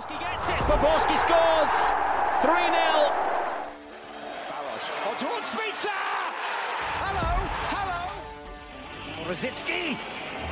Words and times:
Poborski 0.00 0.18
gets 0.18 0.48
it. 0.48 0.56
Poborski 0.64 1.16
scores. 1.18 1.92
3 2.40 2.48
0. 2.48 3.12
Baros. 4.48 4.84
On 5.06 5.14
towards 5.20 5.46
Spitzer! 5.46 6.00
Hello, 7.04 7.30
hello! 7.74 8.00
Rosicki. 9.28 9.98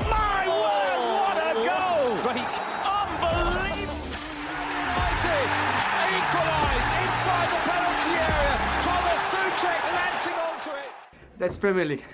My 0.04 0.44
word, 0.48 1.00
what 1.16 1.36
a 1.40 1.56
oh, 1.56 1.64
goal! 1.64 2.18
Strike. 2.18 2.52
Unbelievable. 2.98 4.04
United 4.98 5.48
equalise 6.18 6.90
inside 7.00 7.48
the 7.48 7.60
penalty 7.70 8.14
area. 8.28 8.56
Thomas 8.84 9.22
Suchek 9.32 9.82
lancing 9.96 10.38
onto 10.48 10.70
it. 10.76 10.92
That's 11.38 11.56
Premier 11.56 11.86
League. 11.86 12.04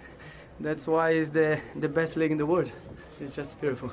That's 0.60 0.86
why 0.86 1.10
it's 1.10 1.30
the, 1.30 1.58
the 1.80 1.88
best 1.88 2.16
league 2.16 2.30
in 2.30 2.38
the 2.38 2.46
world. 2.46 2.70
It's 3.20 3.34
just 3.34 3.60
beautiful. 3.60 3.90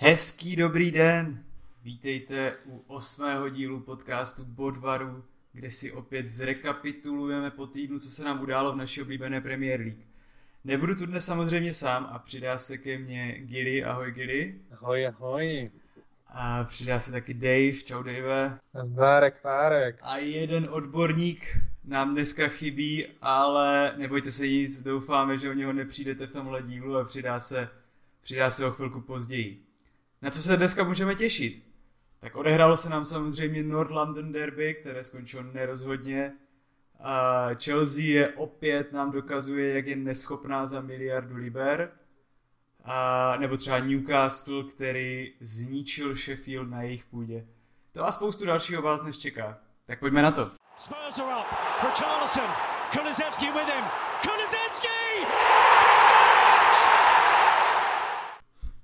Hezký 0.00 0.56
dobrý 0.56 0.90
den! 0.90 1.44
Vítejte 1.82 2.56
u 2.64 2.84
osmého 2.86 3.48
dílu 3.48 3.80
podcastu 3.80 4.44
Bodvaru, 4.44 5.24
kde 5.52 5.70
si 5.70 5.92
opět 5.92 6.28
zrekapitulujeme 6.28 7.50
po 7.50 7.66
týdnu, 7.66 7.98
co 7.98 8.10
se 8.10 8.24
nám 8.24 8.42
událo 8.42 8.72
v 8.72 8.76
naší 8.76 9.02
oblíbené 9.02 9.40
Premier 9.40 9.80
League. 9.80 10.06
Nebudu 10.64 10.94
tu 10.94 11.06
dnes 11.06 11.24
samozřejmě 11.24 11.74
sám 11.74 12.08
a 12.12 12.18
přidá 12.18 12.58
se 12.58 12.78
ke 12.78 12.98
mně 12.98 13.38
Gilly. 13.38 13.84
Ahoj 13.84 14.12
Gilly. 14.12 14.54
Ahoj, 14.72 15.06
ahoj. 15.06 15.70
A 16.26 16.64
přidá 16.64 17.00
se 17.00 17.12
taky 17.12 17.34
Dave. 17.34 17.72
Čau 17.72 18.02
Dave. 18.02 18.58
Párek, 18.94 19.42
párek. 19.42 19.98
A 20.02 20.16
jeden 20.16 20.68
odborník 20.70 21.58
nám 21.84 22.12
dneska 22.12 22.48
chybí, 22.48 23.06
ale 23.22 23.94
nebojte 23.96 24.32
se 24.32 24.48
nic, 24.48 24.82
doufáme, 24.82 25.38
že 25.38 25.50
o 25.50 25.52
něho 25.52 25.72
nepřijdete 25.72 26.26
v 26.26 26.32
tomhle 26.32 26.62
dílu 26.62 26.96
a 26.96 27.04
přidá 27.04 27.40
se, 27.40 27.68
přidá 28.22 28.50
se 28.50 28.66
o 28.66 28.70
chvilku 28.70 29.00
později. 29.00 29.67
Na 30.22 30.30
co 30.30 30.42
se 30.42 30.56
dneska 30.56 30.84
můžeme 30.84 31.14
těšit? 31.14 31.64
Tak 32.20 32.36
odehrálo 32.36 32.76
se 32.76 32.90
nám 32.90 33.04
samozřejmě 33.04 33.62
North 33.62 33.90
London 33.90 34.32
Derby, 34.32 34.74
které 34.74 35.04
skončilo 35.04 35.42
nerozhodně. 35.42 36.32
A 37.00 37.48
Chelsea 37.64 38.04
je 38.04 38.28
opět 38.28 38.92
nám 38.92 39.10
dokazuje, 39.10 39.74
jak 39.74 39.86
je 39.86 39.96
neschopná 39.96 40.66
za 40.66 40.80
miliardu 40.80 41.36
liber. 41.36 41.90
A, 42.84 43.36
nebo 43.36 43.56
třeba 43.56 43.78
Newcastle, 43.78 44.64
který 44.64 45.32
zničil 45.40 46.16
Sheffield 46.16 46.70
na 46.70 46.82
jejich 46.82 47.04
půdě. 47.04 47.46
To 47.92 48.04
a 48.04 48.12
spoustu 48.12 48.46
dalšího 48.46 48.82
vás 48.82 49.00
dnes 49.00 49.18
čeká. 49.18 49.58
Tak 49.86 49.98
pojďme 49.98 50.22
na 50.22 50.30
to. 50.30 50.50
Spurs 50.76 51.18
are 51.18 51.40
up. 51.40 51.46
Richarlison. 51.84 52.50
Kulusevski 52.92 53.46
with 53.46 53.74
him. 53.74 53.84
Kulusevski! 54.22 54.88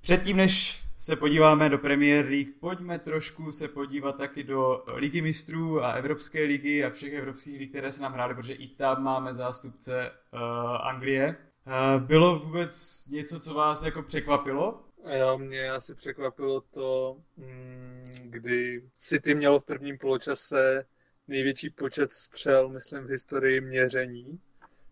Předtím, 0.01 0.37
než 0.37 0.84
se 0.99 1.15
podíváme 1.15 1.69
do 1.69 1.77
Premier 1.77 2.25
League, 2.25 2.59
pojďme 2.59 2.99
trošku 2.99 3.51
se 3.51 3.67
podívat 3.67 4.17
taky 4.17 4.43
do 4.43 4.83
Ligy 4.93 5.21
mistrů 5.21 5.83
a 5.83 5.91
Evropské 5.91 6.43
ligy 6.43 6.83
a 6.83 6.89
všech 6.89 7.13
evropských 7.13 7.59
lig, 7.59 7.69
které 7.69 7.91
se 7.91 8.01
nám 8.01 8.13
hrály, 8.13 8.35
protože 8.35 8.53
i 8.53 8.67
tam 8.67 9.03
máme 9.03 9.33
zástupce 9.33 10.11
uh, 10.33 10.39
Anglie. 10.81 11.35
Uh, 11.67 12.03
bylo 12.03 12.39
vůbec 12.39 13.05
něco, 13.07 13.39
co 13.39 13.53
vás 13.53 13.83
jako 13.83 14.03
překvapilo? 14.03 14.81
Jo, 15.17 15.37
mě 15.37 15.71
asi 15.71 15.95
překvapilo 15.95 16.61
to, 16.61 17.17
mm, 17.37 18.05
kdy 18.23 18.89
City 18.97 19.35
mělo 19.35 19.59
v 19.59 19.65
prvním 19.65 19.97
poločase 19.97 20.85
největší 21.27 21.69
počet 21.69 22.13
střel, 22.13 22.69
myslím, 22.69 23.03
v 23.03 23.09
historii 23.09 23.61
měření 23.61 24.39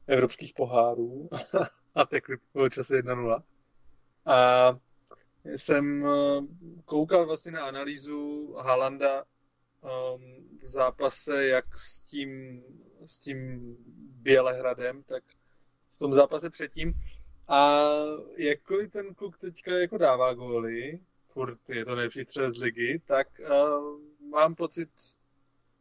evropských 0.08 0.54
pohárů 0.54 1.30
a 1.96 2.06
tekli 2.06 2.38
v 2.38 2.54
poločase 2.54 2.96
1-0. 2.96 3.44
A 4.26 4.70
jsem 5.46 6.06
eh, 6.06 6.48
koukal 6.86 7.26
vlastně 7.26 7.52
na 7.52 7.66
analýzu 7.66 8.54
Halanda 8.54 9.24
um, 9.24 10.50
v 10.60 10.66
zápase 10.66 11.46
jak 11.46 11.78
s 11.78 12.00
tím, 12.00 12.64
s 13.06 13.20
tím 13.20 13.76
Bělehradem, 14.22 15.04
tak 15.04 15.24
v 15.92 15.98
tom 15.98 16.14
zápase 16.14 16.50
předtím. 16.50 16.94
A 17.48 17.80
jakkoliv 18.38 18.92
ten 18.92 19.14
kluk 19.14 19.38
teďka 19.38 19.72
jako 19.72 19.98
dává 19.98 20.34
góly, 20.34 21.00
furt 21.28 21.70
je 21.70 21.86
to 21.86 21.96
nejlepší 21.96 22.24
střel 22.24 22.52
z 22.52 22.58
ligy, 22.58 23.02
tak 23.06 23.28
uh, 23.40 24.00
mám 24.30 24.56
pocit, 24.56 24.90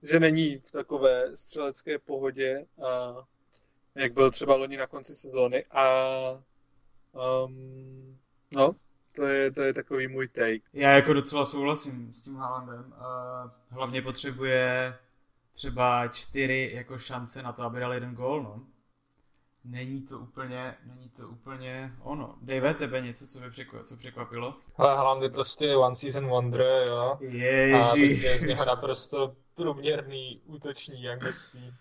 že 0.02 0.20
není 0.20 0.58
v 0.58 0.72
takové 0.72 1.36
střelecké 1.36 1.98
pohodě, 1.98 2.66
jak 3.94 4.12
byl 4.12 4.30
třeba 4.30 4.56
loni 4.56 4.76
na 4.76 4.86
konci 4.86 5.14
sezóny. 5.14 5.64
A 5.70 5.84
um, 7.44 8.18
no, 8.50 8.76
to 9.16 9.26
je, 9.26 9.50
to 9.50 9.62
je 9.62 9.72
takový 9.72 10.08
můj 10.08 10.28
take. 10.28 10.60
Já 10.72 10.90
jako 10.90 11.12
docela 11.12 11.46
souhlasím 11.46 12.14
s 12.14 12.22
tím 12.22 12.36
Haalandem. 12.36 12.94
Uh, 12.98 13.50
hlavně 13.70 14.02
potřebuje 14.02 14.94
třeba 15.52 16.08
čtyři 16.08 16.70
jako 16.74 16.98
šance 16.98 17.42
na 17.42 17.52
to, 17.52 17.62
aby 17.62 17.80
dal 17.80 17.94
jeden 17.94 18.14
gól, 18.14 18.42
no. 18.42 18.60
Není 19.64 20.02
to 20.02 20.18
úplně, 20.18 20.74
není 20.84 21.08
to 21.08 21.28
úplně 21.28 21.92
ono. 22.00 22.38
Dave, 22.42 22.74
tebe 22.74 23.00
něco, 23.00 23.26
co, 23.26 23.40
by 23.40 23.50
překvapilo, 23.50 23.84
co 23.84 23.96
překvapilo? 23.96 24.58
Ale 24.76 24.96
Haaland 24.96 25.22
je 25.22 25.30
prostě 25.30 25.76
one 25.76 25.94
season 25.94 26.26
wonder, 26.26 26.84
jo. 26.88 27.18
Ježiš. 27.20 27.74
A 27.74 27.92
teď 27.92 28.22
je 28.22 28.38
z 28.38 28.44
něho 28.44 28.64
naprosto 28.64 29.36
průměrný 29.54 30.40
útoční 30.46 31.08
anglický, 31.08 31.74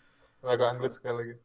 jako 0.51 0.65
anglické 0.65 1.11
ligy. 1.11 1.39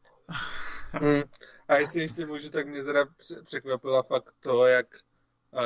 Hmm. 0.91 1.23
A 1.67 1.75
jestli 1.75 2.01
ještě 2.01 2.25
můžu, 2.25 2.49
tak 2.49 2.67
mě 2.67 2.83
teda 2.83 3.05
překvapila 3.43 4.03
fakt 4.03 4.33
to, 4.39 4.65
jak 4.65 4.87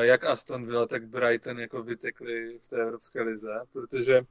jak 0.01 0.23
Aston 0.23 0.65
Villa, 0.65 0.85
tak 0.85 1.07
Brighton 1.07 1.59
jako 1.59 1.83
vytekli 1.83 2.59
v 2.59 2.67
té 2.67 2.81
Evropské 2.81 3.21
lize, 3.21 3.61
protože 3.73 4.21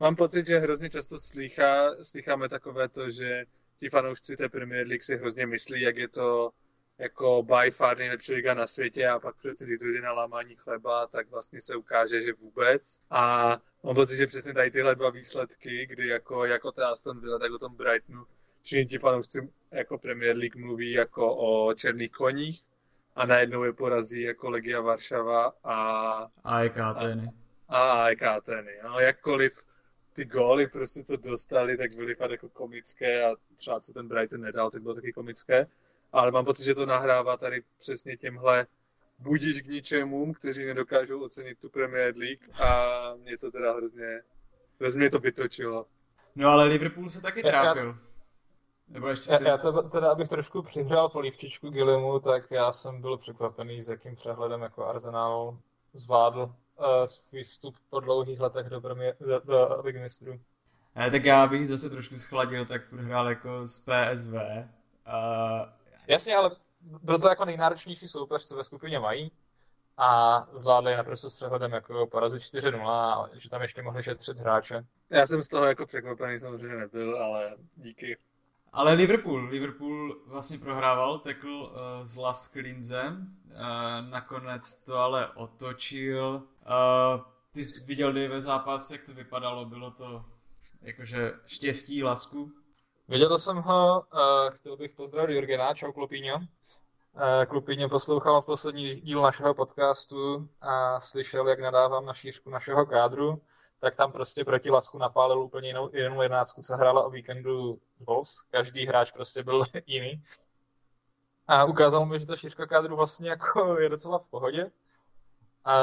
mám 0.00 0.16
pocit, 0.16 0.46
že 0.46 0.58
hrozně 0.58 0.90
často 0.90 1.18
slychá, 1.18 2.04
slycháme 2.04 2.48
takové 2.48 2.88
to, 2.88 3.10
že 3.10 3.44
ti 3.80 3.90
fanoušci 3.90 4.36
té 4.36 4.48
Premier 4.48 4.86
League 4.86 5.02
si 5.02 5.16
hrozně 5.16 5.46
myslí, 5.46 5.80
jak 5.80 5.96
je 5.96 6.08
to 6.08 6.50
jako 6.98 7.42
by 7.42 7.70
far 7.70 7.98
nejlepší 7.98 8.32
liga 8.32 8.54
na 8.54 8.66
světě 8.66 9.08
a 9.08 9.18
pak 9.18 9.36
přesně, 9.36 9.66
když 9.66 9.78
dojde 9.78 10.00
na 10.00 10.12
lámání 10.12 10.54
chleba, 10.56 11.06
tak 11.06 11.30
vlastně 11.30 11.60
se 11.60 11.76
ukáže, 11.76 12.22
že 12.22 12.32
vůbec. 12.32 13.00
A 13.10 13.56
mám 13.82 13.94
pocit, 13.94 14.16
že 14.16 14.26
přesně 14.26 14.54
tady 14.54 14.70
tyhle 14.70 14.94
dva 14.94 15.10
výsledky, 15.10 15.86
kdy 15.86 16.08
jako, 16.08 16.44
jako 16.44 16.72
té 16.72 16.84
Aston 16.84 17.20
Villa, 17.20 17.38
tak 17.38 17.52
o 17.52 17.58
tom 17.58 17.74
Brightonu, 17.74 18.26
všichni 18.62 18.86
ti 18.86 18.98
fanoušci 18.98 19.48
jako 19.70 19.98
Premier 19.98 20.36
League 20.36 20.56
mluví 20.56 20.92
jako 20.92 21.36
o 21.36 21.74
černých 21.74 22.12
koních, 22.12 22.62
a 23.16 23.26
najednou 23.26 23.64
je 23.64 23.72
porazí 23.72 24.22
jako 24.22 24.50
Legia 24.50 24.80
Varšava 24.80 25.52
a... 25.64 26.28
AEK 26.44 26.78
Ateny. 26.78 27.30
A, 27.68 27.76
a 27.76 28.04
AEK 28.04 28.22
Ateny. 28.22 28.72
No, 28.84 29.00
jakkoliv 29.00 29.64
ty 30.12 30.24
góly 30.24 30.66
prostě, 30.66 31.04
co 31.04 31.16
dostali, 31.16 31.76
tak 31.76 31.94
byly 31.94 32.14
fakt 32.14 32.30
jako 32.30 32.48
komické 32.48 33.24
a 33.24 33.36
třeba 33.56 33.80
co 33.80 33.92
ten 33.92 34.08
Brighton 34.08 34.40
nedal, 34.40 34.70
tak 34.70 34.82
bylo 34.82 34.94
taky 34.94 35.12
komické. 35.12 35.66
Ale 36.12 36.30
mám 36.30 36.44
pocit, 36.44 36.64
že 36.64 36.74
to 36.74 36.86
nahrává 36.86 37.36
tady 37.36 37.62
přesně 37.78 38.16
těmhle 38.16 38.66
budíš 39.18 39.62
k 39.62 39.66
ničemu, 39.66 40.32
kteří 40.32 40.66
nedokážou 40.66 41.20
ocenit 41.24 41.58
tu 41.58 41.68
Premier 41.68 42.16
League 42.16 42.60
a 42.60 42.90
mě 43.16 43.38
to 43.38 43.50
teda 43.50 43.72
hrozně, 43.72 44.20
hrozně 44.80 45.10
to 45.10 45.18
vytočilo. 45.18 45.86
No 46.34 46.48
ale 46.48 46.64
Liverpool 46.64 47.10
se 47.10 47.22
taky 47.22 47.42
trápil. 47.42 47.98
Nebo 48.88 49.08
ještě 49.08 49.32
já, 49.32 49.48
já 49.48 49.58
to, 49.58 49.82
teda, 49.82 50.12
abych 50.12 50.28
trošku 50.28 50.62
přihrál 50.62 51.08
polívčičku 51.08 51.70
Gillimu, 51.70 52.20
tak 52.20 52.50
já 52.50 52.72
jsem 52.72 53.00
byl 53.00 53.18
překvapený, 53.18 53.82
s 53.82 53.90
jakým 53.90 54.14
přehledem 54.14 54.62
jako 54.62 54.86
Arsenal 54.86 55.58
zvládl 55.92 56.40
uh, 56.42 56.86
svůj 57.06 57.42
vstup 57.42 57.76
po 57.90 58.00
dlouhých 58.00 58.40
letech 58.40 58.66
do, 58.66 58.80
premier, 58.80 59.16
do, 59.20 59.40
do 59.44 59.80
Ligy 59.84 59.98
mistrů. 59.98 60.40
Ne, 60.96 61.10
tak 61.10 61.24
já 61.24 61.46
bych 61.46 61.68
zase 61.68 61.90
trošku 61.90 62.18
schladil, 62.18 62.66
tak 62.66 62.92
hrál 62.92 63.28
jako 63.28 63.66
z 63.66 63.80
PSV. 63.80 64.32
Uh, 64.32 65.68
Jasně, 66.06 66.36
ale 66.36 66.50
byl 66.80 67.18
to 67.18 67.28
jako 67.28 67.44
nejnáročnější 67.44 68.08
soupeř, 68.08 68.46
co 68.46 68.56
ve 68.56 68.64
skupině 68.64 68.98
mají. 68.98 69.32
A 69.96 70.40
zvládli 70.52 70.96
naprosto 70.96 71.30
s 71.30 71.36
přehledem 71.36 71.72
jako 71.72 72.06
porazit 72.06 72.42
4-0 72.42 72.88
a 72.88 73.28
že 73.32 73.50
tam 73.50 73.62
ještě 73.62 73.82
mohli 73.82 74.02
šetřit 74.02 74.38
hráče. 74.38 74.84
Já 75.10 75.26
jsem 75.26 75.42
z 75.42 75.48
toho 75.48 75.64
jako 75.64 75.86
překvapený 75.86 76.38
samozřejmě 76.38 76.76
nebyl, 76.76 77.22
ale 77.22 77.56
díky. 77.76 78.16
Ale 78.74 78.92
Liverpool, 78.92 79.44
Liverpool 79.44 80.16
vlastně 80.26 80.58
prohrával, 80.58 81.18
tekl 81.18 81.48
uh, 81.48 82.04
s 82.04 82.16
Las 82.16 82.54
Linzem, 82.54 83.36
uh, 83.46 84.10
nakonec 84.10 84.74
to 84.74 84.96
ale 84.96 85.28
otočil. 85.28 86.26
Uh, 86.34 87.22
ty 87.52 87.64
jsi 87.64 87.86
viděl 87.86 88.12
ve 88.12 88.42
zápas, 88.42 88.90
jak 88.90 89.02
to 89.02 89.14
vypadalo, 89.14 89.64
bylo 89.64 89.90
to 89.90 90.24
jakože 90.82 91.32
štěstí, 91.46 92.02
lasku? 92.02 92.52
Viděl 93.08 93.38
jsem 93.38 93.56
ho, 93.56 94.02
uh, 94.14 94.50
chtěl 94.50 94.76
bych 94.76 94.92
pozdravit 94.92 95.34
Jurgena, 95.34 95.74
čau 95.74 95.92
Klopíňo. 95.92 96.40
Klopíňo 97.48 97.88
poslouchal 97.88 98.42
poslední 98.42 99.00
díl 99.00 99.22
našeho 99.22 99.54
podcastu 99.54 100.48
a 100.60 101.00
slyšel, 101.00 101.48
jak 101.48 101.60
nadávám 101.60 102.06
na 102.06 102.14
šířku 102.14 102.50
našeho 102.50 102.86
kádru 102.86 103.42
tak 103.84 103.96
tam 103.96 104.12
prostě 104.12 104.44
proti 104.44 104.70
Lasku 104.70 104.98
napálil 104.98 105.38
úplně 105.40 105.68
jinou, 105.68 105.90
jinou 105.96 106.22
jedenáctku, 106.22 106.62
co 106.62 106.76
hrála 106.76 107.04
o 107.04 107.10
víkendu 107.10 107.80
Wolves. 108.06 108.40
Každý 108.40 108.86
hráč 108.86 109.12
prostě 109.12 109.42
byl 109.42 109.64
jiný. 109.86 110.24
A 111.48 111.64
ukázalo 111.64 112.06
mi, 112.06 112.20
že 112.20 112.26
ta 112.26 112.36
šířka 112.36 112.66
kádru 112.66 112.96
vlastně 112.96 113.30
jako 113.30 113.80
je 113.80 113.88
docela 113.88 114.18
v 114.18 114.28
pohodě. 114.28 114.70
A 115.64 115.74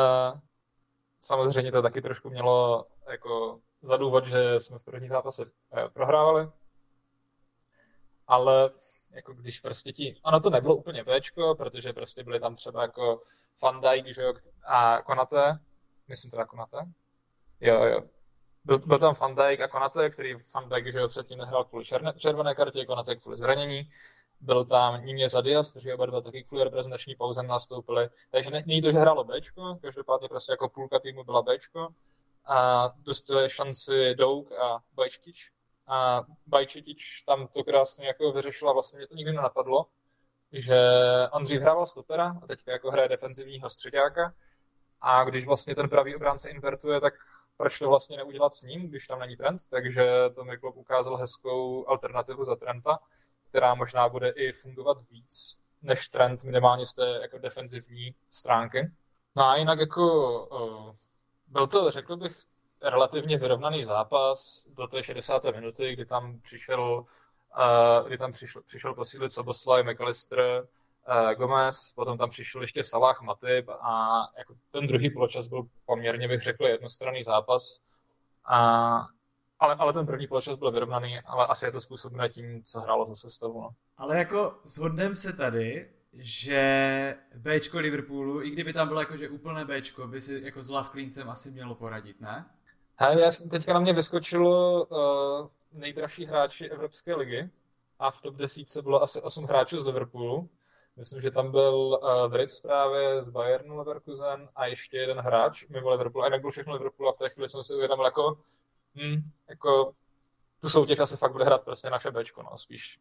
samozřejmě 1.19 1.71
to 1.71 1.81
taky 1.81 2.01
trošku 2.01 2.30
mělo 2.30 2.86
jako 3.09 3.59
za 3.81 3.98
důvod, 3.98 4.25
že 4.25 4.59
jsme 4.59 4.80
v 4.80 4.83
první 4.83 5.09
zápase 5.09 5.45
eh, 5.74 5.89
prohrávali. 5.89 6.50
Ale 8.27 8.71
jako 9.12 9.33
když 9.33 9.59
prostě 9.59 9.94
ti, 9.94 10.15
ono 10.24 10.39
to 10.39 10.50
nebylo 10.50 10.75
úplně 10.75 11.03
Bčko, 11.03 11.56
protože 11.56 11.94
prostě 11.94 12.24
byli 12.24 12.39
tam 12.39 12.56
třeba 12.56 12.81
jako 12.81 13.21
Van 13.63 13.81
Dijk, 13.81 14.15
že 14.15 14.21
jo, 14.21 14.33
a 14.63 15.01
Konate, 15.01 15.59
myslím 16.07 16.31
teda 16.31 16.45
Konate, 16.45 16.77
jo, 17.61 17.83
jo, 17.83 18.01
byl, 18.63 18.79
byl 18.79 18.99
tam 18.99 19.15
Van 19.21 19.35
Dijk 19.35 19.61
a 19.61 19.67
Konate, 19.67 20.09
který 20.09 20.35
Van 20.55 20.69
Dijk, 20.69 20.93
že 20.93 20.99
jo, 20.99 21.07
předtím 21.07 21.37
nehrál 21.37 21.63
kvůli 21.63 21.85
černé, 21.85 22.13
červené 22.17 22.55
kartě, 22.55 22.85
Konate 22.85 23.15
kvůli 23.15 23.37
zranění, 23.37 23.89
byl 24.41 24.65
tam 24.65 25.05
Níně 25.05 25.29
Zadias, 25.29 25.71
kteří 25.71 25.93
oba 25.93 26.05
dva 26.05 26.21
taky 26.21 26.43
kvůli 26.43 26.63
reprezentační 26.63 27.15
pauze 27.15 27.43
nastoupili. 27.43 28.09
Takže 28.31 28.49
není 28.51 28.81
to, 28.81 28.91
že 28.91 28.97
hrálo 28.97 29.23
Bčko, 29.23 29.77
každopádně 29.81 30.29
prostě 30.29 30.53
jako 30.53 30.69
půlka 30.69 30.99
týmu 30.99 31.23
byla 31.23 31.41
Bčko 31.41 31.87
a 32.45 32.89
dostali 32.97 33.49
šanci 33.49 34.15
Douk 34.15 34.51
a 34.51 34.79
Bajčtič. 34.93 35.51
A 35.87 36.23
Bajčetič 36.47 37.21
tam 37.21 37.47
to 37.47 37.63
krásně 37.63 38.07
jako 38.07 38.31
vyřešil 38.31 38.69
a 38.69 38.73
vlastně 38.73 38.97
mě 38.97 39.07
to 39.07 39.15
nikdy 39.15 39.31
nenapadlo, 39.33 39.85
že 40.51 40.79
on 41.31 41.43
dřív 41.43 41.61
hrával 41.61 41.85
stopera 41.85 42.35
a 42.43 42.47
teďka 42.47 42.71
jako 42.71 42.91
hraje 42.91 43.09
defenzivního 43.09 43.69
středáka 43.69 44.33
a 45.01 45.23
když 45.23 45.45
vlastně 45.45 45.75
ten 45.75 45.89
pravý 45.89 46.15
obránce 46.15 46.49
invertuje, 46.49 47.01
tak 47.01 47.13
proč 47.61 47.79
to 47.79 47.89
vlastně 47.89 48.17
neudělat 48.17 48.53
s 48.53 48.63
ním, 48.63 48.89
když 48.89 49.07
tam 49.07 49.19
není 49.19 49.35
trend, 49.35 49.61
takže 49.69 50.03
to 50.35 50.43
mi 50.43 50.57
ukázal 50.57 51.17
hezkou 51.17 51.87
alternativu 51.87 52.43
za 52.43 52.55
Trenta, 52.55 52.99
která 53.49 53.75
možná 53.75 54.09
bude 54.09 54.29
i 54.29 54.51
fungovat 54.51 54.97
víc 55.11 55.61
než 55.81 56.09
trend 56.09 56.43
minimálně 56.43 56.85
z 56.85 56.93
té 56.93 57.19
jako 57.21 57.37
defenzivní 57.37 58.15
stránky. 58.29 58.91
No 59.35 59.45
a 59.45 59.55
jinak 59.55 59.79
jako 59.79 60.03
byl 61.47 61.67
to, 61.67 61.91
řekl 61.91 62.17
bych, 62.17 62.35
relativně 62.81 63.37
vyrovnaný 63.37 63.83
zápas 63.83 64.67
do 64.69 64.87
té 64.87 65.03
60. 65.03 65.43
minuty, 65.43 65.93
kdy 65.93 66.05
tam 66.05 66.39
přišel, 66.39 67.05
kdy 68.07 68.17
tam 68.17 68.31
přišel, 68.31 68.61
přišel 68.61 68.93
posílit 68.93 69.31
Soboslaj, 69.31 69.83
McAllister, 69.83 70.67
Gomez, 71.38 71.94
potom 71.95 72.18
tam 72.18 72.30
přišel 72.30 72.62
ještě 72.62 72.83
Salah, 72.83 73.21
Matip 73.21 73.69
a 73.69 74.19
jako 74.38 74.53
ten 74.71 74.88
druhý 74.88 75.09
poločas 75.09 75.48
byl 75.48 75.63
poměrně, 75.86 76.27
bych 76.27 76.42
řekl, 76.42 76.65
jednostranný 76.65 77.24
zápas. 77.24 77.80
A, 78.45 78.57
ale, 79.59 79.75
ale 79.75 79.94
ten 79.94 80.06
první 80.06 80.27
poločas 80.27 80.56
byl 80.56 80.71
vyrovnaný, 80.71 81.19
ale 81.25 81.48
asi 81.48 81.65
je 81.65 81.71
to 81.71 81.81
způsobené 81.81 82.30
tím, 82.30 82.63
co 82.63 82.80
hrálo 82.80 83.06
za 83.06 83.15
sestavu. 83.15 83.62
No. 83.62 83.69
Ale 83.98 84.18
jako 84.18 84.59
shodneme 84.65 85.15
se 85.15 85.33
tady, 85.33 85.89
že 86.13 87.15
Bčko 87.36 87.80
Liverpoolu, 87.80 88.44
i 88.44 88.50
kdyby 88.50 88.74
tam 88.74 88.88
bylo 88.88 89.00
jakože 89.00 89.30
úplné 89.30 89.65
Bčko, 89.65 90.07
by 90.07 90.21
si 90.21 90.42
jako 90.44 90.63
s 90.63 90.69
Lasklincem 90.69 91.30
asi 91.30 91.51
mělo 91.51 91.75
poradit, 91.75 92.21
ne? 92.21 92.45
Hele, 92.95 93.21
já 93.21 93.31
jsem 93.31 93.50
teďka 93.50 93.74
na 93.74 93.80
mě 93.80 93.94
vyskočilo 93.94 94.86
uh, 94.86 95.48
nejdražší 95.71 96.25
hráči 96.25 96.65
Evropské 96.65 97.15
ligy 97.15 97.50
a 98.00 98.12
v 98.12 98.21
top 98.21 98.36
10 98.36 98.81
bylo 98.83 99.03
asi 99.03 99.21
8 99.21 99.45
hráčů 99.45 99.77
z 99.77 99.86
Liverpoolu. 99.86 100.50
Myslím, 100.95 101.21
že 101.21 101.31
tam 101.31 101.51
byl 101.51 101.75
uh, 101.75 102.31
Brits 102.31 102.59
právě 102.59 103.23
z 103.23 103.29
Bayernu 103.29 103.77
Leverkusen 103.77 104.49
a 104.55 104.65
ještě 104.65 104.97
jeden 104.97 105.19
hráč 105.19 105.67
mimo 105.67 105.89
Liverpool. 105.89 106.23
A 106.23 106.27
jinak 106.27 106.41
byl 106.41 106.51
všechno 106.51 106.73
Liverpool 106.73 107.09
a 107.09 107.13
v 107.13 107.17
té 107.17 107.29
chvíli 107.29 107.49
jsem 107.49 107.63
si 107.63 107.73
uvědomil 107.73 108.05
jako, 108.05 108.38
hm, 108.95 109.21
jako 109.49 109.93
tu 110.61 110.69
soutěž 110.69 110.99
asi 110.99 111.17
fakt 111.17 111.31
bude 111.31 111.45
hrát 111.45 111.63
prostě 111.63 111.89
naše 111.89 112.11
Bčko, 112.11 112.43
no, 112.43 112.57
spíš. 112.57 112.99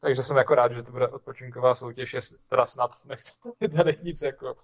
Takže 0.00 0.22
jsem 0.22 0.36
jako 0.36 0.54
rád, 0.54 0.72
že 0.72 0.82
to 0.82 0.92
bude 0.92 1.08
odpočinková 1.08 1.74
soutěž, 1.74 2.14
je 2.14 2.20
teda 2.48 2.66
snad 2.66 2.90
nechci 3.06 3.38
tady 3.76 3.98
nic 4.02 4.22
jako 4.22 4.56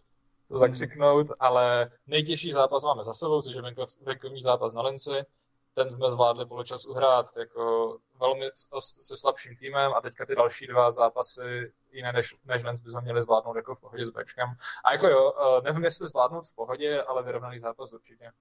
to 0.49 0.59
zakřiknout, 0.59 1.27
ale 1.41 1.91
nejtěžší 2.07 2.53
zápas 2.53 2.85
máme 2.85 3.05
za 3.05 3.15
sebou, 3.15 3.43
což 3.43 3.55
je 3.55 3.63
venkovní 4.03 4.43
zápas 4.43 4.75
na 4.75 4.83
Linci. 4.83 5.27
Ten 5.75 5.91
jsme 5.91 6.11
zvládli 6.11 6.47
poločas 6.47 6.87
uhrát 6.87 7.37
jako 7.37 7.97
velmi 8.21 8.51
se 8.81 9.17
slabším 9.17 9.57
týmem 9.57 9.93
a 9.95 10.01
teďka 10.01 10.27
ty 10.27 10.37
další 10.37 10.67
dva 10.67 10.93
zápasy 10.93 11.73
jiné 11.97 12.13
než, 12.13 12.37
než 12.45 12.63
Lens 12.63 12.81
bychom 12.81 13.03
měli 13.03 13.23
zvládnout 13.23 13.57
jako 13.57 13.75
v 13.75 13.81
pohodě 13.81 14.07
s 14.07 14.11
Bčkem. 14.11 14.49
A 14.85 14.93
jako 14.93 15.09
jo, 15.09 15.33
eh, 15.39 15.63
nevím, 15.63 15.85
jestli 15.85 16.09
zvládnout 16.09 16.49
v 16.49 16.55
pohodě, 16.55 17.03
ale 17.03 17.23
vyrovnaný 17.23 17.59
zápas 17.59 17.93
určitě. 17.93 18.33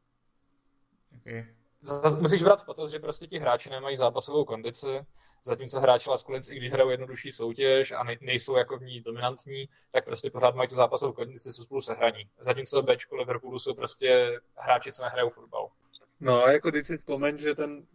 Okay. 1.22 1.46
Musíš 2.20 2.44
brát 2.44 2.62
v 2.62 2.66
potaz, 2.66 2.92
že 2.92 3.00
prostě 3.00 3.28
ti 3.28 3.40
hráči 3.40 3.70
nemají 3.70 3.98
zápasovou 3.98 4.46
kondici, 4.46 5.06
zatímco 5.44 5.80
hráči 5.80 6.10
Laskulinc, 6.10 6.50
i 6.50 6.56
když 6.56 6.72
hrajou 6.72 6.90
jednodušší 6.90 7.32
soutěž 7.32 7.92
a 7.92 8.04
nejsou 8.22 8.56
jako 8.56 8.78
v 8.78 8.82
ní 8.84 9.02
dominantní, 9.02 9.70
tak 9.92 10.06
prostě 10.06 10.30
pořád 10.30 10.56
mají 10.56 10.70
tu 10.70 10.76
zápasovou 10.76 11.14
kondici, 11.14 11.52
jsou 11.52 11.64
spolu 11.64 11.82
sehraní. 11.82 12.30
Zatímco 12.40 12.82
Bčku 12.82 13.16
Liverpoolu 13.16 13.60
jsou 13.60 13.74
prostě 13.74 14.40
hráči, 14.56 14.92
co 14.92 15.04
nehrajou 15.04 15.30
fotbal. 15.30 15.70
No 16.20 16.44
a 16.44 16.52
jako 16.52 16.70
když 16.70 16.88
si 16.88 16.98
vzpomeň, 16.98 17.38
že 17.38 17.56
ten, 17.56 17.88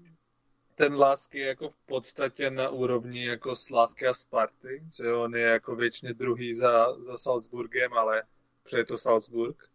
ten 0.81 0.95
Lásky 0.95 1.39
je 1.39 1.47
jako 1.47 1.69
v 1.69 1.77
podstatě 1.77 2.51
na 2.51 2.69
úrovni 2.69 3.25
jako 3.25 3.57
Slávky 3.57 4.07
a 4.07 4.15
Sparty, 4.15 4.83
že 4.97 5.13
on 5.13 5.37
je 5.37 5.43
jako 5.43 5.77
většině 5.77 6.15
druhý 6.15 6.55
za, 6.55 7.01
za 7.03 7.19
Salzburgem, 7.19 7.93
ale 7.93 8.23
přeje 8.63 8.85
to 8.85 8.99
Salzburg. 8.99 9.69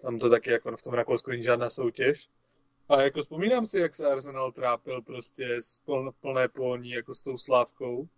Tam 0.00 0.18
to 0.18 0.30
taky 0.30 0.50
jako 0.50 0.76
v 0.76 0.82
tom 0.82 0.94
Rakousku 0.94 1.30
není 1.30 1.42
žádná 1.42 1.70
soutěž. 1.70 2.28
A 2.88 3.02
jako 3.02 3.22
vzpomínám 3.22 3.66
si, 3.66 3.78
jak 3.78 3.94
se 3.94 4.06
Arsenal 4.06 4.52
trápil 4.52 5.02
prostě 5.02 5.62
s 5.62 5.78
pln, 5.78 6.10
plné 6.20 6.48
polní 6.48 6.90
jako 6.90 7.14
s 7.14 7.22
tou 7.22 7.38
Slávkou. 7.38 8.08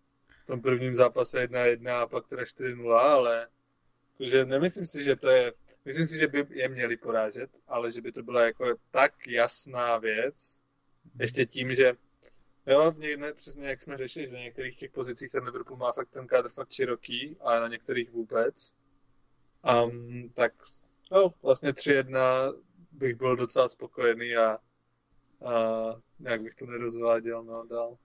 V 0.45 0.47
tom 0.47 0.63
prvním 0.63 0.95
zápase 0.95 1.47
1-1 1.47 2.01
a 2.01 2.07
pak 2.07 2.27
teda 2.27 2.43
4-0, 2.43 2.93
ale 2.93 3.49
že 4.21 4.45
nemyslím 4.45 4.87
si, 4.87 5.05
že 5.05 5.17
to 5.17 5.29
je, 5.29 5.53
myslím 5.85 6.07
si, 6.07 6.19
že 6.19 6.29
by 6.29 6.47
je 6.51 6.69
měli 6.69 6.97
porážet, 6.97 7.51
ale 7.69 7.93
že 7.93 8.01
by 8.01 8.13
to 8.13 8.23
byla 8.23 8.45
jako 8.45 8.65
tak 8.91 9.27
jasná 9.27 9.99
věc, 9.99 10.61
ještě 11.19 11.47
tím, 11.47 11.75
že 11.75 11.93
Jo, 12.67 12.91
v 12.91 12.99
někde, 12.99 13.35
přesně 13.35 13.69
jak 13.69 13.83
jsme 13.83 13.97
řešili, 13.97 14.27
že 14.27 14.37
v 14.37 14.39
některých 14.39 14.79
těch 14.79 14.91
pozicích 14.91 15.33
ten 15.33 15.45
Liverpool 15.45 15.77
má 15.77 15.93
fakt 15.93 16.11
ten 16.11 16.27
kádr 16.27 16.51
fakt 16.51 16.73
široký, 16.73 17.37
a 17.41 17.61
na 17.61 17.69
některých 17.69 18.11
vůbec. 18.11 18.75
Um, 19.85 20.31
tak 20.35 20.53
no, 21.13 21.35
vlastně 21.43 21.73
3-1 21.73 22.55
bych 22.93 23.15
byl 23.15 23.37
docela 23.37 23.69
spokojený 23.69 24.37
a, 24.37 24.51
a 24.51 24.61
nějak 26.19 26.43
bych 26.43 26.55
to 26.55 26.67
nerozváděl 26.67 27.45
no, 27.45 27.67
dál. 27.67 27.97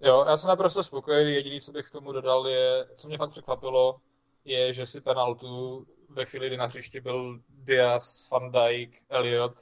Jo, 0.00 0.24
já 0.28 0.36
jsem 0.36 0.48
naprosto 0.48 0.84
spokojený. 0.84 1.34
Jediný, 1.34 1.60
co 1.60 1.72
bych 1.72 1.86
k 1.86 1.90
tomu 1.90 2.12
dodal, 2.12 2.48
je, 2.48 2.88
co 2.96 3.08
mě 3.08 3.18
fakt 3.18 3.30
překvapilo, 3.30 4.00
je, 4.44 4.72
že 4.72 4.86
si 4.86 5.00
penaltu 5.00 5.86
ve 6.08 6.24
chvíli, 6.24 6.46
kdy 6.46 6.56
na 6.56 6.66
hřišti 6.66 7.00
byl 7.00 7.40
Diaz, 7.48 8.30
Van 8.30 8.52
Dijk, 8.52 8.98
Elliot, 9.08 9.52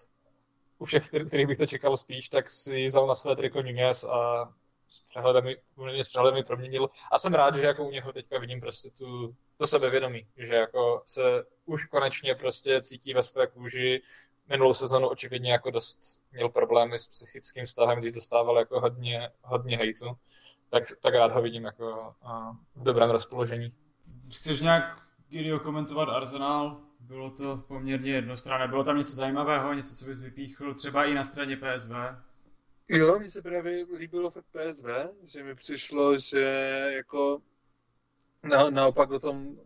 u 0.79 0.85
všech, 0.85 1.09
kterých 1.09 1.47
bych 1.47 1.59
to 1.59 1.67
čekal 1.67 1.97
spíš, 1.97 2.29
tak 2.29 2.51
si 2.51 2.87
vzal 2.87 3.07
na 3.07 3.15
své 3.15 3.37
triko 3.37 3.63
Nunez 3.63 4.05
a 4.05 4.49
s 4.89 5.01
přehledem, 5.01 5.55
s 6.03 6.09
přehledem 6.09 6.45
proměnil. 6.45 6.89
A 7.13 7.19
jsem 7.19 7.35
rád, 7.35 7.57
že 7.57 7.67
jako 7.67 7.85
u 7.85 7.91
něho 7.91 8.13
teďka 8.13 8.39
vidím 8.39 8.61
prostě 8.61 8.91
tu, 8.91 9.37
to 9.59 9.67
sebevědomí, 9.67 10.27
že 10.37 10.55
jako 10.55 11.03
se 11.05 11.45
už 11.65 11.85
konečně 11.85 12.35
prostě 12.35 12.83
cítí 12.83 13.15
ve 13.15 13.23
své 13.23 13.47
kůži. 13.47 14.03
Minulou 14.49 14.75
sezonu 14.75 15.09
očividně 15.09 15.53
jako 15.53 15.71
dost 15.71 16.01
měl 16.33 16.49
problémy 16.49 16.99
s 16.99 17.07
psychickým 17.07 17.65
vztahem, 17.65 18.01
kdy 18.01 18.13
dostával 18.13 18.59
jako 18.59 18.81
hodně, 18.81 19.31
hodně 19.43 19.77
hejtu. 19.77 20.17
Tak, 20.71 20.85
tak 21.01 21.15
rád 21.15 21.33
ho 21.33 21.43
vidím 21.43 21.65
jako 21.65 22.15
v 22.77 22.83
dobrém 22.83 23.11
rozpoložení. 23.11 23.75
Chceš 24.35 24.61
nějak, 24.61 25.03
Kyrio, 25.31 25.61
komentovat 25.61 26.09
Arsenal? 26.09 26.86
Bylo 27.07 27.31
to 27.31 27.65
poměrně 27.69 28.13
jednostranné. 28.13 28.69
Bylo 28.69 28.85
tam 28.85 28.99
něco 28.99 29.13
zajímavého, 29.13 29.75
něco, 29.75 29.97
co 29.97 30.07
bys 30.07 30.21
vypíchl, 30.21 30.75
třeba 30.75 31.05
i 31.05 31.15
na 31.15 31.25
straně 31.25 31.57
PSV? 31.57 31.91
Jo, 32.89 33.19
mně 33.19 33.31
se 33.31 33.43
právě 33.43 33.87
líbilo 33.97 34.31
v 34.31 34.35
PSV, 34.35 34.87
že 35.25 35.43
mi 35.43 35.55
přišlo, 35.55 36.19
že 36.19 36.41
jako 36.97 37.43
na, 38.43 38.71
naopak 38.71 39.11
o 39.11 39.19
tom, 39.19 39.57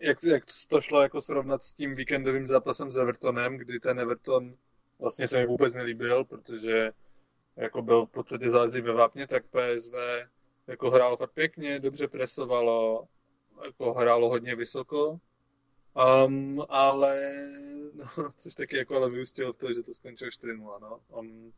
jak, 0.00 0.24
jak 0.24 0.44
to 0.68 0.80
šlo 0.80 1.02
jako 1.02 1.20
srovnat 1.20 1.62
s 1.62 1.74
tím 1.74 1.94
víkendovým 1.94 2.46
zápasem 2.46 2.90
s 2.90 2.96
Evertonem, 2.96 3.56
kdy 3.56 3.80
ten 3.80 4.00
Everton 4.00 4.56
vlastně 4.98 5.28
se 5.28 5.38
mi 5.38 5.46
vůbec 5.46 5.74
nelíbil, 5.74 6.24
protože 6.24 6.92
jako 7.56 7.82
byl 7.82 8.06
v 8.06 8.10
podstatě 8.10 8.50
záležitý 8.50 8.80
ve 8.80 8.92
vápně, 8.92 9.26
tak 9.26 9.44
PSV 9.46 9.94
jako 10.66 10.90
hrálo 10.90 11.16
fakt 11.16 11.32
pěkně, 11.32 11.80
dobře 11.80 12.08
presovalo, 12.08 13.08
jako 13.64 13.94
hrálo 13.94 14.28
hodně 14.28 14.56
vysoko, 14.56 15.20
um, 16.26 16.62
ale 16.68 17.32
no, 17.94 18.30
což 18.36 18.54
taky 18.54 18.76
jako 18.76 18.96
ale 18.96 19.10
vyústilo 19.10 19.52
v 19.52 19.56
to, 19.56 19.74
že 19.74 19.82
to 19.82 19.94
skončilo 19.94 20.30
4-0, 20.30 20.80
no. 20.80 21.00
Um, 21.18 21.52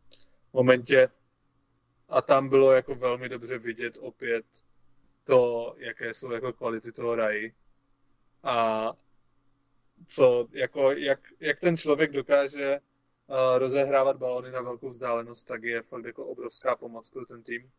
v 0.51 0.55
momentě 0.55 1.09
a 2.09 2.23
tam 2.23 2.49
bylo 2.49 2.73
jako 2.73 2.95
velmi 2.95 3.29
dobře 3.29 3.59
vidět 3.59 3.99
opět 4.01 4.45
to, 5.25 5.75
jaké 5.79 6.15
jsou 6.15 6.31
jako 6.31 6.53
kvality 6.53 6.93
toho 6.93 7.15
raji 7.15 7.55
a 8.43 8.93
co, 10.09 10.49
jako, 10.53 10.93
jak, 10.93 11.21
jak 11.41 11.61
ten 11.61 11.77
člověk 11.77 12.13
dokáže 12.13 12.81
uh, 13.27 13.59
rozehrávat 13.59 14.17
balony 14.17 14.51
na 14.51 14.61
velkou 14.61 14.89
vzdálenost, 14.89 15.45
tak 15.47 15.63
je 15.63 15.83
fakt 15.83 16.05
jako 16.05 16.27
obrovská 16.27 16.77
pomoc 16.77 17.11
pro 17.11 17.27
ten 17.27 17.43
tým. 17.43 17.71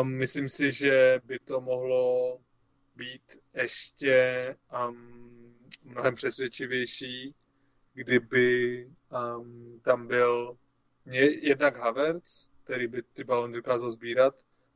Um, 0.00 0.08
myslím 0.08 0.48
si, 0.48 0.72
že 0.72 1.20
by 1.24 1.38
to 1.38 1.60
mohlo 1.60 2.38
být 2.96 3.42
ještě 3.54 4.56
um, 4.88 5.23
mnohem 5.84 6.14
přesvědčivější, 6.14 7.34
kdyby 7.94 8.88
um, 9.36 9.80
tam 9.84 10.06
byl 10.06 10.56
jednak 11.40 11.76
Havertz, 11.76 12.48
který 12.64 12.86
by 12.86 13.02
ty 13.02 13.24
balony 13.24 13.52
dokázal 13.54 13.90
sbírat, 13.90 14.34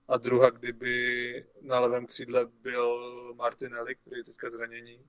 a 0.09 0.17
druhá, 0.17 0.50
kdyby 0.50 1.47
na 1.62 1.81
levém 1.81 2.07
křídle 2.07 2.47
byl 2.47 2.99
Martinelli, 3.35 3.95
který 3.95 4.19
je 4.19 4.25
teďka 4.25 4.50
zranění, 4.50 5.05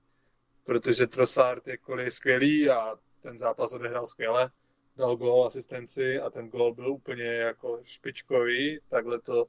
protože 0.64 1.06
Trossard 1.06 1.68
jakkoliv 1.68 2.04
je 2.04 2.10
skvělý 2.10 2.70
a 2.70 2.96
ten 3.22 3.38
zápas 3.38 3.72
odehrál 3.72 4.06
skvěle, 4.06 4.50
dal 4.96 5.16
gol, 5.16 5.46
asistenci 5.46 6.20
a 6.20 6.30
ten 6.30 6.48
gol 6.48 6.74
byl 6.74 6.92
úplně 6.92 7.24
jako 7.24 7.80
špičkový, 7.82 8.80
takhle 8.88 9.20
to 9.20 9.46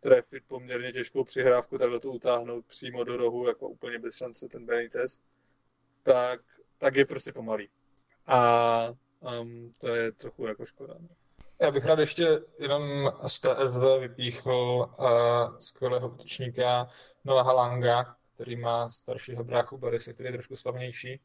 trefit 0.00 0.44
poměrně 0.48 0.92
těžkou 0.92 1.24
přihrávku, 1.24 1.78
takhle 1.78 2.00
to 2.00 2.10
utáhnout 2.10 2.66
přímo 2.66 3.04
do 3.04 3.16
rohu, 3.16 3.46
jako 3.46 3.68
úplně 3.68 3.98
bez 3.98 4.16
šance 4.16 4.48
ten 4.48 4.66
Benitez, 4.66 5.20
tak, 6.02 6.40
tak 6.78 6.96
je 6.96 7.04
prostě 7.04 7.32
pomalý. 7.32 7.68
A 8.26 8.92
um, 9.40 9.72
to 9.80 9.88
je 9.88 10.12
trochu 10.12 10.46
jako 10.46 10.64
škoda. 10.64 10.94
No. 11.00 11.08
Já 11.60 11.70
bych 11.70 11.84
rád 11.84 11.98
ještě 11.98 12.40
jenom 12.58 13.12
z 13.26 13.38
PSV 13.38 13.82
vypíchl 14.00 14.50
uh, 14.98 15.58
skvělého 15.58 16.08
útočníka 16.08 16.88
Noah 17.24 17.46
Halanga, 17.46 18.16
který 18.34 18.56
má 18.56 18.90
staršího 18.90 19.44
bráchu 19.44 19.78
Borise, 19.78 20.12
který 20.12 20.26
je 20.26 20.32
trošku 20.32 20.56
slavnější. 20.56 21.20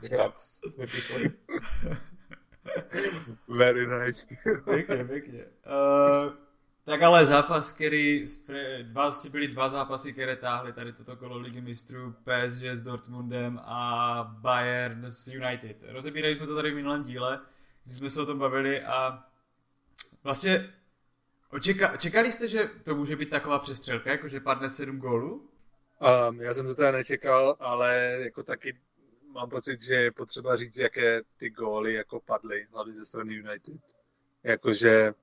Bych 0.00 0.12
rád 0.12 0.34
vypíchl. 0.78 1.18
Very 3.48 3.86
nice. 3.86 4.26
pěkně, 4.64 5.04
pěkně. 5.04 5.44
Uh, 5.44 6.32
tak 6.84 7.02
ale 7.02 7.26
zápas, 7.26 7.72
který, 7.72 8.26
dva, 8.82 9.12
byly 9.30 9.48
dva 9.48 9.68
zápasy, 9.68 10.12
které 10.12 10.36
táhly 10.36 10.72
tady 10.72 10.92
toto 10.92 11.16
kolo 11.16 11.38
ligy 11.38 11.60
mistrů, 11.60 12.12
PSG 12.12 12.64
s 12.64 12.82
Dortmundem 12.82 13.60
a 13.62 14.36
Bayern 14.40 15.04
s 15.04 15.28
United. 15.28 15.76
Rozebírali 15.82 16.36
jsme 16.36 16.46
to 16.46 16.54
tady 16.54 16.70
v 16.70 16.74
minulém 16.74 17.02
díle, 17.02 17.40
když 17.84 17.96
jsme 17.96 18.10
se 18.10 18.22
o 18.22 18.26
tom 18.26 18.38
bavili 18.38 18.82
a 18.82 19.24
vlastně 20.24 20.74
očeka, 21.50 21.96
čekali 21.96 22.32
jste, 22.32 22.48
že 22.48 22.70
to 22.82 22.94
může 22.94 23.16
být 23.16 23.30
taková 23.30 23.58
přestřelka, 23.58 24.10
jako 24.10 24.28
že 24.28 24.40
padne 24.40 24.70
sedm 24.70 24.98
gólů? 24.98 25.48
Um, 26.28 26.40
já 26.40 26.54
jsem 26.54 26.66
to 26.66 26.74
teda 26.74 26.92
nečekal, 26.92 27.56
ale 27.60 28.16
jako 28.24 28.42
taky 28.42 28.80
mám 29.32 29.50
pocit, 29.50 29.82
že 29.82 29.94
je 29.94 30.12
potřeba 30.12 30.56
říct, 30.56 30.78
jaké 30.78 31.22
ty 31.36 31.50
góly 31.50 31.94
jako 31.94 32.20
padly, 32.20 32.66
hlavně 32.72 32.92
ze 32.92 33.04
strany 33.04 33.34
United. 33.34 33.80
Jakože 34.42 35.14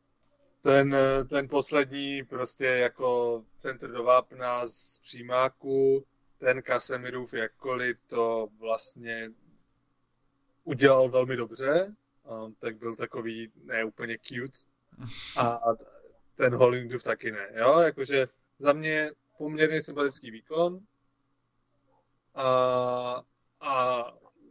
ten, 0.62 0.96
ten 1.30 1.48
poslední 1.48 2.24
prostě 2.24 2.66
jako 2.66 3.44
centr 3.58 3.92
do 3.92 4.04
vápna 4.04 4.68
z 4.68 5.00
přímáku, 5.00 6.06
ten 6.38 6.62
Kasemirův 6.62 7.34
jakkoliv 7.34 7.98
to 8.08 8.48
vlastně 8.60 9.30
udělal 10.64 11.10
velmi 11.10 11.36
dobře, 11.36 11.96
tak 12.60 12.78
byl 12.78 12.96
takový 12.96 13.52
ne 13.64 13.84
úplně 13.84 14.18
cute. 14.22 14.60
A 15.38 15.60
ten 16.36 16.56
Hollingdorf 16.56 17.04
taky 17.04 17.32
ne, 17.32 17.50
jo, 17.56 17.80
jakože 17.80 18.28
za 18.60 18.74
mě 18.74 19.12
poměrně 19.38 19.84
sympatický 19.84 20.32
výkon. 20.32 20.80
A, 22.36 23.24
a 23.62 24.04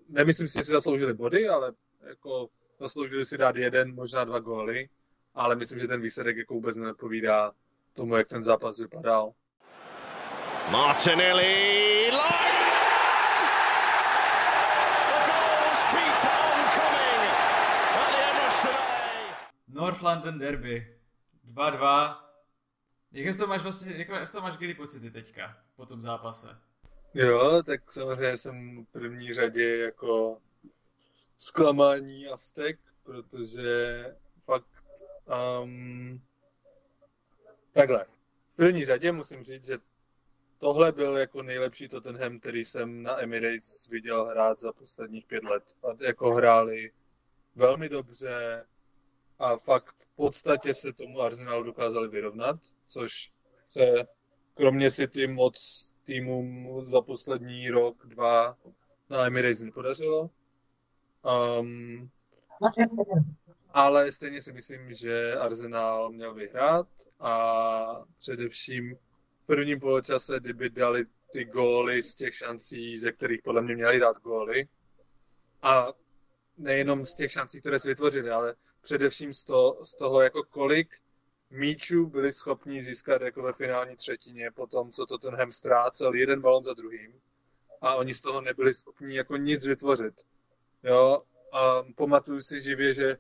nemyslím 0.09 0.49
si, 0.49 0.59
že 0.59 0.65
si 0.65 0.71
zasloužili 0.71 1.15
body, 1.15 1.49
ale 1.49 1.73
jako 2.01 2.49
zasloužili 2.81 3.27
si 3.27 3.39
dát 3.39 3.57
jeden, 3.57 3.95
možná 3.95 4.25
dva 4.25 4.39
góly 4.39 4.89
ale 5.39 5.57
myslím, 5.57 5.79
že 5.79 5.89
ten 5.89 6.03
výsledek 6.03 6.37
jako 6.37 6.55
vůbec 6.55 6.77
nepovídá 6.77 7.53
tomu, 7.95 8.17
jak 8.17 8.29
ten 8.29 8.45
zápas 8.45 8.79
vypadal. 8.79 9.33
Martinelli, 10.71 12.11
North 19.69 20.03
London 20.03 20.39
Derby. 20.39 20.99
2-2. 21.55 22.17
Jak 23.13 23.37
to 23.37 23.47
máš 23.47 23.63
vlastně, 23.63 23.93
jak 23.97 24.31
to 24.33 24.41
máš 24.41 24.57
kdy 24.57 24.75
pocity 24.75 25.11
teďka 25.11 25.57
po 25.77 25.87
tom 25.87 26.03
zápase? 26.03 26.59
Jo, 27.15 27.63
tak 27.63 27.93
samozřejmě 27.93 28.39
jsem 28.39 28.85
v 28.85 28.93
první 28.93 29.35
řadě 29.35 29.77
jako 29.77 30.39
zklamání 31.39 32.27
a 32.29 32.37
vztek, 32.37 32.79
protože 33.03 34.05
Um, 35.29 36.21
takhle. 37.73 38.07
V 38.53 38.57
první 38.57 38.85
řadě 38.85 39.13
musím 39.13 39.45
říct, 39.45 39.67
že 39.67 39.79
tohle 40.59 40.93
byl 40.93 41.17
jako 41.17 41.43
nejlepší 41.43 41.89
Tottenham, 41.89 42.41
který 42.41 42.65
jsem 42.65 43.03
na 43.03 43.23
Emirates 43.23 43.89
viděl 43.89 44.25
hrát 44.25 44.61
za 44.61 44.73
posledních 44.73 45.27
pět 45.27 45.45
let. 45.45 45.63
A 45.83 46.05
jako 46.05 46.35
hráli 46.35 46.91
velmi 47.57 47.89
dobře 47.89 48.67
a 49.39 49.57
fakt 49.57 49.97
v 49.99 50.17
podstatě 50.17 50.75
se 50.75 50.93
tomu 50.93 51.21
Arsenalu 51.21 51.63
dokázali 51.63 52.09
vyrovnat, 52.09 52.61
což 52.87 53.33
se 53.67 54.07
kromě 54.55 54.91
City 54.91 55.27
moc 55.27 55.89
týmům 56.05 56.79
za 56.85 57.01
poslední 57.01 57.71
rok, 57.71 58.07
dva 58.07 58.57
na 59.11 59.27
Emirates 59.27 59.61
nepodařilo. 59.61 60.31
Um, 61.61 62.11
ale 63.79 64.13
stejně 64.13 64.43
si 64.43 64.53
myslím, 64.53 64.93
že 64.93 65.35
Arsenal 65.35 66.11
měl 66.11 66.35
vyhrát 66.35 66.89
a 67.21 68.05
především 68.19 68.97
v 69.43 69.47
prvním 69.47 69.81
poločase, 69.81 70.41
kdyby 70.41 70.71
dali 70.71 71.05
ty 71.33 71.45
góly 71.45 72.03
z 72.03 72.15
těch 72.15 72.35
šancí, 72.35 72.99
ze 72.99 73.13
kterých 73.13 73.43
podle 73.43 73.63
mě 73.63 73.75
měli 73.75 74.01
dát 74.01 74.21
góly 74.21 74.69
a 75.63 75.93
nejenom 76.57 77.07
z 77.07 77.15
těch 77.15 77.33
šancí, 77.33 77.61
které 77.61 77.81
si 77.81 77.89
vytvořili, 77.89 78.31
ale 78.31 78.55
především 78.81 79.35
z 79.35 79.45
toho, 79.45 79.87
z 79.87 79.97
toho 79.97 80.21
jako 80.21 80.43
kolik 80.43 80.97
míčů 81.51 82.07
byli 82.07 82.33
schopni 82.33 82.83
získat 82.83 83.23
jako 83.23 83.43
ve 83.43 83.53
finální 83.53 83.97
třetině 83.97 84.51
po 84.51 84.67
tom, 84.67 84.91
co 84.91 85.07
Tottenham 85.07 85.53
ztrácel 85.53 86.15
jeden 86.15 86.41
balon 86.41 86.65
za 86.65 86.75
druhým 86.75 87.21
a 87.81 87.95
oni 87.95 88.15
z 88.15 88.21
toho 88.21 88.41
nebyli 88.41 88.75
schopni 88.75 89.17
jako 89.17 89.37
nic 89.37 89.65
vytvořit. 89.65 90.15
Jo, 90.83 91.23
a 91.53 91.83
pamatuju 91.97 92.43
si 92.43 92.61
živě, 92.61 92.95
že 92.95 93.19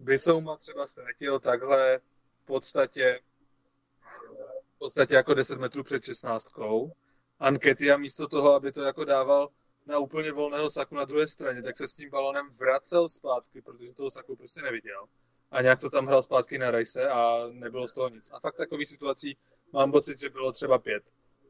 Bisouma 0.00 0.56
třeba 0.56 0.86
ztratil 0.86 1.40
takhle 1.40 2.00
v 2.42 2.46
podstatě, 2.46 3.20
v 4.74 4.78
podstatě 4.78 5.14
jako 5.14 5.34
10 5.34 5.58
metrů 5.58 5.84
před 5.84 6.04
16. 6.04 6.46
Anketia 7.38 7.96
místo 7.96 8.28
toho, 8.28 8.54
aby 8.54 8.72
to 8.72 8.82
jako 8.82 9.04
dával 9.04 9.48
na 9.86 9.98
úplně 9.98 10.32
volného 10.32 10.70
saku 10.70 10.94
na 10.94 11.04
druhé 11.04 11.26
straně, 11.26 11.62
tak 11.62 11.76
se 11.76 11.88
s 11.88 11.92
tím 11.92 12.10
balonem 12.10 12.50
vracel 12.50 13.08
zpátky, 13.08 13.62
protože 13.62 13.94
toho 13.94 14.10
saku 14.10 14.36
prostě 14.36 14.62
neviděl. 14.62 15.06
A 15.50 15.62
nějak 15.62 15.80
to 15.80 15.90
tam 15.90 16.06
hrál 16.06 16.22
zpátky 16.22 16.58
na 16.58 16.70
rajse 16.70 17.10
a 17.10 17.46
nebylo 17.50 17.88
z 17.88 17.94
toho 17.94 18.08
nic. 18.08 18.30
A 18.32 18.40
fakt 18.40 18.56
takový 18.56 18.86
situací 18.86 19.36
mám 19.72 19.92
pocit, 19.92 20.20
že 20.20 20.30
bylo 20.30 20.52
třeba 20.52 20.78
pět. 20.78 21.02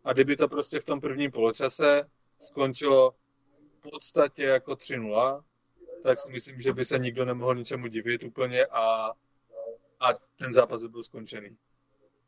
A 0.05 0.13
kdyby 0.13 0.37
to 0.37 0.49
prostě 0.49 0.81
v 0.81 0.85
tom 0.85 1.01
prvním 1.01 1.31
poločase 1.31 2.11
skončilo 2.41 3.15
v 3.79 3.91
podstatě 3.91 4.43
jako 4.43 4.73
3-0, 4.73 5.45
tak 6.03 6.19
si 6.19 6.33
myslím, 6.33 6.61
že 6.61 6.73
by 6.73 6.85
se 6.85 6.99
nikdo 6.99 7.25
nemohl 7.25 7.55
ničemu 7.55 7.87
divit 7.87 8.25
úplně 8.25 8.67
a, 8.67 9.13
a 10.01 10.09
ten 10.37 10.55
zápas 10.55 10.83
by 10.83 10.89
byl 10.89 11.05
skončený. 11.05 11.57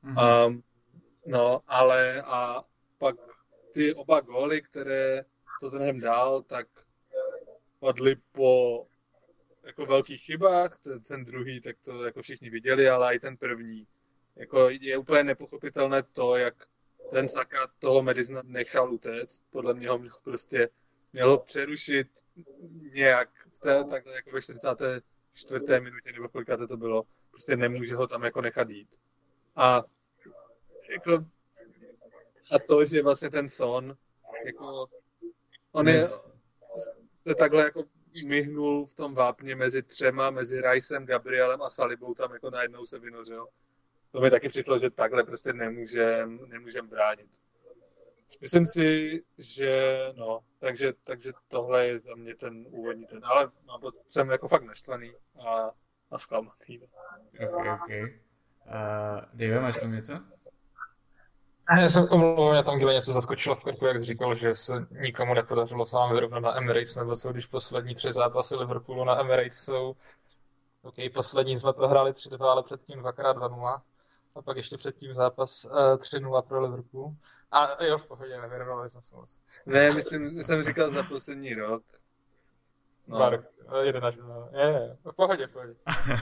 Mm-hmm. 0.05 0.47
Um, 0.47 0.63
no, 1.27 1.61
ale 1.67 2.23
a 2.23 2.65
pak 2.99 3.17
ty 3.73 3.95
oba 3.95 4.21
góly, 4.21 4.63
které 4.63 5.25
to 5.61 5.71
ten 5.71 6.01
dál, 6.01 6.43
tak 6.43 6.67
padly 7.79 8.17
po 8.33 8.87
jako 9.65 9.87
velkých 9.87 10.23
chybách, 10.23 10.79
ten, 10.79 11.03
ten 11.03 11.25
druhý, 11.25 11.61
tak 11.61 11.77
to 11.83 12.05
jako 12.05 12.23
všichni 12.23 12.51
viděli, 12.51 12.89
ale 12.89 13.15
i 13.15 13.19
ten 13.19 13.37
první. 13.37 13.87
Jako 14.37 14.71
je 14.71 14.99
úplně 14.99 15.25
nepochopitelné 15.25 16.03
to, 16.03 16.37
jak 16.37 16.55
ten 17.11 17.29
Saka 17.29 17.67
toho 17.79 18.03
Medizna 18.03 18.43
nechal 18.45 18.93
utéct. 18.93 19.43
Podle 19.51 19.75
mě 19.75 19.89
ho 19.89 19.99
měl 19.99 20.15
prostě 20.25 20.69
mělo 21.13 21.39
přerušit 21.39 22.09
nějak 22.93 23.40
té, 23.61 23.85
takhle 23.85 24.15
jako 24.15 24.31
ve 24.31 24.43
44. 24.43 25.81
minutě, 25.81 26.13
nebo 26.13 26.29
kolikáte 26.29 26.67
to 26.67 26.77
bylo, 26.77 27.03
prostě 27.31 27.57
nemůže 27.57 27.95
ho 27.95 28.07
tam 28.07 28.25
jako 28.25 28.41
nechat 28.41 28.71
jít. 28.71 28.97
A 29.57 29.83
jako, 30.91 31.13
a 32.51 32.59
to, 32.69 32.85
že 32.85 33.03
vlastně 33.03 33.31
ten 33.31 33.49
son, 33.49 33.97
jako, 34.45 34.87
on 35.73 35.89
je, 35.89 36.09
jste 37.11 37.35
takhle 37.35 37.63
jako 37.63 37.85
myhnul 38.25 38.87
v 38.87 38.95
tom 38.95 39.15
vápně 39.15 39.57
mezi 39.57 39.83
třema, 39.83 40.31
mezi 40.31 40.61
Ricem, 40.61 41.07
Gabrielem 41.07 41.63
a 41.63 41.71
Salibou, 41.71 42.15
tam 42.15 42.33
jako 42.33 42.51
najednou 42.51 42.85
se 42.85 42.99
vynořil. 42.99 43.47
To 44.13 44.21
mi 44.21 44.31
taky 44.31 44.49
přišlo, 44.49 44.79
že 44.79 44.91
takhle 44.91 45.25
prostě 45.25 45.53
nemůžem, 45.53 46.39
nemůžem 46.47 46.89
bránit. 46.89 47.31
Myslím 48.41 48.67
si, 48.67 49.21
že 49.39 49.99
no, 50.17 50.41
takže, 50.59 50.93
takže 51.05 51.33
tohle 51.49 51.87
je 51.87 51.99
za 51.99 52.15
mě 52.17 52.35
ten 52.35 52.67
úvodní 52.71 53.07
ten, 53.07 53.21
ale 53.25 53.51
mám, 53.67 53.81
jsem 54.07 54.31
jako 54.31 54.49
fakt 54.49 54.65
naštvaný 54.65 55.13
a, 55.49 55.71
a 56.11 56.19
zklamaný. 56.19 56.81
Ok, 57.43 57.67
ok. 57.75 57.91
Uh, 57.91 59.21
Dave, 59.35 59.61
máš 59.61 59.81
tam 59.81 59.93
něco? 59.93 60.13
Já 61.79 61.89
jsem 61.89 62.09
omlouvám, 62.11 62.53
mě 62.53 62.65
tam 62.65 62.79
Gile 62.79 62.95
něco 62.95 63.13
zaskočilo 63.13 63.57
v 63.57 63.63
krku, 63.63 63.87
jak 63.87 64.05
říkal, 64.05 64.35
že 64.35 64.55
se 64.55 64.87
nikomu 64.91 65.35
nepodařilo 65.35 65.87
s 65.87 65.93
vámi 65.93 66.15
vyrovnat 66.15 66.41
na 66.41 66.57
Emirates, 66.57 66.97
nebo 66.97 67.17
co, 67.17 67.33
když 67.33 67.47
poslední 67.47 67.95
tři 67.95 68.13
zápasy 68.13 68.57
Liverpoolu 68.57 69.05
na 69.05 69.21
Emirates 69.21 69.55
jsou 69.55 69.97
OK, 70.83 70.95
poslední 71.15 71.59
jsme 71.59 71.73
prohráli 71.73 72.13
3-2, 72.13 72.45
ale 72.45 72.63
předtím 72.63 72.99
dvakrát 72.99 73.37
2-0. 73.37 73.81
A 74.35 74.43
pak 74.43 74.57
ještě 74.57 74.77
předtím 74.77 75.15
zápas 75.15 75.65
uh, 75.65 75.79
eh, 75.79 75.97
3-0 75.97 76.43
pro 76.43 76.61
Liverpool. 76.61 77.15
A 77.51 77.85
jo, 77.85 77.99
v 77.99 78.07
pohodě, 78.07 78.41
nevyrovnali 78.41 78.91
jsme 78.91 79.03
se 79.03 79.17
moc. 79.17 79.41
Ne, 79.67 79.91
myslím, 79.91 80.29
jsem 80.29 80.63
říkal 80.63 80.91
za 80.91 81.03
poslední 81.03 81.55
rok. 81.55 81.83
No. 83.07 83.19
Bark, 83.19 83.45
jeden 83.83 84.05
až 84.05 84.15
Je, 84.53 84.67
je, 84.67 84.97
v 85.13 85.17
pohodě, 85.17 85.47
v 85.47 85.53
pohodě. 85.53 85.75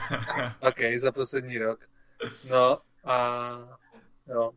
OK, 0.67 0.99
za 0.99 1.11
poslední 1.11 1.57
rok. 1.57 1.79
No 2.49 2.77
a 3.05 3.39
jo. 4.27 4.51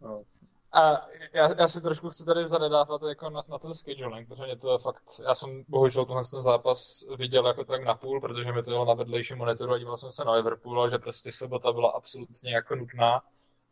No. 0.00 0.22
A 0.72 1.06
já, 1.32 1.54
já 1.58 1.68
si 1.68 1.80
trošku 1.80 2.10
chci 2.10 2.24
tady 2.24 2.48
zanedávat 2.48 3.02
jako 3.02 3.30
na, 3.30 3.42
na 3.48 3.58
ten 3.58 3.74
scheduling, 3.74 4.28
protože 4.28 4.44
mě 4.44 4.56
to 4.56 4.78
fakt, 4.78 5.02
já 5.24 5.34
jsem 5.34 5.64
bohužel 5.68 6.04
tenhle 6.04 6.22
ten 6.32 6.42
zápas 6.42 7.04
viděl 7.18 7.46
jako 7.46 7.64
tak 7.64 7.84
na 7.84 7.94
půl, 7.94 8.20
protože 8.20 8.52
mi 8.52 8.62
to 8.62 8.70
bylo 8.70 8.84
na 8.84 8.94
vedlejším 8.94 9.38
monitoru 9.38 9.72
a 9.72 9.78
díval 9.78 9.96
jsem 9.96 10.12
se 10.12 10.24
na 10.24 10.32
Liverpool, 10.32 10.90
že 10.90 10.98
prostě 10.98 11.32
sobota 11.32 11.72
byla 11.72 11.90
absolutně 11.90 12.52
jako 12.52 12.74
nutná 12.74 13.22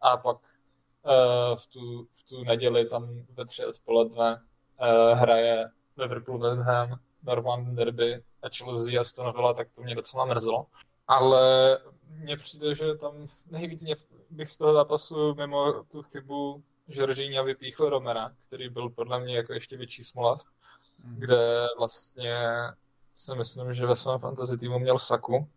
a 0.00 0.16
pak 0.16 0.36
uh, 0.36 1.56
v, 1.56 1.66
tu, 1.66 2.06
v 2.12 2.28
tu 2.28 2.44
neděli 2.44 2.86
tam 2.86 3.24
ve 3.30 3.46
tři 3.46 3.66
odpoledne 3.66 4.42
uh, 4.80 5.18
hraje 5.18 5.64
Liverpool 5.96 6.38
West 6.38 6.60
Ham, 6.60 6.98
Norman 7.22 7.74
Derby 7.74 8.22
a 8.42 8.48
Chelsea 8.48 9.00
a 9.00 9.04
Stonovilla, 9.04 9.54
tak 9.54 9.68
to 9.76 9.82
mě 9.82 9.94
docela 9.94 10.24
mrzelo. 10.24 10.66
Ale 11.08 11.78
mně 12.08 12.36
přijde, 12.36 12.74
že 12.74 12.94
tam 12.94 13.26
nejvíc 13.50 13.84
mě 13.84 13.94
bych 14.30 14.50
z 14.50 14.58
toho 14.58 14.72
zápasu 14.72 15.34
mimo 15.34 15.84
tu 15.84 16.02
chybu 16.02 16.62
Žoržíňa 16.88 17.42
vypíchl 17.42 17.88
Romera, 17.88 18.32
který 18.46 18.68
byl 18.68 18.90
podle 18.90 19.20
mě 19.20 19.36
jako 19.36 19.52
ještě 19.52 19.76
větší 19.76 20.04
smola, 20.04 20.38
mm. 21.04 21.16
kde 21.18 21.66
vlastně 21.78 22.38
si 23.14 23.34
myslím, 23.34 23.74
že 23.74 23.86
ve 23.86 23.96
svém 23.96 24.18
fantasy 24.18 24.58
týmu 24.58 24.78
měl 24.78 24.98
Saku, 24.98 25.48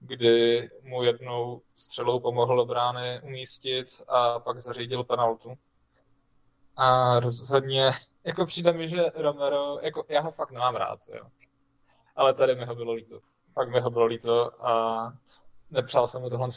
kdy 0.00 0.70
mu 0.82 1.02
jednou 1.02 1.62
střelou 1.74 2.20
pomohl 2.20 2.56
do 2.56 2.64
brány 2.64 3.20
umístit 3.24 3.86
a 4.08 4.40
pak 4.40 4.60
zařídil 4.60 5.04
penaltu. 5.04 5.58
A 6.76 7.20
rozhodně, 7.20 7.90
jako 8.24 8.46
přijde 8.46 8.72
mi, 8.72 8.88
že 8.88 9.02
Romero, 9.14 9.78
jako 9.82 10.04
já 10.08 10.20
ho 10.20 10.30
fakt 10.30 10.50
nemám 10.50 10.76
rád, 10.76 11.00
jo. 11.14 11.26
Ale 12.16 12.34
tady 12.34 12.54
mi 12.54 12.64
ho 12.64 12.74
bylo 12.74 12.92
líto. 12.92 13.20
Fakt 13.54 13.68
mi 13.68 13.80
ho 13.80 13.90
bylo 13.90 14.04
líto 14.04 14.66
a 14.66 15.12
nepřál 15.70 16.08
jsem 16.08 16.22
mu 16.22 16.30
tohle 16.30 16.48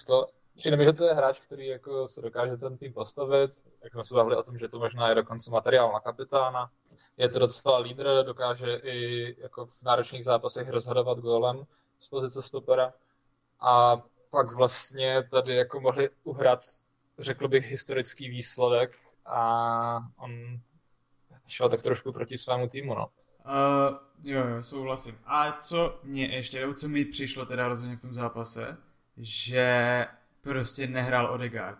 Přijde 0.55 0.77
mi, 0.77 0.85
že 0.85 0.93
to 0.93 1.05
je 1.05 1.13
hráč, 1.13 1.39
který 1.39 1.67
jako 1.67 2.07
se 2.07 2.21
dokáže 2.21 2.57
ten 2.57 2.77
tým 2.77 2.93
postavit, 2.93 3.51
jak 3.83 3.93
jsme 3.93 4.03
se 4.03 4.15
bavili 4.15 4.35
o 4.35 4.43
tom, 4.43 4.57
že 4.57 4.67
to 4.67 4.79
možná 4.79 5.09
je 5.09 5.15
dokonce 5.15 5.51
materiál 5.51 5.91
na 5.93 5.99
kapitána. 5.99 6.71
Je 7.17 7.29
to 7.29 7.39
docela 7.39 7.77
lídr, 7.77 8.23
dokáže 8.25 8.75
i 8.75 9.35
jako 9.41 9.65
v 9.65 9.83
náročných 9.83 10.25
zápasech 10.25 10.69
rozhodovat 10.69 11.19
gólem 11.19 11.63
z 11.99 12.09
pozice 12.09 12.41
stopera. 12.41 12.93
A 13.59 14.01
pak 14.29 14.51
vlastně 14.51 15.23
tady 15.31 15.55
jako 15.55 15.79
mohli 15.79 16.09
uhrát, 16.23 16.59
řekl 17.19 17.47
bych, 17.47 17.65
historický 17.65 18.29
výsledek 18.29 18.97
a 19.25 19.99
on 20.17 20.31
šel 21.47 21.69
tak 21.69 21.81
trošku 21.81 22.11
proti 22.11 22.37
svému 22.37 22.67
týmu, 22.67 22.95
no. 22.95 23.07
Uh, 23.45 23.97
jo, 24.23 24.47
jo, 24.47 24.63
souhlasím. 24.63 25.19
A 25.25 25.51
co 25.51 25.99
mě 26.03 26.25
ještě, 26.25 26.67
co 26.73 26.87
mi 26.87 27.05
přišlo 27.05 27.45
teda 27.45 27.67
rozhodně 27.67 27.95
v 27.97 28.01
tom 28.01 28.13
zápase, 28.13 28.77
že 29.17 30.05
prostě 30.45 30.87
nehrál 30.87 31.33
Odegaard. 31.33 31.79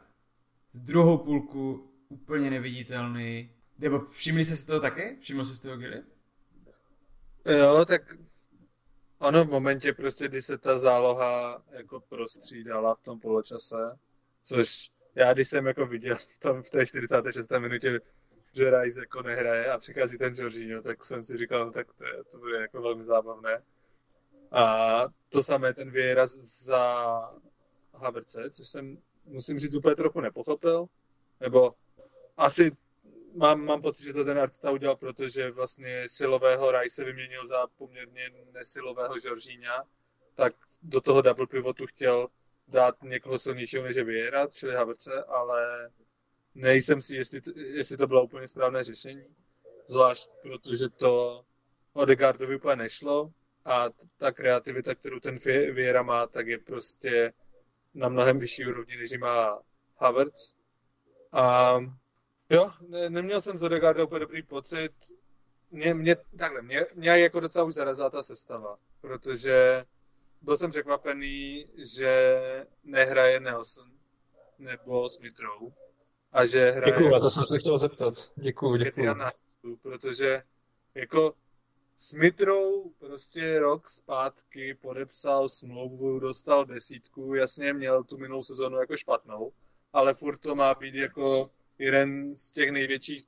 Druhou 0.74 1.18
půlku 1.18 1.92
úplně 2.10 2.50
neviditelný. 2.50 3.52
Nebo 3.78 4.00
všimli 4.00 4.46
jste 4.46 4.56
si 4.56 4.68
toho 4.68 4.80
taky? 4.80 5.18
Všiml 5.22 5.46
jsi 5.46 5.56
si 5.56 5.62
toho 5.62 5.78
Gilly? 5.78 6.04
Jo, 7.46 7.86
tak 7.86 8.02
ono 9.20 9.46
v 9.46 9.50
momentě 9.50 9.94
prostě, 9.94 10.28
kdy 10.28 10.42
se 10.42 10.58
ta 10.58 10.80
záloha 10.80 11.64
jako 11.70 12.00
prostřídala 12.00 12.96
v 12.96 13.02
tom 13.02 13.20
poločase, 13.20 13.98
což 14.44 14.90
já 15.16 15.34
když 15.34 15.48
jsem 15.48 15.66
jako 15.66 15.86
viděl 15.86 16.18
tam 16.40 16.64
v 16.64 16.70
té 16.70 16.86
46. 16.86 17.52
minutě, 17.52 18.00
že 18.54 18.82
Rice 18.82 19.00
jako 19.00 19.22
nehraje 19.22 19.72
a 19.72 19.78
přichází 19.78 20.18
ten 20.18 20.36
Jorginho, 20.36 20.82
tak 20.82 21.06
jsem 21.06 21.24
si 21.24 21.38
říkal, 21.38 21.66
no, 21.66 21.72
tak 21.72 21.94
to, 21.94 22.06
je, 22.06 22.24
to 22.32 22.38
bude 22.38 22.62
jako 22.62 22.82
velmi 22.82 23.06
zábavné. 23.06 23.64
A 24.52 25.06
to 25.30 25.44
samé 25.44 25.74
ten 25.74 25.92
výraz 25.92 26.36
za 26.66 27.16
Haverce, 27.98 28.50
což 28.50 28.68
jsem, 28.68 28.98
musím 29.26 29.60
říct, 29.60 29.76
úplně 29.76 29.96
trochu 29.96 30.22
nepochopil. 30.22 30.86
Nebo 31.40 31.76
asi 32.38 32.72
mám, 33.36 33.66
mám 33.66 33.82
pocit, 33.82 34.04
že 34.04 34.14
to 34.14 34.26
ten 34.26 34.40
Arteta 34.40 34.72
udělal, 34.72 34.96
protože 34.96 35.52
vlastně 35.52 36.10
silového 36.10 36.72
Rice 36.72 37.04
vyměnil 37.04 37.48
za 37.48 37.68
poměrně 37.78 38.30
nesilového 38.54 39.20
Žoržíňa, 39.20 39.84
tak 40.36 40.56
do 40.84 41.02
toho 41.02 41.22
double 41.22 41.48
pivotu 41.48 41.88
chtěl 41.88 42.28
dát 42.68 43.04
někoho 43.04 43.40
silnějšího 43.40 43.84
než 43.84 43.96
je 43.96 44.04
Vieira, 44.04 44.48
čili 44.48 44.76
Haverce, 44.76 45.24
ale 45.24 45.92
nejsem 46.56 47.02
si, 47.02 47.16
jestli 47.16 47.42
to, 47.42 47.52
jestli 47.56 47.98
to 47.98 48.08
bylo 48.08 48.24
úplně 48.24 48.48
správné 48.48 48.84
řešení. 48.84 49.36
Zvlášť 49.88 50.30
protože 50.42 50.90
to 50.90 51.46
Odegaardovi 51.94 52.56
úplně 52.56 52.76
nešlo 52.76 53.32
a 53.66 53.90
ta 54.18 54.32
kreativita, 54.32 54.96
kterou 54.96 55.20
ten 55.20 55.38
Vieira 55.46 56.04
má, 56.04 56.28
tak 56.28 56.48
je 56.48 56.58
prostě 56.58 57.34
na 57.96 58.10
mnohem 58.10 58.40
vyšší 58.40 58.66
úrovni, 58.66 58.98
než 58.98 59.18
má 59.18 59.60
Havertz. 59.98 60.54
A 61.32 61.76
jo, 62.50 62.72
ne, 62.90 63.10
neměl 63.10 63.42
jsem 63.42 63.58
z 63.58 63.64
Odegaarda 63.64 64.04
úplně 64.04 64.20
dobrý 64.20 64.44
pocit. 64.44 64.92
Mě, 65.72 65.94
mě, 65.94 66.16
takhle, 66.16 66.62
mě, 66.62 66.86
mě 66.96 67.10
jako 67.10 67.40
docela 67.40 67.66
už 67.66 67.74
zarazila 67.74 68.10
ta 68.10 68.24
sestava, 68.24 68.78
protože 69.02 69.82
byl 70.42 70.58
jsem 70.58 70.72
překvapený, 70.72 71.66
že 71.96 72.42
nehraje 72.84 73.40
Nelson 73.40 73.92
nebo 74.60 75.10
Smithrow 75.10 75.72
a 76.32 76.46
že 76.46 76.72
hraje... 76.72 76.94
Děkuju, 76.94 77.16
a 77.16 77.20
to 77.20 77.30
jsem 77.30 77.44
se 77.46 77.60
chtěl 77.60 77.78
zeptat. 77.78 78.14
Děkuju, 78.36 78.78
děkuju. 78.78 79.16
Protože 79.82 80.44
jako 80.96 81.34
Smithrow 81.98 82.90
prostě 83.00 83.60
rok 83.60 83.90
zpátky 83.90 84.74
podepsal 84.74 85.50
smlouvu, 85.50 86.20
dostal 86.20 86.66
desítku, 86.66 87.36
jasně 87.36 87.74
měl 87.74 88.04
tu 88.04 88.18
minulou 88.18 88.44
sezonu 88.44 88.78
jako 88.78 88.98
špatnou, 88.98 89.52
ale 89.94 90.14
furt 90.14 90.38
to 90.38 90.56
má 90.56 90.74
být 90.74 90.96
jako 90.96 91.52
jeden 91.80 92.36
z 92.36 92.52
těch 92.52 92.72
největších 92.72 93.24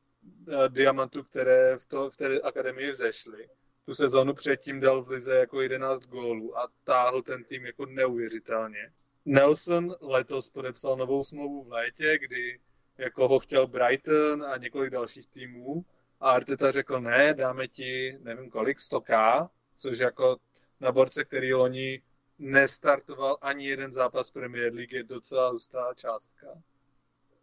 uh, 0.47 0.67
diamantů, 0.67 1.23
které 1.23 1.77
v, 1.77 1.85
to, 1.85 2.09
v 2.09 2.17
té 2.17 2.41
akademii 2.41 2.91
vzešly. 2.91 3.49
Tu 3.85 3.95
sezonu 3.95 4.33
předtím 4.33 4.79
dal 4.79 5.03
v 5.03 5.09
lize 5.09 5.37
jako 5.37 5.61
11 5.61 5.99
gólů 5.99 6.57
a 6.57 6.67
táhl 6.83 7.21
ten 7.21 7.43
tým 7.43 7.65
jako 7.65 7.85
neuvěřitelně. 7.85 8.93
Nelson 9.25 9.95
letos 10.01 10.49
podepsal 10.49 10.97
novou 10.97 11.23
smlouvu 11.23 11.63
v 11.63 11.71
létě, 11.71 12.17
kdy 12.17 12.59
jako 12.97 13.27
ho 13.27 13.39
chtěl 13.39 13.67
Brighton 13.67 14.43
a 14.43 14.57
několik 14.57 14.89
dalších 14.89 15.27
týmů 15.27 15.85
a 16.19 16.31
Arteta 16.31 16.71
řekl, 16.71 17.01
ne, 17.01 17.33
dáme 17.33 17.67
ti, 17.67 18.17
nevím 18.21 18.49
kolik, 18.49 18.77
100k, 18.77 19.49
což 19.77 19.99
jako 19.99 20.37
na 20.79 20.91
borce, 20.91 21.25
který 21.25 21.53
loni 21.53 22.01
nestartoval 22.39 23.37
ani 23.41 23.67
jeden 23.67 23.93
zápas 23.93 24.31
Premier 24.31 24.73
League, 24.73 24.93
je 24.93 25.03
docela 25.03 25.49
hustá 25.49 25.93
částka. 25.93 26.47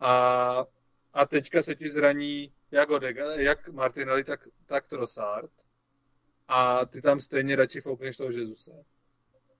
A, 0.00 0.66
a 1.12 1.26
teďka 1.26 1.62
se 1.62 1.74
ti 1.74 1.90
zraní 1.90 2.52
jak, 2.70 2.90
Odega, 2.90 3.34
jak 3.34 3.68
Martinelli, 3.68 4.24
tak, 4.24 4.48
tak 4.66 4.86
Trossard. 4.88 5.50
A 6.48 6.84
ty 6.84 7.02
tam 7.02 7.20
stejně 7.20 7.56
radši 7.56 7.80
foukneš 7.80 8.16
toho 8.16 8.30
Jezuse. 8.30 8.84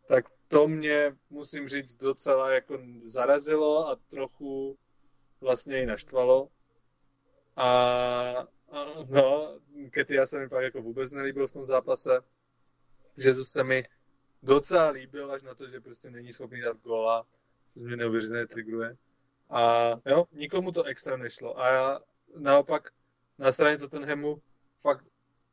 Tak 0.09 0.25
to 0.49 0.69
mě, 0.69 1.17
musím 1.31 1.69
říct, 1.69 1.95
docela 1.95 2.53
jako 2.53 2.79
zarazilo 3.03 3.89
a 3.89 3.97
trochu 4.11 4.79
vlastně 5.41 5.83
i 5.83 5.87
naštvalo. 5.87 6.49
A, 7.57 7.67
No, 9.09 9.59
já 10.09 10.27
se 10.27 10.39
mi 10.39 10.49
pak 10.49 10.63
jako 10.63 10.83
vůbec 10.83 11.13
nelíbil 11.13 11.47
v 11.47 11.53
tom 11.53 11.67
zápase. 11.67 12.21
Jezus 13.17 13.51
se 13.51 13.65
mi 13.65 13.85
docela 14.43 14.91
líbil 14.91 15.33
až 15.33 15.43
na 15.43 15.55
to, 15.55 15.69
že 15.69 15.81
prostě 15.81 16.11
není 16.11 16.33
schopný 16.33 16.61
dát 16.61 16.77
góla, 16.77 17.27
což 17.69 17.83
mě 17.83 17.97
neuvěřitelně 17.97 18.47
trigruje. 18.47 18.97
A 19.51 19.91
jo, 20.07 20.25
nikomu 20.33 20.73
to 20.73 20.85
extra 20.85 21.17
nešlo. 21.17 21.61
A 21.61 21.69
já 21.69 22.01
naopak 22.39 22.91
na 23.39 23.53
straně 23.53 23.79
Tottenhamu 23.79 24.43
fakt, 24.83 25.05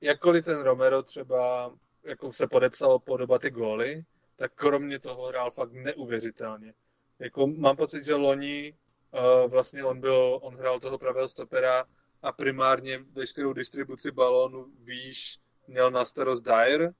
jakkoliv 0.01 0.45
ten 0.45 0.61
Romero 0.61 1.03
třeba 1.03 1.73
jako 2.03 2.31
se 2.31 2.47
podepsal 2.47 2.99
podoba 2.99 3.39
ty 3.39 3.49
góly, 3.49 4.05
tak 4.35 4.51
kromě 4.55 4.99
toho 4.99 5.27
hrál 5.27 5.51
fakt 5.51 5.71
neuvěřitelně. 5.71 6.73
Jako 7.19 7.47
mám 7.47 7.77
pocit, 7.77 8.03
že 8.03 8.15
loni 8.15 8.77
uh, 9.11 9.51
vlastně 9.51 9.83
on 9.83 9.99
byl, 9.99 10.39
on 10.41 10.55
hrál 10.55 10.79
toho 10.79 10.97
pravého 10.97 11.27
stopera 11.27 11.85
a 12.21 12.31
primárně 12.31 12.99
veškerou 13.11 13.53
distribuci 13.53 14.11
balónu 14.11 14.65
výš 14.79 15.39
měl 15.67 15.91
na 15.91 16.05
starost 16.05 16.41
Dyer, 16.41 16.93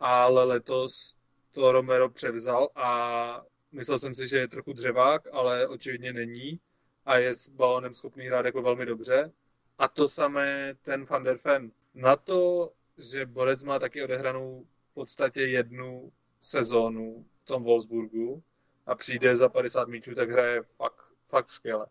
ale 0.00 0.44
letos 0.44 1.16
to 1.50 1.72
Romero 1.72 2.08
převzal 2.08 2.68
a 2.74 3.42
myslel 3.72 3.98
jsem 3.98 4.14
si, 4.14 4.28
že 4.28 4.38
je 4.38 4.48
trochu 4.48 4.72
dřevák, 4.72 5.22
ale 5.32 5.68
očividně 5.68 6.12
není 6.12 6.60
a 7.04 7.16
je 7.16 7.34
s 7.34 7.48
balónem 7.48 7.94
schopný 7.94 8.26
hrát 8.26 8.46
jako 8.46 8.62
velmi 8.62 8.86
dobře. 8.86 9.32
A 9.78 9.88
to 9.88 10.08
samé 10.08 10.74
ten 10.82 11.04
Van 11.04 11.24
der 11.24 11.38
Ven. 11.44 11.70
Na 11.94 12.16
to, 12.16 12.72
že 12.98 13.26
Borec 13.26 13.64
má 13.64 13.78
taky 13.78 14.04
odehranou 14.04 14.66
v 14.90 14.94
podstatě 14.94 15.40
jednu 15.40 16.12
sezónu 16.40 17.26
v 17.36 17.44
tom 17.44 17.62
Wolfsburgu 17.62 18.42
a 18.86 18.94
přijde 18.94 19.36
za 19.36 19.48
50 19.48 19.88
míčů, 19.88 20.14
tak 20.14 20.30
hraje 20.30 20.62
fakt, 20.62 21.12
fakt 21.26 21.50
skvěle. 21.50 21.86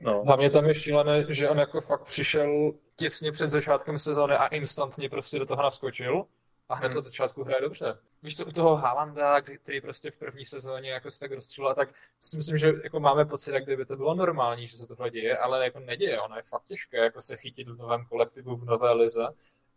No. 0.00 0.24
Hlavně 0.24 0.50
tam 0.50 0.64
je 0.64 0.74
šílené, 0.74 1.26
že 1.28 1.48
on 1.48 1.58
jako 1.58 1.80
fakt 1.80 2.04
přišel 2.04 2.72
těsně 2.96 3.32
před 3.32 3.48
začátkem 3.48 3.98
sezóny 3.98 4.34
a 4.34 4.46
instantně 4.46 5.08
prostě 5.08 5.38
do 5.38 5.46
toho 5.46 5.62
naskočil 5.62 6.24
a 6.68 6.74
hned 6.74 6.88
hmm. 6.88 6.98
od 6.98 7.04
začátku 7.04 7.44
hraje 7.44 7.60
dobře. 7.60 7.98
Víš 8.22 8.36
co, 8.36 8.46
u 8.46 8.52
toho 8.52 8.76
Haalanda, 8.76 9.40
který 9.40 9.80
prostě 9.80 10.10
v 10.10 10.16
první 10.16 10.44
sezóně 10.44 10.90
jako 10.90 11.10
se 11.10 11.20
tak 11.20 11.32
rozstřelil, 11.32 11.74
tak 11.74 11.88
si 12.20 12.36
myslím, 12.36 12.58
že 12.58 12.72
jako 12.84 13.00
máme 13.00 13.24
pocit, 13.24 13.52
jak 13.52 13.64
kdyby 13.64 13.86
to 13.86 13.96
bylo 13.96 14.14
normální, 14.14 14.68
že 14.68 14.76
se 14.76 14.86
tohle 14.86 15.10
děje, 15.10 15.38
ale 15.38 15.64
jako 15.64 15.80
neděje. 15.80 16.20
Ono 16.20 16.36
je 16.36 16.42
fakt 16.42 16.64
těžké 16.64 16.96
jako 16.96 17.20
se 17.20 17.36
chytit 17.36 17.68
v 17.68 17.76
novém 17.76 18.04
kolektivu, 18.04 18.56
v 18.56 18.64
nové 18.64 18.92
lize 18.92 19.26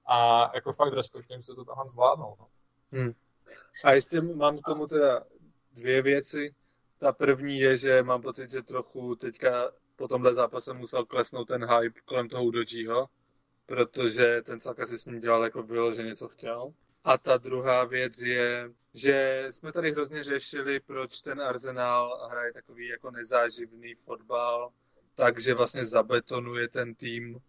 a 0.06 0.52
jako 0.56 0.74
fakt 0.74 0.94
respektujem 0.94 1.44
se 1.44 1.56
to 1.56 1.66
tam 1.66 1.90
zvládnou. 1.90 2.36
No. 2.40 2.48
Hmm. 2.92 3.14
A 3.84 3.92
ještě 3.92 4.22
mám 4.22 4.58
k 4.58 4.66
tomu 4.66 4.88
teda 4.88 5.24
dvě 5.74 6.02
věci. 6.02 6.56
Ta 6.98 7.12
první 7.12 7.60
je, 7.60 7.78
že 7.78 8.04
mám 8.04 8.22
pocit, 8.22 8.52
že 8.52 8.62
trochu 8.62 9.16
teďka 9.16 9.72
po 9.96 10.08
tomhle 10.08 10.34
zápase 10.34 10.74
musel 10.74 11.06
klesnout 11.06 11.48
ten 11.48 11.66
hype 11.66 12.00
kolem 12.06 12.30
toho 12.30 12.44
Udojiho, 12.44 13.08
protože 13.66 14.42
ten 14.42 14.60
Saka 14.60 14.86
si 14.86 14.98
s 14.98 15.06
ním 15.06 15.20
dělal 15.20 15.44
jako 15.44 15.64
vyloženě, 15.64 16.16
co 16.16 16.28
chtěl. 16.28 16.74
A 17.04 17.18
ta 17.18 17.38
druhá 17.38 17.86
věc 17.86 18.22
je, 18.22 18.72
že 18.94 19.48
jsme 19.52 19.72
tady 19.72 19.92
hrozně 19.92 20.24
řešili, 20.24 20.80
proč 20.80 21.22
ten 21.22 21.42
Arsenal 21.42 22.28
hraje 22.32 22.54
takový 22.54 22.88
jako 22.88 23.12
nezáživný 23.12 23.96
fotbal, 23.96 24.72
takže 25.16 25.54
vlastně 25.54 25.86
zabetonuje 25.86 26.68
ten 26.68 26.96
tým 26.96 27.40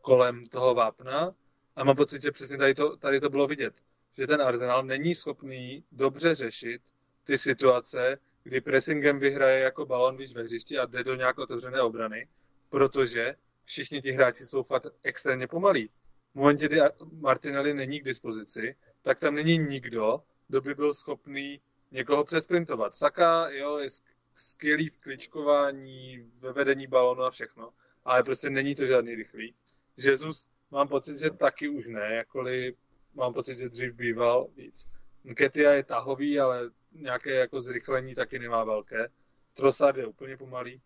kolem 0.00 0.46
toho 0.46 0.74
vápna. 0.74 1.34
A 1.76 1.84
mám 1.84 1.96
pocit, 1.96 2.22
že 2.22 2.32
přesně 2.32 2.58
tady 2.58 2.74
to, 2.74 2.96
tady 2.96 3.20
to 3.20 3.30
bylo 3.30 3.46
vidět, 3.46 3.74
že 4.12 4.26
ten 4.26 4.42
Arsenal 4.42 4.82
není 4.82 5.14
schopný 5.14 5.84
dobře 5.92 6.34
řešit 6.34 6.82
ty 7.24 7.38
situace, 7.38 8.18
kdy 8.44 8.60
pressingem 8.60 9.18
vyhraje 9.18 9.60
jako 9.60 9.86
balon 9.86 10.16
víc 10.16 10.34
ve 10.34 10.42
hřišti 10.42 10.78
a 10.78 10.86
jde 10.86 11.04
do 11.04 11.14
nějak 11.14 11.38
otevřené 11.38 11.82
obrany, 11.82 12.28
protože 12.68 13.34
všichni 13.64 14.02
ti 14.02 14.12
hráči 14.12 14.46
jsou 14.46 14.62
fakt 14.62 14.86
extrémně 15.02 15.46
pomalí. 15.46 15.90
V 16.32 16.34
momentě, 16.34 16.68
kdy 16.68 16.80
Martinelli 17.12 17.74
není 17.74 18.00
k 18.00 18.04
dispozici, 18.04 18.76
tak 19.02 19.20
tam 19.20 19.34
není 19.34 19.58
nikdo, 19.58 20.22
kdo 20.48 20.60
by 20.60 20.74
byl 20.74 20.94
schopný 20.94 21.60
někoho 21.90 22.24
přesprintovat. 22.24 22.96
Saka, 22.96 23.48
jo, 23.50 23.78
je 23.78 23.88
skvělý 24.34 24.88
v 24.88 24.98
kličkování, 24.98 26.32
ve 26.38 26.52
vedení 26.52 26.86
balonu 26.86 27.22
a 27.22 27.30
všechno, 27.30 27.70
ale 28.04 28.22
prostě 28.22 28.50
není 28.50 28.74
to 28.74 28.86
žádný 28.86 29.14
rychlý. 29.14 29.54
Jesus 29.96 30.48
mám 30.70 30.88
pocit, 30.88 31.18
že 31.18 31.30
taky 31.30 31.68
už 31.68 31.86
ne, 31.86 32.14
jakkoliv 32.14 32.74
mám 33.14 33.34
pocit, 33.34 33.58
že 33.58 33.68
dřív 33.68 33.94
býval 33.94 34.48
víc. 34.56 34.88
Nketia 35.24 35.72
je 35.72 35.84
tahový, 35.84 36.40
ale 36.40 36.70
nějaké 36.94 37.34
jako 37.34 37.60
zrychlení 37.60 38.14
taky 38.14 38.38
nemá 38.38 38.64
velké. 38.64 39.08
Trossard 39.52 39.98
je 39.98 40.06
úplně 40.06 40.36
pomalý. 40.36 40.80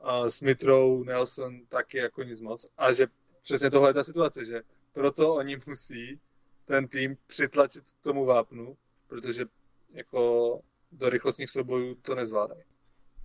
A 0.00 0.30
Smithrow, 0.30 1.04
Nelson 1.04 1.66
taky 1.66 1.98
jako 1.98 2.22
nic 2.22 2.40
moc. 2.40 2.66
A 2.78 2.92
že 2.92 3.06
přesně 3.42 3.70
tohle 3.70 3.90
je 3.90 3.94
ta 3.94 4.04
situace, 4.04 4.44
že 4.44 4.62
proto 4.92 5.34
oni 5.34 5.60
musí 5.66 6.20
ten 6.64 6.88
tým 6.88 7.16
přitlačit 7.26 7.84
k 7.84 8.02
tomu 8.02 8.24
vápnu, 8.24 8.76
protože 9.06 9.44
jako 9.90 10.60
do 10.92 11.10
rychlostních 11.10 11.50
soubojů 11.50 11.94
to 11.94 12.14
nezvládají. 12.14 12.62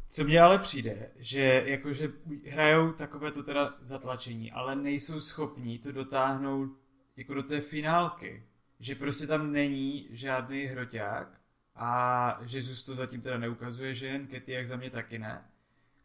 Co 0.10 0.24
mně 0.24 0.42
ale 0.42 0.60
přijde, 0.60 1.12
že 1.16 1.64
jakože 1.66 2.12
hrajou 2.46 2.94
takové 2.94 3.32
to 3.32 3.44
teda 3.44 3.78
zatlačení, 3.82 4.52
ale 4.52 4.76
nejsou 4.76 5.22
schopní 5.22 5.80
to 5.80 5.92
dotáhnout 5.92 6.70
jako 7.18 7.34
do 7.34 7.44
té 7.44 7.62
finálky. 7.62 8.48
Že 8.80 8.96
prostě 8.96 9.28
tam 9.28 9.52
není 9.52 10.08
žádný 10.12 10.64
hroťák 10.64 11.42
a 11.76 12.40
Jezus 12.42 12.84
to 12.84 12.96
zatím 12.96 13.22
teda 13.22 13.38
neukazuje, 13.38 13.96
že 13.96 14.08
jen 14.08 14.28
Ketty, 14.28 14.52
jak 14.52 14.68
za 14.68 14.76
mě 14.76 14.90
taky 14.90 15.20
ne, 15.20 15.46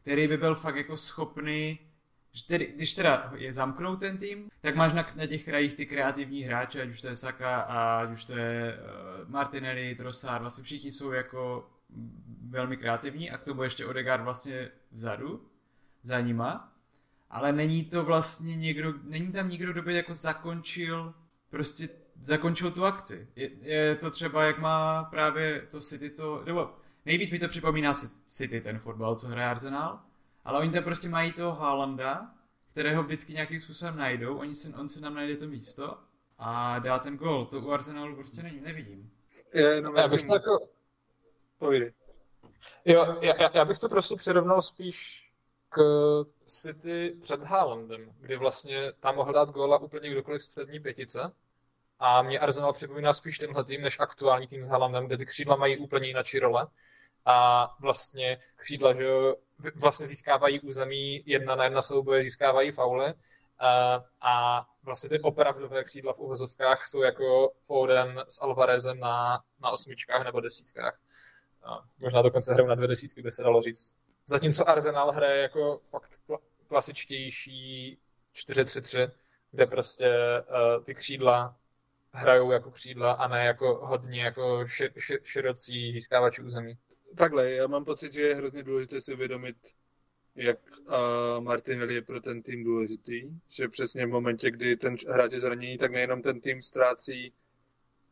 který 0.03 0.29
by 0.29 0.37
byl 0.37 0.55
fakt 0.55 0.77
jako 0.77 0.97
schopný 0.97 1.79
že 2.33 2.47
tedy, 2.47 2.73
když 2.77 2.95
teda 2.95 3.33
je 3.37 3.53
zamknou 3.53 3.97
ten 3.97 4.19
tým, 4.19 4.51
tak 4.61 4.77
máš 4.77 4.93
na, 4.93 5.07
na 5.17 5.27
těch 5.27 5.45
krajích 5.45 5.75
ty 5.75 5.87
kreativní 5.87 6.43
hráče, 6.43 6.83
ať 6.83 6.89
už 6.89 7.01
to 7.01 7.09
je 7.09 7.17
Saka, 7.17 7.61
a 7.61 8.01
ať 8.01 8.11
už 8.11 8.25
to 8.25 8.37
je 8.37 8.79
uh, 8.79 9.31
Martinelli, 9.31 9.95
Trossard, 9.95 10.41
vlastně 10.41 10.65
všichni 10.65 10.93
jsou 10.93 11.13
jako 11.13 11.71
velmi 12.49 12.77
kreativní 12.77 13.31
a 13.31 13.39
k 13.39 13.45
tomu 13.45 13.63
ještě 13.63 13.87
Odegaard 13.87 14.25
vlastně 14.25 14.71
vzadu, 14.93 15.47
za 16.03 16.21
nima, 16.21 16.73
ale 17.31 17.53
není 17.53 17.85
to 17.85 18.05
vlastně 18.05 18.57
někdo, 18.57 18.95
není 19.03 19.33
tam 19.33 19.49
nikdo, 19.49 19.73
kdo 19.73 19.83
by 19.83 19.95
jako 19.95 20.15
zakončil 20.15 21.15
prostě 21.51 21.89
zakončil 22.21 22.71
tu 22.71 22.85
akci. 22.85 23.29
Je, 23.37 23.51
je 23.61 23.97
to 23.97 24.11
třeba, 24.11 24.45
jak 24.45 24.59
má 24.59 25.05
právě 25.05 25.67
to 25.71 25.81
City 25.81 26.11
to, 26.11 26.43
nebo 26.45 26.71
nejvíc 27.07 27.31
mi 27.31 27.39
to 27.39 27.49
připomíná 27.49 27.95
City 28.29 28.61
ten 28.61 28.79
fotbal, 28.79 29.17
co 29.17 29.27
hraje 29.27 29.49
Arsenal, 29.49 30.01
ale 30.45 30.59
oni 30.59 30.73
tam 30.73 30.85
prostě 30.85 31.09
mají 31.09 31.33
toho 31.33 31.53
Haalanda, 31.53 32.35
kterého 32.73 33.03
vždycky 33.03 33.33
nějakým 33.33 33.61
způsobem 33.61 33.97
najdou, 33.97 34.37
oni 34.39 34.55
si, 34.55 34.75
on 34.75 34.89
si 34.89 35.01
nám 35.01 35.15
najde 35.15 35.37
to 35.37 35.47
místo 35.47 35.99
a 36.39 36.79
dá 36.79 36.99
ten 36.99 37.17
gol. 37.17 37.47
To 37.47 37.61
u 37.61 37.71
Arsenalu 37.71 38.17
prostě 38.17 38.43
není, 38.43 38.61
nevidím. 38.61 39.11
Je, 39.53 39.81
no, 39.81 39.93
já 39.97 40.09
bych 40.09 40.23
to 40.23 40.35
jako... 40.35 40.59
Pojde. 41.59 41.93
Jo, 42.85 43.19
já, 43.21 43.51
já 43.55 43.65
bych 43.65 43.79
to 43.79 43.89
prostě 43.89 44.17
přirovnal 44.17 44.63
spíš 44.63 45.31
k 45.69 45.81
City 46.47 47.17
před 47.21 47.43
Haalandem, 47.43 48.13
kdy 48.21 48.37
vlastně 48.37 48.93
tam 49.01 49.17
mohl 49.17 49.33
dát 49.33 49.51
góla 49.51 49.79
úplně 49.79 50.11
kdokoliv 50.11 50.43
z 50.43 50.49
přední 50.49 50.81
pětice. 50.81 51.33
A 52.01 52.23
mě 52.23 52.39
Arsenal 52.39 52.73
připomíná 52.73 53.15
spíš 53.15 53.39
tenhle 53.39 53.65
tým, 53.65 53.83
než 53.83 54.01
aktuální 54.01 54.47
tým 54.47 54.65
s 54.65 54.69
Haalandem, 54.69 55.07
kde 55.07 55.17
ty 55.17 55.27
křídla 55.27 55.57
mají 55.57 55.77
úplně 55.77 56.09
jináčí 56.09 56.39
role. 56.39 56.67
A 57.25 57.69
vlastně 57.81 58.39
křídla, 58.57 58.93
že 58.95 59.09
vlastně 59.75 60.07
získávají 60.07 60.61
území, 60.61 61.23
jedna 61.27 61.55
na 61.55 61.65
jedna 61.65 61.83
souboje 61.83 62.23
získávají 62.23 62.71
fauly 62.71 63.15
a, 63.59 64.01
a 64.21 64.67
vlastně 64.83 65.11
ty 65.11 65.21
opravdové 65.21 65.85
křídla 65.85 66.13
v 66.13 66.19
uvozovkách 66.19 66.85
jsou 66.85 67.03
jako 67.03 67.53
Foden 67.63 68.23
s 68.29 68.43
Alvarezem 68.43 69.01
na, 69.01 69.43
na 69.61 69.71
osmičkách 69.71 70.25
nebo 70.25 70.41
desítkách. 70.41 71.01
A 71.63 71.79
možná 71.99 72.23
dokonce 72.23 72.53
hrajou 72.53 72.69
na 72.69 72.75
dvě 72.75 72.89
desítky, 72.89 73.23
by 73.23 73.31
se 73.31 73.43
dalo 73.43 73.63
říct. 73.63 73.95
Zatímco 74.27 74.69
Arsenal 74.69 75.13
hraje 75.13 75.43
jako 75.43 75.81
fakt 75.91 76.21
klasičtější 76.69 77.99
4-3-3, 78.35 79.11
kde 79.51 79.67
prostě 79.67 80.11
uh, 80.41 80.85
ty 80.85 80.95
křídla 80.95 81.60
hrajou 82.13 82.51
jako 82.51 82.71
křídla 82.71 83.13
a 83.13 83.29
ne 83.29 83.45
jako 83.45 83.87
hodně 83.87 84.23
jako 84.23 84.67
šir, 84.67 84.93
šir, 84.99 85.21
širocí 85.25 85.93
získávači 85.93 86.43
území 86.43 86.79
takhle, 87.15 87.51
já 87.51 87.67
mám 87.67 87.85
pocit, 87.85 88.13
že 88.13 88.21
je 88.21 88.35
hrozně 88.35 88.63
důležité 88.63 89.01
si 89.01 89.15
uvědomit, 89.15 89.57
jak 90.35 90.59
uh, 90.81 91.45
Martinelli 91.45 91.95
je 91.95 92.03
pro 92.03 92.21
ten 92.21 92.43
tým 92.43 92.65
důležitý, 92.65 93.31
že 93.49 93.69
přesně 93.69 94.07
v 94.07 94.11
momentě, 94.11 94.51
kdy 94.51 94.77
ten 94.77 94.97
hráč 95.09 95.33
je 95.33 95.41
zraněný, 95.41 95.79
tak 95.79 95.93
nejenom 95.93 96.23
ten 96.23 96.41
tým 96.41 96.63
ztrácí 96.63 97.33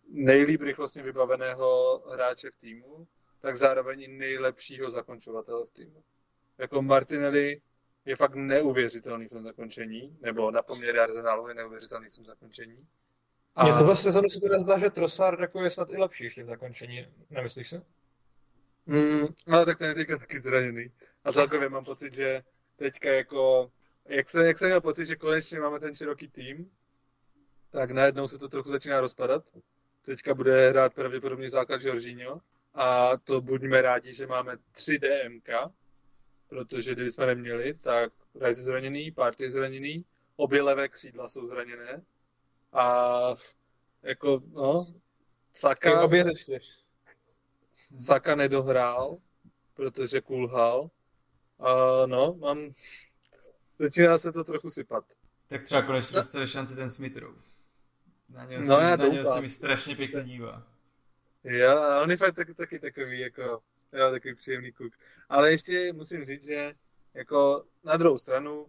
nejlíp 0.09 0.63
rychlostně 0.63 1.03
vybaveného 1.03 1.99
hráče 2.13 2.51
v 2.51 2.57
týmu, 2.57 3.09
tak 3.41 3.57
zároveň 3.57 4.03
i 4.03 4.09
nejlepšího 4.09 4.91
zakončovatele 4.91 5.67
v 5.67 5.71
týmu. 5.71 6.03
Jako 6.59 6.83
Martinelli 6.83 7.61
je 8.05 8.17
fakt 8.17 8.35
neuvěřitelný 8.35 9.27
v 9.27 9.31
tom 9.31 9.43
zakončení, 9.43 10.19
nebo 10.21 10.51
na 10.51 10.63
poměry 10.63 10.99
Arsenalu 10.99 11.49
je 11.49 11.55
neuvěřitelný 11.55 12.09
v 12.09 12.15
tom 12.17 12.25
zakončení. 12.25 12.87
A... 13.55 13.65
Mně 13.65 13.73
tohle 13.73 13.97
sezonu 13.97 14.29
se 14.29 14.41
teda 14.41 14.59
zdá, 14.59 14.79
že 14.79 14.91
Trossard 14.91 15.41
jako 15.41 15.63
je 15.63 15.71
snad 15.71 15.93
i 15.93 15.97
lepší 15.97 16.25
ještě 16.25 16.43
v 16.43 16.47
zakončení, 16.47 17.07
nemyslíš 17.31 17.69
si? 17.69 17.81
Mm, 18.87 19.27
ale 19.47 19.67
tak 19.67 19.79
ten 19.79 19.89
je 19.89 19.95
teďka 19.95 20.19
taky 20.19 20.41
zraněný. 20.41 20.91
A 21.25 21.33
celkově 21.33 21.69
mám 21.69 21.85
pocit, 21.85 22.15
že 22.15 22.43
teďka 22.77 23.13
jako, 23.13 23.71
jak, 24.05 24.31
se, 24.31 24.47
jak 24.47 24.59
jsem 24.59 24.69
měl 24.69 24.81
pocit, 24.81 25.07
že 25.07 25.17
konečně 25.17 25.61
máme 25.61 25.81
ten 25.81 25.95
široký 25.95 26.29
tým, 26.29 26.71
tak 27.71 27.91
najednou 27.91 28.29
se 28.29 28.39
to 28.39 28.49
trochu 28.49 28.71
začíná 28.71 29.01
rozpadat. 29.01 29.45
Teďka 30.03 30.35
bude 30.35 30.71
hrát 30.71 30.95
pravděpodobně 30.95 31.51
základ 31.51 31.83
Jorginho 31.83 32.41
a 32.75 33.17
to 33.17 33.41
buďme 33.41 33.83
rádi, 33.83 34.13
že 34.13 34.27
máme 34.27 34.57
3 34.73 34.99
DMK, 34.99 35.49
protože 36.49 36.95
kdyby 36.95 37.13
jsme 37.13 37.27
neměli, 37.27 37.75
tak 37.75 38.13
Rice 38.35 38.61
je 38.61 38.65
zraněný, 38.65 39.11
Party 39.11 39.45
je 39.45 39.51
zraněný, 39.51 40.05
obě 40.37 40.63
levé 40.63 40.89
křídla 40.89 41.29
jsou 41.29 41.47
zraněné 41.47 42.03
a 42.73 43.35
jako, 44.03 44.43
no, 44.53 44.87
Saka... 45.55 46.03
Obě 46.03 46.25
ze 46.25 46.35
čtyř. 46.35 46.85
Saka 47.99 48.35
nedohrál, 48.35 49.19
protože 49.75 50.21
kulhal. 50.21 50.91
A 51.59 51.67
no, 52.07 52.35
mám... 52.35 52.71
Začíná 53.79 54.19
se 54.19 54.33
to 54.33 54.45
trochu 54.45 54.71
sypat. 54.71 55.05
Tak 55.49 55.63
třeba 55.63 55.83
konečně 55.83 56.17
no. 56.17 56.23
dostane 56.23 56.49
šanci 56.49 56.77
ten 56.77 56.91
Smithrow. 56.91 57.35
Na 58.29 58.45
něj, 58.45 58.59
no, 58.59 58.65
se, 58.65 58.97
na 58.97 59.07
něj 59.07 59.25
se 59.25 59.41
mi 59.41 59.49
strašně 59.49 59.97
pěkně 59.97 60.25
dívá. 60.25 60.67
Jo, 61.45 61.79
a 61.79 62.03
on 62.03 62.11
je 62.11 62.17
fakt 62.17 62.35
taky, 62.35 62.55
taky 62.55 62.79
takový, 62.79 63.21
jako, 63.21 63.43
jo, 63.93 64.11
takový 64.11 64.35
příjemný 64.35 64.73
kuk. 64.73 64.93
Ale 65.29 65.51
ještě 65.51 65.93
musím 65.93 66.25
říct, 66.25 66.47
že 66.47 66.75
jako 67.15 67.65
na 67.85 67.97
druhou 67.97 68.19
stranu, 68.19 68.67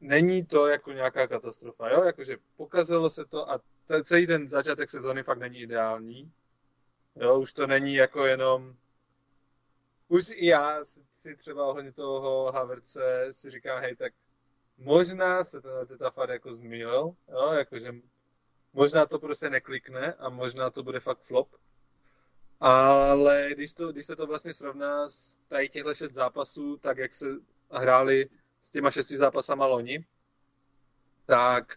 není 0.00 0.44
to 0.44 0.66
jako 0.66 0.92
nějaká 0.92 1.26
katastrofa, 1.26 1.88
jo? 1.88 2.04
Jakože 2.04 2.36
pokazilo 2.56 3.10
se 3.10 3.24
to 3.24 3.50
a 3.50 3.60
t- 3.86 4.04
celý 4.04 4.26
ten 4.26 4.48
začátek 4.48 4.90
sezóny 4.90 5.22
fakt 5.22 5.38
není 5.38 5.60
ideální. 5.60 6.32
Jo, 7.16 7.38
už 7.40 7.52
to 7.52 7.66
není 7.66 7.94
jako 7.94 8.26
jenom... 8.26 8.74
Už 10.08 10.30
i 10.30 10.46
já 10.46 10.84
si 10.84 11.36
třeba 11.36 11.66
ohledně 11.66 11.92
toho 11.92 12.52
Haverce 12.52 13.28
si 13.32 13.50
říkám, 13.50 13.82
hej, 13.82 13.96
tak 13.96 14.12
možná 14.78 15.44
se 15.44 15.60
ten 15.60 15.70
Arteta 15.72 16.10
fakt 16.10 16.30
jako 16.30 16.54
zmýlil, 16.54 17.14
jo, 17.28 17.52
jakože 17.52 17.94
možná 18.72 19.06
to 19.06 19.18
prostě 19.18 19.50
neklikne 19.50 20.12
a 20.12 20.28
možná 20.28 20.70
to 20.70 20.82
bude 20.82 21.00
fakt 21.00 21.22
flop. 21.22 21.48
Ale 22.60 23.48
když, 23.54 23.74
to, 23.74 23.92
když 23.92 24.06
se 24.06 24.16
to 24.16 24.26
vlastně 24.26 24.54
srovná 24.54 25.08
s 25.08 25.38
tady 25.48 25.68
těchto 25.68 25.94
šest 25.94 26.12
zápasů, 26.12 26.76
tak 26.76 26.98
jak 26.98 27.14
se 27.14 27.26
hráli 27.70 28.28
s 28.62 28.70
těma 28.70 28.90
šesti 28.90 29.16
zápasama 29.16 29.66
loni, 29.66 30.06
tak 31.26 31.76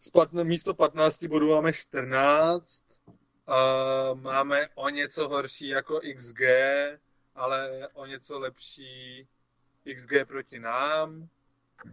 z 0.00 0.10
pat, 0.10 0.32
místo 0.32 0.74
15 0.74 1.24
bodů 1.24 1.50
máme 1.54 1.72
14, 1.72 2.84
uh, 3.48 4.20
máme 4.20 4.68
o 4.74 4.88
něco 4.88 5.28
horší 5.28 5.68
jako 5.68 6.00
XG, 6.16 6.40
ale 7.34 7.88
o 7.92 8.06
něco 8.06 8.38
lepší 8.38 9.28
XG 9.94 10.12
proti 10.26 10.58
nám 10.58 11.28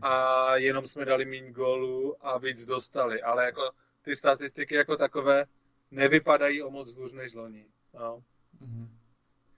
a 0.02 0.56
jenom 0.56 0.88
jsme 0.88 1.06
dali 1.06 1.26
méně 1.26 1.52
gólů 1.52 2.26
a 2.26 2.38
víc 2.38 2.66
dostali, 2.66 3.22
ale 3.22 3.46
jako 3.46 3.72
ty 4.02 4.16
statistiky 4.16 4.76
jako 4.76 4.98
takové 4.98 5.46
nevypadají 5.92 6.64
o 6.64 6.72
moc 6.72 6.94
hůř 6.94 7.14
než 7.14 7.34
loni. 7.34 7.66
No. 7.94 8.24
Mm-hmm. 8.62 8.90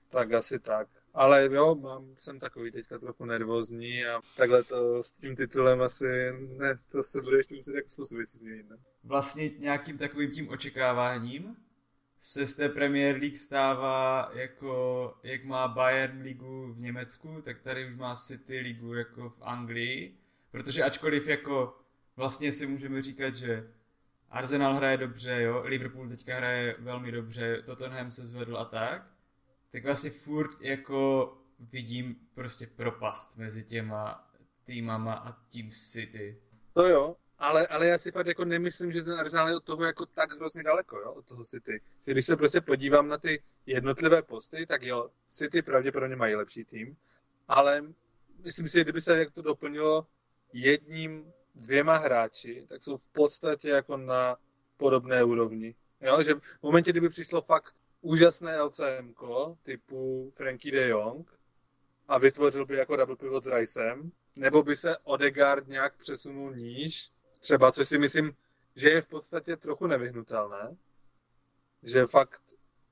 Tak 0.09 0.33
asi 0.33 0.59
tak. 0.59 0.87
Ale 1.15 1.49
jo, 1.51 1.75
mám, 1.75 2.15
jsem 2.17 2.39
takový 2.39 2.71
teďka 2.71 2.99
trochu 2.99 3.25
nervózní 3.25 4.05
a 4.05 4.21
takhle 4.37 4.63
to 4.63 5.03
s 5.03 5.11
tím 5.11 5.35
titulem 5.35 5.81
asi, 5.81 6.31
ne, 6.57 6.75
to 6.91 7.03
se 7.03 7.21
bude 7.21 7.37
ještě 7.37 7.55
muset 7.55 7.75
jako 7.75 7.89
spoustu 7.89 8.17
věcí 8.17 8.37
změnit. 8.37 8.69
Ne? 8.69 8.77
Vlastně 9.03 9.49
nějakým 9.49 9.97
takovým 9.97 10.31
tím 10.31 10.49
očekáváním 10.49 11.55
se 12.19 12.47
z 12.47 12.55
té 12.55 12.69
Premier 12.69 13.15
League 13.15 13.37
stává 13.37 14.31
jako, 14.33 15.13
jak 15.23 15.43
má 15.43 15.67
Bayern 15.67 16.21
ligu 16.21 16.73
v 16.73 16.79
Německu, 16.79 17.41
tak 17.41 17.61
tady 17.61 17.89
už 17.89 17.95
má 17.95 18.15
City 18.15 18.59
ligu 18.59 18.93
jako 18.93 19.29
v 19.29 19.37
Anglii, 19.41 20.17
protože 20.51 20.83
ačkoliv 20.83 21.27
jako 21.27 21.77
vlastně 22.15 22.51
si 22.51 22.67
můžeme 22.67 23.01
říkat, 23.01 23.35
že 23.35 23.71
Arsenal 24.29 24.73
hraje 24.73 24.97
dobře, 24.97 25.41
jo, 25.41 25.61
Liverpool 25.65 26.09
teďka 26.09 26.35
hraje 26.35 26.75
velmi 26.79 27.11
dobře, 27.11 27.61
Tottenham 27.65 28.11
se 28.11 28.25
zvedl 28.25 28.57
a 28.57 28.65
tak, 28.65 29.14
tak 29.75 29.83
vlastně 29.83 30.09
furt 30.09 30.61
jako 30.61 31.33
vidím 31.59 32.15
prostě 32.33 32.67
propast 32.67 33.37
mezi 33.37 33.63
těma 33.63 34.31
týmama 34.65 35.13
a 35.13 35.37
tím 35.49 35.71
City. 35.71 36.41
To 36.73 36.87
jo, 36.87 37.15
ale, 37.37 37.67
ale 37.67 37.87
já 37.87 37.97
si 37.97 38.11
fakt 38.11 38.27
jako 38.27 38.45
nemyslím, 38.45 38.91
že 38.91 39.03
ten 39.03 39.13
Arsenal 39.13 39.49
je 39.49 39.55
od 39.55 39.63
toho 39.63 39.83
jako 39.83 40.05
tak 40.05 40.31
hrozně 40.33 40.63
daleko, 40.63 40.97
jo, 40.97 41.13
od 41.13 41.25
toho 41.25 41.43
City. 41.43 41.81
Když 42.05 42.25
se 42.25 42.35
prostě 42.35 42.61
podívám 42.61 43.07
na 43.07 43.17
ty 43.17 43.43
jednotlivé 43.65 44.21
posty, 44.21 44.65
tak 44.65 44.83
jo, 44.83 45.09
City 45.27 45.61
pravděpodobně 45.61 46.15
mají 46.15 46.35
lepší 46.35 46.65
tým, 46.65 46.97
ale 47.47 47.83
myslím 48.43 48.67
si, 48.67 48.73
že 48.77 48.83
kdyby 48.83 49.01
se 49.01 49.17
jak 49.17 49.31
to 49.31 49.41
doplnilo 49.41 50.07
jedním, 50.53 51.33
dvěma 51.55 51.97
hráči, 51.97 52.65
tak 52.69 52.83
jsou 52.83 52.97
v 52.97 53.07
podstatě 53.07 53.69
jako 53.69 53.97
na 53.97 54.37
podobné 54.77 55.23
úrovni. 55.23 55.75
Jo, 56.01 56.23
že 56.23 56.33
v 56.33 56.63
momentě, 56.63 56.91
kdyby 56.91 57.09
přišlo 57.09 57.41
fakt 57.41 57.75
úžasné 58.05 58.61
LCM 58.61 59.13
typu 59.63 60.31
Frankie 60.33 60.71
de 60.71 60.87
Jong 60.87 61.39
a 62.07 62.17
vytvořil 62.17 62.65
by 62.65 62.77
jako 62.77 62.95
double 62.95 63.15
pivot 63.15 63.43
s 63.43 63.51
Ricem, 63.51 64.11
nebo 64.37 64.63
by 64.63 64.75
se 64.75 64.97
Odegaard 64.97 65.67
nějak 65.67 65.97
přesunul 65.97 66.55
níž, 66.55 67.11
třeba, 67.39 67.71
což 67.71 67.87
si 67.87 67.97
myslím, 67.97 68.35
že 68.75 68.89
je 68.89 69.01
v 69.01 69.07
podstatě 69.07 69.57
trochu 69.57 69.87
nevyhnutelné, 69.87 70.77
že 71.83 72.05
fakt 72.05 72.41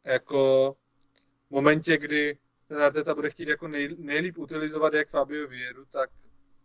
jako 0.04 0.76
v 1.47 1.52
momentě, 1.52 1.97
kdy 1.97 2.38
ten 2.67 2.82
Arteta 2.82 3.15
bude 3.15 3.30
chtít 3.30 3.47
jako 3.47 3.67
nej, 3.67 3.95
nejlíp 3.99 4.38
utilizovat 4.38 4.93
jak 4.93 5.10
Fabio 5.10 5.47
Vieru, 5.47 5.86
tak 5.86 6.10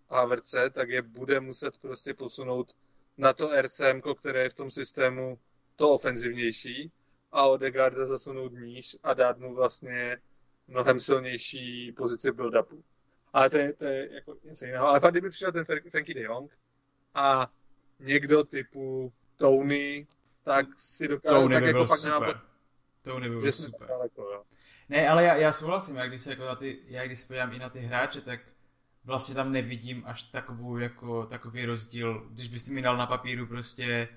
Haverce, 0.09 0.71
tak 0.71 0.89
je 0.89 1.03
bude 1.03 1.41
muset 1.41 1.79
prostě 1.79 2.15
posunout 2.15 2.77
na 3.17 3.33
to 3.33 3.51
RCM, 3.63 4.01
které 4.19 4.43
je 4.43 4.51
v 4.51 4.55
tom 4.55 4.71
systému 4.71 5.39
to 5.77 5.91
ofenzivnější 5.91 6.93
a 7.33 7.47
Odegaarda 7.47 8.07
zasunout 8.07 8.53
níž 8.53 8.97
a 9.03 9.15
dát 9.15 9.39
mu 9.39 9.55
vlastně 9.55 10.19
mnohem 10.69 11.01
silnější 11.01 11.93
pozici 11.93 12.31
build-upu. 12.31 12.83
Ale 13.33 13.51
to 13.51 13.57
je, 13.57 13.73
to 13.73 13.85
je 13.85 14.15
jako 14.15 14.37
něco 14.45 14.65
jiného. 14.65 14.87
Ale 14.87 15.01
fakt, 15.01 15.13
kdyby 15.13 15.31
přišel 15.31 15.53
ten 15.53 15.65
Frankie 15.65 16.15
de 16.15 16.23
Jong 16.23 16.59
a 17.15 17.53
někdo 17.99 18.45
typu 18.45 19.13
Tony, 19.37 20.07
tak 20.43 20.67
si 20.77 21.09
dokáže, 21.09 21.35
Tony 21.35 21.55
tak 21.55 21.63
by 21.63 21.67
jako 21.69 21.79
byl 21.79 21.87
fakt 21.87 21.99
super. 21.99 22.21
nemá 22.21 22.43
Tony 23.03 23.29
by 23.29 23.37
byl 23.37 23.53
super. 23.53 23.89
daleko, 23.89 24.23
jo. 24.23 24.43
Ne, 24.89 25.09
ale 25.09 25.25
já, 25.25 25.35
já 25.35 25.53
souhlasím, 25.53 25.97
já 25.97 26.07
když 26.07 26.23
se 26.23 26.31
jako 26.31 26.45
na 26.45 26.55
ty, 26.55 26.79
já 26.87 27.07
když 27.07 27.21
se 27.21 27.27
podívám 27.27 27.53
i 27.53 27.59
na 27.59 27.69
ty 27.69 27.81
hráče, 27.81 28.21
tak 28.21 28.41
vlastně 29.05 29.35
tam 29.35 29.53
nevidím 29.53 30.03
až 30.07 30.23
takovou 30.23 30.77
jako, 30.77 31.27
takový 31.27 31.65
rozdíl, 31.65 32.29
když 32.31 32.49
bys 32.49 32.69
mi 32.69 32.83
dal 32.83 32.97
na 32.97 33.07
papíru 33.07 33.47
prostě 33.47 34.09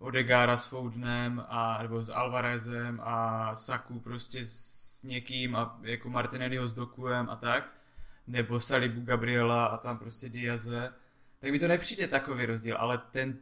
Odegára 0.00 0.56
s 0.56 0.64
Foudnem 0.64 1.44
a, 1.48 1.82
nebo 1.82 2.04
s 2.04 2.10
Alvarezem 2.10 3.00
a 3.02 3.54
Saku 3.54 4.00
prostě 4.00 4.40
s 4.46 5.02
někým 5.02 5.56
a 5.56 5.80
jako 5.82 6.10
Martinelliho 6.10 6.68
s 6.68 6.74
Dokuem 6.74 7.30
a 7.30 7.36
tak, 7.36 7.72
nebo 8.26 8.60
Salibu 8.60 9.00
Gabriela 9.00 9.66
a 9.66 9.76
tam 9.76 9.98
prostě 9.98 10.28
Diaze, 10.28 10.94
tak 11.38 11.50
mi 11.50 11.58
to 11.58 11.68
nepřijde 11.68 12.08
takový 12.08 12.46
rozdíl, 12.46 12.76
ale 12.76 12.98
ten 13.10 13.38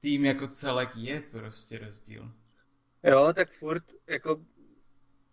tým 0.00 0.24
jako 0.24 0.48
celek 0.48 0.96
je 0.96 1.20
prostě 1.20 1.78
rozdíl. 1.78 2.32
Jo, 3.02 3.32
tak 3.32 3.52
furt, 3.52 3.84
jako 4.06 4.40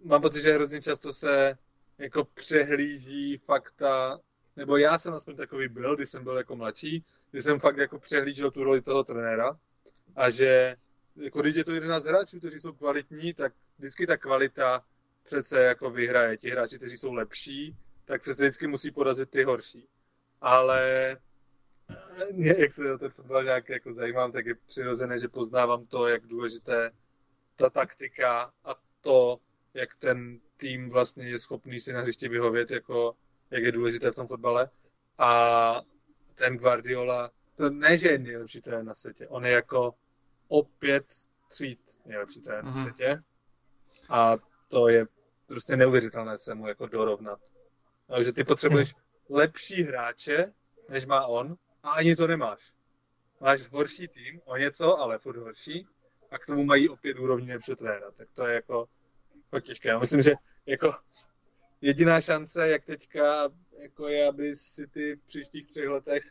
mám 0.04 0.22
pocit, 0.22 0.42
že 0.42 0.54
hrozně 0.54 0.82
často 0.82 1.14
se 1.14 1.58
jako 1.98 2.26
přehlíží 2.26 3.38
fakta, 3.38 4.20
nebo 4.56 4.78
já 4.78 4.98
jsem 4.98 5.14
aspoň 5.14 5.36
takový 5.36 5.68
byl, 5.68 5.96
když 5.96 6.10
jsem 6.10 6.24
byl 6.24 6.38
jako 6.38 6.56
mladší, 6.56 7.06
když 7.32 7.44
jsem 7.44 7.60
fakt 7.60 7.78
jako 7.78 8.00
přehlížel 8.00 8.52
tu 8.52 8.64
roli 8.64 8.82
toho 8.82 9.04
trenéra 9.04 9.60
a 10.16 10.30
že 10.30 10.76
jako 11.16 11.42
když 11.42 11.56
je 11.56 11.64
to 11.64 11.72
11 11.72 12.06
hráčů, 12.06 12.40
kteří 12.40 12.60
jsou 12.60 12.74
kvalitní, 12.74 13.34
tak 13.34 13.54
vždycky 13.78 14.08
ta 14.08 14.18
kvalita 14.18 14.86
přece 15.24 15.64
jako 15.64 15.90
vyhraje. 15.90 16.38
Ti 16.38 16.50
hráči, 16.50 16.78
kteří 16.78 16.98
jsou 16.98 17.14
lepší, 17.14 17.76
tak 18.06 18.22
přece 18.22 18.42
vždycky 18.44 18.68
musí 18.68 18.92
porazit 18.92 19.30
ty 19.30 19.44
horší. 19.44 19.88
Ale 20.42 21.18
jak 22.30 22.74
se 22.74 22.94
o 22.94 22.98
ten 22.98 23.10
fotbal 23.10 23.44
nějak 23.44 23.70
jako 23.70 23.94
zajímám, 23.94 24.32
tak 24.32 24.46
je 24.46 24.56
přirozené, 24.56 25.20
že 25.20 25.28
poznávám 25.28 25.86
to, 25.86 26.08
jak 26.08 26.26
důležité 26.26 26.92
ta 27.56 27.70
taktika 27.70 28.54
a 28.64 28.76
to, 29.02 29.40
jak 29.74 29.96
ten 29.96 30.40
tým 30.58 30.90
vlastně 30.90 31.30
je 31.30 31.40
schopný 31.40 31.80
si 31.80 31.94
na 31.94 32.02
hřišti 32.02 32.28
vyhovět, 32.30 32.72
jako 32.72 33.16
jak 33.52 33.64
je 33.64 33.72
důležité 33.72 34.12
v 34.12 34.16
tom 34.16 34.28
fotbale. 34.28 34.70
A 35.18 35.82
ten 36.36 36.58
Guardiola, 36.58 37.32
to 37.56 37.70
ne, 37.70 37.98
že 37.98 38.08
je 38.08 38.18
nejlepší 38.18 38.62
trenér 38.62 38.84
na 38.84 38.94
světě, 38.94 39.28
on 39.28 39.46
je 39.46 39.52
jako 39.52 39.96
opět 40.58 41.06
tříd 41.48 42.00
nejlepší 42.06 42.42
trenér 42.42 42.64
na 42.64 42.72
Mhm. 42.72 42.82
světě. 42.82 43.24
A 44.10 44.38
to 44.68 44.88
je 44.88 45.06
prostě 45.48 45.76
neuvěřitelné 45.76 46.38
se 46.38 46.56
mu 46.56 46.68
jako 46.68 46.88
dorovnat. 46.88 47.40
Takže 48.08 48.34
ty 48.34 48.44
potřebuješ 48.44 48.96
lepší 49.30 49.84
hráče, 49.84 50.54
než 50.90 51.06
má 51.06 51.26
on, 51.28 51.58
a 51.84 51.92
ani 51.92 52.16
to 52.16 52.28
nemáš. 52.28 52.74
Máš 53.40 53.62
horší 53.68 54.08
tým, 54.08 54.42
o 54.46 54.58
něco, 54.58 55.00
ale 55.00 55.20
furt 55.20 55.38
horší, 55.38 55.88
a 56.32 56.38
k 56.40 56.46
tomu 56.46 56.64
mají 56.64 56.90
opět 56.90 57.20
úrovní 57.20 57.52
lepšího 57.54 57.76
trenéra. 57.76 58.12
Tak 58.12 58.28
to 58.34 58.48
je 58.48 58.56
jako, 58.56 58.90
jako 59.44 59.60
těžké. 59.60 59.90
Já 59.90 60.00
myslím, 60.00 60.22
že 60.22 60.34
jako 60.66 60.94
jediná 61.82 62.22
šance, 62.22 62.68
jak 62.70 62.86
teďka 62.86 63.50
jako 63.78 64.08
je, 64.08 64.28
aby 64.28 64.56
si 64.56 64.88
ty 64.88 65.16
v 65.16 65.26
příštích 65.26 65.68
třech 65.68 65.88
letech 65.88 66.24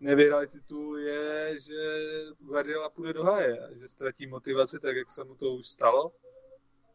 nevyhrali 0.00 0.48
titul, 0.48 0.98
je, 0.98 1.60
že 1.60 2.00
Guardiola 2.38 2.90
půjde 2.90 3.12
do 3.12 3.24
háje, 3.24 3.68
že 3.80 3.88
ztratí 3.88 4.26
motivaci, 4.26 4.80
tak 4.80 4.96
jak 4.96 5.10
se 5.10 5.24
mu 5.24 5.34
to 5.34 5.46
už 5.46 5.66
stalo. 5.66 6.12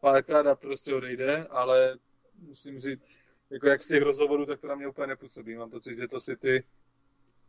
Párkrát 0.00 0.46
a 0.46 0.54
prostě 0.54 0.94
odejde, 0.94 1.46
ale 1.50 1.96
musím 2.38 2.80
říct, 2.80 3.02
jako 3.50 3.66
jak 3.66 3.82
z 3.82 3.88
těch 3.88 4.02
rozhovorů, 4.02 4.46
tak 4.46 4.60
to 4.60 4.66
na 4.66 4.74
mě 4.74 4.88
úplně 4.88 5.06
nepůsobí. 5.06 5.56
Mám 5.56 5.70
pocit, 5.70 5.96
že 5.96 6.08
to 6.08 6.20
City 6.20 6.64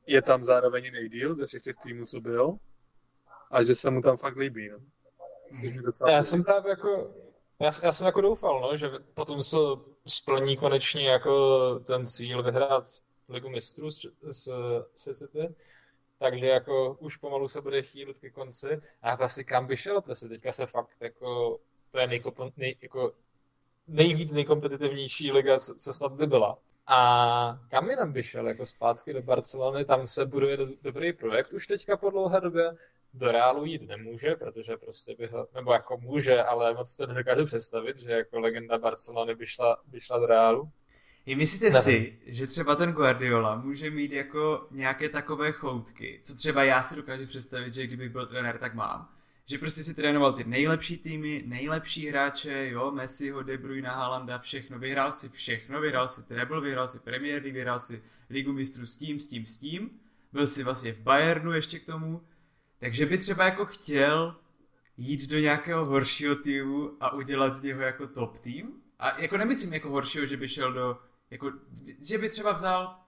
je 0.07 0.21
tam 0.21 0.43
zároveň 0.43 0.91
nejdíl 0.91 1.35
ze 1.35 1.47
všech 1.47 1.61
těch 1.61 1.77
týmů, 1.77 2.05
co 2.05 2.21
byl. 2.21 2.57
A 3.51 3.63
že 3.63 3.75
se 3.75 3.91
mu 3.91 4.01
tam 4.01 4.17
fakt 4.17 4.37
líbí. 4.37 4.69
No. 4.69 4.77
Já 6.07 6.23
jsem 6.23 6.43
právě 6.43 6.69
jako, 6.69 7.13
já, 7.59 7.71
já 7.83 7.93
jsem 7.93 8.05
jako 8.05 8.21
doufal, 8.21 8.61
no, 8.61 8.77
že 8.77 8.89
potom 9.13 9.43
se 9.43 9.57
splní 10.07 10.57
konečně 10.57 11.09
jako 11.09 11.79
ten 11.79 12.07
cíl 12.07 12.43
vyhrát 12.43 12.89
ligu 13.31 13.49
mistrů 13.49 13.91
s, 13.91 14.11
s, 14.31 15.13
City, 15.13 15.55
takže 16.17 16.45
jako 16.45 16.93
už 16.99 17.17
pomalu 17.17 17.47
se 17.47 17.61
bude 17.61 17.81
chýlit 17.81 18.19
ke 18.19 18.29
konci 18.29 18.79
a 19.01 19.15
vlastně 19.15 19.43
kam 19.43 19.67
by 19.67 19.77
šel, 19.77 20.01
prostě 20.01 20.27
teďka 20.27 20.51
se 20.51 20.65
fakt 20.65 20.97
jako, 20.99 21.59
to 21.91 21.99
je 21.99 22.07
nejkop, 22.07 22.35
nej, 22.57 22.75
jako 22.81 23.13
nejvíc 23.87 24.33
nejkompetitivnější 24.33 25.31
liga, 25.31 25.59
co, 25.59 25.75
co 25.75 25.93
snad 25.93 26.11
by 26.11 26.27
byla. 26.27 26.57
A 26.87 27.59
kam 27.69 27.89
jinam 27.89 28.13
by 28.13 28.23
šel, 28.23 28.47
jako 28.47 28.65
zpátky 28.65 29.13
do 29.13 29.21
Barcelony, 29.21 29.85
tam 29.85 30.07
se 30.07 30.25
buduje 30.25 30.57
do, 30.57 30.67
dobrý 30.81 31.13
projekt 31.13 31.53
už 31.53 31.67
teďka 31.67 31.97
po 31.97 32.09
dlouhé 32.09 32.41
době, 32.41 32.71
do 33.13 33.31
Reálu 33.31 33.65
jít 33.65 33.81
nemůže, 33.81 34.35
protože 34.35 34.77
prostě 34.77 35.15
by 35.15 35.27
ho, 35.27 35.47
nebo 35.55 35.73
jako 35.73 35.97
může, 35.97 36.43
ale 36.43 36.73
moc 36.73 36.95
to 36.95 37.07
nedokážu 37.07 37.45
představit, 37.45 37.99
že 37.99 38.11
jako 38.11 38.39
legenda 38.39 38.77
Barcelony 38.77 39.35
by 39.35 39.47
šla, 39.47 39.77
by 39.85 39.99
šla 39.99 40.19
do 40.19 40.25
Reálu. 40.25 40.71
I 41.31 41.35
myslíte 41.35 41.65
Nevím. 41.65 41.81
si, 41.81 42.13
že 42.25 42.47
třeba 42.47 42.75
ten 42.75 42.91
Guardiola 42.91 43.55
může 43.55 43.89
mít 43.89 44.11
jako 44.11 44.67
nějaké 44.71 45.09
takové 45.09 45.51
choutky, 45.51 46.19
co 46.23 46.35
třeba 46.35 46.63
já 46.63 46.83
si 46.83 46.95
dokážu 46.95 47.25
představit, 47.25 47.73
že 47.73 47.87
kdybych 47.87 48.09
byl 48.09 48.25
trenér, 48.25 48.57
tak 48.57 48.73
mám. 48.73 49.09
Že 49.45 49.57
prostě 49.57 49.83
si 49.83 49.95
trénoval 49.95 50.33
ty 50.33 50.43
nejlepší 50.43 50.97
týmy, 50.97 51.43
nejlepší 51.45 52.07
hráče, 52.07 52.69
jo, 52.71 52.91
Messiho, 52.91 53.43
De 53.43 53.57
Bruyne, 53.57 53.89
Haalanda, 53.89 54.39
všechno, 54.39 54.79
vyhrál 54.79 55.11
si 55.11 55.29
všechno, 55.29 55.81
vyhrál 55.81 56.07
si 56.07 56.27
treble, 56.27 56.61
vyhrál 56.61 56.87
si 56.87 56.99
Premier 56.99 57.41
League, 57.41 57.53
vyhrál 57.53 57.79
si 57.79 58.03
Ligu 58.29 58.53
mistrů 58.53 58.85
s 58.85 58.97
tím, 58.97 59.19
s 59.19 59.27
tím, 59.27 59.45
s 59.45 59.57
tím, 59.57 59.89
byl 60.33 60.47
si 60.47 60.63
vlastně 60.63 60.93
v 60.93 61.01
Bayernu 61.01 61.53
ještě 61.53 61.79
k 61.79 61.85
tomu, 61.85 62.21
takže 62.79 63.05
by 63.05 63.17
třeba 63.17 63.45
jako 63.45 63.65
chtěl 63.65 64.35
jít 64.97 65.29
do 65.29 65.39
nějakého 65.39 65.85
horšího 65.85 66.35
týmu 66.35 66.91
a 66.99 67.13
udělat 67.13 67.53
z 67.53 67.61
něho 67.61 67.81
jako 67.81 68.07
top 68.07 68.39
tým. 68.39 68.71
A 68.99 69.21
jako 69.21 69.37
nemyslím 69.37 69.73
jako 69.73 69.89
horšího, 69.89 70.25
že 70.25 70.37
by 70.37 70.49
šel 70.49 70.73
do, 70.73 70.97
jako, 71.31 71.51
že 72.01 72.17
by 72.17 72.29
třeba 72.29 72.51
vzal, 72.51 72.99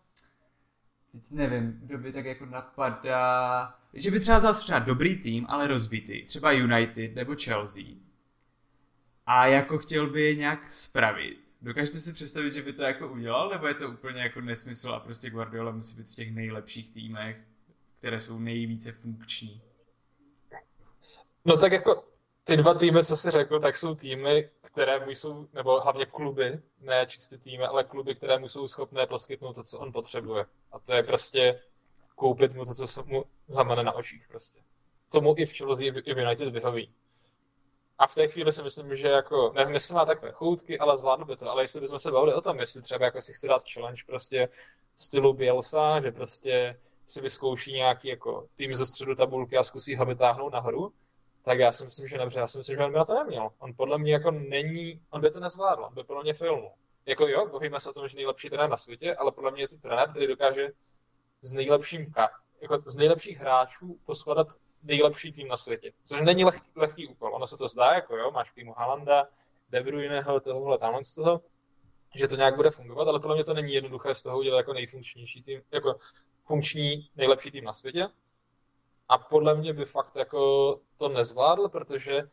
teď 1.12 1.32
nevím, 1.32 1.80
kdo 1.84 1.98
by 1.98 2.14
tak 2.14 2.26
jako 2.26 2.46
napadá, 2.46 3.80
že 3.94 4.12
by 4.12 4.20
třeba 4.20 4.38
vzal 4.38 4.54
třeba 4.56 4.80
dobrý 4.80 5.16
tým, 5.16 5.46
ale 5.50 5.68
rozbitý, 5.68 6.26
třeba 6.26 6.52
United 6.52 7.16
nebo 7.16 7.36
Chelsea. 7.44 7.84
A 9.26 9.46
jako 9.46 9.78
chtěl 9.78 10.10
by 10.10 10.22
je 10.22 10.36
nějak 10.36 10.72
spravit. 10.72 11.40
Dokážete 11.62 12.00
si 12.00 12.14
představit, 12.14 12.54
že 12.54 12.62
by 12.62 12.74
to 12.74 12.84
jako 12.84 13.08
udělal, 13.08 13.50
nebo 13.50 13.68
je 13.68 13.74
to 13.74 13.90
úplně 13.90 14.22
jako 14.22 14.42
nesmysl 14.42 14.90
a 14.90 15.00
prostě 15.00 15.30
Guardiola 15.30 15.72
musí 15.72 15.98
být 15.98 16.12
v 16.12 16.16
těch 16.16 16.36
nejlepších 16.36 16.90
týmech 16.90 17.38
které 18.04 18.20
jsou 18.20 18.40
nejvíce 18.40 18.92
funkční? 18.92 19.62
No 21.46 21.58
tak 21.58 21.72
jako 21.72 22.06
ty 22.44 22.58
dva 22.58 22.74
týmy, 22.74 23.06
co 23.06 23.16
jsi 23.16 23.32
řekl, 23.32 23.60
tak 23.60 23.78
jsou 23.78 23.96
týmy, 23.96 24.50
které 24.62 25.06
mu 25.06 25.12
jsou, 25.12 25.48
nebo 25.54 25.82
hlavně 25.82 26.06
kluby, 26.06 26.60
ne 26.80 27.06
čistě 27.06 27.38
týmy, 27.38 27.64
ale 27.64 27.84
kluby, 27.84 28.16
které 28.16 28.40
mu 28.40 28.48
jsou 28.48 28.68
schopné 28.68 29.08
poskytnout 29.08 29.54
to, 29.54 29.64
co 29.64 29.80
on 29.80 29.92
potřebuje. 29.92 30.46
A 30.72 30.80
to 30.80 30.94
je 30.94 31.04
prostě 31.04 31.62
koupit 32.16 32.54
mu 32.54 32.66
to, 32.66 32.74
co 32.74 33.04
mu 33.06 33.26
zamane 33.48 33.84
na 33.84 33.92
očích 33.92 34.28
prostě. 34.28 34.60
Tomu 35.10 35.36
i 35.38 35.46
v 35.46 35.58
Chelsea, 35.58 35.86
i 35.86 36.14
v 36.14 36.20
United 36.20 36.54
vyhoví. 36.54 36.94
A 37.98 38.08
v 38.08 38.16
té 38.16 38.28
chvíli 38.28 38.52
si 38.52 38.64
myslím, 38.64 38.96
že 38.96 39.08
jako, 39.08 39.54
nevím, 39.56 39.74
jestli 39.74 39.96
má 39.96 40.06
takové 40.06 40.32
choutky, 40.32 40.80
ale 40.80 40.98
zvládnu 40.98 41.26
by 41.26 41.36
to. 41.36 41.50
Ale 41.50 41.64
jestli 41.64 41.82
bychom 41.82 42.00
se 42.00 42.12
bavili 42.12 42.34
o 42.34 42.42
tom, 42.42 42.60
jestli 42.60 42.82
třeba 42.82 43.06
jako 43.06 43.22
si 43.22 43.34
chce 43.34 43.48
dát 43.48 43.64
challenge 43.74 44.04
prostě 44.08 44.50
stylu 44.96 45.34
Bielsa, 45.34 46.02
že 46.02 46.12
prostě 46.12 46.80
si 47.08 47.22
vyzkouší 47.22 47.74
nějaký 47.74 48.08
jako 48.08 48.48
tým 48.56 48.76
ze 48.76 48.86
středu 48.86 49.16
tabulky 49.16 49.58
a 49.58 49.64
zkusí 49.64 49.96
ho 49.96 50.06
vytáhnout 50.06 50.54
nahoru, 50.54 50.94
tak 51.46 51.60
já 51.60 51.72
si 51.72 51.84
myslím, 51.84 52.08
že 52.08 52.18
dobře, 52.18 52.40
já 52.40 52.48
si 52.48 52.58
myslím, 52.58 52.76
že 52.78 52.86
on 52.86 52.92
by 52.92 52.98
na 52.98 53.06
to 53.06 53.14
neměl. 53.14 53.50
On 53.60 53.74
podle 53.78 53.98
mě 53.98 54.14
jako 54.14 54.32
není, 54.32 55.02
on 55.10 55.22
by 55.22 55.32
to 55.32 55.40
nezvládl, 55.40 55.84
on 55.86 55.94
by 55.94 56.04
podle 56.04 56.24
mě 56.24 56.34
filmu. 56.34 56.72
Jako 57.06 57.28
jo, 57.28 57.48
bavíme 57.48 57.80
se 57.80 57.90
o 57.90 57.94
tom, 57.94 58.08
že 58.08 58.16
nejlepší 58.16 58.50
trenér 58.50 58.70
na 58.70 58.78
světě, 58.78 59.16
ale 59.16 59.32
podle 59.32 59.52
mě 59.52 59.64
je 59.64 59.68
to 59.68 59.78
trenér, 59.78 60.10
který 60.10 60.28
dokáže 60.28 60.70
z 61.42 61.54
nejlepším 61.54 62.06
ka- 62.06 62.30
jako 62.62 62.84
z 62.86 62.96
nejlepších 62.96 63.38
hráčů 63.38 64.00
poskládat 64.06 64.48
nejlepší 64.84 65.32
tým 65.32 65.48
na 65.48 65.58
světě. 65.58 65.94
Což 66.04 66.22
není 66.22 66.46
leh- 66.46 66.62
lehký 66.76 67.08
úkol. 67.08 67.36
Ono 67.36 67.48
se 67.48 67.58
to 67.58 67.68
zdá, 67.68 67.94
jako 67.94 68.18
jo, 68.18 68.32
máš 68.32 68.52
týmu 68.52 68.74
Halanda, 68.78 69.28
De 69.70 69.84
Bruyneho, 69.84 70.40
tohohle, 70.40 70.78
tamhle 70.78 71.04
z 71.04 71.14
toho, 71.14 71.42
že 72.16 72.28
to 72.28 72.36
nějak 72.36 72.56
bude 72.56 72.72
fungovat, 72.72 73.08
ale 73.08 73.20
podle 73.20 73.36
mě 73.36 73.44
to 73.44 73.54
není 73.54 73.74
jednoduché 73.74 74.16
z 74.16 74.22
toho 74.22 74.40
udělat 74.40 74.58
jako 74.58 74.74
nejfunkčnější 74.74 75.42
tým, 75.44 75.62
jako 75.72 75.96
funkční 76.46 77.10
nejlepší 77.16 77.52
tým 77.52 77.64
na 77.64 77.74
světě. 77.74 78.08
A 79.14 79.18
podle 79.18 79.56
mě 79.56 79.74
by 79.74 79.86
fakt 79.86 80.16
jako 80.16 80.80
to 80.98 81.10
nezvládl, 81.10 81.70
protože 81.70 82.30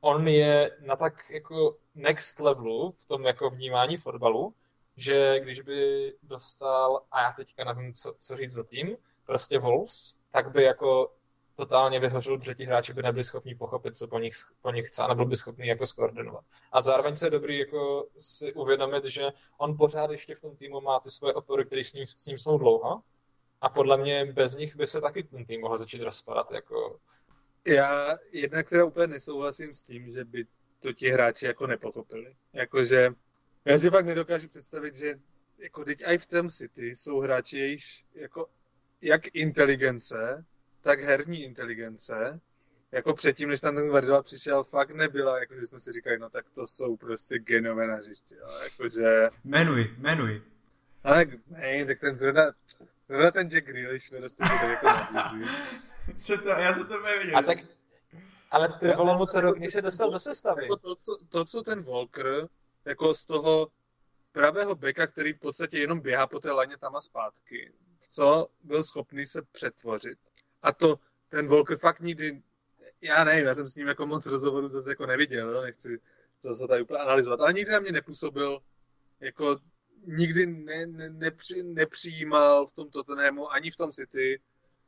on 0.00 0.28
je 0.28 0.76
na 0.80 0.96
tak 0.96 1.30
jako 1.30 1.76
next 1.94 2.40
levelu 2.40 2.90
v 2.90 3.04
tom 3.04 3.24
jako 3.24 3.50
vnímání 3.50 3.96
fotbalu, 3.96 4.54
že 4.96 5.40
když 5.40 5.60
by 5.60 6.12
dostal, 6.22 7.02
a 7.10 7.22
já 7.22 7.32
teďka 7.32 7.64
nevím, 7.64 7.92
co, 7.92 8.14
co 8.18 8.36
říct 8.36 8.52
za 8.52 8.64
tým, 8.64 8.96
prostě 9.26 9.58
Wolves, 9.58 10.16
tak 10.30 10.50
by 10.50 10.62
jako 10.62 11.12
totálně 11.56 12.00
vyhořil, 12.00 12.38
protože 12.38 12.54
ti 12.54 12.64
hráči 12.64 12.92
by 12.92 13.02
nebyli 13.02 13.24
schopni 13.24 13.54
pochopit, 13.54 13.96
co 13.96 14.08
po 14.08 14.18
nich, 14.18 14.34
po 14.62 14.70
nich 14.70 14.86
chce 14.86 15.02
a 15.02 15.08
nebyl 15.08 15.26
by 15.26 15.36
schopný 15.36 15.66
jako 15.66 15.86
skoordinovat. 15.86 16.44
A 16.72 16.82
zároveň 16.82 17.16
se 17.16 17.26
je 17.26 17.30
dobrý 17.30 17.58
jako 17.58 18.06
si 18.18 18.52
uvědomit, 18.52 19.04
že 19.04 19.28
on 19.58 19.76
pořád 19.76 20.10
ještě 20.10 20.34
v 20.34 20.40
tom 20.40 20.56
týmu 20.56 20.80
má 20.80 21.00
ty 21.00 21.10
svoje 21.10 21.34
opory, 21.34 21.64
které 21.64 21.84
s 21.84 21.92
ním, 21.92 22.06
s 22.06 22.26
ním 22.26 22.38
jsou 22.38 22.58
dlouho 22.58 23.02
a 23.60 23.68
podle 23.68 23.98
mě 23.98 24.24
bez 24.24 24.56
nich 24.56 24.76
by 24.76 24.86
se 24.86 25.00
taky 25.00 25.22
ten 25.22 25.44
tým 25.44 25.60
mohl 25.60 25.76
začít 25.76 26.02
rozpadat. 26.02 26.52
Jako... 26.52 27.00
Já 27.66 28.16
jednak 28.32 28.68
teda 28.68 28.84
úplně 28.84 29.06
nesouhlasím 29.06 29.74
s 29.74 29.82
tím, 29.82 30.10
že 30.10 30.24
by 30.24 30.46
to 30.80 30.92
ti 30.92 31.08
hráči 31.08 31.46
jako 31.46 31.66
nepochopili. 31.66 32.36
Jakože 32.52 33.14
já 33.64 33.78
si 33.78 33.90
fakt 33.90 34.06
nedokážu 34.06 34.48
představit, 34.48 34.96
že 34.96 35.14
jako 35.58 35.84
teď 35.84 36.02
i 36.06 36.18
v 36.18 36.26
tom 36.26 36.50
City 36.50 36.96
jsou 36.96 37.20
hráči, 37.20 37.58
jejichž 37.58 38.04
jako 38.14 38.46
jak 39.00 39.34
inteligence, 39.34 40.44
tak 40.82 41.00
herní 41.00 41.44
inteligence, 41.44 42.40
jako 42.92 43.14
předtím, 43.14 43.48
než 43.48 43.60
tam 43.60 43.74
ten 43.74 43.88
Guardiola 43.88 44.22
přišel, 44.22 44.64
fakt 44.64 44.90
nebyla, 44.90 45.38
jako 45.38 45.54
že 45.54 45.66
jsme 45.66 45.80
si 45.80 45.92
říkali, 45.92 46.18
no 46.18 46.30
tak 46.30 46.50
to 46.50 46.66
jsou 46.66 46.96
prostě 46.96 47.38
genové 47.38 47.86
na 47.86 47.96
hřišti, 47.96 48.34
jakože... 48.62 49.30
Menuj, 49.44 49.94
menuj. 49.98 50.42
Ale 51.04 51.26
ne, 51.46 51.86
tak 51.86 52.00
ten 52.00 52.18
zrovna, 52.18 52.52
zrovna 53.10 53.30
ten 53.30 53.48
Jack 53.48 53.66
Grealish 53.66 54.10
nedostal 54.10 54.48
to 54.60 54.66
jako 54.66 54.86
nabízí. 55.14 55.50
Co 56.18 56.38
to, 56.38 56.48
já 56.48 56.72
jsem 56.72 56.86
to 56.86 57.02
neviděl. 57.02 57.38
A 57.38 57.42
tak, 57.42 57.58
ale 58.50 58.78
ty 58.80 58.88
vole 58.88 59.16
mu 59.16 59.26
to 59.26 59.40
rovně 59.40 59.70
se 59.70 59.82
dostal 59.82 60.10
do 60.10 60.20
sestavy. 60.20 60.62
Jako 60.62 60.76
to, 60.76 60.94
co, 60.94 61.18
to, 61.28 61.44
co 61.44 61.62
ten 61.62 61.82
Walker, 61.82 62.48
jako 62.84 63.14
z 63.14 63.26
toho 63.26 63.68
pravého 64.32 64.74
beka, 64.74 65.06
který 65.06 65.32
v 65.32 65.38
podstatě 65.38 65.78
jenom 65.78 66.00
běhá 66.00 66.26
po 66.26 66.40
té 66.40 66.52
laně 66.52 66.76
tam 66.76 66.96
a 66.96 67.00
zpátky, 67.00 67.72
co 68.10 68.48
byl 68.62 68.84
schopný 68.84 69.26
se 69.26 69.42
přetvořit. 69.52 70.18
A 70.62 70.72
to 70.72 70.96
ten 71.28 71.48
Walker 71.48 71.78
fakt 71.78 72.00
nikdy, 72.00 72.42
já 73.00 73.24
nevím, 73.24 73.46
já 73.46 73.54
jsem 73.54 73.68
s 73.68 73.74
ním 73.74 73.86
jako 73.86 74.06
moc 74.06 74.26
rozhovorů 74.26 74.68
zase 74.68 74.90
jako 74.90 75.06
neviděl, 75.06 75.50
jo? 75.50 75.62
nechci 75.62 76.00
zase 76.42 76.62
ho 76.62 76.68
tady 76.68 76.82
úplně 76.82 76.98
analyzovat, 76.98 77.40
ale 77.40 77.52
nikdy 77.52 77.72
na 77.72 77.80
mě 77.80 77.92
nepůsobil 77.92 78.62
jako 79.20 79.56
nikdy 80.06 80.46
ne, 80.46 80.86
ne, 80.86 81.10
nepři, 81.10 81.62
nepřijímal 81.62 82.66
v 82.66 82.72
tom 82.72 82.90
Tottenhamu 82.90 83.52
ani 83.52 83.70
v 83.70 83.76
tom 83.76 83.92
City. 83.92 84.40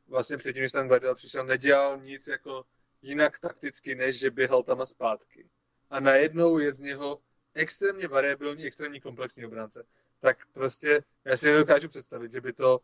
Vlastně 0.07 0.37
předtím, 0.37 0.61
než 0.61 0.71
tam 0.71 0.87
Guardiola 0.87 1.15
přišel, 1.15 1.45
nedělal 1.45 2.01
nic 2.01 2.27
jako 2.27 2.65
jinak 3.01 3.39
takticky, 3.39 3.95
než 3.95 4.19
že 4.19 4.31
běhal 4.31 4.63
tam 4.63 4.81
a 4.81 4.85
zpátky. 4.85 5.49
A 5.89 5.99
najednou 5.99 6.59
je 6.59 6.73
z 6.73 6.81
něho 6.81 7.19
extrémně 7.53 8.07
variabilní, 8.07 8.65
extrémně 8.65 9.01
komplexní 9.01 9.45
obránce. 9.45 9.85
Tak 10.19 10.37
prostě 10.51 11.03
já 11.25 11.37
si 11.37 11.45
nedokážu 11.45 11.87
představit, 11.87 12.31
že 12.31 12.41
by 12.41 12.53
to 12.53 12.79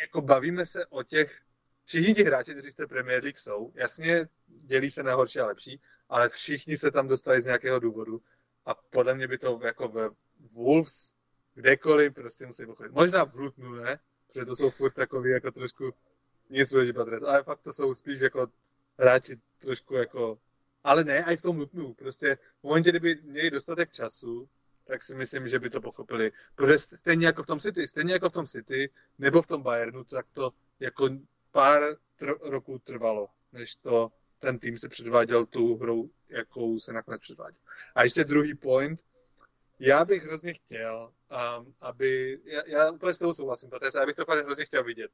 jako 0.00 0.20
bavíme 0.20 0.66
se 0.66 0.86
o 0.86 1.02
těch 1.02 1.40
všichni 1.84 2.14
ti 2.14 2.24
hráči, 2.24 2.52
kteří 2.52 2.74
té 2.74 2.86
Premier 2.86 3.22
League 3.22 3.38
jsou, 3.38 3.72
jasně 3.74 4.28
dělí 4.46 4.90
se 4.90 5.02
na 5.02 5.14
horší 5.14 5.38
a 5.38 5.46
lepší, 5.46 5.80
ale 6.08 6.28
všichni 6.28 6.78
se 6.78 6.90
tam 6.90 7.08
dostali 7.08 7.40
z 7.40 7.44
nějakého 7.44 7.78
důvodu 7.78 8.22
a 8.66 8.74
podle 8.74 9.14
mě 9.14 9.28
by 9.28 9.38
to 9.38 9.60
jako 9.62 9.88
ve 9.88 10.08
Wolves 10.52 11.12
kdekoliv 11.60 12.14
prostě 12.14 12.46
musí 12.46 12.66
pochopit. 12.66 12.92
Možná 12.92 13.24
v 13.24 13.34
Lutnu 13.34 13.74
ne, 13.74 13.98
protože 14.26 14.44
to 14.44 14.56
jsou 14.56 14.70
furt 14.70 14.92
takový 14.92 15.30
jako 15.30 15.50
trošku 15.50 15.94
nic 16.50 16.70
proti 16.70 16.92
Patres, 16.92 17.22
ale 17.22 17.42
fakt 17.42 17.60
to 17.60 17.72
jsou 17.72 17.94
spíš 17.94 18.20
jako 18.20 18.46
hráči 18.98 19.40
trošku 19.58 19.94
jako, 19.94 20.38
ale 20.84 21.04
ne, 21.04 21.24
i 21.28 21.36
v 21.36 21.42
tom 21.42 21.58
Lutnu, 21.58 21.94
prostě 21.94 22.38
v 22.60 22.62
momentě, 22.62 22.90
kdyby 22.90 23.18
měli 23.22 23.50
dostatek 23.50 23.92
času, 23.92 24.48
tak 24.84 25.04
si 25.04 25.14
myslím, 25.14 25.48
že 25.48 25.58
by 25.58 25.70
to 25.70 25.80
pochopili. 25.80 26.32
Protože 26.54 26.78
stejně 26.78 27.26
jako 27.26 27.42
v 27.42 27.46
tom 27.46 27.60
City, 27.60 27.86
stejně 27.86 28.12
jako 28.12 28.30
v 28.30 28.32
tom 28.32 28.46
City, 28.46 28.90
nebo 29.18 29.42
v 29.42 29.46
tom 29.46 29.62
Bayernu, 29.62 30.04
tak 30.04 30.26
to 30.32 30.52
jako 30.80 31.08
pár 31.52 31.82
tr- 32.20 32.50
roků 32.50 32.78
trvalo, 32.78 33.28
než 33.52 33.76
to 33.76 34.12
ten 34.38 34.58
tým 34.58 34.78
se 34.78 34.88
předváděl 34.88 35.46
tu 35.46 35.76
hru, 35.76 36.10
jakou 36.28 36.78
se 36.78 36.92
nakonec 36.92 37.20
předváděl. 37.20 37.60
A 37.94 38.02
ještě 38.02 38.24
druhý 38.24 38.54
point, 38.54 39.00
já 39.80 40.04
bych 40.04 40.24
hrozně 40.24 40.54
chtěl, 40.54 41.12
um, 41.58 41.74
aby, 41.80 42.40
já, 42.44 42.62
já 42.66 42.90
úplně 42.90 43.14
s 43.14 43.18
tou 43.18 43.34
souhlasím, 43.34 43.70
protože 43.70 43.98
já 43.98 44.06
bych 44.06 44.16
to 44.16 44.24
fakt 44.24 44.44
hrozně 44.44 44.64
chtěl 44.64 44.84
vidět, 44.84 45.10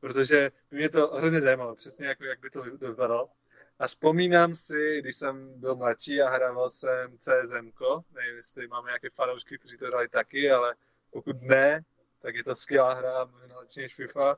protože 0.00 0.50
mě 0.70 0.88
to 0.88 1.06
hrozně 1.06 1.40
zajímalo, 1.40 1.76
přesně 1.76 2.06
jako, 2.06 2.24
jak 2.24 2.40
by 2.40 2.50
to 2.50 2.62
vypadalo. 2.62 3.30
A 3.78 3.86
vzpomínám 3.86 4.54
si, 4.54 4.98
když 5.00 5.16
jsem 5.16 5.60
byl 5.60 5.76
mladší 5.76 6.22
a 6.22 6.30
hrával 6.30 6.70
jsem 6.70 7.18
CSM, 7.18 7.72
nevím, 8.12 8.36
jestli 8.36 8.68
máme 8.68 8.88
nějaké 8.88 9.10
fanoušky, 9.10 9.58
kteří 9.58 9.78
to 9.78 9.86
hrali 9.86 10.08
taky, 10.08 10.50
ale 10.50 10.74
pokud 11.10 11.42
ne, 11.42 11.84
tak 12.22 12.34
je 12.34 12.44
to 12.44 12.56
skvělá 12.56 12.94
hra, 12.94 13.24
možná 13.24 13.58
lepší 13.58 13.80
než 13.80 13.94
FIFA, 13.94 14.36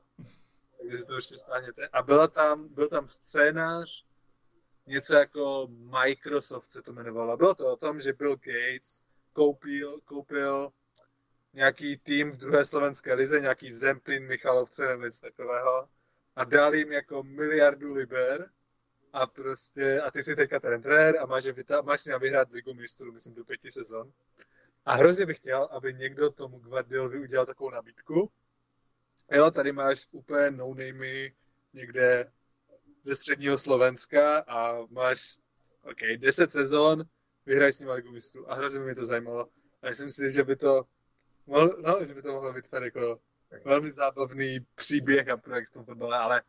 takže 0.80 0.98
si 0.98 1.04
to 1.04 1.14
ještě 1.14 1.38
stáhněte. 1.38 1.88
A 1.88 2.02
byla 2.02 2.28
tam, 2.28 2.68
byl 2.68 2.88
tam 2.88 3.08
scénář, 3.08 4.04
něco 4.86 5.14
jako 5.14 5.68
Microsoft 5.70 6.72
se 6.72 6.82
to 6.82 6.92
jmenovalo. 6.92 7.36
Bylo 7.36 7.54
to 7.54 7.72
o 7.72 7.76
tom, 7.76 8.00
že 8.00 8.12
Bill 8.12 8.36
Gates 8.36 9.00
koupil, 9.32 10.00
koupil 10.00 10.72
nějaký 11.52 11.96
tým 11.96 12.30
v 12.30 12.36
druhé 12.36 12.64
slovenské 12.64 13.14
lize, 13.14 13.40
nějaký 13.40 13.72
Zemplín, 13.72 14.26
Michalovce 14.26 14.86
nebo 14.86 15.04
něco 15.04 15.20
takového 15.20 15.88
a 16.36 16.44
dal 16.44 16.74
jim 16.74 16.92
jako 16.92 17.22
miliardu 17.22 17.94
liber 17.94 18.50
a 19.12 19.26
prostě, 19.26 20.00
a 20.00 20.10
ty 20.10 20.24
jsi 20.24 20.36
teďka 20.36 20.60
ten 20.60 20.82
trenér 20.82 21.16
a 21.20 21.26
máš, 21.26 21.44
máš 21.82 22.00
s 22.00 22.04
ním 22.04 22.18
vyhrát 22.18 22.50
ligu 22.50 22.74
mistrů, 22.74 23.12
myslím, 23.12 23.34
do 23.34 23.44
pěti 23.44 23.72
sezon. 23.72 24.12
A 24.84 24.94
hrozně 24.94 25.26
bych 25.26 25.36
chtěl, 25.36 25.64
aby 25.64 25.94
někdo 25.94 26.30
tomu 26.30 26.58
Guardiolovi 26.58 27.20
udělal 27.20 27.46
takovou 27.46 27.70
nabídku. 27.70 28.30
Jo, 29.30 29.50
tady 29.50 29.72
máš 29.72 30.08
úplně 30.10 30.50
no 30.50 30.74
někde 31.72 32.32
ze 33.02 33.14
středního 33.14 33.58
Slovenska 33.58 34.38
a 34.38 34.86
máš, 34.90 35.38
OK, 35.82 36.00
10 36.16 36.52
sezon, 36.52 37.04
vyhraj 37.46 37.72
s 37.72 37.78
ním 37.78 37.88
ligu 37.88 38.12
mistrů. 38.12 38.50
A 38.50 38.54
hrozně 38.54 38.78
by 38.78 38.84
mě 38.84 38.94
to 38.94 39.06
zajímalo. 39.06 39.48
A 39.82 39.88
myslím 39.88 40.10
si, 40.10 40.30
že 40.30 40.44
by 40.44 40.56
to 40.56 40.84
mohl, 41.46 41.76
no, 41.82 42.06
že 42.06 42.14
by 42.14 42.22
to 42.22 42.32
mohlo 42.32 42.52
být 42.52 42.68
tady 42.68 42.86
jako 42.86 43.20
velmi 43.64 43.90
zábavný 43.90 44.66
příběh 44.74 45.28
a 45.28 45.36
projekt 45.36 45.70
v 45.70 45.72
tom 45.72 45.84
fotbale, 45.84 46.18
ale 46.18 46.42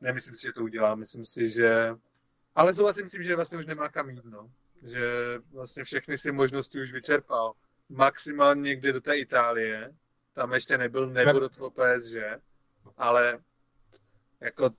nemyslím 0.00 0.34
si, 0.34 0.42
že 0.42 0.52
to 0.52 0.62
udělá. 0.62 0.94
Myslím 0.94 1.26
si, 1.26 1.50
že... 1.50 1.94
Ale 2.54 2.74
souhlasím 2.74 3.10
si, 3.10 3.24
že 3.24 3.36
vlastně 3.36 3.58
už 3.58 3.66
nemá 3.66 3.88
kam 3.88 4.10
jít, 4.10 4.24
no. 4.24 4.50
Že 4.82 5.38
vlastně 5.52 5.84
všechny 5.84 6.18
si 6.18 6.32
možnosti 6.32 6.80
už 6.80 6.92
vyčerpal. 6.92 7.52
Maximálně 7.88 8.62
někde 8.62 8.92
do 8.92 9.00
té 9.00 9.16
Itálie. 9.16 9.94
Tam 10.32 10.52
ještě 10.52 10.78
nebyl, 10.78 11.06
nebo 11.10 11.38
do 11.38 11.48
toho 11.48 11.70
PSG. 11.70 12.16
Ale 12.96 13.38
jako 14.40 14.70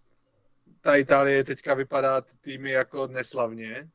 ta 0.82 0.96
Itálie 0.96 1.44
teďka 1.44 1.74
vypadá 1.74 2.22
týmy 2.22 2.72
jako 2.72 3.08
neslavně. 3.08 3.90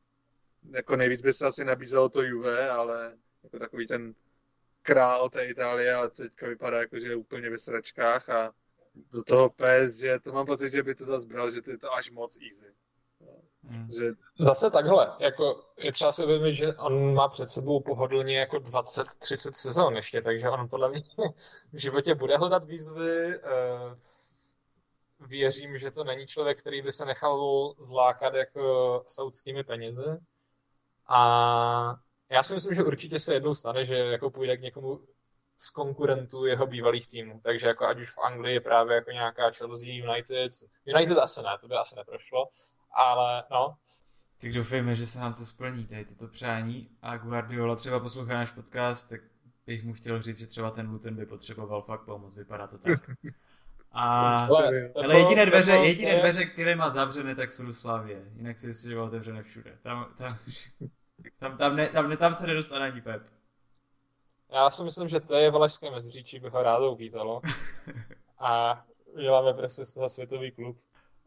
Jako 0.69 0.95
nejvíc 0.95 1.21
by 1.21 1.33
se 1.33 1.45
asi 1.45 1.65
nabízelo 1.65 2.09
to 2.09 2.21
Juve, 2.21 2.69
ale 2.69 3.17
jako 3.43 3.59
takový 3.59 3.87
ten 3.87 4.13
král 4.81 5.29
té 5.29 5.45
Itálie 5.45 5.95
a 5.95 6.07
teďka 6.07 6.47
vypadá 6.47 6.79
jako, 6.79 6.99
že 6.99 7.09
je 7.09 7.15
úplně 7.15 7.49
ve 7.49 7.57
sračkách 7.57 8.29
a 8.29 8.51
do 8.95 9.23
toho 9.23 9.49
PS, 9.49 9.95
že 9.95 10.19
to 10.19 10.31
mám 10.31 10.45
pocit, 10.45 10.71
že 10.71 10.83
by 10.83 10.95
to 10.95 11.05
zase 11.05 11.27
bral, 11.27 11.51
že 11.51 11.61
to 11.61 11.71
je 11.71 11.77
to 11.77 11.93
až 11.93 12.11
moc 12.11 12.37
easy. 12.51 12.73
Hmm. 13.63 13.91
Že... 13.91 14.11
Zase 14.45 14.69
takhle, 14.69 15.11
jako 15.19 15.63
je 15.77 15.91
třeba 15.91 16.11
si 16.11 16.23
uvědomit, 16.23 16.55
že 16.55 16.73
on 16.73 17.13
má 17.13 17.29
před 17.29 17.49
sebou 17.49 17.79
pohodlně 17.79 18.39
jako 18.39 18.57
20-30 18.57 19.51
sezon 19.51 19.95
ještě, 19.95 20.21
takže 20.21 20.49
on 20.49 20.69
podle 20.69 20.89
mě 20.89 21.03
v 21.73 21.77
životě 21.77 22.15
bude 22.15 22.37
hledat 22.37 22.65
výzvy. 22.65 23.35
Eh, 23.35 23.95
věřím, 25.27 25.79
že 25.79 25.91
to 25.91 26.03
není 26.03 26.27
člověk, 26.27 26.59
který 26.59 26.81
by 26.81 26.91
se 26.91 27.05
nechal 27.05 27.73
zlákat 27.77 28.33
jako 28.33 29.03
saudskými 29.07 29.63
penězi. 29.63 30.17
A 31.13 31.95
já 32.29 32.43
si 32.43 32.53
myslím, 32.53 32.73
že 32.73 32.83
určitě 32.83 33.19
se 33.19 33.33
jednou 33.33 33.55
stane, 33.55 33.85
že 33.85 33.95
jako 33.95 34.29
půjde 34.29 34.57
k 34.57 34.61
někomu 34.61 34.99
z 35.57 35.69
konkurentů 35.69 36.45
jeho 36.45 36.67
bývalých 36.67 37.07
týmů. 37.07 37.41
Takže 37.43 37.67
jako 37.67 37.87
ať 37.87 37.99
už 37.99 38.11
v 38.11 38.17
Anglii 38.17 38.59
právě 38.59 38.95
jako 38.95 39.11
nějaká 39.11 39.51
Chelsea, 39.51 39.89
United, 39.89 40.51
United 40.85 41.17
asi 41.17 41.41
ne, 41.41 41.49
to 41.61 41.67
by 41.67 41.75
asi 41.75 41.95
neprošlo, 41.95 42.49
ale 42.97 43.43
no. 43.51 43.75
Tak 44.41 44.51
doufejme, 44.51 44.95
že 44.95 45.07
se 45.07 45.19
nám 45.19 45.33
to 45.33 45.45
splní, 45.45 45.85
tady 45.85 46.05
toto 46.05 46.27
přání 46.27 46.89
a 47.01 47.17
Guardiola 47.17 47.75
třeba 47.75 47.99
poslouchá 47.99 48.33
náš 48.33 48.51
podcast, 48.51 49.09
tak 49.09 49.21
bych 49.65 49.83
mu 49.83 49.93
chtěl 49.93 50.21
říct, 50.21 50.37
že 50.37 50.47
třeba 50.47 50.71
ten 50.71 50.89
Luton 50.89 51.15
by 51.15 51.25
potřeboval 51.25 51.81
fakt 51.81 52.05
pomoc, 52.05 52.35
vypadá 52.35 52.67
to 52.67 52.77
tak. 52.77 52.99
A, 53.91 54.45
ale, 54.45 54.91
ale 54.95 55.19
jediné 55.19 55.45
dveře, 55.45 55.71
jediné 55.71 56.19
dveře, 56.19 56.45
které 56.45 56.75
má 56.75 56.89
zavřené, 56.89 57.35
tak 57.35 57.51
jsou 57.51 57.65
do 57.65 57.73
Slavě. 57.73 58.31
Jinak 58.35 58.59
si 58.59 58.67
myslím, 58.67 58.91
že 58.91 58.99
otevřené 58.99 59.43
všude. 59.43 59.77
Tam, 59.81 60.13
tam, 60.17 60.37
tam, 61.39 61.57
tam, 61.57 61.75
ne, 61.75 61.87
tam, 61.87 62.09
ne, 62.09 62.17
tam 62.17 62.33
se 62.33 62.47
nedostane 62.47 62.85
ani 62.85 63.01
Pep. 63.01 63.23
Já 64.51 64.69
si 64.69 64.83
myslím, 64.83 65.07
že 65.07 65.19
to 65.19 65.35
je 65.35 65.51
Valašské 65.51 65.91
mezříčí, 65.91 66.39
by 66.39 66.49
ho 66.49 66.63
rádo 66.63 66.91
uvítalo. 66.91 67.41
A 68.39 68.83
děláme 69.21 69.53
prostě 69.53 69.85
z 69.85 69.93
toho 69.93 70.09
světový 70.09 70.51
klub. 70.51 70.77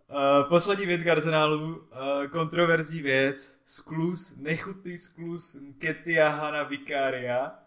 Uh, 0.09 0.49
poslední 0.49 0.87
věc 0.87 1.05
k 1.05 1.07
Arsenálu, 1.07 1.77
uh, 1.77 1.87
kontroverzní 2.33 3.03
věc, 3.03 3.63
sklus, 3.65 4.37
nechutný 4.37 4.99
sklus 4.99 5.57
Ketiahana 5.79 6.63
Vicaria. 6.63 7.59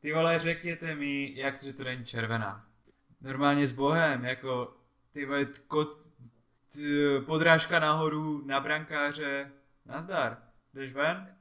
Ty 0.00 0.12
vole, 0.12 0.38
řekněte 0.38 0.94
mi, 0.94 1.32
jak 1.34 1.58
to, 1.58 1.66
že 1.66 1.72
to 1.72 1.84
není 1.84 2.04
červená. 2.04 2.64
Normálně 3.20 3.66
s 3.66 3.72
bohem, 3.72 4.24
jako, 4.24 4.74
ty 5.12 5.26
vole, 5.26 5.46
kot, 5.68 5.98
t, 6.72 6.80
podrážka 7.20 7.78
nahoru 7.78 8.46
na 8.46 8.60
brankáře, 8.60 9.52
nazdar, 9.86 10.42
jdeš 10.74 10.92
ven? 10.92 11.33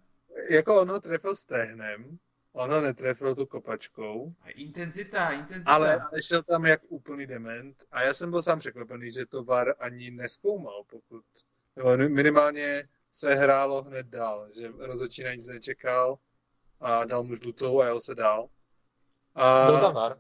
Jako 0.50 0.82
ono 0.82 1.00
trefil 1.00 1.36
stehnem, 1.36 2.20
ono 2.54 2.82
netrefil 2.82 3.36
tu 3.36 3.46
kopačkou. 3.46 4.34
A 4.42 4.50
intenzita, 4.50 5.32
intenzita. 5.32 5.72
Ale, 5.72 6.02
ale 6.02 6.24
šel 6.24 6.44
tam 6.44 6.66
jak 6.66 6.82
úplný 6.88 7.26
dement 7.26 7.84
a 7.92 8.02
já 8.02 8.14
jsem 8.14 8.32
byl 8.32 8.44
sám 8.44 8.60
překvapený, 8.60 9.12
že 9.12 9.26
to 9.26 9.44
VAR 9.44 9.76
ani 9.80 10.12
neskoumal, 10.12 10.84
pokud 10.84 11.24
nebo 11.76 11.98
minimálně 11.98 12.88
se 13.14 13.36
hrálo 13.36 13.84
hned 13.84 14.08
dál, 14.08 14.50
že 14.56 14.72
rozhodčí 14.78 15.24
na 15.24 15.34
nic 15.34 15.48
nečekal 15.48 16.18
a 16.80 17.04
dal 17.06 17.24
mu 17.24 17.36
žlutou 17.36 17.82
a 17.82 17.86
jel 17.86 18.02
se 18.02 18.16
dál. 18.16 18.50
A... 19.36 19.66
Byl 19.66 19.80
tam 19.82 19.94
VAR. 19.94 20.18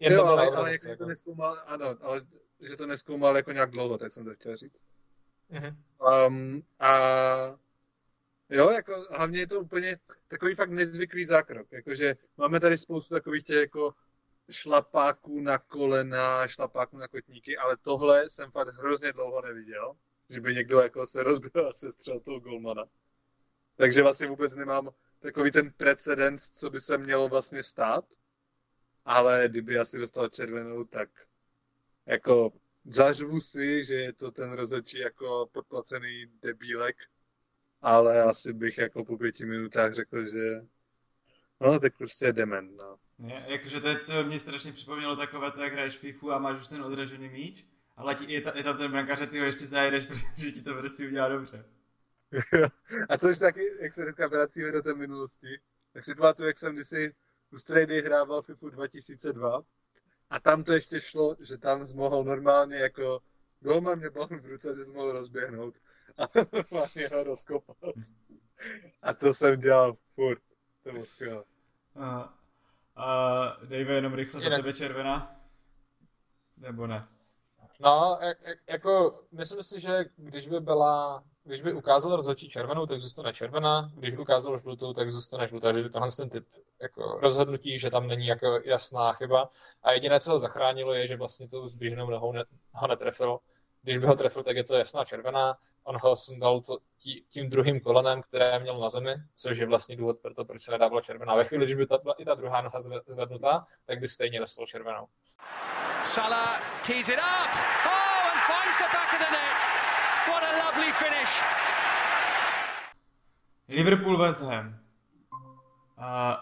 Jo, 0.00 0.24
ale, 0.24 0.50
ale 0.50 0.72
jak 0.72 0.82
se 0.82 0.96
to 0.96 1.06
neskoumal, 1.06 1.62
ano, 1.66 1.96
ale 2.00 2.20
že 2.68 2.76
to 2.76 2.86
neskoumal 2.86 3.36
jako 3.36 3.52
nějak 3.52 3.70
dlouho, 3.70 3.98
tak 3.98 4.12
jsem 4.12 4.24
to 4.24 4.34
chtěl 4.34 4.56
říct. 4.56 4.84
Mm-hmm. 5.50 5.76
Um, 6.26 6.62
a 6.78 6.92
Jo, 8.50 8.70
jako 8.70 9.06
hlavně 9.10 9.40
je 9.40 9.46
to 9.46 9.60
úplně 9.60 9.98
takový 10.28 10.54
fakt 10.54 10.70
nezvyklý 10.70 11.24
zákrok. 11.24 11.72
Jakože 11.72 12.16
máme 12.36 12.60
tady 12.60 12.78
spoustu 12.78 13.14
takových 13.14 13.44
těch 13.44 13.60
jako 13.60 13.94
šlapáků 14.50 15.40
na 15.40 15.58
kolena, 15.58 16.48
šlapáků 16.48 16.98
na 16.98 17.08
kotníky, 17.08 17.56
ale 17.56 17.76
tohle 17.76 18.30
jsem 18.30 18.50
fakt 18.50 18.68
hrozně 18.68 19.12
dlouho 19.12 19.42
neviděl, 19.42 19.96
že 20.28 20.40
by 20.40 20.54
někdo 20.54 20.80
jako 20.80 21.06
se 21.06 21.22
rozbil 21.22 21.68
a 21.68 21.72
sestřel 21.72 22.20
toho 22.20 22.40
golmana. 22.40 22.84
Takže 23.76 24.02
vlastně 24.02 24.26
vůbec 24.26 24.56
nemám 24.56 24.90
takový 25.18 25.50
ten 25.50 25.72
precedens, 25.72 26.50
co 26.50 26.70
by 26.70 26.80
se 26.80 26.98
mělo 26.98 27.28
vlastně 27.28 27.62
stát, 27.62 28.04
ale 29.04 29.44
kdyby 29.48 29.78
asi 29.78 29.98
dostal 29.98 30.28
červenou, 30.28 30.84
tak 30.84 31.08
jako 32.06 32.52
zařvu 32.84 33.40
si, 33.40 33.84
že 33.84 33.94
je 33.94 34.12
to 34.12 34.30
ten 34.30 34.52
rozhodčí 34.52 34.98
jako 34.98 35.48
podplacený 35.52 36.26
debílek, 36.42 36.96
ale 37.82 38.22
asi 38.22 38.52
bych 38.52 38.78
jako 38.78 39.04
po 39.04 39.18
pěti 39.18 39.44
minutách 39.44 39.94
řekl, 39.94 40.26
že 40.26 40.66
no 41.60 41.78
tak 41.78 41.96
prostě 41.96 42.26
je 42.26 42.32
dement, 42.32 42.76
no. 42.76 42.96
Je, 43.28 43.44
jakože 43.46 43.80
to, 43.80 43.88
je, 43.88 43.96
to 43.96 44.24
mě 44.24 44.40
strašně 44.40 44.72
připomnělo 44.72 45.16
takové 45.16 45.50
to, 45.50 45.62
jak 45.62 45.72
hraješ 45.72 45.98
FIFU 45.98 46.32
a 46.32 46.38
máš 46.38 46.60
už 46.60 46.68
ten 46.68 46.82
odražený 46.82 47.28
míč, 47.28 47.66
ale 47.96 48.14
ti, 48.14 48.32
je, 48.32 48.40
ta, 48.40 48.52
je 48.56 48.64
tam 48.64 48.78
ten 48.78 48.90
brankář 48.90 49.20
a 49.20 49.26
ty 49.26 49.38
ho 49.38 49.46
ještě 49.46 49.66
zajedeš, 49.66 50.06
protože 50.06 50.52
ti 50.52 50.62
to 50.62 50.74
prostě 50.74 51.06
udělá 51.06 51.28
dobře. 51.28 51.64
a 53.08 53.18
což 53.18 53.38
taky, 53.38 53.72
jak 53.80 53.94
se 53.94 54.02
dneska 54.02 54.26
vracíme 54.26 54.72
do 54.72 54.82
té 54.82 54.94
minulosti, 54.94 55.60
tak 55.92 56.04
si 56.04 56.14
pamatuju, 56.14 56.46
jak 56.46 56.58
jsem 56.58 56.74
kdysi 56.74 57.14
u 57.52 57.58
Strady 57.58 58.02
hrával 58.02 58.42
FIFU 58.42 58.70
2002 58.70 59.62
a 60.30 60.40
tam 60.40 60.64
to 60.64 60.72
ještě 60.72 61.00
šlo, 61.00 61.36
že 61.40 61.58
tam 61.58 61.84
mohl 61.94 62.24
normálně 62.24 62.76
jako 62.76 63.20
golman 63.60 63.98
mě 63.98 64.10
bal 64.10 64.26
v 64.26 64.46
ruce, 64.46 64.76
že 64.76 64.92
mohl 64.92 65.12
rozběhnout 65.12 65.74
a 66.20 66.28
normálně 66.52 67.08
ho 67.12 67.24
rozkopal. 67.24 67.92
A 69.02 69.14
to 69.14 69.34
jsem 69.34 69.60
dělal 69.60 69.96
furt. 70.14 70.42
To 70.82 70.92
bylo 70.92 71.04
skvělé. 71.04 71.44
A, 71.96 72.34
a 72.96 73.06
Dave, 73.64 73.94
jenom 73.94 74.14
rychle 74.14 74.40
za 74.40 74.50
tebe 74.50 74.72
červená? 74.72 75.36
Nebo 76.56 76.86
ne? 76.86 77.08
No, 77.80 78.18
jako, 78.68 79.12
myslím 79.32 79.62
si, 79.62 79.80
že 79.80 80.04
když 80.16 80.48
by 80.48 80.60
byla, 80.60 81.24
když 81.44 81.62
by 81.62 81.72
ukázal 81.72 82.16
rozhodčí 82.16 82.48
červenou, 82.48 82.86
tak 82.86 83.00
zůstane 83.00 83.32
červená, 83.32 83.90
když 83.94 84.14
by 84.14 84.22
ukázal 84.22 84.58
žlutou, 84.58 84.92
tak 84.92 85.10
zůstane 85.10 85.46
žlutá, 85.46 85.72
že 85.72 85.88
tenhle 85.88 86.10
ten 86.10 86.30
typ 86.30 86.46
jako 86.82 87.02
rozhodnutí, 87.20 87.78
že 87.78 87.90
tam 87.90 88.08
není 88.08 88.26
jako 88.26 88.60
jasná 88.64 89.12
chyba. 89.12 89.50
A 89.82 89.92
jediné, 89.92 90.20
co 90.20 90.32
ho 90.32 90.38
zachránilo, 90.38 90.92
je, 90.92 91.06
že 91.06 91.16
vlastně 91.16 91.48
to 91.48 91.68
s 91.68 91.76
běžnou 91.76 92.10
nohou 92.10 92.32
ne, 92.32 92.44
ho 92.72 92.86
netrefil. 92.86 93.38
Když 93.82 93.98
by 93.98 94.06
ho 94.06 94.14
trefil, 94.14 94.42
tak 94.42 94.56
je 94.56 94.64
to 94.64 94.74
jasná 94.74 95.04
červená 95.04 95.58
on 95.84 95.98
ho 96.02 96.16
sundal 96.16 96.60
to, 96.60 96.78
tí, 97.02 97.24
tím 97.30 97.50
druhým 97.50 97.80
kolenem, 97.80 98.22
které 98.22 98.58
měl 98.58 98.78
na 98.78 98.88
zemi, 98.88 99.14
což 99.34 99.58
je 99.58 99.66
vlastně 99.66 99.96
důvod 99.96 100.18
pro 100.18 100.34
to, 100.34 100.44
proč 100.44 100.62
se 100.62 100.72
nedávala 100.72 101.00
červená. 101.00 101.34
Ve 101.36 101.44
chvíli, 101.44 101.64
když 101.64 101.76
by 101.76 101.86
ta, 101.86 101.98
byla 101.98 102.14
i 102.18 102.24
ta 102.24 102.34
druhá 102.34 102.60
noha 102.60 102.80
zvednutá, 103.06 103.64
tak 103.86 104.00
by 104.00 104.08
stejně 104.08 104.40
dostal 104.40 104.66
červenou. 104.66 105.06
Salah 106.04 106.82
tees 106.86 107.08
it 107.08 107.18
up. 107.18 107.52
Oh, 107.86 108.26
and 108.30 108.40
finds 108.50 108.78
the 108.78 108.88
back 108.92 109.12
of 109.14 109.18
the 109.18 109.30
net. 109.32 109.56
What 110.28 110.42
a 110.42 110.66
lovely 110.66 110.92
finish. 110.92 111.42
Liverpool 113.68 114.18
West 114.18 114.40
Ham. 114.40 114.80
A, 115.96 116.32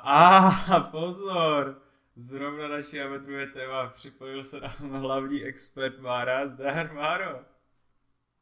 a 0.74 0.80
pozor, 0.80 1.82
zrovna 2.18 2.68
naši 2.68 3.00
ametruje 3.00 3.46
téma, 3.46 3.86
připojil 3.86 4.44
se 4.44 4.60
nám 4.60 4.76
hlavní 5.00 5.44
expert 5.44 5.98
Mára, 5.98 6.48
zdar 6.48 6.92
Máro. 6.92 7.44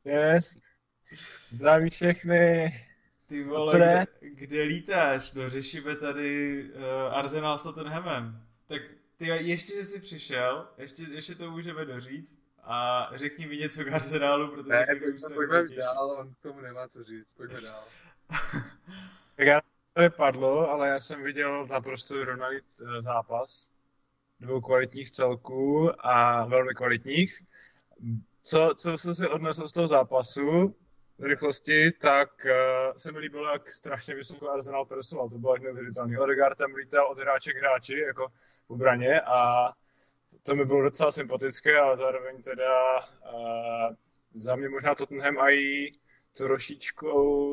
Jest. 0.05 0.61
Zdraví 1.51 1.91
všechny. 1.91 2.75
Ty 3.27 3.45
vole, 3.45 3.77
kde, 3.77 4.07
kde 4.21 4.63
lítáš? 4.63 5.33
No 5.33 5.51
řešíme 5.51 5.97
tady 5.97 6.63
uh, 6.65 7.15
Arsenal 7.15 7.59
s 7.59 7.63
Tottenhamem. 7.63 8.43
Tak 8.67 8.83
ty 9.17 9.27
ještě, 9.27 9.75
že 9.77 9.85
jsi 9.85 10.01
přišel, 10.01 10.69
ještě, 10.79 11.03
ještě 11.03 11.35
to 11.35 11.51
můžeme 11.51 11.85
doříct 11.85 12.39
a 12.63 13.11
řekni 13.15 13.47
mi 13.47 13.57
něco 13.57 13.85
k 13.85 13.93
Arsenálu, 13.93 14.49
protože 14.49 14.69
Ne, 14.69 14.87
pojďme, 14.87 15.35
pojďme, 15.35 15.59
pojďme 15.59 15.77
dál, 15.77 16.11
on 16.11 16.35
k 16.35 16.39
tomu 16.43 16.61
nemá 16.61 16.89
co 16.89 17.05
říct, 17.05 17.35
pojďme 17.35 17.61
dál. 17.61 17.85
Tak 19.37 19.47
já 19.47 19.61
to 19.97 20.03
nepadlo, 20.03 20.71
ale 20.71 20.89
já 20.89 21.01
jsem 21.01 21.23
viděl 21.23 21.67
naprosto 21.67 22.15
vyrovnaný 22.15 22.57
eh, 22.57 23.03
zápas 23.03 23.71
dvou 24.41 24.61
kvalitních 24.61 25.11
celků 25.11 25.91
a 26.07 26.47
velmi 26.47 26.75
kvalitních. 26.75 27.43
Co, 28.43 28.75
co 28.79 28.99
jsem 28.99 29.15
si 29.15 29.27
odnesl 29.27 29.69
z 29.69 29.73
toho 29.73 29.89
zápasu 29.89 30.77
v 31.19 31.25
rychlosti, 31.25 31.93
tak 31.93 32.29
uh, 32.45 32.99
se 32.99 33.13
mi 33.13 33.19
líbilo, 33.19 33.53
jak 33.53 33.71
strašně 33.71 34.15
vysoko 34.15 34.51
Arsenal 34.51 34.85
presoval. 34.85 35.29
To 35.29 35.39
bylo 35.39 35.53
až 35.53 35.61
neuvěřitelné. 35.61 36.19
Odegaard 36.19 36.59
tam 36.59 36.75
lítal 36.75 37.07
od 37.11 37.19
hráče 37.19 37.53
k 37.53 37.57
hráči, 37.57 37.99
jako 37.99 38.29
v 38.67 38.71
obraně 38.71 39.21
a 39.21 39.67
to 40.43 40.55
mi 40.55 40.65
bylo 40.65 40.83
docela 40.83 41.11
sympatické, 41.11 41.79
ale 41.79 41.97
zároveň 41.97 42.43
teda 42.43 42.99
uh, 42.99 43.95
za 44.35 44.57
mě 44.57 44.69
možná 44.69 44.95
Tottenham 44.95 45.39
a 45.39 45.51
i 45.51 45.93
trošičku 46.37 47.11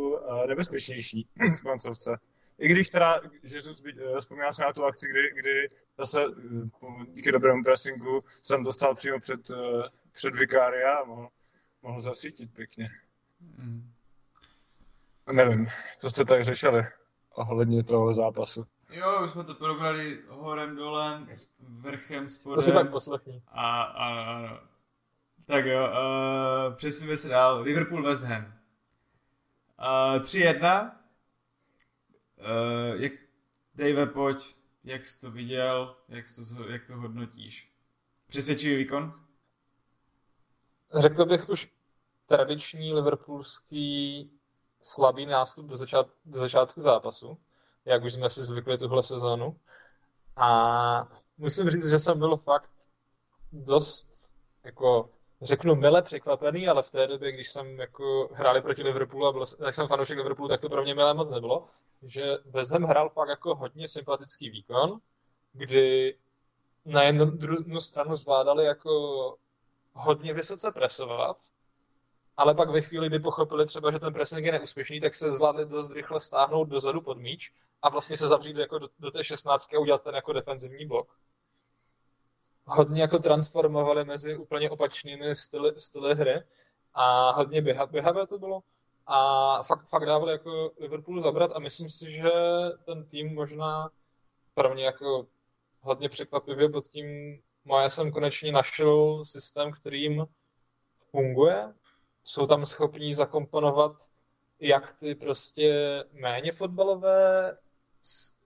uh, 0.10 0.48
nebezpečnější 0.48 1.28
v 1.60 1.62
koncovce. 1.62 2.18
I 2.64 2.68
když 2.68 2.90
teda 2.90 3.20
Jesus, 3.44 3.82
uh, 3.82 4.20
vzpomínám 4.20 4.54
se 4.54 4.64
na 4.64 4.74
tu 4.74 4.86
akci, 4.86 5.08
kdy, 5.08 5.42
kdy 5.42 5.70
zase 5.98 6.28
uh, 6.28 7.04
díky 7.14 7.32
dobrému 7.32 7.64
pressingu 7.64 8.22
jsem 8.44 8.64
dostal 8.64 8.96
přímo 8.96 9.20
před, 9.20 9.50
uh, 9.50 9.84
před 10.12 10.36
Vikária 10.36 10.94
a 10.94 11.04
mohl, 11.04 11.28
mohl 11.82 12.02
zasítit 12.02 12.54
pěkně. 12.54 12.90
Mm. 13.42 13.92
Nevím, 15.32 15.68
co 16.00 16.10
jste 16.10 16.26
tak 16.26 16.44
řešili 16.44 16.86
ohledně 17.30 17.84
toho 17.84 18.14
zápasu. 18.14 18.66
Jo, 18.92 19.22
už 19.26 19.32
jsme 19.32 19.44
to 19.44 19.54
probrali 19.54 20.20
horem, 20.28 20.76
dolem, 20.76 21.28
vrchem, 21.60 22.30
spodem. 22.30 22.56
To 22.56 22.62
si 22.62 22.72
pak 22.72 22.92
poslechni. 22.92 23.42
A, 23.48 23.82
ano, 23.82 24.22
ano. 24.22 24.60
Tak 25.46 25.66
jo, 25.66 25.90
uh, 25.90 26.76
přesuneme 26.76 27.18
se 27.18 27.30
dál. 27.30 27.62
Liverpool 27.62 28.04
West 28.04 28.24
Ham. 28.24 28.46
Uh, 28.46 30.22
3-1. 30.22 31.03
Uh, 32.44 33.02
jak, 33.02 33.14
Dave, 33.76 34.06
pojď, 34.06 34.56
jak 34.84 35.06
jsi 35.06 35.22
to 35.22 35.32
viděl, 35.32 35.96
jak, 36.10 36.30
jsi 36.30 36.56
to, 36.56 36.70
jak 36.70 36.86
to 36.86 36.96
hodnotíš? 36.96 37.74
Přesvědčivý 38.28 38.76
výkon? 38.76 39.26
Řekl 41.00 41.26
bych 41.26 41.50
už 41.50 41.72
tradiční 42.26 42.94
liverpoolský 42.94 44.32
slabý 44.82 45.26
nástup 45.26 45.66
do, 45.66 45.78
začát, 45.78 46.08
do 46.26 46.40
začátku 46.40 46.82
zápasu, 46.82 47.38
jak 47.86 48.04
už 48.04 48.14
jsme 48.14 48.30
si 48.30 48.44
zvykli 48.44 48.78
tuhle 48.78 49.04
sezónu. 49.04 49.60
A 50.36 51.12
musím 51.38 51.70
říct, 51.70 51.90
že 51.90 52.00
jsem 52.00 52.20
byl 52.20 52.38
fakt 52.38 52.70
dost, 53.52 54.36
jako 54.64 55.10
řeknu, 55.44 55.76
mile 55.76 56.02
překvapený, 56.02 56.68
ale 56.68 56.84
v 56.84 56.92
té 56.92 57.08
době, 57.08 57.32
když 57.32 57.52
jsem 57.52 57.80
jako 57.80 58.30
hráli 58.34 58.62
proti 58.62 58.84
Liverpoolu 58.84 59.28
a 59.28 59.32
byl, 59.32 59.46
jak 59.66 59.74
jsem 59.76 59.88
fanoušek 59.88 60.18
Liverpoolu, 60.18 60.50
tak 60.50 60.62
to 60.62 60.70
pro 60.70 60.84
mě 60.84 60.96
milé 60.96 61.14
moc 61.14 61.32
nebylo, 61.32 61.68
že 62.02 62.24
Ham 62.72 62.84
hrál 62.84 63.10
fakt 63.10 63.30
jako 63.30 63.56
hodně 63.56 63.88
sympatický 63.88 64.50
výkon, 64.50 65.00
kdy 65.54 66.18
na 66.86 67.04
jednu 67.04 67.82
stranu 67.82 68.16
zvládali 68.16 68.66
jako 68.66 69.38
hodně 69.94 70.34
vysoce 70.34 70.72
presovat, 70.72 71.38
ale 72.38 72.56
pak 72.56 72.70
ve 72.70 72.82
chvíli, 72.82 73.10
kdy 73.10 73.20
pochopili 73.20 73.66
třeba, 73.66 73.92
že 73.92 74.00
ten 74.00 74.14
pressing 74.14 74.46
je 74.46 74.52
neúspěšný, 74.52 75.00
tak 75.00 75.16
se 75.16 75.34
zvládli 75.34 75.66
dost 75.66 75.94
rychle 75.94 76.20
stáhnout 76.20 76.66
dozadu 76.66 77.02
pod 77.02 77.18
míč 77.18 77.54
a 77.82 77.90
vlastně 77.90 78.18
se 78.18 78.28
zavřít 78.28 78.58
jako 78.58 78.80
do, 78.80 78.90
do 79.00 79.12
té 79.12 79.24
16 79.24 79.74
a 79.74 79.80
udělat 79.80 80.04
ten 80.04 80.16
jako 80.16 80.34
defenzivní 80.34 80.86
blok. 80.86 81.18
Hodně 82.66 83.02
jako 83.02 83.20
transformovali 83.20 84.06
mezi 84.06 84.38
úplně 84.38 84.70
opačnými 84.70 85.36
styly, 85.36 85.72
styly 85.78 86.16
hry 86.16 86.44
a 86.94 87.32
hodně 87.32 87.62
běhavé 87.62 88.28
to 88.28 88.40
bylo 88.40 88.64
a 89.06 89.64
fakt, 89.64 89.90
fakt 89.90 90.06
dávali 90.06 90.32
jako 90.32 90.72
Liverpoolu 90.80 91.20
zabrat 91.20 91.52
a 91.56 91.60
myslím 91.60 91.90
si, 91.90 92.12
že 92.12 92.32
ten 92.86 93.06
tým 93.06 93.36
možná 93.36 93.90
pro 94.54 94.74
mě 94.74 94.86
jako 94.86 95.28
hodně 95.82 96.10
překvapivě 96.10 96.70
pod 96.70 96.84
tím 96.88 97.40
já 97.82 97.90
jsem 97.90 98.12
konečně 98.12 98.52
našel 98.52 99.26
systém, 99.26 99.72
kterým 99.72 100.26
funguje. 101.12 101.74
Jsou 102.24 102.48
tam 102.48 102.66
schopní 102.66 103.16
zakomponovat 103.16 103.96
jak 104.60 104.94
ty 104.94 105.16
prostě 105.16 106.04
méně 106.12 106.52
fotbalové 106.52 107.58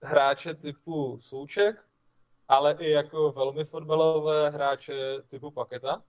hráče 0.04 0.54
typu 0.54 1.18
Souček, 1.22 1.87
ale 2.48 2.76
i 2.80 2.90
jako 2.90 3.32
velmi 3.32 3.64
fotbalové 3.64 4.50
hráče 4.50 5.22
typu 5.28 5.52
Paketa. 5.52 6.04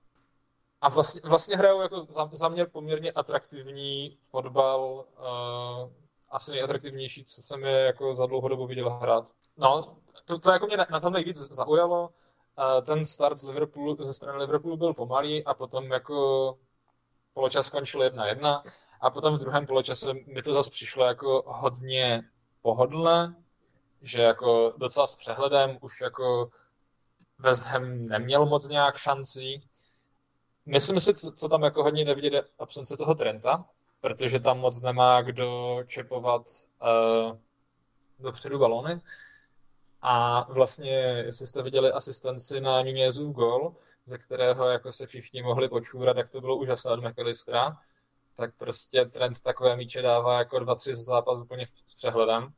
A 0.80 0.88
vlastně, 0.88 1.20
vlastně 1.24 1.56
hrajou 1.56 1.80
jako 1.80 2.04
za, 2.04 2.30
za 2.32 2.48
mě 2.48 2.66
poměrně 2.66 3.12
atraktivní 3.12 4.18
fotbal, 4.30 5.04
uh, 5.18 5.90
asi 6.30 6.50
nejatraktivnější, 6.50 7.24
co 7.24 7.42
jsem 7.42 7.64
je 7.64 7.78
jako 7.78 8.14
za 8.14 8.26
dlouhou 8.26 8.48
dobu 8.48 8.66
viděl 8.66 8.90
hrát. 8.90 9.30
No, 9.56 9.96
to, 10.24 10.38
to 10.38 10.50
jako 10.50 10.66
mě 10.66 10.76
na, 10.76 10.86
na 10.90 11.00
tom 11.00 11.12
nejvíc 11.12 11.36
zaujalo, 11.36 12.10
ten 12.82 13.04
start 13.04 13.38
z 13.38 13.44
Liverpoolu, 13.44 13.96
ze 14.04 14.14
strany 14.14 14.38
Liverpoolu 14.38 14.76
byl 14.76 14.94
pomalý 14.94 15.44
a 15.44 15.54
potom 15.54 15.84
jako 15.84 16.58
poločas 17.34 17.66
skončil 17.66 18.00
1-1 18.00 18.62
a 19.00 19.10
potom 19.10 19.34
v 19.34 19.38
druhém 19.38 19.66
poločase 19.66 20.14
mi 20.26 20.42
to 20.42 20.52
zase 20.52 20.70
přišlo 20.70 21.04
jako 21.04 21.42
hodně 21.46 22.22
pohodlné, 22.62 23.34
že 24.02 24.22
jako 24.22 24.74
docela 24.76 25.06
s 25.06 25.16
přehledem 25.16 25.78
už 25.80 26.00
jako 26.00 26.50
West 27.38 27.64
Ham 27.64 28.06
neměl 28.06 28.46
moc 28.46 28.68
nějak 28.68 28.96
šancí. 28.96 29.68
Myslím 30.66 31.00
si, 31.00 31.14
co, 31.14 31.32
co 31.32 31.48
tam 31.48 31.62
jako 31.62 31.82
hodně 31.82 32.04
nevidět, 32.04 32.32
je 32.32 32.44
absence 32.58 32.96
toho 32.96 33.14
Trenta, 33.14 33.64
protože 34.00 34.40
tam 34.40 34.58
moc 34.58 34.82
nemá 34.82 35.22
kdo 35.22 35.78
čepovat 35.86 36.42
uh, 36.82 37.36
dopředu 38.18 38.58
balony. 38.58 39.00
A 40.02 40.46
vlastně, 40.52 40.92
jestli 41.26 41.46
jste 41.46 41.62
viděli 41.62 41.92
asistenci 41.92 42.60
na 42.60 42.82
Nunezův 42.82 43.36
gol, 43.36 43.74
ze 44.06 44.18
kterého 44.18 44.64
jako 44.64 44.92
se 44.92 45.06
všichni 45.06 45.42
mohli 45.42 45.68
počůrat, 45.68 46.16
jak 46.16 46.30
to 46.30 46.40
bylo 46.40 46.56
úžasné 46.56 46.92
od 46.92 47.04
McAllistera, 47.04 47.78
tak 48.36 48.54
prostě 48.54 49.04
trend 49.04 49.40
takové 49.40 49.76
míče 49.76 50.02
dává 50.02 50.38
jako 50.38 50.58
dva, 50.58 50.74
tři 50.74 50.94
zápas 50.94 51.38
úplně 51.38 51.66
s 51.86 51.94
přehledem. 51.94 52.52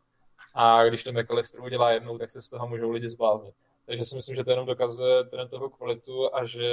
A 0.55 0.85
když 0.85 1.05
to 1.05 1.13
McAllister 1.13 1.63
udělá 1.63 1.91
jednou, 1.91 2.19
tak 2.19 2.31
se 2.31 2.43
z 2.43 2.49
toho 2.49 2.69
můžou 2.69 2.91
lidi 2.91 3.09
zbláznit. 3.09 3.55
Takže 3.87 4.05
si 4.05 4.15
myslím, 4.15 4.37
že 4.37 4.45
to 4.45 4.51
jenom 4.51 4.67
dokazuje 4.67 5.25
toho 5.51 5.71
kvalitu 5.71 6.35
a 6.35 6.45
že 6.45 6.71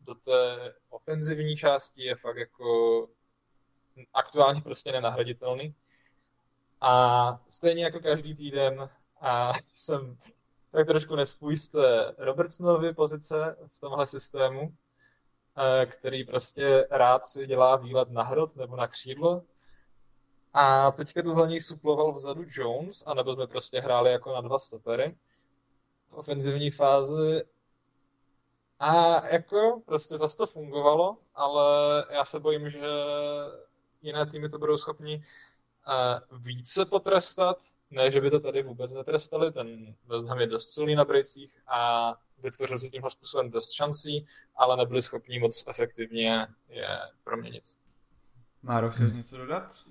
do 0.00 0.14
té 0.14 0.74
ofenzivní 0.90 1.56
části 1.56 2.04
je 2.04 2.16
fakt 2.16 2.36
jako 2.36 3.08
aktuálně 4.14 4.60
prostě 4.60 4.92
nenahraditelný. 4.92 5.74
A 6.80 7.40
stejně 7.48 7.84
jako 7.84 8.00
každý 8.00 8.34
týden 8.34 8.90
a 9.20 9.52
jsem 9.74 10.16
tak 10.72 10.86
trošku 10.86 11.16
nespůj 11.16 11.56
z 11.56 11.68
té 11.68 12.14
Robertsonovy 12.18 12.94
pozice 12.94 13.56
v 13.74 13.80
tomhle 13.80 14.06
systému, 14.06 14.74
eh, 15.56 15.86
který 15.86 16.24
prostě 16.24 16.86
rád 16.90 17.26
si 17.26 17.46
dělá 17.46 17.76
výlet 17.76 18.10
na 18.10 18.22
hrot 18.22 18.56
nebo 18.56 18.76
na 18.76 18.86
křídlo. 18.86 19.42
A 20.52 20.90
teďka 20.90 21.22
to 21.22 21.30
za 21.30 21.46
něj 21.46 21.60
suploval 21.60 22.12
vzadu 22.12 22.44
Jones, 22.48 23.04
anebo 23.06 23.32
jsme 23.32 23.46
prostě 23.46 23.80
hráli 23.80 24.12
jako 24.12 24.34
na 24.34 24.40
dva 24.40 24.58
stopery 24.58 25.16
v 26.08 26.14
ofenzivní 26.14 26.70
fázi. 26.70 27.42
A 28.78 29.26
jako 29.26 29.82
prostě 29.86 30.18
zase 30.18 30.36
to 30.36 30.46
fungovalo, 30.46 31.16
ale 31.34 31.64
já 32.10 32.24
se 32.24 32.40
bojím, 32.40 32.70
že 32.70 32.86
jiné 34.02 34.26
týmy 34.26 34.48
to 34.48 34.58
budou 34.58 34.76
schopni 34.76 35.22
eh, 35.88 36.20
více 36.38 36.84
potrestat, 36.84 37.58
ne, 37.90 38.10
že 38.10 38.20
by 38.20 38.30
to 38.30 38.40
tady 38.40 38.62
vůbec 38.62 38.94
netrestali, 38.94 39.52
ten 39.52 39.94
West 40.06 40.26
Ham 40.26 40.40
je 40.40 40.46
dost 40.46 40.70
silný 40.70 40.94
na 40.94 41.04
brejcích 41.04 41.62
a 41.66 42.14
vytvořil 42.38 42.78
si 42.78 42.90
tímhle 42.90 43.10
způsobem 43.10 43.50
dost 43.50 43.72
šancí, 43.72 44.26
ale 44.56 44.76
nebyli 44.76 45.02
schopni 45.02 45.38
moc 45.38 45.64
efektivně 45.66 46.46
je 46.68 46.98
proměnit. 47.24 47.64
Máro, 48.62 48.90
hmm. 48.90 49.16
něco 49.16 49.36
dodat? 49.36 49.84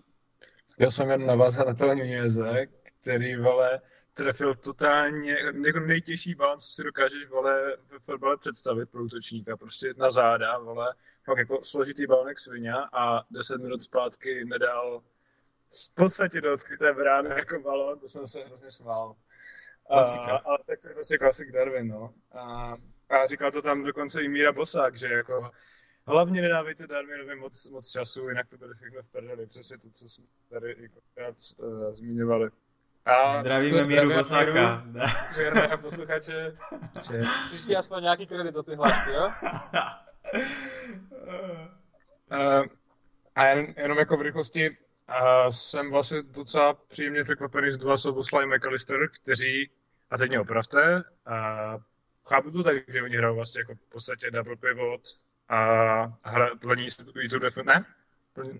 Já 0.80 0.91
jsem 0.91 1.09
jen 1.09 1.25
navázal 1.25 1.65
na 1.65 1.73
toho 1.73 1.95
Nuneze, 1.95 2.65
který, 2.84 3.36
vole, 3.36 3.82
trefil 4.13 4.55
totálně 4.55 5.38
jako 5.65 5.80
nejtěžší 5.80 6.36
balon, 6.36 6.59
co 6.59 6.67
si 6.67 6.84
dokážeš, 6.84 7.27
vole, 7.30 7.77
ve 7.91 7.99
fotbale 7.99 8.38
představit 8.38 8.91
pro 8.91 9.03
útočníka. 9.03 9.57
Prostě 9.57 9.93
na 9.97 10.11
záda, 10.11 10.57
vole, 10.57 10.95
fakt 11.23 11.38
jako 11.38 11.63
složitý 11.63 12.07
balonek 12.07 12.39
svině 12.39 12.73
a 12.93 13.23
deset 13.32 13.61
minut 13.61 13.82
zpátky 13.82 14.45
nedal 14.45 15.03
v 15.91 15.95
podstatě 15.95 16.41
do 16.41 16.53
odkryté 16.53 16.93
brány 16.93 17.30
jako 17.30 17.59
balon, 17.59 17.99
to 17.99 18.09
jsem 18.09 18.27
se 18.27 18.39
hrozně 18.39 18.71
smál. 18.71 19.15
Klasika. 19.88 20.38
A, 20.38 20.38
ale 20.38 20.57
tak 20.65 20.80
to 20.80 20.89
je 20.89 20.93
prostě 20.93 21.17
klasik 21.17 21.51
Darwin, 21.51 21.88
no. 21.88 22.13
A, 22.32 22.75
a 23.09 23.27
říkal 23.27 23.51
to 23.51 23.61
tam 23.61 23.84
dokonce 23.84 24.23
i 24.23 24.30
Míra 24.30 24.51
Bosák, 24.51 24.95
že 24.95 25.07
jako 25.07 25.51
hlavně 26.10 26.41
nedávejte 26.41 26.88
Darwinovi 26.88 27.36
moc, 27.36 27.70
moc 27.70 27.89
času, 27.91 28.30
jinak 28.30 28.47
to 28.47 28.57
bude 28.57 28.74
všechno 28.74 29.01
v 29.03 29.10
prdeli, 29.10 29.45
přesně 29.45 29.78
to, 29.78 29.89
co 29.89 30.10
jsme 30.10 30.26
tady 30.49 30.72
i 30.72 30.89
uh, 31.57 31.93
zmiňovali. 31.93 32.49
A 33.05 33.39
Zdravíme 33.39 33.84
Míru 33.84 34.14
Bosáka. 34.14 34.84
Černého 35.36 35.78
posluchače. 35.82 36.57
Příště 37.47 37.78
aspoň 37.78 38.03
nějaký 38.03 38.28
kredit 38.28 38.55
za 38.55 38.64
ty 38.64 38.76
hlasy, 38.76 39.12
jo? 39.12 39.32
Uh, 42.32 42.66
a 43.36 43.45
jen, 43.45 43.74
jenom 43.78 43.97
jako 43.97 44.18
v 44.18 44.22
rychlosti, 44.22 44.70
uh, 44.70 45.49
jsem 45.49 45.91
vlastně 45.91 46.22
docela 46.22 46.74
příjemně 46.74 47.24
překvapený 47.24 47.72
z 47.72 47.78
dva 47.78 47.97
Soboslaj 47.97 48.45
McAllister, 48.45 49.10
kteří, 49.10 49.72
a 50.10 50.18
teď 50.18 50.30
mě 50.30 50.39
opravte, 50.39 50.95
uh, 50.95 51.82
chápu 52.30 52.51
to 52.51 52.64
tak, 52.64 52.76
že 52.88 53.03
oni 53.03 53.18
hrajou 53.18 53.36
vlastně 53.36 53.62
jako 53.62 53.76
v 53.76 53.89
podstatě 53.89 54.32
double 54.32 54.55
pivot 54.55 55.01
a 55.50 56.04
hra, 56.26 56.50
plní 56.62 56.88
tu 57.30 57.39
defen, 57.39 57.66
ne? 57.66 57.86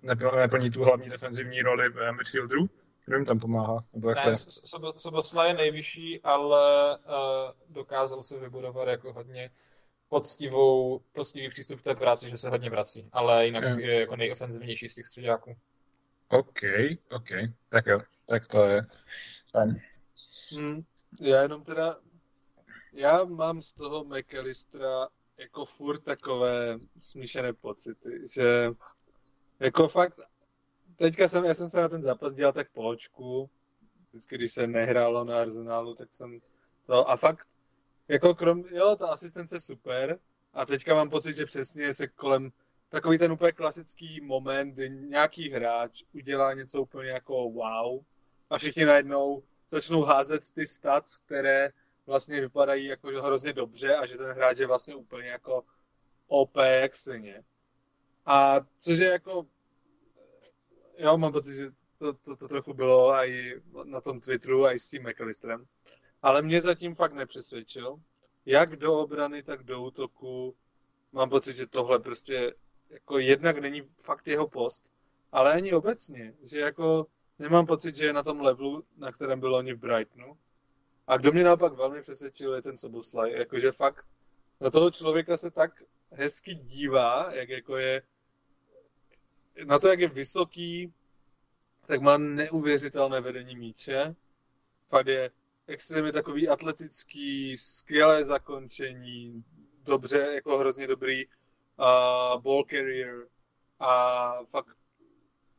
Neplní, 0.04 0.40
neplní 0.40 0.72
tu 0.72 0.84
hlavní 0.84 1.10
defenzivní 1.10 1.62
roli 1.62 1.94
eh, 2.02 2.12
midfielderů, 2.12 2.70
kdo 3.06 3.18
jim 3.18 3.26
tam 3.26 3.40
pomáhá? 3.40 3.80
Nebo 3.94 4.10
jak 4.10 4.24
to 4.24 4.30
Ne, 4.30 4.32
je? 4.32 4.94
Sobocla 4.98 5.46
je 5.46 5.54
nejvyšší, 5.54 6.22
ale 6.24 6.98
uh, 6.98 7.04
dokázal 7.70 8.22
se 8.22 8.40
vybudovat 8.40 8.88
jako 8.88 9.14
hodně 9.14 9.52
poctivou, 10.10 11.00
poctivý 11.14 11.50
přístup 11.50 11.80
k 11.80 11.84
té 11.84 11.96
práci, 11.96 12.30
že 12.30 12.38
se 12.38 12.50
hodně 12.50 12.70
vrací, 12.70 13.10
ale 13.12 13.46
jinak 13.46 13.64
Jo. 13.64 13.78
je 13.78 14.00
jako 14.00 14.16
nejofenzivnější 14.16 14.90
z 14.90 14.96
těch 14.96 15.08
středáků. 15.08 15.58
OK, 16.30 16.60
OK, 17.12 17.30
tak 17.70 17.86
jo, 17.86 18.02
tak 18.28 18.48
to 18.48 18.64
je 18.66 18.86
fajn. 19.52 19.82
Hmm. 20.52 20.82
Já 21.22 21.42
jenom 21.42 21.64
teda, 21.64 21.96
já 22.94 23.24
mám 23.24 23.62
z 23.62 23.74
toho 23.74 24.04
McAllistera 24.04 25.08
jako 25.40 25.66
furt 25.66 26.00
takové 26.00 26.80
smíšené 26.98 27.54
pocity, 27.54 28.22
že 28.36 28.72
jako 29.60 29.88
fakt, 29.88 30.20
teďka 30.96 31.28
jsem, 31.28 31.46
já 31.46 31.54
jsem 31.54 31.70
se 31.70 31.82
na 31.82 31.90
ten 31.90 32.04
zápas 32.04 32.34
dělal 32.34 32.54
tak 32.54 32.72
po 32.72 32.84
očku, 32.84 33.50
vždycky, 34.12 34.36
když 34.36 34.52
se 34.52 34.68
nehrálo 34.68 35.24
na 35.24 35.42
Arsenalu, 35.42 35.96
tak 35.96 36.14
jsem 36.14 36.40
to, 36.86 37.10
a 37.10 37.18
fakt, 37.18 37.48
jako 38.08 38.36
krom, 38.36 38.64
jo, 38.72 38.96
ta 38.96 39.08
asistence 39.08 39.60
super, 39.60 40.20
a 40.54 40.66
teďka 40.66 40.96
mám 40.96 41.10
pocit, 41.10 41.34
že 41.34 41.46
přesně 41.46 41.94
se 41.94 42.08
kolem 42.08 42.52
takový 42.90 43.18
ten 43.18 43.32
úplně 43.32 43.52
klasický 43.52 44.22
moment, 44.22 44.72
kdy 44.72 44.90
nějaký 44.90 45.50
hráč 45.50 46.04
udělá 46.14 46.54
něco 46.54 46.82
úplně 46.82 47.10
jako 47.10 47.50
wow 47.50 48.04
a 48.50 48.58
všichni 48.58 48.86
najednou 48.86 49.44
začnou 49.70 50.02
házet 50.02 50.52
ty 50.52 50.68
stats, 50.68 51.18
které 51.18 51.72
vlastně 52.10 52.41
vypadají 52.41 52.86
jako 52.86 53.12
že 53.12 53.20
hrozně 53.20 53.53
dobře 53.53 53.95
a 53.95 54.05
že 54.05 54.18
ten 54.18 54.28
hráč 54.28 54.60
je 54.60 54.68
vlastně 54.68 54.95
úplně 54.95 55.28
jako 55.28 55.64
OP 56.28 56.57
jak 56.57 56.95
stejně. 56.95 57.43
A 58.26 58.60
což 58.80 58.97
je 58.97 59.10
jako, 59.10 59.45
jo, 60.97 61.18
mám 61.18 61.32
pocit, 61.32 61.55
že 61.55 61.70
to, 61.97 62.14
to, 62.14 62.36
to 62.36 62.47
trochu 62.47 62.74
bylo 62.74 63.14
i 63.14 63.62
na 63.84 64.01
tom 64.01 64.20
Twitteru, 64.20 64.68
i 64.68 64.80
s 64.80 64.89
tím 64.89 65.03
McAllisterem. 65.03 65.66
Ale 66.22 66.41
mě 66.41 66.62
zatím 66.62 66.95
fakt 66.95 67.14
nepřesvědčil. 67.14 67.99
Jak 68.45 68.76
do 68.76 68.99
obrany, 68.99 69.43
tak 69.43 69.64
do 69.64 69.82
útoku. 69.82 70.55
Mám 71.12 71.30
pocit, 71.30 71.55
že 71.55 71.68
tohle 71.68 71.99
prostě 71.99 72.53
jako 72.89 73.20
jednak 73.20 73.57
není 73.57 73.82
fakt 73.82 74.28
jeho 74.28 74.47
post, 74.47 74.93
ale 75.32 75.53
ani 75.53 75.74
obecně, 75.74 76.34
že 76.43 76.60
jako 76.60 77.07
nemám 77.39 77.66
pocit, 77.66 77.95
že 77.95 78.05
je 78.05 78.14
na 78.14 78.24
tom 78.24 78.41
levelu, 78.41 78.84
na 78.97 79.12
kterém 79.12 79.39
bylo 79.39 79.57
oni 79.57 79.74
v 79.74 79.80
Brightonu. 79.80 80.38
A 81.10 81.18
kdo 81.18 81.32
mě 81.32 81.43
naopak 81.43 81.74
velmi 81.74 82.01
přesvědčil, 82.01 82.53
je 82.53 82.62
ten 82.62 82.78
Soboslaj. 82.78 83.32
Jakože 83.32 83.72
fakt 83.72 84.07
na 84.62 84.70
toho 84.70 84.91
člověka 84.91 85.38
se 85.38 85.51
tak 85.51 85.84
hezky 86.12 86.55
dívá, 86.55 87.34
jak 87.34 87.49
jako 87.49 87.78
je 87.78 88.01
na 89.66 89.80
to, 89.80 89.88
jak 89.88 89.99
je 89.99 90.07
vysoký, 90.07 90.93
tak 91.86 92.01
má 92.01 92.18
neuvěřitelné 92.18 93.22
vedení 93.22 93.55
míče. 93.55 94.16
Fakt 94.89 95.07
je 95.07 95.32
extrémně 95.68 96.12
takový 96.12 96.49
atletický, 96.49 97.57
skvělé 97.57 98.26
zakončení, 98.26 99.43
dobře, 99.84 100.18
jako 100.18 100.57
hrozně 100.57 100.88
dobrý 100.88 101.26
uh, 101.26 102.41
ball 102.41 102.64
carrier 102.70 103.28
a 103.80 104.32
fakt 104.43 104.78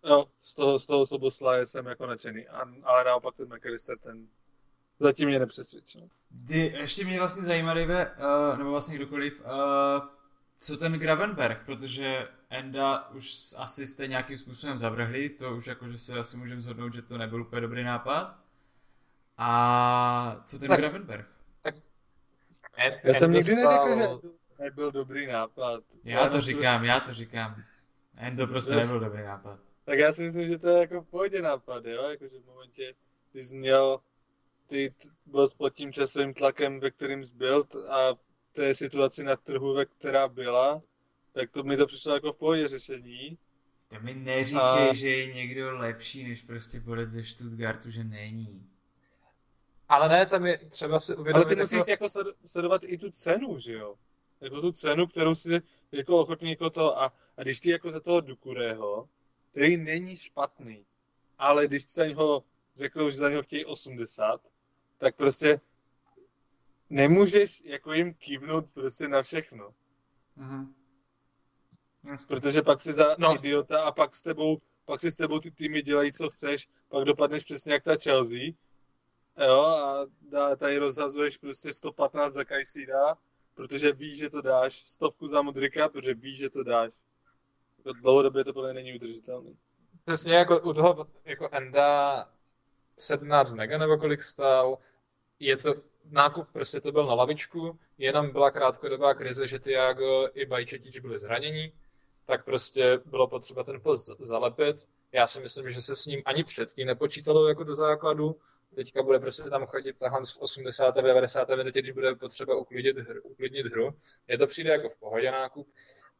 jo, 0.05 0.27
z 0.39 0.55
toho, 0.55 0.79
z 0.79 0.87
toho 0.87 1.07
Soboslaje 1.07 1.67
jsem 1.67 1.87
jako 1.87 2.07
nadšený. 2.07 2.49
A, 2.49 2.61
ale 2.83 3.05
naopak 3.05 3.37
ten 3.37 3.55
McAllister, 3.55 3.99
ten 3.99 4.29
zatím 5.01 5.29
mě 5.29 5.39
nepřesvědčil. 5.39 6.09
Kdy, 6.31 6.59
ještě 6.79 7.05
mě 7.05 7.19
vlastně 7.19 7.43
zajímá, 7.43 7.75
Dave, 7.75 8.11
uh, 8.53 8.59
nebo 8.59 8.71
vlastně 8.71 8.97
kdokoliv, 8.97 9.41
uh, 9.41 9.49
co 10.59 10.77
ten 10.77 10.93
Gravenberg, 10.93 11.63
protože 11.67 12.29
Enda 12.51 13.09
už 13.11 13.35
asi 13.59 13.87
jste 13.87 14.07
nějakým 14.07 14.39
způsobem 14.39 14.79
zavrhli, 14.79 15.29
to 15.29 15.57
už 15.57 15.67
jakože 15.67 15.99
se 15.99 16.19
asi 16.19 16.37
můžeme 16.37 16.63
zhodnout, 16.63 16.95
že 16.95 17.03
to 17.03 17.19
nebyl 17.19 17.43
úplně 17.43 17.61
dobrý 17.61 17.85
nápad. 17.85 18.39
A 19.39 20.43
co 20.47 20.59
ten 20.59 20.69
Tak- 20.69 20.79
Gravenberg? 20.81 21.27
En- 22.77 23.01
Já 23.05 23.15
jsem 23.15 23.33
nikdy 23.33 23.53
stál- 23.53 23.89
neřekl, 23.89 24.21
že 24.25 24.65
nebyl 24.65 24.93
dobrý 24.93 25.27
nápad. 25.27 25.83
Já 26.05 26.19
Jenom 26.19 26.33
to 26.33 26.41
říkám, 26.41 26.85
já 26.85 27.01
to 27.01 27.15
říkám. 27.15 27.63
Endo 28.17 28.47
prostě 28.47 28.75
nebyl 28.75 29.01
dobrý 29.01 29.23
nápad. 29.23 29.59
Tak 29.85 29.99
já 29.99 30.13
si 30.13 30.23
myslím, 30.23 30.49
že 30.49 30.59
to 30.59 30.69
je 30.69 30.81
jako 30.81 31.01
v 31.01 31.07
pohodě 31.07 31.43
nápad, 31.43 31.85
jo? 31.87 32.11
Jakože 32.11 32.39
v 32.41 32.47
momentě, 32.47 32.95
kdy 33.33 33.45
jsi 33.45 33.55
měl, 33.55 34.01
ty 34.71 34.95
byl 35.27 35.49
pod 35.57 35.75
tím 35.75 35.93
časovým 35.93 36.35
tlakem, 36.35 36.81
ve 36.81 36.91
kterým 36.91 37.27
jsi 37.27 37.35
byl 37.35 37.65
t- 37.65 37.79
a 37.89 38.15
v 38.15 38.53
té 38.53 38.75
situaci 38.75 39.25
na 39.25 39.37
trhu, 39.37 39.75
ve 39.75 39.85
která 39.85 40.29
byla, 40.29 40.83
tak 41.33 41.51
to 41.51 41.63
mi 41.63 41.77
to 41.77 41.87
přišlo 41.87 42.15
jako 42.15 42.33
v 42.33 42.37
pohodě 42.37 42.69
řešení. 42.69 43.39
To 43.89 44.01
mi 44.01 44.15
neříkej, 44.15 44.61
A- 44.91 44.95
že 44.95 45.09
je 45.09 45.35
někdo 45.35 45.77
lepší 45.77 46.29
než 46.29 46.43
prostě 46.45 46.81
bodec 46.81 47.11
ze 47.11 47.25
Stuttgartu, 47.25 47.91
že 47.91 48.05
není. 48.05 48.67
Ale 49.89 50.09
ne, 50.09 50.27
tam 50.27 50.47
je 50.47 50.59
třeba 50.59 51.01
si 51.01 51.13
Ale 51.13 51.21
uvědomit, 51.21 51.49
ty 51.49 51.57
musíš 51.57 51.73
jako, 51.73 51.91
jako 51.91 52.05
sled- 52.05 52.35
sledovat 52.47 52.83
i 52.85 52.99
tu 52.99 53.11
cenu, 53.11 53.59
že 53.59 53.73
jo? 53.73 53.95
Jako 54.41 54.61
tu 54.61 54.73
cenu, 54.73 55.07
kterou 55.07 55.35
si 55.35 55.63
jako 55.93 56.19
ochotný 56.19 56.51
jako 56.51 56.71
to 56.71 56.99
a, 57.03 57.13
a 57.37 57.43
když 57.43 57.61
ti 57.61 57.71
jako 57.71 57.91
za 57.91 58.01
toho 58.01 58.21
Dukurého, 58.21 59.09
který 59.51 59.77
není 59.77 60.17
špatný, 60.17 60.85
ale 61.39 61.67
když 61.67 61.85
ti 61.85 61.93
za 61.95 62.07
něho 62.07 62.45
řeknou, 62.77 63.11
že 63.11 63.17
za 63.17 63.31
něho 63.31 63.43
chtějí 63.43 63.65
80, 63.65 64.41
tak 65.01 65.17
prostě 65.17 65.61
nemůžeš 66.91 67.63
jako 67.65 67.93
jim 67.93 68.15
kývnout 68.15 68.71
prostě 68.73 69.09
na 69.09 69.23
všechno. 69.23 69.75
Mhm. 70.37 70.75
Protože 72.29 72.63
pak 72.63 72.81
si 72.81 72.93
za 72.93 73.17
No. 73.19 73.35
idiota 73.35 73.83
a 73.83 73.93
pak 73.93 74.17
s 74.17 74.23
tebou, 74.23 74.59
pak 74.85 75.01
si 75.01 75.11
s 75.11 75.17
tebou 75.17 75.39
ty 75.39 75.51
týmy 75.51 75.83
dělají, 75.83 76.13
co 76.13 76.31
chceš, 76.31 76.69
pak 76.89 77.05
dopadneš 77.05 77.45
přesně 77.45 77.73
jak 77.73 77.83
ta 77.83 77.97
Chelsea. 77.97 78.39
Jo, 79.47 79.61
a 79.61 80.07
dá, 80.23 80.57
tady 80.57 80.79
rozhazuješ 80.79 81.37
prostě 81.37 81.73
115 81.73 82.33
za 82.33 82.45
Kajsída, 82.45 83.17
protože 83.55 83.93
víš, 83.93 84.17
že 84.19 84.31
to 84.31 84.43
dáš, 84.43 84.83
stovku 84.87 85.29
za 85.29 85.43
Modrika, 85.43 85.89
protože 85.89 86.15
víš, 86.15 86.39
že 86.39 86.51
to 86.51 86.63
dáš. 86.65 86.91
Jako 87.79 87.93
dlouhodobě 87.93 88.45
to 88.45 88.53
podle 88.53 88.73
mě 88.73 88.83
není 88.83 88.95
udržitelný. 88.97 89.59
přesně 90.05 90.35
jako 90.35 90.61
u 90.61 90.73
toho 90.73 91.07
jako 91.25 91.49
Enda 91.53 92.29
17 92.99 93.53
mega 93.53 93.79
nebo 93.79 93.99
kolik 93.99 94.23
stál, 94.23 94.79
je 95.41 95.57
to 95.57 95.75
nákup, 96.05 96.49
prostě 96.53 96.81
to 96.81 96.93
byl 96.93 97.07
na 97.07 97.15
lavičku, 97.15 97.79
jenom 97.99 98.31
byla 98.31 98.51
krátkodobá 98.51 99.15
krize, 99.15 99.47
že 99.47 99.59
Tiago 99.59 100.29
i 100.35 100.47
Bajčetič 100.47 100.99
byli 101.01 101.19
zranění, 101.19 101.73
tak 102.27 102.45
prostě 102.45 103.01
bylo 103.05 103.29
potřeba 103.29 103.65
ten 103.65 103.81
post 103.81 104.21
zalepit. 104.21 104.89
Já 105.13 105.27
si 105.27 105.41
myslím, 105.41 105.71
že 105.71 105.83
se 105.83 105.97
s 105.97 106.07
ním 106.07 106.23
ani 106.25 106.45
předtím 106.45 106.87
nepočítalo 106.87 107.49
jako 107.49 107.65
do 107.65 107.75
základu. 107.75 108.37
Teďka 108.75 109.03
bude 109.03 109.19
prostě 109.19 109.51
tam 109.51 109.67
chodit 109.67 109.97
Hans 110.03 110.33
v 110.33 110.41
80. 110.41 110.95
90. 110.95 111.49
minutě, 111.49 111.83
když 111.83 111.95
bude 111.95 112.15
potřeba 112.15 112.57
uklidnit 112.57 112.99
hru, 112.99 113.23
uklidnit 113.23 113.67
hru. 113.67 113.91
Je 114.29 114.39
to 114.39 114.47
přijde 114.47 114.71
jako 114.71 114.89
v 114.89 114.97
pohodě 114.97 115.31
nákup. 115.31 115.69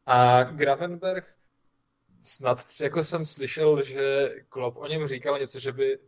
A 0.05 0.43
Gravenberg, 0.43 1.35
snad 2.21 2.59
jako 2.81 3.03
jsem 3.03 3.25
slyšel, 3.25 3.83
že 3.83 4.29
Klopp 4.49 4.77
o 4.77 4.87
něm 4.87 5.07
říkal 5.07 5.39
něco, 5.39 5.59
že 5.59 5.71
by 5.71 5.99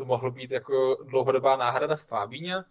to 0.00 0.04
mohlo 0.04 0.30
být 0.30 0.50
jako 0.50 0.98
dlouhodobá 1.04 1.56
náhrada 1.56 1.96
Fabíňa, 1.96 2.64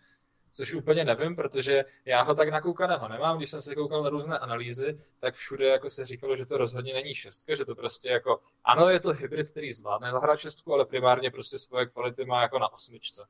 což 0.52 0.74
úplně 0.74 1.06
nevím, 1.06 1.36
protože 1.36 1.86
já 2.06 2.22
ho 2.22 2.36
tak 2.36 2.50
nakoukaného 2.50 3.08
nemám. 3.08 3.38
Když 3.38 3.50
jsem 3.50 3.62
se 3.62 3.76
koukal 3.76 4.04
na 4.04 4.10
různé 4.10 4.40
analýzy, 4.40 4.98
tak 5.20 5.36
všude 5.36 5.68
jako 5.68 5.90
se 5.90 6.06
říkalo, 6.06 6.36
že 6.36 6.46
to 6.46 6.58
rozhodně 6.58 6.94
není 6.94 7.16
šestka, 7.16 7.56
že 7.56 7.66
to 7.66 7.76
prostě 7.76 8.10
jako, 8.10 8.40
ano, 8.64 8.90
je 8.90 9.00
to 9.00 9.10
hybrid, 9.10 9.52
který 9.52 9.74
zvládne 9.74 10.12
zahrát 10.12 10.40
šestku, 10.40 10.74
ale 10.74 10.86
primárně 10.86 11.32
prostě 11.32 11.60
svoje 11.60 11.86
kvality 11.86 12.26
má 12.26 12.42
jako 12.42 12.60
na 12.60 12.74
osmičce. 12.74 13.28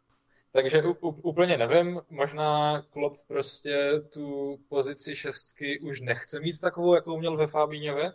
Takže 0.52 0.84
úplně 1.02 1.58
nevím, 1.58 2.02
možná 2.10 2.82
Klopp 2.82 3.18
prostě 3.28 4.02
tu 4.14 4.58
pozici 4.70 5.16
šestky 5.16 5.80
už 5.80 6.02
nechce 6.02 6.40
mít 6.40 6.60
takovou, 6.60 6.96
jakou 6.96 7.18
měl 7.18 7.38
ve 7.38 7.48
Fabíňově, 7.48 8.14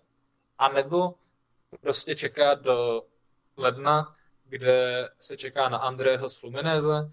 anebo 0.59 1.15
prostě 1.81 2.17
čeká 2.17 2.55
do 2.55 3.03
ledna, 3.57 4.17
kde 4.55 5.09
se 5.19 5.37
čeká 5.37 5.69
na 5.69 5.79
Andrého 5.79 6.29
z 6.29 6.41
Fluminese, 6.41 7.13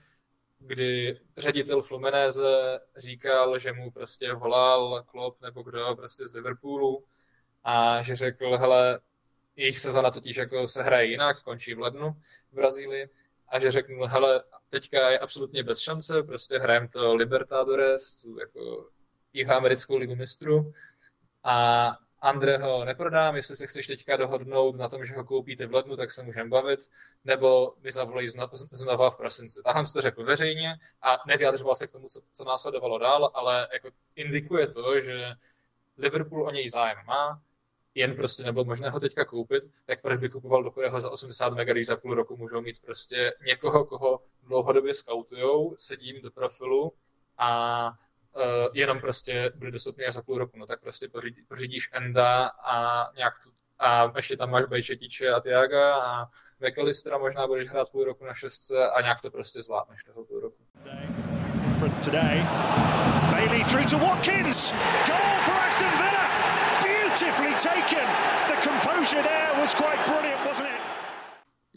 kdy 0.60 1.20
ředitel 1.38 1.82
Fluminese 1.82 2.80
říkal, 2.98 3.60
že 3.60 3.74
mu 3.74 3.92
prostě 3.92 4.34
volal 4.34 5.04
Klopp 5.04 5.42
nebo 5.42 5.64
kdo 5.64 5.96
prostě 5.96 6.28
z 6.28 6.34
Liverpoolu 6.34 7.06
a 7.64 8.02
že 8.02 8.16
řekl, 8.16 8.58
hele, 8.58 9.00
jejich 9.56 9.80
sezona 9.80 10.12
totiž 10.12 10.38
jako 10.38 10.68
se 10.68 10.84
hraje 10.84 11.06
jinak, 11.06 11.44
končí 11.44 11.74
v 11.74 11.80
lednu 11.80 12.16
v 12.52 12.56
Brazílii. 12.56 13.10
A 13.48 13.60
že 13.60 13.72
řekl, 13.72 14.06
hele, 14.06 14.44
teďka 14.70 15.10
je 15.10 15.20
absolutně 15.20 15.64
bez 15.64 15.80
šance, 15.80 16.24
prostě 16.24 16.60
hrajeme 16.60 16.88
to 16.88 17.16
Libertadores, 17.16 18.16
tu 18.16 18.40
jako 18.40 18.90
jihoamerickou 19.34 19.98
ligu 19.98 20.16
mistrů. 20.16 20.74
A 21.44 21.92
Andre 22.22 22.58
ho 22.58 22.86
neprodám, 22.86 23.36
jestli 23.36 23.56
se 23.56 23.68
chceš 23.68 23.88
teďka 23.88 24.18
dohodnout 24.18 24.76
na 24.76 24.90
tom, 24.90 25.06
že 25.06 25.16
ho 25.16 25.24
koupíte 25.24 25.68
v 25.68 25.74
lednu, 25.74 25.96
tak 25.96 26.12
se 26.12 26.24
můžeme 26.24 26.50
bavit, 26.50 26.80
nebo 27.26 27.74
mi 27.80 27.92
zavolají 27.92 28.28
znova 28.72 29.10
v 29.10 29.16
prosinci. 29.16 29.62
Tahle 29.64 29.84
to 29.94 30.02
řekl 30.02 30.24
veřejně 30.24 30.76
a 31.02 31.18
nevyjadřoval 31.28 31.76
se 31.76 31.88
k 31.88 31.92
tomu, 31.92 32.10
co, 32.10 32.22
co 32.34 32.46
následovalo 32.46 32.98
dál, 32.98 33.32
ale 33.34 33.68
jako 33.74 33.90
indikuje 34.16 34.68
to, 34.68 35.00
že 35.00 35.32
Liverpool 35.98 36.48
o 36.48 36.52
něj 36.52 36.70
zájem 36.70 36.98
má, 37.08 37.42
jen 37.96 38.16
prostě 38.16 38.44
nebylo 38.44 38.66
možné 38.66 38.90
ho 38.90 39.00
teďka 39.00 39.26
koupit, 39.26 39.64
tak 39.86 40.02
proč 40.02 40.20
by 40.20 40.30
kupoval 40.30 40.64
do 40.64 41.02
za 41.02 41.12
80 41.12 41.54
mega, 41.54 41.74
když 41.74 41.88
za 41.88 41.96
půl 41.96 42.14
roku 42.14 42.38
můžou 42.38 42.62
mít 42.62 42.80
prostě 42.80 43.34
někoho, 43.46 43.86
koho 43.86 44.22
dlouhodobě 44.44 44.94
scoutujou, 44.94 45.76
sedím 45.78 46.22
do 46.22 46.32
profilu 46.32 46.94
a 47.38 47.94
uh, 48.36 48.44
jenom 48.74 49.00
prostě 49.00 49.52
bude 49.56 49.72
dostupný 49.72 50.06
až 50.06 50.14
za 50.14 50.22
půl 50.22 50.38
roku, 50.38 50.58
no 50.58 50.66
tak 50.66 50.82
prostě 50.82 51.10
pořídíš 51.48 51.90
Enda 51.92 52.48
a 52.48 53.06
nějak 53.18 53.34
to, 53.44 53.50
a 53.80 54.12
ještě 54.16 54.38
tam 54.38 54.50
máš 54.50 54.66
Bejčetiče 54.66 55.30
a 55.30 55.40
Tiaga 55.40 55.96
a 55.96 56.28
McAllistera 56.60 57.18
možná 57.18 57.48
budeš 57.48 57.70
hrát 57.70 57.92
půl 57.92 58.04
roku 58.04 58.26
na 58.26 58.34
šestce 58.34 58.90
a 58.90 59.02
nějak 59.02 59.22
to 59.22 59.32
prostě 59.32 59.62
zvládneš 59.62 60.04
toho 60.04 60.26
půl 60.26 60.40
roku. 60.40 60.64
Today. 62.04 62.42
Bailey 63.32 63.64
through 63.64 63.86
to 63.86 63.98
Watkins. 63.98 64.72
Goal 65.08 65.38
for 65.46 65.54
Aston 65.54 65.90
Villa. 66.02 66.26
Beautifully 66.84 67.54
taken. 67.54 68.06
The 68.48 68.58
composure 68.62 69.24
there 69.24 69.62
was 69.62 69.74
quite 69.76 70.00
brilliant, 70.08 70.46
wasn't 70.46 70.68
it? 70.68 70.82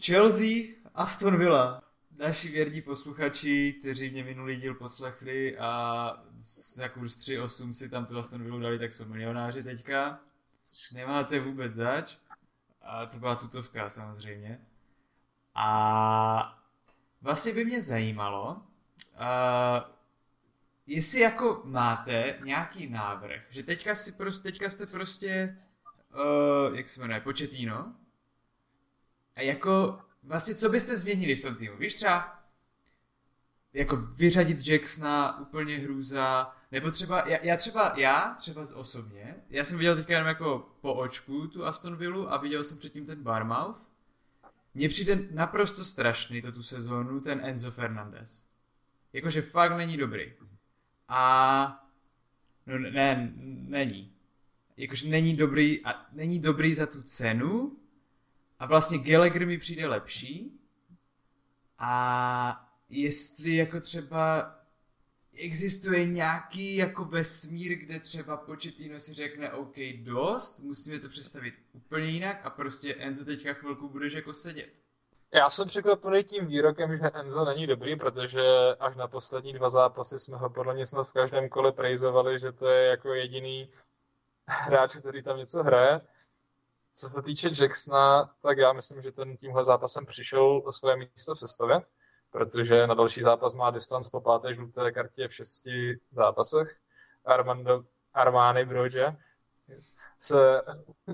Chelsea, 0.01 0.77
Aston 0.95 1.39
Villa. 1.39 1.84
Naši 2.19 2.49
věrní 2.49 2.83
posluchači, 2.83 3.73
kteří 3.81 4.11
mě 4.11 4.25
minulý 4.25 4.57
díl 4.57 4.75
poslechli 4.75 5.59
a 5.59 6.25
za 6.75 6.89
kurz 6.89 7.19
3.8 7.19 7.73
si 7.73 7.89
tam 7.89 8.07
tu 8.07 8.19
Aston 8.19 8.45
Villa 8.45 8.59
dali, 8.59 8.79
tak 8.79 8.93
jsou 8.93 9.05
milionáři 9.05 9.63
teďka. 9.63 10.21
Nemáte 10.93 11.41
vůbec 11.41 11.73
zač. 11.73 12.17
A 12.83 13.07
to 13.07 13.19
byla 13.19 13.35
tutovka 13.35 13.91
samozřejmě. 13.91 14.61
A 15.55 16.63
vlastně 17.23 17.53
by 17.53 17.65
mě 17.65 17.83
zajímalo, 17.83 18.53
uh, 18.53 19.91
jestli 20.87 21.21
jako 21.21 21.63
máte 21.65 22.39
nějaký 22.45 22.87
návrh, 22.87 23.43
že 23.51 23.63
teďka, 23.63 23.95
si 23.95 24.13
prostě, 24.13 24.43
teďka 24.43 24.71
jste 24.71 24.87
prostě, 24.87 25.59
uh, 26.15 26.77
jak 26.77 26.89
se 26.89 27.01
jmenuje, 27.01 27.21
početíno, 27.21 27.95
a 29.37 29.41
jako 29.41 30.01
vlastně 30.25 30.55
co 30.55 30.69
byste 30.69 30.97
změnili 30.97 31.37
v 31.37 31.41
tom 31.41 31.55
týmu? 31.57 31.77
Víš 31.77 31.95
třeba, 31.95 32.45
jako 33.73 33.97
vyřadit 33.97 34.69
Jacksona 34.69 35.41
úplně 35.41 35.79
hrůza, 35.79 36.57
nebo 36.73 36.91
třeba, 36.91 37.29
já, 37.29 37.39
já 37.43 37.57
třeba, 37.57 37.95
já 37.97 38.35
třeba 38.39 38.65
z 38.65 38.73
osobně, 38.73 39.37
já 39.51 39.65
jsem 39.65 39.79
viděl 39.79 39.97
teďka 39.97 40.13
jenom 40.13 40.29
jako 40.29 40.69
po 40.81 40.95
očku 40.95 41.47
tu 41.47 41.65
Aston 41.65 41.97
Villa 41.97 42.31
a 42.31 42.37
viděl 42.37 42.65
jsem 42.65 42.79
předtím 42.79 43.07
ten 43.07 43.23
Barmouth. 43.23 43.87
Mně 44.75 44.89
přijde 44.89 45.19
naprosto 45.31 45.85
strašný 45.85 46.43
to 46.43 46.53
tu 46.53 46.63
sezónu 46.63 47.21
ten 47.21 47.41
Enzo 47.45 47.71
Fernandez. 47.71 48.47
Jakože 49.13 49.43
fakt 49.43 49.77
není 49.77 49.97
dobrý. 49.97 50.33
A 51.09 51.87
no 52.67 52.79
ne, 52.79 53.33
není. 53.69 54.13
Jakože 54.77 55.09
není 55.09 55.37
dobrý 55.37 55.85
a 55.85 56.07
není 56.13 56.41
dobrý 56.41 56.75
za 56.75 56.87
tu 56.87 57.03
cenu 57.03 57.77
a 58.65 58.67
vlastně 58.67 58.99
Gallagher 58.99 59.47
mi 59.47 59.59
přijde 59.59 59.87
lepší 59.87 60.61
a 61.79 62.71
jestli 62.89 63.57
jako 63.57 63.81
třeba 63.81 64.55
existuje 65.35 66.07
nějaký 66.07 66.77
jako 66.77 67.05
vesmír, 67.05 67.75
kde 67.75 68.01
třeba 68.01 68.37
Početino 68.37 69.01
si 69.01 69.15
řekne 69.15 69.53
OK, 69.53 69.75
dost, 70.03 70.63
musíme 70.63 70.99
to 70.99 71.09
představit 71.09 71.55
úplně 71.73 72.07
jinak 72.07 72.41
a 72.47 72.51
prostě 72.51 72.95
Enzo 72.95 73.25
teďka 73.25 73.53
chvilku 73.53 73.89
budeš 73.89 74.13
jako 74.13 74.33
sedět. 74.33 74.83
Já 75.35 75.51
jsem 75.51 75.69
překvapený 75.69 76.25
tím 76.25 76.47
výrokem, 76.47 76.97
že 76.97 77.05
Enzo 77.15 77.45
není 77.45 77.67
dobrý, 77.67 77.97
protože 77.97 78.43
až 78.81 78.97
na 78.97 79.09
poslední 79.09 79.53
dva 79.53 79.71
zápasy 79.71 80.19
jsme 80.19 80.37
ho 80.37 80.51
podle 80.51 80.75
mě 80.75 80.87
snad 80.87 81.09
v 81.09 81.13
každém 81.13 81.49
kole 81.49 81.73
prejzovali, 81.73 82.39
že 82.39 82.53
to 82.53 82.69
je 82.69 82.87
jako 82.87 83.15
jediný 83.15 83.71
hráč, 84.49 84.97
který 84.97 85.23
tam 85.23 85.39
něco 85.39 85.63
hraje. 85.63 86.01
Co 86.95 87.11
se 87.11 87.23
týče 87.23 87.51
Jacksona, 87.61 88.35
tak 88.43 88.59
já 88.59 88.73
myslím, 88.73 89.03
že 89.03 89.13
ten 89.13 89.37
tímhle 89.37 89.65
zápasem 89.65 90.07
přišel 90.07 90.63
o 90.65 90.73
své 90.73 90.97
místo 90.97 91.35
v 91.35 91.39
sestavě, 91.39 91.83
protože 92.31 92.87
na 92.87 92.95
další 92.95 93.23
zápas 93.23 93.55
má 93.55 93.71
distanc 93.71 94.09
po 94.09 94.21
páté 94.21 94.55
žluté 94.55 94.93
kartě 94.93 95.29
v 95.29 95.35
šesti 95.35 96.01
zápasech. 96.11 96.77
Armando 97.25 97.85
Armány 98.15 98.65
Brože 98.65 99.07
se 100.19 100.63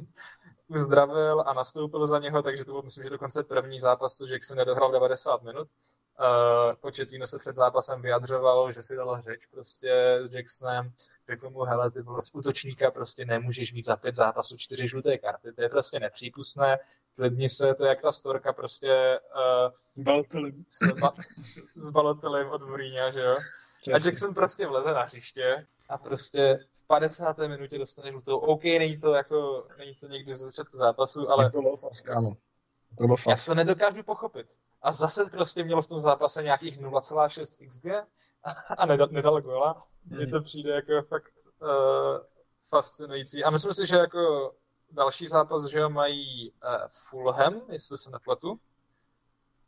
uzdravil 0.68 1.40
a 1.46 1.52
nastoupil 1.52 2.06
za 2.06 2.18
něho, 2.18 2.42
takže 2.42 2.64
to 2.64 2.72
byl, 2.72 2.82
myslím, 2.82 3.04
že 3.04 3.10
dokonce 3.10 3.42
první 3.42 3.80
zápas, 3.80 4.14
co 4.14 4.26
Jackson 4.26 4.56
nedohrál 4.56 4.92
90 4.92 5.42
minut. 5.42 5.68
Uh, 6.20 6.74
Početino 6.80 7.26
se 7.26 7.38
před 7.38 7.54
zápasem 7.54 8.02
vyjadřoval, 8.02 8.72
že 8.72 8.82
si 8.82 8.96
dal 8.96 9.20
řeč 9.20 9.46
prostě 9.46 10.18
s 10.22 10.34
Jacksonem, 10.34 10.92
řekl 11.30 11.50
mu, 11.50 11.60
hele, 11.60 11.90
ty 11.90 12.02
vole, 12.02 12.22
z 12.22 12.30
útočníka 12.34 12.90
prostě 12.90 13.24
nemůžeš 13.24 13.72
mít 13.72 13.84
za 13.84 13.96
pět 13.96 14.14
zápasů 14.14 14.56
čtyři 14.56 14.88
žluté 14.88 15.18
karty, 15.18 15.52
to 15.52 15.62
je 15.62 15.68
prostě 15.68 16.00
nepřípustné, 16.00 16.78
klidni 17.14 17.48
se, 17.48 17.74
to 17.74 17.84
je 17.84 17.88
jak 17.88 18.02
ta 18.02 18.12
storka 18.12 18.52
prostě 18.52 19.20
uh, 19.96 20.04
s, 20.68 20.92
ba- 21.00 21.14
s 21.74 21.90
Balotelem 21.90 22.50
od 22.50 22.62
Mourinha, 22.62 23.10
že 23.10 23.20
jo? 23.20 23.36
A 23.94 23.98
Jackson 24.04 24.34
prostě 24.34 24.66
vleze 24.66 24.92
na 24.92 25.02
hřiště 25.02 25.66
a 25.88 25.98
prostě 25.98 26.58
50. 26.86 27.38
minutě 27.38 27.78
dostane 27.78 28.10
žlutou. 28.10 28.36
OK, 28.36 28.64
není 28.64 29.00
to 29.00 29.14
jako, 29.14 29.66
není 29.78 29.94
to 29.94 30.08
někdy 30.08 30.34
ze 30.34 30.46
začátku 30.46 30.76
zápasu, 30.76 31.30
ale... 31.30 31.50
To 31.50 31.62
bylo 31.62 31.76
fast, 31.76 32.08
ano. 32.08 32.36
To 32.98 33.04
bylo 33.04 33.16
fast. 33.16 33.48
Já 33.48 33.54
to 33.54 33.54
nedokážu 33.54 34.02
pochopit. 34.02 34.46
A 34.82 34.92
zase 34.92 35.30
prostě 35.30 35.64
mělo 35.64 35.82
v 35.82 35.86
tom 35.86 35.98
zápase 35.98 36.42
nějakých 36.42 36.80
0,6 36.80 37.68
XG 37.68 37.86
a, 38.44 38.50
a 38.78 38.86
nedal, 38.86 39.08
nedal 39.10 39.40
gola. 39.40 39.82
Mně 40.04 40.26
to 40.26 40.40
přijde 40.40 40.74
jako 40.74 41.02
fakt 41.02 41.32
uh, 41.62 41.68
fascinující. 42.68 43.44
A 43.44 43.50
myslím 43.50 43.74
si, 43.74 43.86
že 43.86 43.96
jako 43.96 44.54
další 44.90 45.28
zápas, 45.28 45.64
že 45.64 45.88
mají 45.88 46.52
uh, 46.52 46.68
Fulham, 46.90 47.62
jestli 47.68 47.98
se 47.98 48.10
nepletu, 48.10 48.60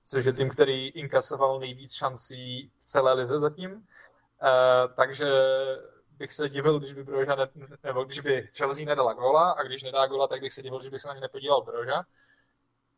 což 0.05 0.25
je 0.25 0.33
tým, 0.33 0.51
který 0.51 0.89
inkasoval 0.89 1.61
nejvíc 1.61 1.93
šancí 1.93 2.73
v 2.79 2.85
celé 2.85 3.13
lize 3.13 3.39
zatím. 3.39 3.73
Uh, 3.73 4.95
takže 4.97 5.33
bych 6.11 6.33
se 6.33 6.49
divil, 6.49 6.79
když 6.79 6.93
by 6.93 7.05
Broža 7.05 7.35
ne, 7.35 7.49
nebo 7.83 8.05
když 8.05 8.21
by 8.21 8.49
Chelsea 8.57 8.87
nedala 8.87 9.13
gola 9.13 9.51
a 9.51 9.63
když 9.63 9.83
nedá 9.83 10.07
gola, 10.07 10.27
tak 10.27 10.41
bych 10.41 10.53
se 10.53 10.63
divil, 10.63 10.79
když 10.79 10.91
by 10.91 10.99
se 10.99 11.09
na 11.09 11.15
ně 11.15 11.21
nepodíval 11.21 11.63
Broža, 11.63 12.05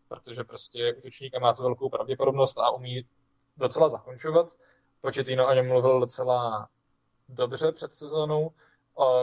protože 0.09 0.44
prostě 0.44 0.94
útočníka 0.94 1.38
má 1.38 1.52
tu 1.52 1.62
velkou 1.62 1.88
pravděpodobnost 1.88 2.59
a 2.59 2.70
umí 2.70 3.09
docela 3.57 3.88
zakončovat. 3.88 4.57
Početino 5.00 5.48
o 5.48 5.55
něm 5.55 5.68
mluvil 5.68 6.00
docela 6.00 6.68
dobře 7.28 7.72
před 7.72 7.94
sezónou, 7.94 8.50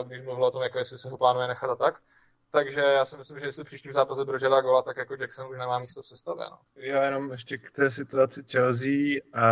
když 0.06 0.22
mluvil 0.22 0.44
o 0.44 0.50
tom, 0.50 0.62
jako 0.62 0.78
jestli 0.78 0.98
se 0.98 1.10
ho 1.10 1.18
plánuje 1.18 1.48
nechat 1.48 1.70
a 1.70 1.76
tak. 1.76 2.02
Takže 2.50 2.80
já 2.80 3.04
si 3.04 3.16
myslím, 3.16 3.38
že 3.38 3.46
jestli 3.46 3.64
příštím 3.64 3.92
zápase 3.92 4.24
Brože 4.24 4.48
dá 4.48 4.60
gola, 4.60 4.82
tak 4.82 4.96
jako 4.96 5.14
Jackson 5.14 5.50
už 5.50 5.58
nemá 5.58 5.78
místo 5.78 6.02
v 6.02 6.06
sestavě. 6.06 6.44
No. 6.50 6.58
Já 6.76 7.04
jenom 7.04 7.30
ještě 7.32 7.58
k 7.58 7.70
té 7.70 7.90
situaci 7.90 8.44
Chelsea 8.50 9.20
a 9.32 9.42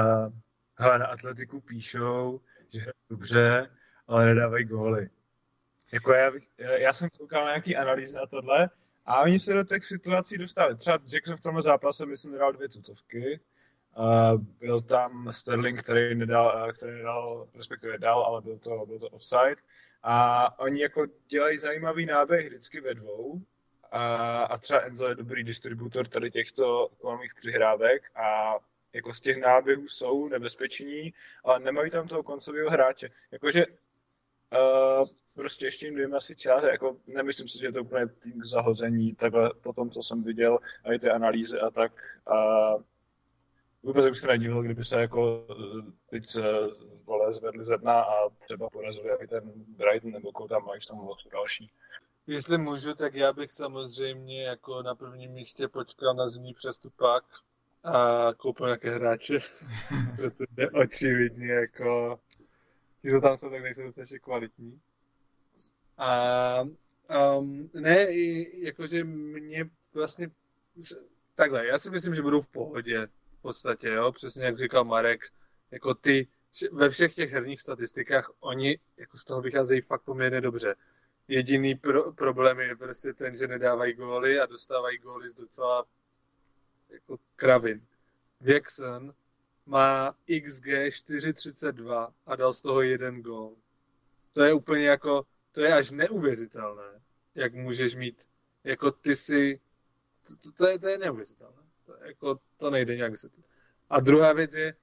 hele, 0.75 0.99
na 0.99 1.07
Atletiku 1.07 1.61
píšou, 1.61 2.41
že 2.73 2.81
hrají 2.81 2.93
dobře, 3.11 3.77
ale 4.07 4.25
nedávají 4.27 4.65
góly. 4.65 5.11
Jako 5.93 6.13
já, 6.13 6.33
já 6.59 6.93
jsem 6.93 7.09
koukal 7.19 7.45
na 7.45 7.51
nějaký 7.51 7.77
analýzy 7.77 8.19
a 8.19 8.27
tohle 8.27 8.69
a 9.07 9.23
oni 9.23 9.39
se 9.39 9.55
do 9.55 9.65
těch 9.65 9.85
situací 9.85 10.39
dostali. 10.39 10.77
Třeba 10.77 10.99
Jackson 11.13 11.37
v 11.37 11.43
tomhle 11.43 11.63
zápase, 11.63 12.07
myslím, 12.07 12.39
dal 12.39 12.53
dvě 12.53 12.69
tutovky. 12.69 13.41
Uh, 13.99 14.41
byl 14.61 14.81
tam 14.81 15.33
Sterling, 15.33 15.83
který 15.83 16.15
nedal, 16.15 16.73
který 16.73 16.93
nedal, 16.93 17.49
respektive 17.55 17.99
dal, 17.99 18.25
ale 18.25 18.41
byl 18.41 18.59
to, 18.59 18.87
byl 18.87 18.99
to 18.99 19.09
offside. 19.09 19.57
A 20.03 20.59
oni 20.59 20.83
jako 20.83 21.07
dělají 21.29 21.59
zajímavý 21.59 22.07
náběh 22.07 22.47
vždycky 22.47 22.81
ve 22.81 22.95
dvou. 22.95 23.43
A, 23.93 24.43
a 24.43 24.59
třeba 24.59 24.81
Enzo 24.81 25.09
je 25.09 25.15
dobrý 25.15 25.45
distributor 25.45 26.07
tady 26.07 26.31
těchto 26.31 26.89
kolmých 27.01 27.35
přihrávek 27.35 28.11
a 28.15 28.55
jako 28.93 29.15
z 29.15 29.21
těch 29.21 29.41
náběhů 29.41 29.89
jsou 29.89 30.29
nebezpeční, 30.29 31.15
ale 31.45 31.61
nemají 31.61 31.91
tam 31.91 32.09
toho 32.09 32.23
koncového 32.23 32.71
hráče. 32.71 33.11
Jakože 33.31 33.67
Uh, 34.53 35.09
prostě 35.35 35.67
ještě 35.67 35.87
jim 35.87 35.95
dvěma 35.95 36.17
asi 36.17 36.37
čas, 36.37 36.65
jako 36.65 36.97
nemyslím 37.07 37.49
si, 37.49 37.59
že 37.59 37.67
je 37.67 37.73
to 37.73 37.83
úplně 37.83 38.07
tým 38.07 38.45
zahození, 38.45 39.15
takhle 39.15 39.51
po 39.63 39.73
tom, 39.73 39.91
co 39.91 40.03
jsem 40.03 40.23
viděl, 40.23 40.59
a 40.85 40.93
i 40.93 40.99
ty 40.99 41.11
analýzy 41.11 41.59
a 41.59 41.71
tak. 41.71 41.93
A 42.27 42.37
vůbec 43.83 44.05
bych 44.05 44.19
se 44.19 44.27
nedivil, 44.27 44.63
kdyby 44.63 44.85
se 44.85 45.01
jako 45.01 45.47
teď 46.11 46.29
se 46.29 46.43
vole 47.05 47.33
zvedli 47.33 47.65
ze 47.65 47.79
dna 47.79 48.03
a 48.03 48.29
třeba 48.45 48.71
porazili 48.71 49.11
i 49.21 49.27
ten 49.27 49.53
Brighton, 49.55 50.11
nebo 50.11 50.33
koho 50.33 50.49
tam 50.49 50.65
máš 50.65 50.87
tam 50.87 51.09
další. 51.33 51.71
Jestli 52.27 52.59
můžu, 52.59 52.95
tak 52.95 53.15
já 53.15 53.33
bych 53.33 53.53
samozřejmě 53.53 54.43
jako 54.43 54.83
na 54.83 54.95
prvním 54.95 55.31
místě 55.31 55.69
počkal 55.69 56.15
na 56.15 56.29
zimní 56.29 56.55
přestupák, 56.55 57.25
a 57.85 58.29
koupil 58.37 58.67
nějaké 58.67 58.95
hráče, 58.95 59.39
protože 60.17 60.71
očividně 60.71 61.53
jako 61.53 62.21
ti, 63.03 63.11
co 63.11 63.21
tam 63.21 63.37
jsou, 63.37 63.51
tak 63.51 63.63
nejsou 63.63 63.83
dostatečně 63.83 64.19
kvalitní. 64.19 64.81
A 65.99 66.63
um, 67.39 67.71
ne, 67.75 68.07
jakože 68.65 69.05
mě 69.05 69.65
vlastně 69.95 70.31
takhle, 71.35 71.67
já 71.67 71.79
si 71.79 71.91
myslím, 71.91 72.15
že 72.15 72.23
budou 72.23 72.41
v 72.41 72.49
pohodě 72.49 73.09
v 73.31 73.43
podstatě, 73.43 73.89
jo, 73.89 74.13
přesně 74.13 74.45
jak 74.45 74.59
říkal 74.59 74.85
Marek, 74.85 75.21
jako 75.71 75.95
ty 75.95 76.29
ve 76.73 76.91
všech 76.91 77.15
těch 77.15 77.33
herních 77.33 77.61
statistikách 77.61 78.31
oni 78.41 78.79
jako 78.97 79.17
z 79.17 79.25
toho 79.25 79.41
vycházejí 79.41 79.81
fakt 79.81 80.03
poměrně 80.03 80.41
dobře. 80.41 80.75
Jediný 81.29 81.75
pro, 81.75 82.13
problém 82.13 82.61
je 82.61 82.77
prostě 82.77 83.13
ten, 83.13 83.37
že 83.37 83.49
nedávají 83.49 83.93
góly 83.93 84.41
a 84.41 84.47
dostávají 84.47 84.99
góly 84.99 85.29
z 85.29 85.35
docela 85.35 85.85
jako 86.89 87.19
kravin. 87.37 87.87
Jackson 88.41 89.15
má 89.71 90.13
XG 90.27 90.67
4.32 90.67 92.13
a 92.27 92.37
dal 92.37 92.53
z 92.53 92.63
toho 92.63 92.83
jeden 92.83 93.23
gól. 93.23 93.57
To 94.33 94.43
je 94.43 94.53
úplně 94.53 94.85
jako, 94.85 95.27
to 95.53 95.61
je 95.61 95.75
až 95.75 95.91
neuvěřitelné, 95.91 97.03
jak 97.35 97.55
můžeš 97.55 97.95
mít, 97.95 98.29
jako 98.65 98.91
ty 98.91 99.17
si, 99.17 99.61
to, 100.27 100.37
to, 100.37 100.53
to, 100.53 100.67
je, 100.67 100.79
to 100.79 100.89
je 100.89 100.99
neuvěřitelné. 100.99 101.63
To, 101.87 101.95
jako, 102.05 102.39
to 102.57 102.71
nejde 102.71 102.97
nějak 102.97 103.19
se 103.19 103.31
A 103.91 104.01
druhá 104.01 104.33
věc 104.33 104.55
je, 104.55 104.75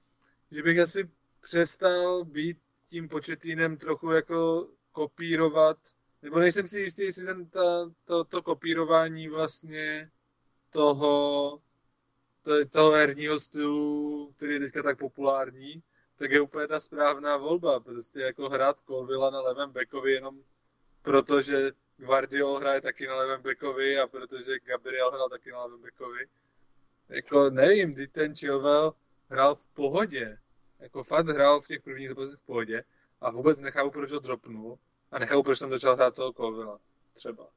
že 0.50 0.62
bych 0.62 0.78
asi 0.78 1.10
přestal 1.40 2.24
být 2.24 2.58
tím 2.86 3.08
početínem 3.08 3.76
trochu 3.76 4.10
jako 4.10 4.68
kopírovat, 4.92 5.78
nebo 6.22 6.38
nejsem 6.38 6.68
si 6.68 6.78
jistý, 6.78 7.02
jestli 7.02 7.26
ten, 7.26 7.46
ta, 7.46 7.90
to, 8.04 8.24
to 8.24 8.42
kopírování 8.42 9.28
vlastně 9.28 10.10
toho, 10.70 11.50
to, 11.50 11.62
toho 12.70 12.90
herního 12.92 13.40
stylu, 13.40 14.32
který 14.36 14.54
je 14.54 14.60
teďka 14.60 14.82
tak 14.82 14.98
populární, 14.98 15.82
tak 16.16 16.30
je 16.30 16.40
úplně 16.40 16.66
ta 16.66 16.80
správná 16.80 17.36
volba. 17.36 17.80
Prostě 17.80 18.20
jako 18.20 18.48
hrát 18.48 18.80
Colvilla 18.80 19.30
na 19.30 19.40
levém 19.40 19.70
bekovi 19.70 20.12
jenom 20.12 20.42
proto, 21.02 21.42
že 21.42 21.72
Guardiol 21.96 22.58
hraje 22.58 22.80
taky 22.80 23.06
na 23.06 23.16
levém 23.16 23.42
bekovi 23.42 23.98
a 23.98 24.06
protože 24.06 24.58
Gabriel 24.58 25.10
hrál 25.10 25.28
taky 25.28 25.50
na 25.50 25.62
levém 25.64 25.82
bekovi. 25.82 26.26
Jako 27.08 27.50
nevím, 27.50 27.94
kdy 27.94 28.06
ten 28.06 28.36
Chilwell 28.36 28.94
hrál 29.28 29.54
v 29.54 29.68
pohodě 29.68 30.38
jako 30.78 31.04
fakt 31.04 31.28
hrál 31.28 31.60
v 31.60 31.66
těch 31.66 31.82
prvních 31.82 32.08
zápasech 32.08 32.38
v 32.38 32.42
pohodě 32.42 32.84
a 33.20 33.30
vůbec 33.30 33.60
nechápu, 33.60 33.90
proč 33.90 34.12
ho 34.12 34.18
dropnul 34.18 34.78
a 35.10 35.18
nechápu, 35.18 35.42
proč 35.42 35.58
tam 35.58 35.70
začal 35.70 35.96
hrát 35.96 36.14
toho 36.14 36.32
Colvilla. 36.32 36.80
Třeba. 37.14 37.48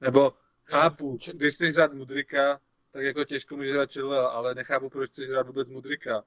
Nebo 0.00 0.34
chápu, 0.64 1.18
když 1.32 1.54
chceš 1.54 1.74
hrát 1.74 1.92
Mudrika, 1.92 2.60
tak 2.94 3.02
jako 3.02 3.24
těžko 3.24 3.56
může 3.56 3.72
hrát 3.72 3.92
Chilwell, 3.92 4.26
ale 4.26 4.54
nechápu, 4.54 4.90
proč 4.90 5.10
chceš 5.10 5.30
hrát 5.30 5.46
vůbec 5.46 5.68
Mudrika. 5.68 6.24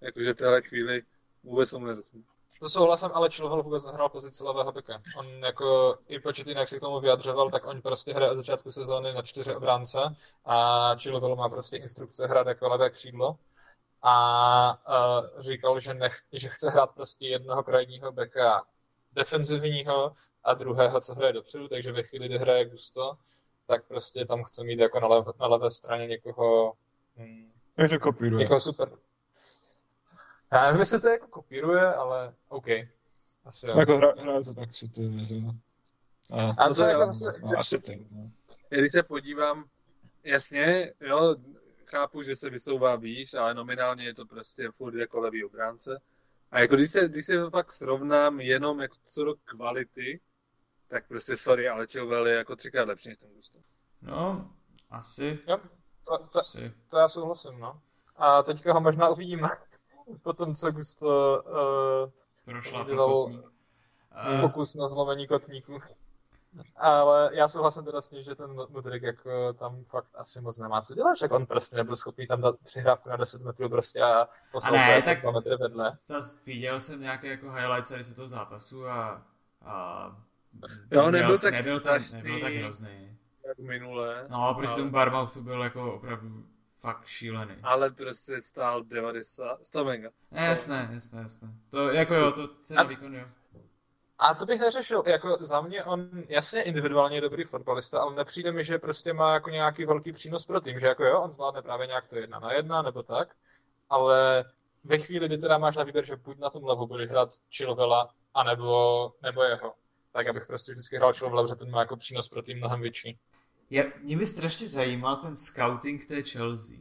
Jakože 0.00 0.32
v 0.32 0.36
téhle 0.36 0.62
chvíli 0.62 1.02
vůbec 1.42 1.70
tomu 1.70 1.86
nerozumím. 1.86 2.26
To 2.60 2.68
souhlasím, 2.68 3.08
ale 3.12 3.30
Chilwell 3.30 3.62
vůbec 3.62 3.84
nehrál 3.84 4.08
pozici 4.08 4.44
levého 4.44 4.72
beka. 4.72 5.02
On 5.18 5.26
jako 5.26 5.98
i 6.08 6.20
počet 6.20 6.46
jak 6.46 6.68
se 6.68 6.78
k 6.78 6.80
tomu 6.80 7.00
vyjadřoval, 7.00 7.50
tak 7.50 7.66
on 7.66 7.82
prostě 7.82 8.12
hraje 8.12 8.32
od 8.32 8.36
začátku 8.36 8.70
sezóny 8.70 9.12
na 9.12 9.22
čtyři 9.22 9.54
obránce 9.54 9.98
a 10.44 10.94
Chilwell 10.94 11.36
má 11.36 11.48
prostě 11.48 11.76
instrukce 11.76 12.26
hrát 12.26 12.46
jako 12.46 12.68
levé 12.68 12.90
křídlo 12.90 13.38
a 14.02 14.78
uh, 14.88 15.40
říkal, 15.40 15.80
že, 15.80 15.94
nech, 15.94 16.16
že 16.32 16.48
chce 16.48 16.70
hrát 16.70 16.94
prostě 16.94 17.26
jednoho 17.26 17.62
krajního 17.62 18.12
beka 18.12 18.64
defenzivního 19.12 20.12
a 20.44 20.54
druhého, 20.54 21.00
co 21.00 21.14
hraje 21.14 21.32
dopředu, 21.32 21.68
takže 21.68 21.92
ve 21.92 22.02
chvíli, 22.02 22.28
kdy 22.28 22.38
hraje 22.38 22.64
Gusto, 22.64 23.16
tak 23.66 23.84
prostě 23.84 24.24
tam 24.24 24.44
chce 24.44 24.64
mít 24.64 24.78
jako 24.78 25.00
na, 25.00 25.08
lev, 25.08 25.26
na 25.40 25.46
levé 25.46 25.70
straně 25.70 26.06
někoho... 26.06 26.72
Hmm, 27.16 27.52
Jak 27.76 27.90
to 27.90 28.00
kopíruje. 28.00 28.42
Někoho 28.42 28.60
super. 28.60 28.90
Já 30.52 30.66
nevím, 30.66 30.80
jestli 30.80 31.00
to 31.00 31.08
jako 31.08 31.26
kopíruje, 31.28 31.94
ale 31.94 32.34
OK. 32.48 32.68
Asi 33.44 33.68
jo. 33.68 33.78
Jako 33.78 33.96
hra, 33.96 34.12
hraje 34.18 34.44
to 34.44 34.54
tak, 34.54 34.72
co 34.72 34.88
ty, 34.88 35.26
že 35.26 35.34
A, 36.30 36.50
a 36.50 36.68
to, 36.68 36.74
to 36.74 36.84
je 36.84 36.90
jako 36.90 37.02
asi, 37.02 37.24
no, 37.24 37.58
asi 37.58 37.78
ty, 37.78 38.06
no. 38.10 38.30
Když 38.68 38.92
se 38.92 39.02
podívám, 39.02 39.64
jasně, 40.24 40.92
jo, 41.00 41.36
chápu, 41.84 42.22
že 42.22 42.36
se 42.36 42.50
vysouvá 42.50 42.96
výš, 42.96 43.34
ale 43.34 43.54
nominálně 43.54 44.04
je 44.04 44.14
to 44.14 44.26
prostě 44.26 44.70
furt 44.70 44.94
jako 44.98 45.20
levý 45.20 45.44
obránce. 45.44 46.00
A 46.50 46.60
jako 46.60 46.76
když 46.76 46.90
se, 46.90 47.08
když 47.08 47.26
se 47.26 47.50
fakt 47.50 47.72
srovnám 47.72 48.40
jenom 48.40 48.80
jako 48.80 48.96
co 49.06 49.24
do 49.24 49.34
kvality, 49.44 50.20
tak 50.88 51.08
prostě 51.08 51.36
sorry, 51.36 51.68
ale 51.68 51.86
Chilwell 51.86 52.28
je 52.28 52.36
jako 52.36 52.56
třikrát 52.56 52.88
lepší 52.88 53.08
než 53.08 53.18
ten 53.18 53.30
Gusto. 53.30 53.58
No, 54.02 54.50
asi. 54.90 55.38
Jo, 55.48 55.58
to, 56.04 56.18
to, 56.18 56.40
asi. 56.40 56.72
to 56.88 56.98
já 56.98 57.08
souhlasím, 57.08 57.58
no. 57.58 57.80
A 58.16 58.42
teďka 58.42 58.72
ho 58.72 58.80
možná 58.80 59.08
uvidíme. 59.08 59.48
Potom, 60.22 60.54
co 60.54 60.70
Gusto 60.70 61.42
uh, 61.46 62.10
Prošla 62.44 62.84
dělal 62.84 63.44
pokus 64.40 64.74
na 64.74 64.88
zlomení 64.88 65.26
kotníku. 65.26 65.78
Ale 66.76 67.30
já 67.32 67.48
souhlasím 67.48 67.84
teda 67.84 68.00
s 68.00 68.10
tím, 68.10 68.22
že 68.22 68.34
ten 68.34 68.50
Mudrik 68.68 69.02
jako 69.02 69.52
tam 69.52 69.84
fakt 69.84 70.10
asi 70.16 70.40
moc 70.40 70.58
nemá 70.58 70.82
co 70.82 70.94
dělat, 70.94 71.14
že 71.16 71.28
on 71.28 71.46
prostě 71.46 71.76
nebyl 71.76 71.96
schopný 71.96 72.26
tam 72.26 72.40
dát 72.40 72.56
přihrávku 72.64 73.08
na 73.08 73.16
10 73.16 73.42
metrů 73.42 73.68
prostě 73.68 74.02
a 74.02 74.28
poslat 74.52 74.72
ne, 74.72 75.02
tak 75.02 75.20
2 75.20 75.30
metry 75.30 75.56
vedle. 75.56 75.92
Zas 76.06 76.44
viděl 76.44 76.80
jsem 76.80 77.00
nějaké 77.00 77.28
jako 77.28 77.52
highlights 77.52 77.88
tady 77.88 78.04
z 78.04 78.14
toho 78.14 78.28
zápasu 78.28 78.88
a, 78.88 79.22
a 79.64 80.16
jo, 80.90 81.10
nebyl, 81.10 81.38
tak 81.38 81.52
nebyl, 81.52 81.80
tak, 81.80 82.02
nebyl 82.12 82.40
tak 82.40 82.52
hrozný. 82.52 83.18
Jak 83.48 83.58
minule. 83.58 84.26
No, 84.28 84.54
proti 84.54 84.68
ale... 84.68 84.76
tomu 84.76 84.90
Barmouthu 84.90 85.42
byl 85.42 85.62
jako 85.62 85.94
opravdu 85.94 86.44
fakt 86.78 87.06
šílený. 87.06 87.54
Ale 87.62 87.90
prostě 87.90 88.40
stál 88.40 88.82
90, 88.84 89.64
100 89.64 89.84
mega. 89.84 90.10
100. 90.26 90.38
Jasné, 90.38 90.88
jasné, 90.92 91.22
jasné. 91.22 91.48
To 91.70 91.88
jako 91.88 92.14
jo, 92.14 92.32
to 92.32 92.48
cena 92.48 92.82
výkon 92.82 93.14
jo. 93.14 93.26
A 94.18 94.34
to 94.34 94.46
bych 94.46 94.60
neřešil, 94.60 95.02
jako 95.06 95.36
za 95.40 95.60
mě 95.60 95.84
on 95.84 96.08
jasně 96.28 96.62
individuálně 96.62 97.16
je 97.16 97.20
dobrý 97.20 97.44
fotbalista, 97.44 98.00
ale 98.00 98.14
nepřijde 98.14 98.52
mi, 98.52 98.64
že 98.64 98.78
prostě 98.78 99.12
má 99.12 99.32
jako 99.32 99.50
nějaký 99.50 99.84
velký 99.84 100.12
přínos 100.12 100.44
pro 100.44 100.60
tým, 100.60 100.78
že 100.78 100.86
jako 100.86 101.04
jo, 101.04 101.20
on 101.20 101.32
zvládne 101.32 101.62
právě 101.62 101.86
nějak 101.86 102.08
to 102.08 102.16
jedna 102.16 102.38
na 102.38 102.52
jedna 102.52 102.82
nebo 102.82 103.02
tak, 103.02 103.34
ale 103.90 104.44
ve 104.84 104.98
chvíli, 104.98 105.26
kdy 105.26 105.38
teda 105.38 105.58
máš 105.58 105.76
na 105.76 105.84
výběr, 105.84 106.04
že 106.04 106.16
buď 106.16 106.38
na 106.38 106.50
tom 106.50 106.64
levu 106.64 106.86
budeš 106.86 107.10
hrát 107.10 107.28
Chilvela, 107.56 108.10
anebo, 108.34 109.12
nebo 109.22 109.42
jeho, 109.42 109.74
tak 110.16 110.28
abych 110.28 110.46
prostě 110.46 110.72
vždycky 110.72 110.96
hrál 110.96 111.12
Chilvela, 111.12 111.42
protože 111.42 111.54
ten 111.54 111.70
má 111.70 111.80
jako 111.80 111.96
přínos 111.96 112.28
pro 112.28 112.42
tým 112.42 112.58
mnohem 112.58 112.80
větší. 112.80 113.18
Je, 113.70 113.92
mě 114.02 114.18
by 114.18 114.26
strašně 114.26 114.68
zajímal 114.68 115.16
ten 115.16 115.36
scouting 115.36 116.06
té 116.06 116.22
Chelsea. 116.22 116.78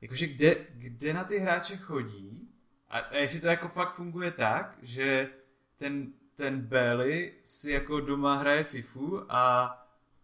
Jakože 0.00 0.26
kde, 0.26 0.56
kde 0.70 1.12
na 1.12 1.24
ty 1.24 1.38
hráče 1.38 1.76
chodí 1.76 2.48
a, 2.88 2.98
a 2.98 3.16
jestli 3.16 3.40
to 3.40 3.46
jako 3.46 3.68
fakt 3.68 3.94
funguje 3.94 4.30
tak, 4.30 4.78
že 4.82 5.30
ten 5.76 6.12
ten 6.36 6.60
Bailey 6.60 7.32
si 7.44 7.70
jako 7.70 8.00
doma 8.00 8.34
hraje 8.36 8.64
FIFU 8.64 9.32
a 9.32 9.72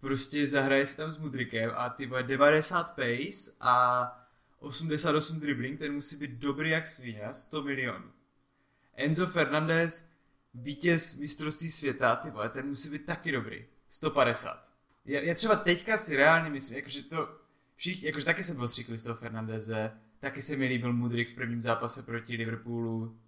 prostě 0.01 0.47
zahraje 0.47 0.87
si 0.87 0.97
tam 0.97 1.13
s 1.13 1.19
Mudrikem 1.19 1.71
a 1.75 1.89
ty 1.89 2.11
90 2.23 2.97
pace 2.97 3.57
a 3.61 4.05
88 4.59 5.41
dribbling, 5.41 5.79
ten 5.79 5.95
musí 5.95 6.17
být 6.17 6.31
dobrý 6.31 6.71
jak 6.71 6.89
svině, 6.89 7.29
100 7.33 7.63
milionů. 7.63 8.13
Enzo 8.95 9.27
Fernandez, 9.27 10.12
vítěz 10.55 11.19
mistrovství 11.19 11.71
světa, 11.71 12.17
ty 12.17 12.31
vole, 12.31 12.49
ten 12.49 12.69
musí 12.69 12.91
být 12.91 13.07
taky 13.07 13.33
dobrý, 13.33 13.67
150. 13.89 14.69
Já, 15.05 15.21
já 15.21 15.35
třeba 15.35 15.57
teďka 15.57 15.97
si 15.97 16.17
reálně 16.17 16.51
myslím, 16.51 16.77
jakože 16.77 17.03
to, 17.03 17.29
všichni, 17.77 18.07
jakože 18.07 18.27
taky 18.27 18.45
jsem 18.45 18.57
byl 18.57 18.69
stříklý 18.69 18.99
z 18.99 19.05
toho 19.05 19.17
Fernandeze, 19.17 20.01
taky 20.21 20.43
se 20.43 20.57
mi 20.57 20.67
líbil 20.67 20.93
Mudrik 20.93 21.31
v 21.31 21.35
prvním 21.35 21.63
zápase 21.63 22.03
proti 22.03 22.37
Liverpoolu 22.37 23.19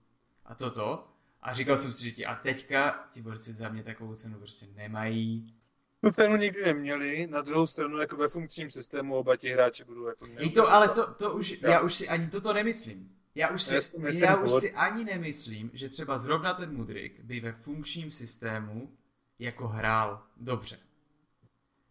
a 0.45 0.55
toto, 0.55 1.09
a 1.43 1.55
říkal 1.55 1.77
jsem 1.77 1.93
si, 1.93 2.05
že 2.05 2.11
ti 2.11 2.27
a 2.27 2.35
teďka 2.35 3.09
ti 3.13 3.23
borci 3.23 3.53
za 3.53 3.69
mě 3.69 3.83
takovou 3.83 4.15
cenu 4.15 4.39
prostě 4.39 4.67
nemají. 4.77 5.55
Tu 6.01 6.11
cenu 6.11 6.37
nikdy 6.37 6.63
neměli, 6.65 7.27
na 7.27 7.43
druhou 7.43 7.67
stranu 7.67 7.99
jako 7.99 8.17
ve 8.17 8.29
funkčním 8.29 8.71
systému 8.71 9.15
oba 9.15 9.37
ti 9.37 9.49
hráči 9.49 9.85
budou 9.85 10.07
jako 10.07 10.27
I 10.39 10.51
to, 10.51 10.73
ale 10.73 10.89
to, 10.89 11.15
to 11.15 11.35
už, 11.35 11.59
já. 11.61 11.71
já 11.71 11.81
už 11.81 11.95
si 11.95 12.09
ani 12.09 12.29
toto 12.29 12.53
nemyslím. 12.53 13.17
Já 13.35 13.49
už 13.49 13.63
si, 13.63 13.75
já, 13.75 14.11
já 14.11 14.37
už 14.37 14.53
si 14.53 14.73
ani 14.73 15.05
nemyslím, 15.05 15.71
že 15.75 15.89
třeba 15.89 16.19
zrovna 16.19 16.55
ten 16.55 16.77
Mudrik 16.77 17.21
by 17.21 17.41
ve 17.41 17.53
funkčním 17.53 18.13
systému 18.13 18.97
jako 19.39 19.69
hrál 19.69 20.27
dobře. 20.37 20.79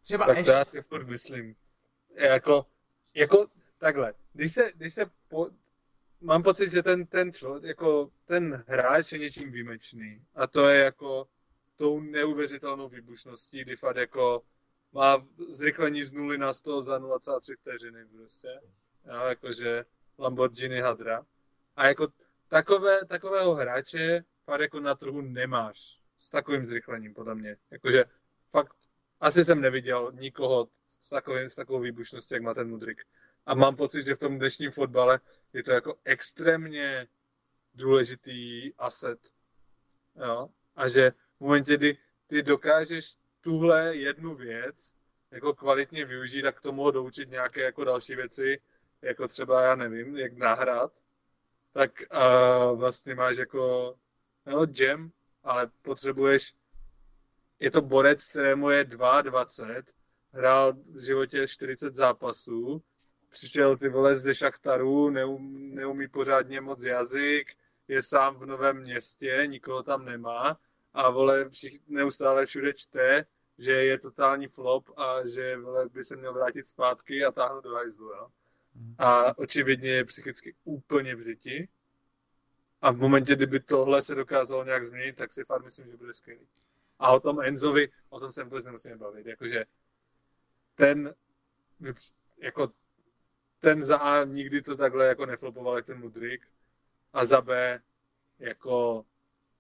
Třeba 0.02 0.26
tak 0.26 0.38
ještě... 0.38 0.52
to 0.52 0.58
já 0.58 0.66
si 0.66 0.82
furt 0.82 1.08
myslím. 1.08 1.56
Jako, 2.16 2.66
jako 3.14 3.48
takhle, 3.78 4.14
když 4.34 4.54
se, 4.54 4.72
když 4.76 4.94
se 4.94 5.06
po, 5.28 5.50
mám 6.22 6.44
pocit, 6.44 6.72
že 6.72 6.84
ten, 6.84 7.06
ten 7.06 7.34
člověk, 7.34 7.64
jako 7.64 8.12
ten 8.26 8.64
hráč 8.68 9.12
je 9.12 9.20
něčím 9.20 9.52
výjimečný. 9.52 10.26
A 10.36 10.48
to 10.48 10.68
je 10.68 10.84
jako 10.84 11.28
tou 11.76 12.00
neuvěřitelnou 12.00 12.90
výbušností, 12.90 13.62
kdy 13.62 13.76
fakt 13.76 13.96
jako 13.96 14.44
má 14.92 15.26
zrychlení 15.50 16.04
z 16.04 16.12
0 16.12 16.38
na 16.38 16.54
100 16.54 16.82
za 16.82 17.00
0,3 17.00 17.56
vteřiny 17.56 18.06
prostě. 18.06 18.62
Jo, 19.06 19.26
jakože 19.28 19.86
Lamborghini 20.18 20.80
Hadra. 20.80 21.26
A 21.76 21.88
jako 21.88 22.08
takové, 22.48 23.06
takového 23.06 23.56
hráče 23.56 24.24
fakt 24.46 24.62
jako 24.62 24.80
na 24.80 24.96
trhu 24.96 25.22
nemáš 25.22 26.02
s 26.20 26.30
takovým 26.30 26.66
zrychlením, 26.66 27.14
podle 27.14 27.36
mě. 27.36 27.58
Jakože 27.72 28.06
fakt 28.52 28.78
asi 29.20 29.46
jsem 29.46 29.62
neviděl 29.62 30.12
nikoho 30.16 30.68
s, 31.02 31.10
takovým, 31.10 31.50
s 31.50 31.56
takovou 31.56 31.80
výbušností, 31.80 32.34
jak 32.34 32.44
má 32.44 32.54
ten 32.54 32.70
Mudrik. 32.70 33.02
A 33.46 33.56
mám 33.56 33.76
pocit, 33.76 34.06
že 34.06 34.16
v 34.16 34.20
tom 34.20 34.38
dnešním 34.38 34.72
fotbale 34.72 35.20
je 35.54 35.64
to 35.64 35.72
jako 35.72 35.96
extrémně 36.04 37.08
důležitý 37.74 38.74
asset. 38.78 39.20
Jo? 40.16 40.50
A 40.76 40.88
že 40.88 41.12
v 41.12 41.40
momentě, 41.40 41.78
kdy 41.78 41.98
ty 42.28 42.44
dokážeš 42.44 43.18
tuhle 43.42 43.96
jednu 43.96 44.36
věc 44.36 44.94
jako 45.32 45.54
kvalitně 45.54 46.06
využít 46.06 46.46
a 46.46 46.52
k 46.52 46.62
tomu 46.62 46.92
doučit 46.92 47.30
nějaké 47.30 47.62
jako 47.62 47.84
další 47.84 48.16
věci, 48.16 48.62
jako 49.02 49.28
třeba, 49.28 49.64
já 49.64 49.76
nevím, 49.76 50.18
jak 50.18 50.34
nahrát, 50.34 51.03
tak 51.74 51.92
uh, 52.02 52.80
vlastně 52.80 53.16
máš 53.16 53.38
jako 53.38 53.96
no, 54.46 54.66
jam, 54.80 55.12
ale 55.44 55.72
potřebuješ, 55.82 56.54
je 57.60 57.72
to 57.72 57.82
borec, 57.82 58.30
kterému 58.30 58.70
je 58.70 58.84
22, 58.84 59.46
hrál 60.32 60.74
v 60.74 61.06
životě 61.06 61.48
40 61.48 61.96
zápasů, 61.96 62.84
přišel 63.30 63.78
ty 63.78 63.90
vole 63.90 64.16
ze 64.16 64.36
Šachtaru, 64.36 65.10
neum, 65.10 65.76
neumí 65.76 66.08
pořádně 66.08 66.62
moc 66.62 66.84
jazyk, 66.84 67.54
je 67.88 68.04
sám 68.04 68.36
v 68.36 68.46
novém 68.46 68.82
městě, 68.82 69.44
nikoho 69.46 69.84
tam 69.84 70.06
nemá 70.06 70.60
a 70.94 71.10
vole 71.10 71.50
všichni 71.50 71.80
neustále 71.88 72.46
všude 72.46 72.74
čte, 72.74 73.26
že 73.58 73.72
je 73.72 74.00
totální 74.00 74.48
flop 74.48 74.90
a 74.98 75.28
že 75.28 75.58
vole, 75.58 75.90
by 75.90 76.04
se 76.04 76.16
měl 76.16 76.34
vrátit 76.34 76.68
zpátky 76.68 77.26
a 77.26 77.32
táhnout 77.32 77.64
do 77.64 77.74
hajzlu, 77.74 78.06
jo. 78.06 78.28
A 78.98 79.38
očividně 79.38 79.90
je 79.90 80.06
psychicky 80.06 80.56
úplně 80.64 81.16
v 81.16 81.22
řiti. 81.22 81.68
A 82.82 82.92
v 82.92 82.98
momentě, 82.98 83.36
kdyby 83.36 83.60
tohle 83.60 84.02
se 84.02 84.16
dokázalo 84.16 84.64
nějak 84.64 84.86
změnit, 84.86 85.16
tak 85.16 85.34
si 85.34 85.44
fakt 85.44 85.64
myslím, 85.64 85.92
že 85.92 85.98
bude 85.98 86.14
skvělý. 86.14 86.48
A 87.00 87.12
o 87.12 87.20
tom 87.20 87.42
Enzovi, 87.42 87.90
o 88.10 88.20
tom 88.20 88.32
se 88.32 88.44
vůbec 88.44 88.66
nemusíme 88.66 88.96
bavit. 88.96 89.26
Jakože 89.26 89.66
ten, 90.76 91.14
jako 92.38 92.72
ten 93.60 93.84
za 93.84 93.98
A 93.98 94.24
nikdy 94.24 94.62
to 94.62 94.78
takhle 94.78 95.08
jako 95.08 95.26
neflopoval, 95.26 95.76
jak 95.76 95.86
ten 95.86 96.00
Mudrik. 96.00 96.48
A 97.14 97.26
za 97.26 97.42
B, 97.42 97.80
jako 98.40 99.06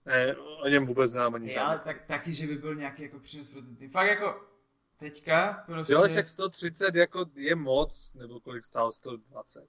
ne, 0.05 0.36
o 0.36 0.68
něm 0.68 0.86
vůbec 0.86 1.11
znám 1.11 1.36
ani 1.36 1.57
Ale 1.57 1.80
tak, 1.80 2.05
taky, 2.05 2.34
že 2.34 2.47
by 2.47 2.55
byl 2.55 2.76
nějaký 2.76 3.03
jako 3.03 3.20
přínos 3.20 3.49
pro 3.49 3.61
ten 3.61 3.76
tým. 3.76 3.89
Fakt 3.89 4.07
jako 4.07 4.52
teďka 5.03 5.63
prostě... 5.65 5.93
Jo, 5.93 6.07
však 6.07 6.27
130 6.27 6.95
jako 6.95 7.25
je 7.35 7.55
moc, 7.55 8.13
nebo 8.13 8.39
kolik 8.39 8.65
stál 8.65 8.91
120. 8.91 9.67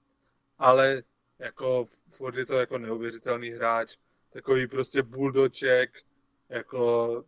Ale 0.59 1.03
jako 1.39 1.85
furt 2.09 2.37
je 2.37 2.47
to 2.47 2.55
jako 2.55 2.79
neuvěřitelný 2.79 3.49
hráč, 3.49 3.97
takový 4.31 4.67
prostě 4.67 5.03
buldoček, 5.03 6.03
jako 6.49 7.25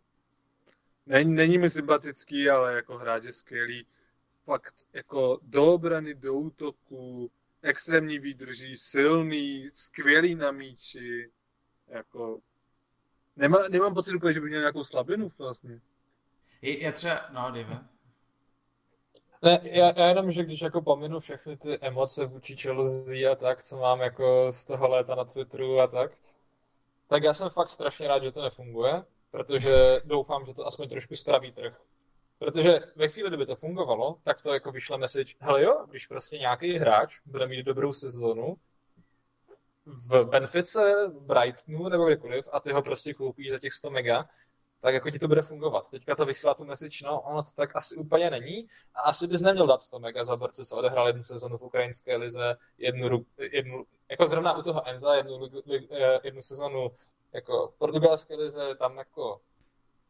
není, 1.05 1.35
není 1.35 1.57
mi 1.57 1.69
sympatický, 1.69 2.49
ale 2.49 2.73
jako 2.73 2.97
hráč 2.97 3.23
je 3.23 3.33
skvělý. 3.33 3.87
Fakt 4.45 4.75
jako 4.93 5.39
do 5.41 5.73
obrany, 5.73 6.13
do 6.13 6.33
útoku, 6.33 7.31
extrémní 7.61 8.19
výdrží, 8.19 8.77
silný, 8.77 9.69
skvělý 9.73 10.35
na 10.35 10.51
míči, 10.51 11.31
jako 11.87 12.41
Nemá, 13.37 13.67
nemám 13.67 13.93
pocit 13.93 14.15
úplně, 14.15 14.33
že 14.33 14.41
by 14.41 14.47
měl 14.47 14.59
nějakou 14.59 14.83
slabinu 14.83 15.31
vlastně. 15.37 15.81
Já 16.61 16.91
třeba, 16.91 17.25
no, 17.31 17.51
dejme. 17.51 17.87
Ne, 19.41 19.59
já, 19.63 19.93
já 19.99 20.07
jenom, 20.07 20.31
že 20.31 20.43
když 20.43 20.61
jako 20.61 20.81
pominu 20.81 21.19
všechny 21.19 21.57
ty 21.57 21.79
emoce 21.81 22.25
vůči 22.25 22.55
Chelsea 22.55 23.31
a 23.31 23.35
tak, 23.35 23.63
co 23.63 23.77
mám 23.77 24.01
jako 24.01 24.51
z 24.51 24.65
toho 24.65 24.87
léta 24.87 25.15
na 25.15 25.25
Twitteru 25.25 25.79
a 25.79 25.87
tak, 25.87 26.11
tak 27.07 27.23
já 27.23 27.33
jsem 27.33 27.49
fakt 27.49 27.69
strašně 27.69 28.07
rád, 28.07 28.23
že 28.23 28.31
to 28.31 28.41
nefunguje, 28.41 29.03
protože 29.31 30.01
doufám, 30.05 30.45
že 30.45 30.53
to 30.53 30.67
aspoň 30.67 30.89
trošku 30.89 31.15
spraví 31.15 31.51
trh. 31.51 31.81
Protože 32.39 32.79
ve 32.95 33.07
chvíli, 33.07 33.29
kdyby 33.29 33.45
to 33.45 33.55
fungovalo, 33.55 34.17
tak 34.23 34.41
to 34.41 34.53
jako 34.53 34.71
vyšle 34.71 34.97
message, 34.97 35.33
hele 35.39 35.63
jo, 35.63 35.85
když 35.89 36.07
prostě 36.07 36.37
nějaký 36.37 36.77
hráč 36.77 37.19
bude 37.25 37.47
mít 37.47 37.63
dobrou 37.63 37.93
sezonu, 37.93 38.57
v 39.85 40.23
Benfice, 40.23 41.07
v 41.07 41.21
Brightonu 41.21 41.89
nebo 41.89 42.05
kdekoliv 42.05 42.49
a 42.51 42.59
ty 42.59 42.71
ho 42.71 42.81
prostě 42.81 43.13
koupíš 43.13 43.51
za 43.51 43.59
těch 43.59 43.73
100 43.73 43.89
mega, 43.89 44.29
tak 44.81 44.93
jako 44.93 45.11
ti 45.11 45.19
to 45.19 45.27
bude 45.27 45.41
fungovat. 45.41 45.91
Teďka 45.91 46.15
to 46.15 46.25
vysílá 46.25 46.53
tu 46.53 46.65
message, 46.65 47.05
no 47.05 47.21
ono 47.21 47.43
to 47.43 47.51
tak 47.55 47.75
asi 47.75 47.95
úplně 47.95 48.29
není 48.29 48.67
a 48.95 49.01
asi 49.01 49.27
bys 49.27 49.41
neměl 49.41 49.67
dát 49.67 49.81
100 49.81 49.99
mega 49.99 50.23
za 50.23 50.35
borce, 50.35 50.65
co 50.65 50.77
odehrál 50.77 51.07
jednu 51.07 51.23
sezonu 51.23 51.57
v 51.57 51.63
ukrajinské 51.63 52.15
lize, 52.15 52.55
jednu, 52.77 53.25
jednu 53.51 53.85
jako 54.09 54.27
zrovna 54.27 54.57
u 54.57 54.61
toho 54.61 54.87
Enza, 54.87 55.15
jednu, 55.15 55.49
eh, 55.91 56.19
jednu 56.23 56.41
sezonu 56.41 56.91
jako 57.33 57.67
v 57.67 57.77
portugalské 57.77 58.35
lize, 58.35 58.75
tam 58.75 58.97
jako 58.97 59.41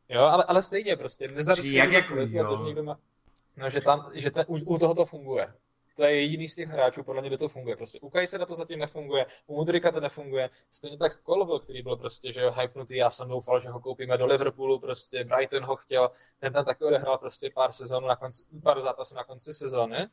Jo, 0.09 0.22
ale, 0.22 0.43
ale 0.43 0.61
stejně 0.61 0.95
prostě, 0.95 1.28
nezaručuje, 1.28 1.78
jak 1.78 1.91
jako, 1.91 2.15
jo. 2.15 2.65
někdo 2.65 2.84
má, 2.84 2.99
no, 3.57 3.70
že, 3.70 3.82
tam, 3.82 4.11
že 4.13 4.32
ten, 4.32 4.45
u, 4.47 4.55
u 4.55 4.78
toho 4.78 4.95
to 4.95 5.05
funguje 5.05 5.53
to 5.97 6.03
je 6.03 6.21
jediný 6.21 6.47
z 6.47 6.55
těch 6.55 6.69
hráčů, 6.69 7.03
podle 7.03 7.21
mě, 7.21 7.29
kde 7.29 7.37
to 7.37 7.47
funguje. 7.47 7.75
Prostě 7.75 7.99
u 7.99 8.09
Kajseda 8.09 8.45
to 8.45 8.55
zatím 8.55 8.79
nefunguje, 8.79 9.25
u 9.47 9.55
Mudrika 9.55 9.91
to 9.91 9.99
nefunguje, 9.99 10.49
stejně 10.71 10.97
tak 10.97 11.23
Colville, 11.25 11.59
který 11.59 11.81
byl 11.81 11.97
prostě, 11.97 12.33
že 12.33 12.41
jo, 12.41 12.51
hypnutý, 12.51 12.97
já 12.97 13.09
jsem 13.09 13.29
doufal, 13.29 13.59
že 13.59 13.69
ho 13.69 13.79
koupíme 13.79 14.17
do 14.17 14.25
Liverpoolu, 14.25 14.79
prostě 14.79 15.23
Brighton 15.23 15.63
ho 15.63 15.75
chtěl, 15.75 16.09
ten 16.39 16.53
tam 16.53 16.65
taky 16.65 16.83
odehrál 16.83 17.17
prostě 17.17 17.51
pár 17.55 17.71
sezónů 17.71 18.07
na 18.07 18.15
konci, 18.15 18.43
pár 18.63 18.81
zápasů 18.81 19.15
na 19.15 19.23
konci 19.23 19.53
sezóny, 19.53 20.07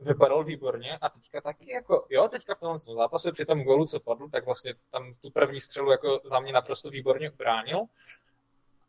vypadal 0.00 0.44
výborně 0.44 0.98
a 0.98 1.08
teďka 1.08 1.40
taky 1.40 1.72
jako, 1.72 2.06
jo, 2.10 2.28
teďka 2.28 2.54
v 2.54 2.60
tomhle 2.60 2.78
zápase 2.78 3.32
při 3.32 3.44
tom 3.44 3.62
golu, 3.62 3.86
co 3.86 4.00
padl, 4.00 4.28
tak 4.28 4.44
vlastně 4.44 4.74
tam 4.90 5.12
tu 5.22 5.30
první 5.30 5.60
střelu 5.60 5.90
jako 5.90 6.20
za 6.24 6.40
mě 6.40 6.52
naprosto 6.52 6.90
výborně 6.90 7.30
ubránil 7.30 7.84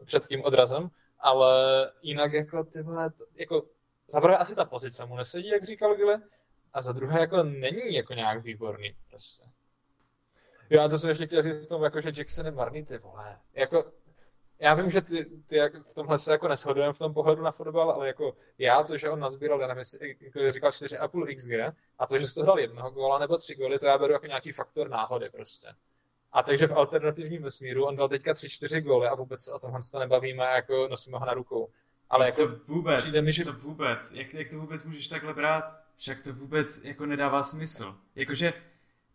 před 0.06 0.28
tím 0.28 0.44
odrazem, 0.44 0.90
ale 1.20 1.52
jinak 2.02 2.34
jako 2.34 2.64
tyhle, 2.64 3.12
jako 3.36 3.66
zaprvé 4.08 4.38
asi 4.38 4.56
ta 4.56 4.66
pozice 4.66 5.06
mu 5.06 5.16
nesedí, 5.16 5.48
jak 5.48 5.64
říkal 5.64 5.96
Gile, 5.96 6.22
a 6.74 6.82
za 6.82 6.92
druhé 6.92 7.20
jako 7.20 7.44
není 7.44 7.94
jako 7.94 8.14
nějak 8.14 8.44
výborný 8.44 8.96
prostě. 9.10 9.44
Já 10.70 10.88
to 10.88 11.00
jsem 11.00 11.10
ještě 11.10 11.28
chtěl 11.28 11.42
říct 11.42 11.68
tomu, 11.68 11.84
jako, 11.84 12.02
že 12.02 12.12
Jackson 12.18 12.46
je 12.46 12.52
marný, 12.52 12.86
ty 12.86 12.98
vole. 12.98 13.38
Jako, 13.54 13.92
já 14.60 14.74
vím, 14.74 14.90
že 14.90 15.02
ty, 15.02 15.26
ty 15.26 15.56
jak 15.56 15.88
v 15.88 15.94
tomhle 15.94 16.20
se 16.20 16.32
jako 16.32 16.48
neshodujeme 16.48 16.94
v 16.94 17.00
tom 17.00 17.14
pohledu 17.14 17.42
na 17.42 17.52
fotbal, 17.52 17.92
ale 17.92 18.08
jako 18.08 18.36
já 18.58 18.84
to, 18.84 18.98
že 18.98 19.10
on 19.10 19.20
nazbíral, 19.20 19.62
já 19.62 19.68
nevím, 19.68 19.84
jako 20.22 20.52
říkal 20.52 20.72
4,5 20.72 21.36
XG, 21.36 21.76
a 22.00 22.08
to, 22.08 22.20
že 22.20 22.28
jsi 22.28 22.36
to 22.36 22.44
hrál 22.44 22.60
jednoho 22.60 22.92
góla 22.92 23.20
nebo 23.20 23.38
tři 23.38 23.56
góly, 23.56 23.80
to 23.80 23.86
já 23.86 23.98
beru 23.98 24.14
jako 24.14 24.26
nějaký 24.26 24.52
faktor 24.52 24.90
náhody 24.90 25.30
prostě. 25.30 25.68
A 26.32 26.44
takže 26.44 26.68
v 26.68 26.78
alternativním 26.78 27.44
vesmíru 27.44 27.86
on 27.86 27.96
dal 27.96 28.10
teďka 28.10 28.34
3-4 28.34 28.82
góly 28.82 29.08
a 29.08 29.16
vůbec 29.16 29.44
se 29.44 29.54
o 29.54 29.60
tomhle 29.60 29.80
to 29.92 30.00
nebavíme, 30.00 30.44
jako 30.44 30.88
nosíme 30.88 31.18
ho 31.18 31.26
na 31.26 31.34
rukou. 31.34 31.70
Ale 32.10 32.26
jako 32.26 32.48
to 32.48 32.56
vůbec, 32.68 33.22
mi, 33.22 33.32
že... 33.32 33.46
to 33.46 33.54
vůbec, 33.54 34.12
jak, 34.12 34.34
jak 34.34 34.50
to 34.50 34.60
vůbec 34.60 34.84
můžeš 34.84 35.08
takhle 35.10 35.34
brát? 35.34 35.89
Však 36.00 36.22
to 36.22 36.34
vůbec 36.34 36.84
jako 36.84 37.06
nedává 37.06 37.44
smysl. 37.44 37.98
Jakože 38.16 38.54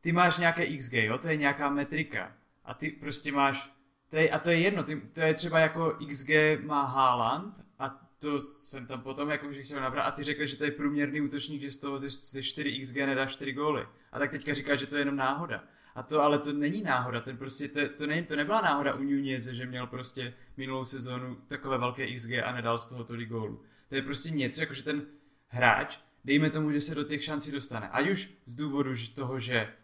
ty 0.01 0.13
máš 0.13 0.39
nějaké 0.39 0.77
XG, 0.77 0.93
jo, 0.93 1.19
to 1.19 1.29
je 1.29 1.37
nějaká 1.37 1.71
metrika. 1.71 2.33
A 2.65 2.75
ty 2.75 2.91
prostě 2.91 3.33
máš, 3.33 3.71
to 4.09 4.17
je, 4.17 4.31
a 4.31 4.39
to 4.39 4.51
je 4.51 4.59
jedno, 4.59 4.83
ty, 4.83 5.01
to 5.01 5.23
je 5.23 5.35
třeba 5.35 5.59
jako 5.59 5.99
XG 6.09 6.31
má 6.63 6.85
Haaland 6.85 7.55
a 7.79 8.09
to 8.19 8.41
jsem 8.41 8.87
tam 8.87 9.01
potom 9.01 9.31
jako 9.31 9.53
že 9.53 9.63
chtěl 9.63 9.81
nabrat 9.81 10.07
a 10.07 10.11
ty 10.11 10.25
řekl, 10.25 10.47
že 10.47 10.57
to 10.57 10.65
je 10.65 10.71
průměrný 10.71 11.21
útočník, 11.21 11.63
že 11.63 11.71
z 11.71 11.79
toho 11.79 11.99
ze, 11.99 12.11
ze 12.11 12.43
4 12.43 12.81
XG 12.81 12.97
nedá 12.97 13.27
4 13.27 13.53
góly. 13.53 13.87
A 14.13 14.19
tak 14.19 14.31
teďka 14.31 14.55
říká, 14.55 14.77
že 14.77 14.87
to 14.87 14.97
je 14.97 15.01
jenom 15.01 15.17
náhoda. 15.17 15.65
A 15.95 16.03
to 16.03 16.21
ale 16.21 16.39
to 16.39 16.53
není 16.53 16.83
náhoda, 16.83 17.21
ten 17.21 17.37
prostě, 17.37 17.69
to, 17.69 17.81
to, 17.89 18.07
ne, 18.07 18.23
to 18.23 18.37
nebyla 18.37 18.61
náhoda 18.61 18.95
u 18.95 19.03
Nuneze, 19.03 19.55
že 19.55 19.67
měl 19.67 19.87
prostě 19.87 20.35
minulou 20.57 20.85
sezónu 20.85 21.35
takové 21.49 21.79
velké 21.79 22.17
XG 22.17 22.31
a 22.45 22.53
nedal 22.53 22.79
z 22.79 22.87
toho 22.87 23.05
tolik 23.05 23.29
gólů. 23.29 23.63
To 23.89 23.95
je 23.95 24.03
prostě 24.03 24.31
něco, 24.31 24.61
jako 24.61 24.75
že 24.75 24.85
ten 24.85 25.07
hráč 25.49 25.99
dejme 26.25 26.51
tomu, 26.51 26.73
že 26.73 26.81
se 26.81 26.95
do 26.95 27.05
těch 27.05 27.25
šancí 27.25 27.53
dostane. 27.53 27.89
Ať 27.89 28.11
už 28.11 28.31
z 28.47 28.57
důvodu 28.57 28.95
že 28.95 29.11
toho, 29.11 29.41
že 29.41 29.75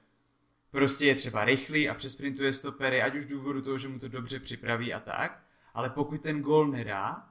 prostě 0.70 1.06
je 1.06 1.14
třeba 1.14 1.44
rychlý 1.44 1.88
a 1.88 1.94
přesprintuje 1.94 2.52
stopery, 2.52 3.02
ať 3.02 3.14
už 3.14 3.22
z 3.22 3.26
důvodu 3.26 3.62
toho, 3.62 3.78
že 3.78 3.88
mu 3.88 3.98
to 3.98 4.08
dobře 4.08 4.40
připraví 4.40 4.94
a 4.94 5.00
tak, 5.00 5.42
ale 5.74 5.90
pokud 5.90 6.22
ten 6.22 6.42
gol 6.42 6.66
nedá, 6.66 7.30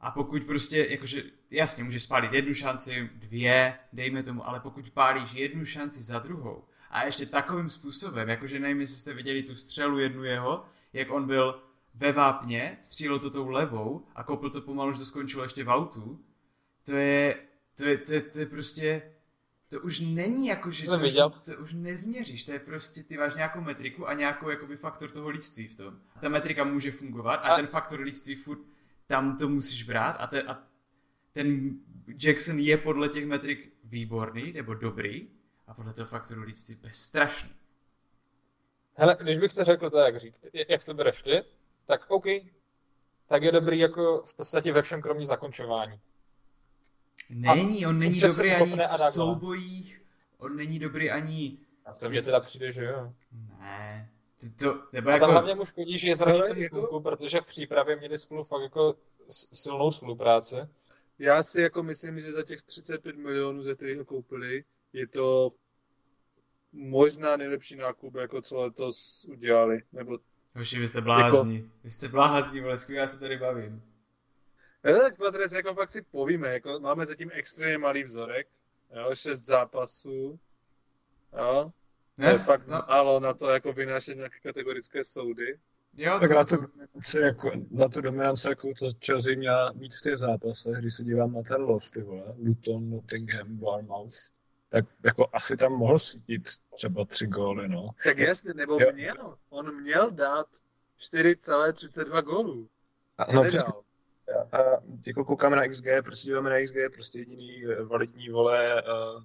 a 0.00 0.10
pokud 0.10 0.42
prostě, 0.42 0.86
jakože, 0.90 1.22
jasně, 1.50 1.84
může 1.84 2.00
spálit 2.00 2.32
jednu 2.32 2.54
šanci, 2.54 3.10
dvě, 3.14 3.78
dejme 3.92 4.22
tomu, 4.22 4.48
ale 4.48 4.60
pokud 4.60 4.90
pálíš 4.90 5.34
jednu 5.34 5.64
šanci 5.64 6.02
za 6.02 6.18
druhou, 6.18 6.64
a 6.90 7.04
ještě 7.04 7.26
takovým 7.26 7.70
způsobem, 7.70 8.28
jakože 8.28 8.60
nevím, 8.60 8.80
jestli 8.80 8.96
jste 8.96 9.14
viděli 9.14 9.42
tu 9.42 9.56
střelu 9.56 9.98
jednu 9.98 10.24
jeho, 10.24 10.64
jak 10.92 11.10
on 11.10 11.26
byl 11.26 11.62
ve 11.94 12.12
vápně, 12.12 12.78
střílel 12.82 13.18
to 13.18 13.30
tou 13.30 13.48
levou 13.48 14.06
a 14.14 14.24
koupil 14.24 14.50
to 14.50 14.60
pomalu, 14.60 14.92
že 14.92 14.98
to 14.98 15.06
skončilo 15.06 15.42
ještě 15.42 15.64
v 15.64 15.68
autu, 15.68 16.20
to 16.84 16.96
je, 16.96 17.38
to 17.80 17.88
je, 17.88 17.98
to 17.98 18.12
je, 18.12 18.20
to 18.20 18.38
je 18.38 18.46
prostě, 18.46 19.02
to 19.68 19.80
už 19.80 20.00
není 20.00 20.46
jako, 20.46 20.70
že 20.70 20.86
to, 20.86 20.98
už, 20.98 21.12
to 21.44 21.62
už 21.62 21.72
nezměříš, 21.72 22.44
to 22.44 22.52
je 22.52 22.58
prostě, 22.58 23.02
ty 23.02 23.16
máš 23.16 23.34
nějakou 23.34 23.60
metriku 23.60 24.08
a 24.08 24.14
nějakou 24.14 24.48
jakoby 24.48 24.76
faktor 24.76 25.10
toho 25.10 25.28
lidství 25.28 25.68
v 25.68 25.76
tom. 25.76 26.00
A 26.16 26.20
ta 26.20 26.28
metrika 26.28 26.64
může 26.64 26.92
fungovat 26.92 27.34
a, 27.34 27.48
a 27.48 27.56
ten 27.56 27.66
faktor 27.66 28.00
lidství 28.00 28.34
furt 28.34 28.60
tam 29.06 29.38
to 29.38 29.48
musíš 29.48 29.82
brát 29.82 30.16
a, 30.18 30.26
te, 30.26 30.42
a 30.42 30.62
ten 31.32 31.70
Jackson 32.22 32.58
je 32.58 32.78
podle 32.78 33.08
těch 33.08 33.26
metrik 33.26 33.72
výborný 33.84 34.52
nebo 34.52 34.74
dobrý 34.74 35.28
a 35.66 35.74
podle 35.74 35.92
toho 35.92 36.06
faktoru 36.06 36.42
lidství 36.42 36.74
bezstrašný. 36.74 37.50
Hele, 38.94 39.16
když 39.20 39.38
bych 39.38 39.52
to 39.52 39.64
řekl 39.64 39.90
tak, 39.90 40.14
jak, 40.14 40.20
řík, 40.20 40.34
jak 40.68 40.84
to 40.84 40.94
bereš 40.94 41.22
ty, 41.22 41.42
tak 41.86 42.10
OK, 42.10 42.24
tak 43.26 43.42
je 43.42 43.52
dobrý 43.52 43.78
jako 43.78 44.22
v 44.26 44.34
podstatě 44.34 44.72
ve 44.72 44.82
všem 44.82 45.02
kromě 45.02 45.26
zakončování. 45.26 46.00
Není, 47.30 47.86
on 47.86 47.98
není 47.98 48.20
dobrý 48.20 48.50
ani 48.50 48.76
v 48.96 49.12
soubojích 49.12 50.00
on 50.40 50.56
není 50.56 50.78
dobrý 50.78 51.10
ani... 51.10 51.58
A 51.84 51.92
to 51.92 52.10
mě 52.10 52.22
teda 52.22 52.40
přijde, 52.40 52.72
že 52.72 52.84
jo. 52.84 53.12
Ne, 53.60 54.10
to, 54.40 54.46
to 54.74 54.82
nebo 54.92 55.08
A 55.08 55.12
jako... 55.12 55.26
tam 55.26 55.32
hlavně 55.32 55.54
mu 55.54 55.64
škodí, 55.64 55.98
že 55.98 56.08
je 56.08 56.16
zraněný 56.16 56.62
jako- 56.62 56.76
kluku, 56.80 57.00
protože 57.00 57.40
v 57.40 57.46
přípravě 57.46 57.96
měli 57.96 58.18
spolu 58.18 58.44
fakt 58.44 58.62
jako 58.62 58.94
silnou 59.28 59.90
spolupráci. 59.90 60.56
Já 61.18 61.42
si 61.42 61.60
jako 61.60 61.82
myslím, 61.82 62.20
že 62.20 62.32
za 62.32 62.42
těch 62.42 62.62
35 62.62 63.16
milionů, 63.16 63.62
za 63.62 63.74
kterých 63.74 63.98
ho 63.98 64.04
koupili, 64.04 64.64
je 64.92 65.06
to 65.06 65.50
možná 66.72 67.36
nejlepší 67.36 67.76
nákup, 67.76 68.14
jako 68.14 68.42
co 68.42 68.56
letos 68.56 69.26
udělali. 69.28 69.82
Nebo 69.92 70.18
Hoši, 70.54 70.78
vy 70.78 70.88
jste 70.88 71.00
blázni. 71.00 71.56
Jako... 71.56 71.68
Vy 71.84 71.90
jste 71.90 72.08
blázni, 72.08 72.60
vole, 72.60 72.76
já 72.88 73.06
se 73.06 73.20
tady 73.20 73.36
bavím. 73.36 73.82
Ne, 74.84 74.92
tak 75.00 75.16
Patres, 75.16 75.52
jako 75.52 75.74
fakt 75.74 75.90
si 75.92 76.02
povíme, 76.02 76.48
jako 76.48 76.80
máme 76.80 77.06
zatím 77.06 77.30
extrémně 77.32 77.78
malý 77.78 78.02
vzorek, 78.04 78.48
jo, 78.96 79.14
šest 79.14 79.46
zápasů, 79.46 80.38
jo, 81.38 81.72
to 82.16 82.22
je 82.26 82.34
fakt 82.34 82.66
no, 82.66 82.82
málo 82.88 83.20
na 83.20 83.34
to, 83.34 83.48
jako 83.50 83.72
vynášet 83.72 84.16
nějaké 84.16 84.40
kategorické 84.40 85.04
soudy. 85.04 85.58
jo, 85.96 86.18
Tak 86.20 86.28
to, 86.28 86.34
na 86.34 86.44
tu 86.44 86.56
dominanci, 86.56 87.18
jako, 87.18 87.50
na 87.70 87.88
tu 87.88 88.00
dominanci, 88.00 88.48
jako 88.48 88.68
to 88.78 88.88
Chelsea 89.06 89.36
měla 89.36 89.72
mít 89.72 89.94
v 89.94 90.00
těch 90.02 90.16
zápasech, 90.16 90.76
když 90.78 90.94
se 90.94 91.04
dívám 91.04 91.32
na 91.32 91.42
ten 91.42 91.60
los, 91.62 91.90
ty 91.90 92.02
vole, 92.02 92.34
Luton, 92.38 92.90
Nottingham, 92.90 93.56
Bournemouth, 93.56 94.14
tak 94.68 94.84
jako 95.04 95.28
asi 95.32 95.56
tam 95.56 95.72
mohl 95.72 95.98
sítit 95.98 96.42
třeba 96.76 97.04
tři 97.04 97.26
góly, 97.26 97.68
no. 97.68 97.90
Tak 98.04 98.18
jasně, 98.18 98.54
nebo 98.54 98.78
Jo. 98.80 98.92
měl, 98.92 99.36
on 99.50 99.80
měl 99.82 100.10
dát 100.10 100.46
4,32 101.00 102.22
gólů. 102.22 102.68
A, 103.18 103.32
No, 103.32 103.42
no, 103.42 103.48
přesně, 103.48 103.72
a 104.52 104.58
jako 105.06 105.24
koukáme 105.24 105.56
na 105.56 105.68
XG, 105.68 105.84
prostě 106.04 106.26
díváme 106.26 106.50
na 106.50 106.60
XG, 106.60 106.74
prostě 106.94 107.18
jediný 107.18 107.64
eh, 107.64 107.82
validní 107.82 108.28
vole 108.28 108.82
uh, 108.82 109.22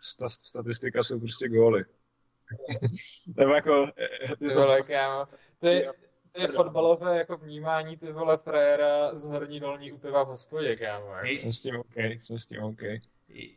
sta, 0.00 0.28
statistika 0.28 1.02
jsou 1.02 1.20
prostě 1.20 1.48
góly. 1.48 1.84
Nebo 3.36 3.54
jako, 3.54 3.86
eh, 3.98 4.36
Ty 4.36 4.44
je 4.44 4.50
to, 4.50 4.60
vole, 4.60 4.82
kámo. 4.82 5.26
Je, 5.62 5.92
to 6.32 6.40
je 6.40 6.48
fotbalové 6.48 7.18
jako 7.18 7.36
vnímání 7.36 7.96
ty 7.96 8.12
vole 8.12 8.36
frajera 8.36 9.18
z 9.18 9.24
horní 9.24 9.60
dolní 9.60 9.92
u 9.92 9.98
piva 9.98 10.22
v 10.22 10.28
hospodě, 10.28 10.76
kámo. 10.76 11.06
jako. 11.06 11.26
jsem 11.26 11.52
s 11.52 11.62
tím 11.62 11.76
OK, 11.76 11.96
jsem 11.96 12.38
s 12.38 12.46
tím 12.46 12.62
OK. 12.62 12.80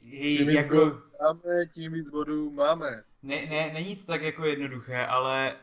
Tím 0.01 0.47
víc 0.47 0.55
jako... 0.55 0.77
máme, 1.21 1.65
tím 1.73 1.93
víc 1.93 2.11
bodů 2.11 2.51
máme. 2.51 3.03
Ne, 3.23 3.45
ne, 3.45 3.71
není 3.73 3.95
to 3.95 4.05
tak 4.05 4.21
jako 4.21 4.45
jednoduché, 4.45 5.05
ale 5.05 5.55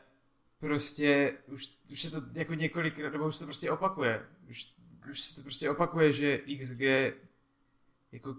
prostě 0.61 1.33
už, 1.47 1.71
už 1.93 2.03
se 2.03 2.11
to 2.11 2.23
jako 2.35 2.55
několikrát, 2.55 3.13
nebo 3.13 3.27
už 3.27 3.37
se 3.37 3.41
to 3.41 3.47
prostě 3.47 3.71
opakuje. 3.71 4.23
Už, 4.51 4.73
už 5.11 5.21
se 5.21 5.37
to 5.37 5.43
prostě 5.43 5.71
opakuje, 5.71 6.13
že 6.13 6.39
XG 6.59 6.81
jako 8.13 8.37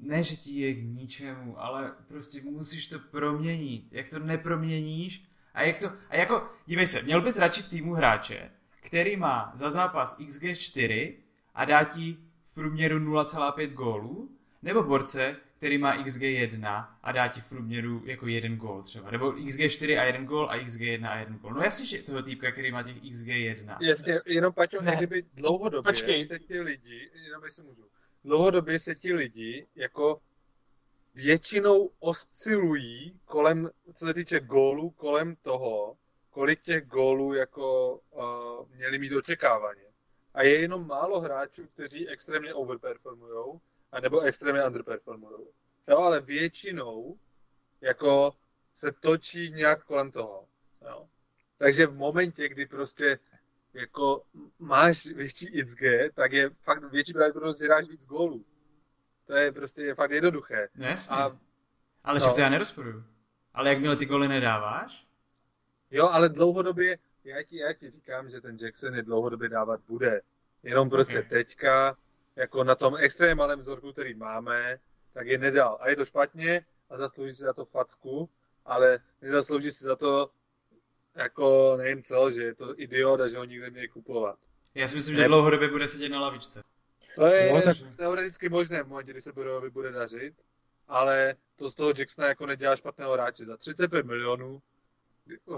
ne, 0.00 0.24
že 0.24 0.36
ti 0.36 0.60
je 0.60 0.74
k 0.74 0.82
ničemu, 0.82 1.60
ale 1.62 1.94
prostě 2.08 2.40
musíš 2.42 2.88
to 2.88 2.98
proměnit. 2.98 3.84
Jak 3.90 4.08
to 4.08 4.18
neproměníš 4.18 5.24
a 5.54 5.62
jak 5.62 5.78
to, 5.78 5.92
a 6.08 6.16
jako, 6.16 6.50
dívej 6.66 6.86
se, 6.86 7.02
měl 7.02 7.20
bys 7.20 7.38
radši 7.38 7.62
v 7.62 7.68
týmu 7.68 7.94
hráče, 7.94 8.50
který 8.80 9.16
má 9.16 9.52
za 9.54 9.70
zápas 9.70 10.16
XG 10.28 10.44
4 10.54 11.18
a 11.54 11.64
dá 11.64 11.84
ti 11.84 12.16
v 12.46 12.54
průměru 12.54 12.98
0,5 12.98 13.72
gólů, 13.72 14.35
nebo 14.66 14.82
borce, 14.82 15.36
který 15.58 15.78
má 15.78 16.04
XG1 16.04 16.88
a 17.02 17.12
dá 17.12 17.28
ti 17.28 17.40
v 17.40 17.48
průměru 17.48 18.02
jako 18.04 18.26
jeden 18.26 18.56
gól 18.56 18.82
třeba. 18.82 19.10
Nebo 19.10 19.32
XG4 19.32 20.00
a 20.00 20.04
jeden 20.04 20.26
gól 20.26 20.50
a 20.50 20.56
XG1 20.56 21.10
a 21.10 21.18
jeden 21.18 21.36
gól. 21.38 21.54
No 21.54 21.62
jasně, 21.62 21.86
že 21.86 22.02
toho 22.02 22.22
týpka, 22.22 22.52
který 22.52 22.72
má 22.72 22.82
těch 22.82 22.96
XG1. 22.96 23.76
Jasně, 23.80 24.20
jenom 24.26 24.52
Paťo, 24.52 24.82
Ne. 24.82 24.96
kdyby 24.96 25.24
dlouhodobě 25.34 25.92
Počkej. 25.92 26.28
se 26.28 26.38
ti 26.38 26.60
lidi, 26.60 27.10
jenom 27.14 27.44
jestli 27.44 27.62
můžu, 27.62 27.84
dlouhodobě 28.24 28.78
se 28.78 28.94
ti 28.94 29.12
lidi 29.14 29.66
jako 29.74 30.20
většinou 31.14 31.90
oscilují 31.98 33.20
kolem, 33.24 33.70
co 33.94 34.06
se 34.06 34.14
týče 34.14 34.40
gólů, 34.40 34.90
kolem 34.90 35.36
toho, 35.42 35.96
kolik 36.30 36.62
těch 36.62 36.86
gólů 36.86 37.34
jako 37.34 37.96
uh, 37.96 38.68
měli 38.74 38.98
mít 38.98 39.12
očekávaně. 39.12 39.82
A 40.34 40.42
je 40.42 40.60
jenom 40.60 40.86
málo 40.86 41.20
hráčů, 41.20 41.66
kteří 41.66 42.08
extrémně 42.08 42.54
overperformujou, 42.54 43.60
anebo 43.92 44.20
extrémně 44.20 44.64
underperformujou. 44.64 45.52
Jo, 45.88 45.98
ale 45.98 46.20
většinou 46.20 47.18
jako 47.80 48.32
se 48.74 48.92
točí 48.92 49.50
nějak 49.50 49.84
kolem 49.84 50.10
toho. 50.10 50.48
Jo. 50.88 51.08
Takže 51.58 51.86
v 51.86 51.94
momentě, 51.94 52.48
kdy 52.48 52.66
prostě 52.66 53.18
jako 53.74 54.22
máš 54.58 55.06
větší 55.06 55.64
XG, 55.64 55.82
tak 56.14 56.32
je 56.32 56.50
fakt 56.50 56.84
větší 56.84 57.12
pravděpodobnost, 57.12 57.58
že 57.58 57.68
dáš 57.68 57.88
víc 57.88 58.06
gólů. 58.06 58.44
To 59.26 59.34
je 59.34 59.52
prostě 59.52 59.82
je 59.82 59.94
fakt 59.94 60.10
jednoduché. 60.10 60.68
No 60.74 60.86
jasně. 60.86 61.16
A 61.16 61.38
ale 62.04 62.20
no. 62.20 62.34
to 62.34 62.40
já 62.40 62.48
nerozporuju. 62.48 63.04
Ale 63.54 63.70
jakmile 63.70 63.96
ty 63.96 64.06
goly 64.06 64.28
nedáváš, 64.28 65.06
jo, 65.90 66.08
ale 66.08 66.28
dlouhodobě, 66.28 66.98
já 67.24 67.42
ti, 67.42 67.56
já 67.56 67.72
ti 67.72 67.90
říkám, 67.90 68.30
že 68.30 68.40
ten 68.40 68.56
Jackson 68.60 68.94
je 68.94 69.02
dlouhodobě 69.02 69.48
dávat 69.48 69.80
bude. 69.88 70.20
Jenom 70.62 70.90
prostě 70.90 71.18
Ok. 71.18 71.28
teďka, 71.28 71.96
jako 72.36 72.64
na 72.64 72.74
tom 72.74 72.96
extrémně 72.98 73.34
malém 73.34 73.58
vzorku, 73.60 73.92
který 73.92 74.14
máme, 74.14 74.78
tak 75.12 75.26
je 75.26 75.38
nedal. 75.38 75.78
A 75.80 75.88
je 75.88 75.96
to 75.96 76.04
špatně 76.04 76.64
a 76.90 76.98
zaslouží 76.98 77.34
si 77.34 77.42
za 77.42 77.52
to 77.52 77.64
facku, 77.64 78.30
ale 78.64 78.98
nezaslouží 79.22 79.70
si 79.70 79.84
za 79.84 79.96
to 79.96 80.30
jako 81.14 81.74
nevím 81.76 82.02
co, 82.02 82.30
že 82.30 82.42
je 82.42 82.54
to 82.54 82.80
idiot 82.80 83.20
a 83.20 83.28
že 83.28 83.38
ho 83.38 83.44
nikdo 83.44 83.64
neměl 83.64 83.88
kupovat. 83.88 84.38
já 84.74 84.88
si 84.88 84.96
myslím, 84.96 85.14
že 85.14 85.20
Ne. 85.20 85.28
dlouhodobě 85.28 85.68
bude 85.68 85.88
sedět 85.88 86.08
na 86.08 86.20
lavičce. 86.20 86.62
To 87.16 87.26
je 87.26 87.48
No, 87.48 87.54
no, 87.56 87.62
tak- 87.62 87.76
teoreticky 87.96 88.48
možné 88.48 88.82
v 88.82 88.88
momentě, 88.88 89.12
kdy 89.12 89.20
se 89.22 89.32
Budovi 89.32 89.70
bude 89.70 89.92
dařit, 89.92 90.34
ale 90.88 91.34
to 91.56 91.68
z 91.68 91.74
toho 91.74 91.92
Jacksona 91.98 92.28
jako 92.28 92.46
nedělá 92.46 92.76
špatného 92.76 93.12
hráče. 93.12 93.44
Za 93.46 93.56
35 93.56 94.06
milionů 94.06 94.62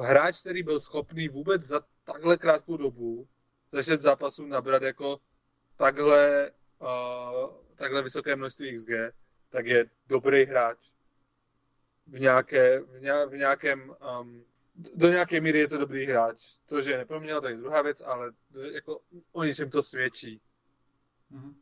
hráč, 0.00 0.40
který 0.40 0.62
byl 0.62 0.80
schopný 0.80 1.28
vůbec 1.28 1.62
za 1.62 1.80
takhle 2.04 2.36
krátkou 2.36 2.76
dobu, 2.76 3.28
za 3.72 3.82
6 3.82 4.00
zápasů 4.00 4.46
nabrat 4.46 4.82
jako 4.82 5.20
takhle, 5.76 6.50
uh, 6.80 7.50
takhle 7.76 8.02
vysoké 8.02 8.36
množství 8.36 8.76
XG, 8.76 8.90
tak 9.48 9.66
je 9.66 9.84
dobrý 10.06 10.44
hráč. 10.44 10.92
V, 12.06 12.20
nějaké, 12.20 12.80
v, 12.80 13.00
ně, 13.00 13.12
v 13.26 13.36
nějakém, 13.36 13.94
um, 14.20 14.44
do 14.74 15.08
nějaké 15.08 15.40
míry 15.40 15.58
je 15.58 15.68
to 15.68 15.78
dobrý 15.78 16.06
hráč. 16.06 16.54
To, 16.66 16.82
že 16.82 16.90
je 16.90 16.98
neproměnil, 16.98 17.40
tak 17.40 17.50
je 17.50 17.56
druhá 17.56 17.82
věc, 17.82 18.02
ale 18.06 18.32
jako 18.72 19.00
o 19.32 19.44
něčem 19.44 19.70
to 19.70 19.82
svědčí. 19.82 20.40
Mhm. 21.30 21.54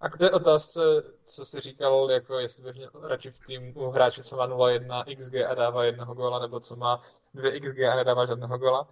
A 0.00 0.10
k 0.10 0.18
té 0.18 0.30
otázce, 0.30 0.80
co 1.24 1.44
jsi 1.44 1.60
říkal, 1.60 2.10
jako 2.10 2.38
jestli 2.38 2.62
bych 2.62 2.74
měl 2.74 2.90
radši 3.02 3.30
v 3.30 3.40
týmu 3.40 3.90
hráče, 3.90 4.22
co 4.22 4.36
má 4.36 4.48
0,1 4.48 5.16
XG 5.16 5.34
a 5.34 5.54
dává 5.54 5.84
jednoho 5.84 6.14
góla, 6.14 6.38
nebo 6.38 6.60
co 6.60 6.76
má 6.76 7.02
2 7.34 7.50
XG 7.50 7.78
a 7.78 7.96
nedává 7.96 8.26
žádného 8.26 8.58
góla. 8.58 8.88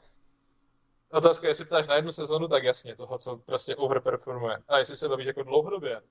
Otázka, 1.15 1.49
jestli 1.49 1.65
ptáš 1.65 1.86
na 1.86 1.95
jednu 1.95 2.12
sezonu, 2.12 2.49
tak 2.49 2.65
jasně, 2.65 2.97
toho, 2.97 3.19
co 3.19 3.36
prostě 3.36 3.77
overperformuje. 3.77 4.59
A 4.69 4.78
jestli 4.78 4.97
se 4.97 5.09
bavíš 5.09 5.27
jako 5.27 5.43
dlouhodobě, 5.43 6.03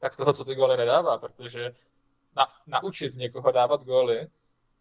tak 0.00 0.16
toho, 0.16 0.32
co 0.32 0.44
ty 0.44 0.54
góly 0.54 0.76
nedává, 0.76 1.18
protože 1.18 1.74
na, 2.36 2.48
naučit 2.66 3.14
někoho 3.14 3.52
dávat 3.52 3.84
góly 3.84 4.28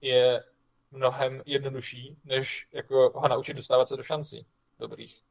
je 0.01 0.43
mnohem 0.91 1.41
jednodušší, 1.45 2.17
než 2.23 2.67
jako 2.72 3.11
ho 3.15 3.27
naučit 3.27 3.53
dostávat 3.53 3.85
se 3.85 3.97
do 3.97 4.03
šancí 4.03 4.45
dobrých. 4.80 5.22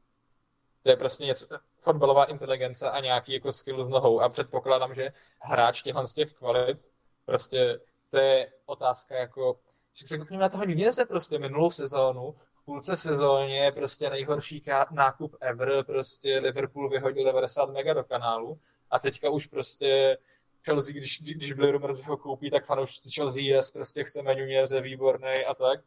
To 0.83 0.89
je 0.89 0.97
prostě 0.97 1.25
něco, 1.25 1.47
fotbalová 1.81 2.25
inteligence 2.25 2.91
a 2.91 2.99
nějaký 2.99 3.33
jako 3.33 3.51
skill 3.51 3.85
s 3.85 3.89
nohou 3.89 4.21
a 4.21 4.29
předpokládám, 4.29 4.95
že 4.95 5.13
hráč 5.39 5.81
těchhle 5.81 6.07
z 6.07 6.13
těch 6.13 6.33
kvalit, 6.33 6.93
prostě 7.25 7.79
to 8.09 8.17
je 8.17 8.51
otázka 8.65 9.15
jako, 9.15 9.59
že 9.93 10.07
se 10.07 10.17
koukněme 10.17 10.41
na 10.41 10.49
toho 10.49 10.65
Nuneze 10.65 11.05
prostě 11.05 11.39
minulou 11.39 11.69
sezónu, 11.69 12.35
půlce 12.65 12.95
sezóně 12.95 13.57
je 13.57 13.71
prostě 13.71 14.09
nejhorší 14.09 14.63
nákup 14.91 15.35
ever, 15.41 15.83
prostě 15.83 16.39
Liverpool 16.39 16.89
vyhodil 16.89 17.25
90 17.25 17.69
mega 17.69 17.93
do 17.93 18.03
kanálu 18.03 18.59
a 18.91 18.99
teďka 18.99 19.29
už 19.29 19.47
prostě 19.47 20.17
Chelsea, 20.65 20.93
když, 20.93 21.21
když 21.21 21.53
byli 21.53 21.71
rumor, 21.71 21.97
že 21.97 22.03
ho 22.03 22.17
koupí, 22.17 22.51
tak 22.51 22.65
fanoušci 22.65 23.09
Chelsea 23.15 23.43
yes, 23.43 23.71
prostě 23.71 24.03
chceme 24.03 24.35
Nuneze, 24.35 24.81
výborný 24.81 25.45
a 25.47 25.53
tak. 25.53 25.79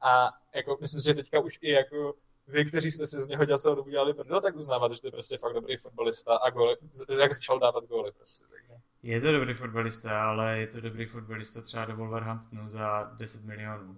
A 0.00 0.30
jako, 0.54 0.78
myslím 0.80 1.00
si, 1.00 1.04
že 1.04 1.14
teďka 1.14 1.40
už 1.40 1.58
i 1.62 1.70
jako 1.70 2.14
vy, 2.46 2.64
kteří 2.64 2.90
jste 2.90 3.06
si 3.06 3.20
z 3.20 3.28
něho 3.28 3.58
celou 3.58 3.76
dobu 3.76 3.90
dělali 3.90 4.14
prdel, 4.14 4.40
tak 4.40 4.56
uznáváte, 4.56 4.94
že 4.94 5.00
to 5.00 5.06
je 5.06 5.12
prostě 5.12 5.38
fakt 5.38 5.54
dobrý 5.54 5.76
fotbalista 5.76 6.36
a 6.36 6.50
gole, 6.50 6.76
jak 7.20 7.34
začal 7.34 7.58
dávat 7.58 7.84
góly 7.84 8.12
prostě. 8.12 8.44
Takže. 8.50 8.82
Je 9.02 9.20
to 9.20 9.32
dobrý 9.32 9.54
fotbalista, 9.54 10.24
ale 10.24 10.58
je 10.58 10.66
to 10.66 10.80
dobrý 10.80 11.06
fotbalista 11.06 11.62
třeba 11.62 11.84
do 11.84 11.96
Wolverhamptonu 11.96 12.70
za 12.70 13.10
10 13.16 13.44
milionů. 13.44 13.96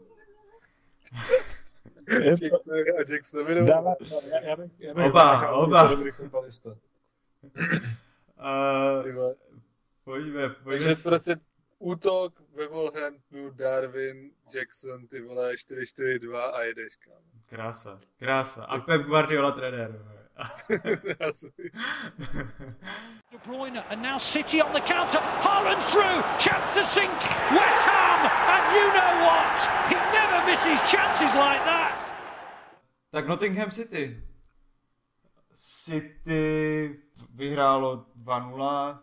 Je 2.20 2.50
to, 2.50 2.56
A 2.98 3.12
Jacksonovi 3.12 3.54
já, 3.54 3.64
já 4.42 4.56
bych, 4.56 4.72
já 4.80 4.94
bych 4.94 5.04
Oba, 5.06 5.32
nechal, 5.40 5.60
oba. 5.60 5.86
dobrý 5.88 6.10
fotbalista. 6.10 6.76
Uh, 8.42 9.32
pojďme, 10.04 10.48
pojďme. 10.48 10.86
Takže 10.86 11.02
prostě 11.02 11.36
útok 11.78 12.42
ve 12.54 12.66
Wolverhamptonu, 12.68 13.50
Darwin, 13.50 14.30
Jackson, 14.54 15.06
ty 15.06 15.20
vole, 15.20 15.54
4-4-2 15.54 16.36
a 16.36 16.62
jedeš, 16.62 16.96
kámo. 16.96 17.16
Krása, 17.46 17.98
krása. 18.18 18.64
A 18.64 18.78
Pep 18.78 19.02
Guardiola 19.02 19.52
trenér. 19.52 19.98
De 23.32 23.38
Bruyne 23.44 23.84
and 23.90 24.02
now 24.02 24.18
City 24.18 24.60
on 24.60 24.72
the 24.72 24.80
counter. 24.80 25.18
Haaland 25.18 25.82
through, 25.82 26.22
chance 26.38 26.74
to 26.74 26.84
sink 26.84 27.12
West 27.50 27.84
Ham, 27.86 28.20
and 28.54 28.64
you 28.76 28.86
know 28.96 29.12
what? 29.26 29.56
He 29.88 29.96
never 30.12 30.38
misses 30.46 30.80
chances 30.90 31.34
like 31.34 31.64
that. 31.64 31.98
Tak 33.12 33.28
Nottingham 33.28 33.70
City. 33.70 34.16
City 35.52 36.96
vyhrálo 37.34 38.06
2-0. 38.24 38.98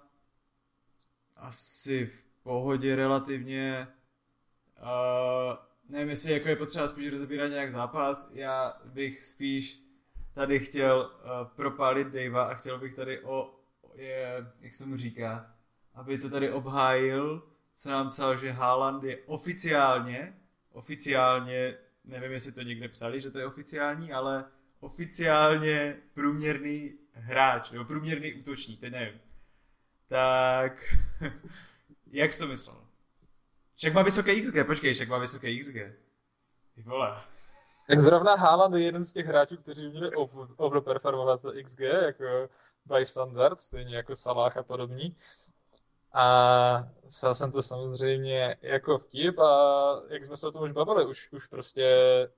Asi 1.35 2.05
v 2.05 2.23
pohodě 2.43 2.95
relativně. 2.95 3.87
Uh, 4.81 5.57
nevím, 5.89 6.09
jestli 6.09 6.33
jako 6.33 6.49
je 6.49 6.55
potřeba 6.55 6.87
spíš 6.87 7.11
rozebírat 7.11 7.51
nějak 7.51 7.71
zápas. 7.71 8.31
Já 8.33 8.73
bych 8.85 9.23
spíš 9.23 9.88
tady 10.39 10.59
chtěl 10.59 11.11
uh, 11.23 11.47
propálit 11.47 12.07
Davea 12.07 12.43
a 12.43 12.53
chtěl 12.53 12.79
bych 12.79 12.95
tady 12.95 13.21
o, 13.21 13.59
je, 13.95 14.45
jak 14.59 14.75
se 14.75 14.85
mu 14.85 14.97
říká, 14.97 15.55
aby 15.93 16.17
to 16.17 16.29
tady 16.29 16.51
obhájil, 16.51 17.43
co 17.75 17.89
nám 17.89 18.09
psal, 18.09 18.37
že 18.37 18.51
Haaland 18.51 19.03
je 19.03 19.17
oficiálně, 19.25 20.39
oficiálně, 20.71 21.77
nevím, 22.05 22.31
jestli 22.31 22.51
to 22.51 22.61
někde 22.61 22.87
psali, 22.87 23.21
že 23.21 23.31
to 23.31 23.39
je 23.39 23.45
oficiální, 23.45 24.13
ale 24.13 24.45
oficiálně 24.79 25.97
průměrný 26.13 26.93
hráč, 27.13 27.71
nebo 27.71 27.85
průměrný 27.85 28.33
útočník, 28.33 28.79
teď 28.79 28.91
nevím. 28.91 29.19
Tak, 30.07 30.95
jak 32.11 32.33
jsi 32.33 32.39
to 32.39 32.47
myslel? 32.47 32.87
Však 33.75 33.93
má 33.93 34.01
vysoké 34.01 34.41
XG, 34.41 34.65
počkej, 34.65 34.93
však 34.93 35.09
má 35.09 35.17
vysoké 35.17 35.59
XG. 35.59 35.75
Ty 36.75 36.81
vole. 36.85 37.21
Tak 37.89 37.99
zrovna 37.99 38.35
Haaland 38.35 38.75
je 38.75 38.81
jeden 38.81 39.05
z 39.05 39.13
těch 39.13 39.25
hráčů, 39.25 39.57
kteří 39.57 39.89
měli 39.89 40.11
overperformovat 40.57 41.41
to 41.41 41.51
XG, 41.63 41.79
jako 41.79 42.49
by 42.85 43.05
standard, 43.05 43.61
stejně 43.61 43.95
jako 43.95 44.15
Salah 44.15 44.57
a 44.57 44.63
podobní. 44.63 45.15
A 46.13 46.87
psal 47.09 47.35
jsem 47.35 47.51
to 47.51 47.61
samozřejmě 47.61 48.57
jako 48.61 48.97
vtip 48.97 49.39
a 49.39 50.01
jak 50.09 50.25
jsme 50.25 50.37
se 50.37 50.47
o 50.47 50.51
tom 50.51 50.63
už 50.63 50.71
bavili, 50.71 51.05
už, 51.05 51.31
už 51.31 51.47
prostě 51.47 51.97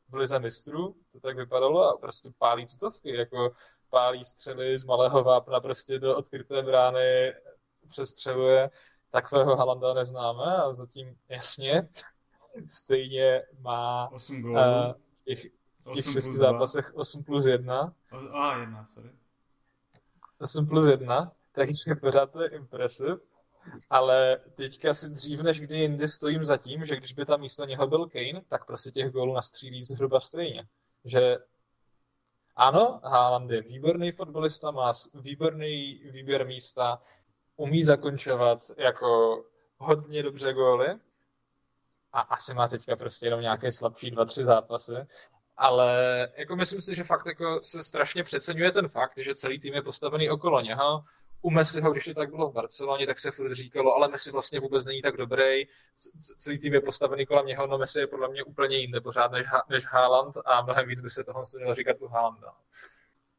v 0.09 0.15
lize 0.15 0.39
mistrů 0.39 0.95
to 1.11 1.19
tak 1.19 1.37
vypadalo 1.37 1.83
a 1.83 1.97
prostě 1.97 2.29
pálí 2.37 2.67
tutovky, 2.67 3.15
jako 3.15 3.51
pálí 3.89 4.23
střely 4.23 4.77
z 4.77 4.83
malého 4.83 5.23
vápna 5.23 5.59
prostě 5.59 5.99
do 5.99 6.17
odkryté 6.17 6.61
brány 6.61 7.33
přestřeluje. 7.87 8.69
Takového 9.09 9.55
Halanda 9.55 9.93
neznáme 9.93 10.55
a 10.55 10.73
zatím 10.73 11.15
jasně 11.29 11.89
stejně 12.67 13.43
má 13.59 14.09
8 14.11 14.41
gólů. 14.41 14.53
Uh, 14.53 14.93
těch, 15.35 15.51
v 15.79 15.93
těch 15.93 16.13
šesti 16.13 16.37
zápasech 16.37 16.91
8 16.95 17.23
plus 17.23 17.45
1. 17.45 17.93
A, 18.31 18.57
1, 18.57 18.85
sorry. 18.85 19.09
8 20.39 20.67
plus 20.67 20.85
1, 20.85 21.31
takže 21.51 21.95
pořád 22.01 22.31
to 22.31 22.41
je 22.41 22.49
impresive. 22.49 23.17
Ale 23.89 24.39
teďka 24.55 24.93
si 24.93 25.09
dřív 25.09 25.41
než 25.41 25.59
kdy 25.59 25.79
jindy 25.79 26.07
stojím 26.09 26.43
za 26.43 26.57
tím, 26.57 26.85
že 26.85 26.95
když 26.95 27.13
by 27.13 27.25
tam 27.25 27.41
místo 27.41 27.65
něho 27.65 27.87
byl 27.87 28.09
Kane, 28.09 28.41
tak 28.47 28.65
prostě 28.65 28.91
těch 28.91 29.11
gólů 29.11 29.33
nastřílí 29.33 29.83
zhruba 29.83 30.19
stejně. 30.19 30.67
Že 31.05 31.37
ano, 32.55 32.99
Haaland 33.03 33.51
je 33.51 33.61
výborný 33.61 34.11
fotbalista, 34.11 34.71
má 34.71 34.93
výborný 35.13 36.01
výběr 36.11 36.47
místa, 36.47 37.01
umí 37.55 37.83
zakončovat 37.83 38.59
jako 38.77 39.43
hodně 39.77 40.23
dobře 40.23 40.53
góly 40.53 40.99
a 42.13 42.21
asi 42.21 42.53
má 42.53 42.67
teďka 42.67 42.95
prostě 42.95 43.25
jenom 43.25 43.41
nějaké 43.41 43.71
slabší 43.71 44.11
dva, 44.11 44.25
tři 44.25 44.43
zápasy, 44.43 44.93
ale 45.57 46.27
jako 46.37 46.55
myslím 46.55 46.81
si, 46.81 46.95
že 46.95 47.03
fakt 47.03 47.25
jako 47.25 47.59
se 47.63 47.83
strašně 47.83 48.23
přeceňuje 48.23 48.71
ten 48.71 48.87
fakt, 48.87 49.17
že 49.17 49.35
celý 49.35 49.59
tým 49.59 49.73
je 49.73 49.81
postavený 49.81 50.29
okolo 50.29 50.61
něho. 50.61 51.03
U 51.41 51.49
Messiho, 51.49 51.91
když 51.91 52.05
to 52.05 52.13
tak 52.13 52.29
bylo 52.29 52.49
v 52.49 52.53
Barceloně, 52.53 53.07
tak 53.07 53.19
se 53.19 53.31
furt 53.31 53.53
říkalo, 53.53 53.95
ale 53.95 54.07
Messi 54.07 54.31
vlastně 54.31 54.59
vůbec 54.59 54.85
není 54.85 55.01
tak 55.01 55.17
dobrý, 55.17 55.63
celý 56.37 56.59
tým 56.59 56.73
je 56.73 56.81
postavený 56.81 57.25
kolem 57.25 57.45
něho, 57.45 57.67
no 57.67 57.77
Messi 57.77 57.99
je 57.99 58.07
podle 58.07 58.29
mě 58.29 58.43
úplně 58.43 58.77
jinde 58.77 59.01
pořád 59.01 59.31
než, 59.31 59.47
než 59.69 59.85
Haaland 59.85 60.37
a 60.45 60.61
mnohem 60.61 60.87
víc 60.87 61.01
by 61.01 61.09
se 61.09 61.23
toho 61.23 61.43
mělo 61.57 61.75
říkat 61.75 61.97
u 61.99 62.07
Haalanda. 62.07 62.53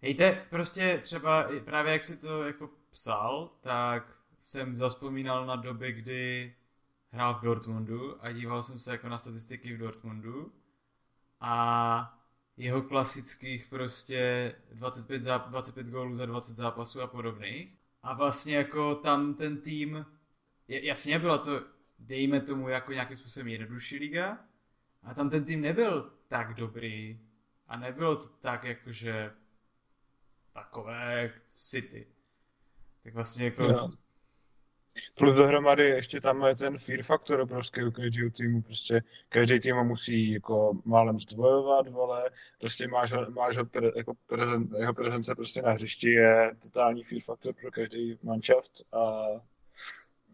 Hejte, 0.03 0.47
prostě 0.51 0.99
třeba 1.03 1.49
právě 1.65 1.93
jak 1.93 2.05
si 2.05 2.17
to 2.17 2.43
jako 2.47 2.69
psal, 2.93 3.51
tak 3.61 4.05
jsem 4.43 4.79
zaspomínal 4.79 5.47
na 5.47 5.57
doby, 5.57 5.93
kdy 5.93 6.55
hrál 7.13 7.35
v 7.35 7.43
Dortmundu 7.43 8.25
a 8.25 8.33
díval 8.33 8.63
jsem 8.63 8.79
se 8.79 8.93
jako 8.93 9.09
na 9.09 9.19
statistiky 9.19 9.75
v 9.75 9.79
Dortmundu 9.79 10.53
a 11.41 12.19
jeho 12.57 12.83
klasických 12.83 13.67
prostě 13.67 14.55
25, 14.73 15.23
záp- 15.23 15.51
25 15.51 15.87
gólů 15.87 16.17
za 16.17 16.27
20 16.27 16.57
zápasů 16.57 17.01
a 17.01 17.07
podobných. 17.07 17.75
A 18.03 18.15
vlastně 18.15 18.57
jako 18.57 18.95
tam 18.95 19.35
ten 19.35 19.61
tým, 19.61 20.07
jasně 20.69 21.19
byla 21.19 21.39
to, 21.39 21.61
dejme 21.99 22.41
tomu 22.41 22.69
jako 22.69 22.93
nějakým 22.93 23.17
způsobem 23.17 23.49
jednodušší 23.49 23.99
liga, 23.99 24.39
a 25.03 25.15
tam 25.15 25.31
ten 25.31 25.45
tým 25.45 25.61
nebyl 25.61 26.13
tak 26.29 26.55
dobrý 26.55 27.21
a 27.67 27.77
nebylo 27.77 28.17
to 28.17 28.29
tak 28.29 28.65
jakože 28.65 29.33
takové 30.53 31.33
City. 31.49 32.07
Tak 33.03 33.15
vlastně 33.15 33.45
jako... 33.45 33.69
No. 33.69 33.91
Plus 35.15 35.37
dohromady 35.37 35.85
ještě 35.85 36.21
tam 36.21 36.45
je 36.45 36.57
ten 36.57 36.79
fear 36.79 37.03
faktor 37.03 37.41
obrovský 37.41 37.85
u 37.85 37.91
každého 37.91 38.31
týmu, 38.31 38.63
prostě 38.63 39.03
každý 39.29 39.61
tým 39.61 39.77
musí 39.77 40.33
jako 40.33 40.73
málem 40.85 41.21
zdvojovat, 41.21 41.89
vole, 41.89 42.31
prostě 42.61 42.89
máš, 42.89 43.13
máš 43.29 43.57
ho, 43.57 43.65
pre, 43.65 43.91
jako 43.97 44.15
prezent, 44.27 44.71
jeho 44.79 44.95
prezence 44.95 45.35
prostě 45.35 45.63
na 45.63 45.73
hřišti 45.73 46.11
je 46.11 46.55
totální 46.63 47.05
fear 47.05 47.23
faktor 47.23 47.55
pro 47.55 47.71
každý 47.71 48.19
manšaft 48.23 48.73
a, 48.93 48.99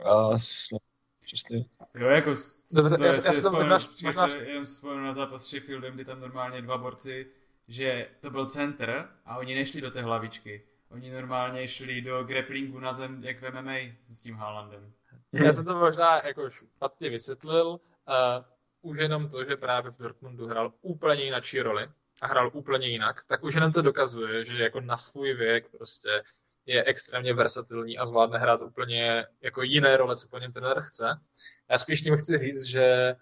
a 0.05 0.30
no, 0.72 0.78
přesně. 1.24 1.64
Jo, 1.94 2.09
jako 2.09 2.35
Dobře, 2.72 2.97
to, 2.97 3.05
já, 3.05 4.26
jenom 4.26 4.64
vzpomenu 4.64 5.05
na 5.05 5.12
zápas 5.12 5.43
s 5.44 5.48
Sheffieldem, 5.48 5.94
kdy 5.94 6.05
tam 6.05 6.20
normálně 6.20 6.62
dva 6.62 6.78
borci, 6.78 7.26
že 7.68 8.09
to 8.20 8.30
byl 8.30 8.47
center 8.47 9.09
a 9.26 9.39
oni 9.39 9.55
nešli 9.55 9.80
do 9.80 9.90
té 9.90 10.02
hlavičky 10.02 10.62
Oni 10.90 11.10
normálně 11.10 11.69
šli 11.69 12.01
do 12.01 12.24
grapplingu 12.24 12.78
na 12.81 12.93
zem, 12.93 13.24
jak 13.24 13.40
v 13.43 13.51
MMA 13.51 13.94
s 14.06 14.23
tím 14.23 14.35
Haalandem. 14.35 14.93
Já 15.32 15.52
jsem 15.52 15.65
to 15.65 15.77
možná 15.77 16.27
jako 16.27 16.51
špatně 16.51 17.10
vysvětlil. 17.10 17.69
Uh, 17.69 18.44
už 18.81 18.98
jenom 18.98 19.28
to, 19.28 19.44
že 19.44 19.56
právě 19.56 19.90
v 19.90 19.98
Dortmundu 19.98 20.47
hrál 20.47 20.73
úplně 20.82 21.24
jináčí 21.24 21.62
roli 21.62 21.89
a 22.23 22.27
hrál 22.27 22.51
úplně 22.55 22.86
jinak, 22.86 23.24
tak 23.27 23.43
už 23.44 23.55
jenom 23.55 23.73
to 23.73 23.82
dokazuje, 23.82 24.44
že 24.44 24.62
jako 24.62 24.81
na 24.81 24.97
svůj 24.97 25.35
věk 25.35 25.70
prostě 25.70 26.23
je 26.66 26.85
extrémně 26.85 27.35
versatilní 27.35 27.98
a 27.98 28.06
zvládne 28.06 28.39
hrát 28.39 28.62
úplně 28.62 29.27
jako 29.40 29.62
jiné 29.62 29.97
role, 29.97 30.16
co 30.16 30.28
po 30.28 30.39
něm 30.39 30.52
trenér 30.52 30.81
chce. 30.81 31.20
Já 31.69 31.78
spíš 31.78 32.02
tím 32.02 32.16
chci 32.16 32.39
říct, 32.39 32.65
že 32.65 33.16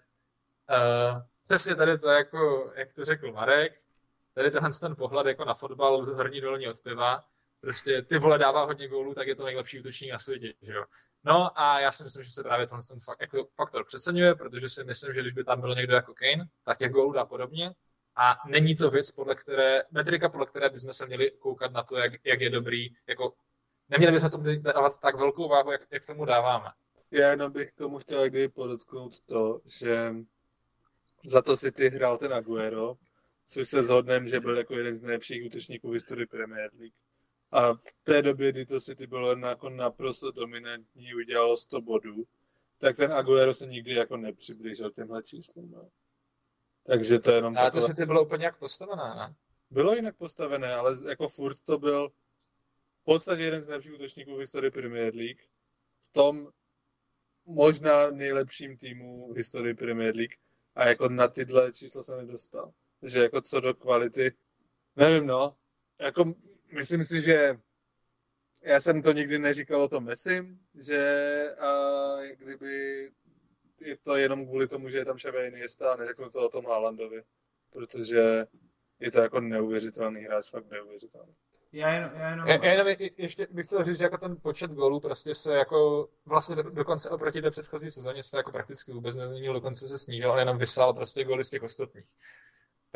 uh, 0.69 1.21
přesně 1.45 1.75
tady 1.75 1.97
to, 1.97 2.09
jako, 2.09 2.71
jak 2.75 2.93
to 2.93 3.05
řekl 3.05 3.31
Marek, 3.31 3.81
tady 4.33 4.51
tenhle 4.51 4.71
ten 4.81 4.95
pohled 4.95 5.27
jako 5.27 5.45
na 5.45 5.53
fotbal 5.53 6.03
z 6.03 6.07
horní 6.07 6.41
dolní 6.41 6.67
od 6.67 6.81
piva, 6.81 7.23
prostě 7.61 8.01
ty 8.01 8.17
vole 8.17 8.37
dává 8.37 8.63
hodně 8.63 8.87
gólů, 8.87 9.13
tak 9.13 9.27
je 9.27 9.35
to 9.35 9.45
nejlepší 9.45 9.79
útočník 9.79 10.11
na 10.11 10.19
světě, 10.19 10.53
že 10.61 10.73
jo. 10.73 10.83
No 11.23 11.59
a 11.59 11.79
já 11.79 11.91
si 11.91 12.03
myslím, 12.03 12.23
že 12.23 12.31
se 12.31 12.43
právě 12.43 12.67
ten, 12.67 12.79
ten 12.89 12.99
fakt, 12.99 13.21
jako 13.21 13.47
faktor 13.55 13.85
přeceňuje, 13.85 14.35
protože 14.35 14.69
si 14.69 14.83
myslím, 14.83 15.13
že 15.13 15.21
když 15.21 15.33
by 15.33 15.43
tam 15.43 15.61
byl 15.61 15.75
někdo 15.75 15.95
jako 15.95 16.13
Kane, 16.13 16.45
tak 16.63 16.81
je 16.81 16.89
gólů 16.89 17.11
dá 17.11 17.25
podobně. 17.25 17.71
A 18.15 18.37
není 18.47 18.75
to 18.75 18.91
věc, 18.91 19.11
podle 19.11 19.35
které, 19.35 19.83
metrika, 19.91 20.29
podle 20.29 20.45
které 20.45 20.69
bychom 20.69 20.93
se 20.93 21.05
měli 21.05 21.31
koukat 21.31 21.71
na 21.71 21.83
to, 21.83 21.97
jak, 21.97 22.13
jak 22.23 22.41
je 22.41 22.49
dobrý, 22.49 22.89
jako 23.07 23.33
neměli 23.89 24.13
bychom 24.13 24.29
tomu 24.29 24.43
dávat 24.61 24.99
tak 24.99 25.15
velkou 25.15 25.49
váhu, 25.49 25.71
jak, 25.71 25.81
jak 25.91 26.05
tomu 26.05 26.25
dáváme. 26.25 26.69
Já 27.11 27.31
jenom 27.31 27.51
bych 27.51 27.71
tomu 27.71 27.97
chtěl 27.97 28.29
kdyby 28.29 28.49
podotknout 28.49 29.19
to, 29.19 29.61
že 29.65 30.13
za 31.25 31.41
to 31.41 31.57
si 31.57 31.71
ty 31.71 31.89
hrál 31.89 32.17
ten 32.17 32.33
Aguero, 32.33 32.95
což 33.47 33.69
se 33.69 33.83
zhodneme, 33.83 34.27
že 34.27 34.39
byl 34.39 34.57
jako 34.57 34.77
jeden 34.77 34.95
z 34.95 35.01
nejlepších 35.01 35.45
útočníků 35.45 35.89
v 35.89 35.93
historii 35.93 36.25
Premier 36.25 36.69
League. 36.79 36.93
A 37.51 37.73
v 37.73 37.93
té 38.03 38.21
době, 38.21 38.51
kdy 38.51 38.65
to 38.65 38.79
City 38.79 39.07
bylo 39.07 39.37
jako 39.37 39.69
naprosto 39.69 40.31
dominantní, 40.31 41.15
udělalo 41.15 41.57
100 41.57 41.81
bodů, 41.81 42.23
tak 42.79 42.95
ten 42.95 43.13
Aguero 43.13 43.53
se 43.53 43.65
nikdy 43.65 43.93
jako 43.93 44.17
nepřiblížil 44.17 44.91
těmhle 44.91 45.23
číslům. 45.23 45.71
No. 45.71 45.89
Takže 46.83 47.19
to 47.19 47.31
je 47.31 47.37
jenom 47.37 47.57
A 47.57 47.63
taková... 47.63 47.81
to 47.81 47.87
City 47.87 48.05
bylo 48.05 48.25
úplně 48.25 48.45
jak 48.45 48.59
postavené, 48.59 49.15
ne? 49.15 49.35
Bylo 49.69 49.95
jinak 49.95 50.15
postavené, 50.15 50.73
ale 50.73 50.97
jako 51.07 51.29
furt 51.29 51.57
to 51.63 51.77
byl 51.77 52.09
v 53.01 53.03
podstatě 53.03 53.41
jeden 53.41 53.61
z 53.61 53.67
nejlepších 53.67 53.93
útočníků 53.93 54.35
v 54.35 54.39
historii 54.39 54.71
Premier 54.71 55.15
League. 55.15 55.41
V 56.01 56.07
tom 56.11 56.49
možná 57.45 58.09
nejlepším 58.11 58.77
týmu 58.77 59.33
v 59.33 59.37
historii 59.37 59.73
Premier 59.73 60.15
League 60.15 60.35
a 60.75 60.87
jako 60.87 61.09
na 61.09 61.27
tyhle 61.27 61.73
čísla 61.73 62.03
se 62.03 62.17
nedostal. 62.17 62.73
Takže 62.99 63.19
jako 63.19 63.41
co 63.41 63.59
do 63.59 63.73
kvality, 63.73 64.31
nevím 64.95 65.27
no, 65.27 65.55
jako 65.99 66.33
myslím 66.71 67.03
si, 67.03 67.21
že 67.21 67.57
já 68.63 68.79
jsem 68.81 69.01
to 69.01 69.11
nikdy 69.11 69.39
neříkal 69.39 69.81
o 69.81 69.87
tom 69.87 70.03
Messi, 70.05 70.47
že 70.75 71.55
a 71.59 71.71
kdyby 72.37 73.09
je 73.81 73.97
to 73.97 74.15
jenom 74.15 74.45
kvůli 74.45 74.67
tomu, 74.67 74.89
že 74.89 74.97
je 74.97 75.05
tam 75.05 75.17
Xavi 75.17 75.47
Iniesta 75.47 75.93
a 75.93 75.95
neřeknu 75.97 76.29
to 76.29 76.45
o 76.45 76.49
tom 76.49 76.65
Haalandovi, 76.65 77.23
protože 77.73 78.45
je 78.99 79.11
to 79.11 79.19
jako 79.21 79.39
neuvěřitelný 79.39 80.21
hráč, 80.21 80.49
fakt 80.49 80.71
neuvěřitelný. 80.71 81.33
Já 81.71 81.93
jenom, 81.93 82.11
já 82.15 82.29
jenom... 82.29 82.47
Já, 82.47 82.65
já 82.65 82.71
jenom 82.71 82.87
je- 82.87 83.09
ještě 83.17 83.47
bych 83.51 83.65
chtěl 83.65 83.83
říct, 83.83 83.97
že 83.97 84.03
jako 84.03 84.17
ten 84.17 84.37
počet 84.41 84.71
gólů 84.71 84.99
prostě 84.99 85.35
se 85.35 85.53
jako 85.55 86.09
vlastně 86.25 86.55
do, 86.55 86.63
dokonce 86.63 87.09
oproti 87.09 87.41
té 87.41 87.51
předchozí 87.51 87.91
sezóně 87.91 88.23
se 88.23 88.37
jako 88.37 88.51
prakticky 88.51 88.91
vůbec 88.91 89.15
nezměnil, 89.15 89.53
dokonce 89.53 89.87
se 89.87 89.99
snížil, 89.99 90.31
on 90.31 90.39
jenom 90.39 90.57
vysál 90.57 90.93
prostě 90.93 91.23
góly 91.23 91.43
z 91.43 91.49
těch 91.49 91.63
ostatních. 91.63 92.05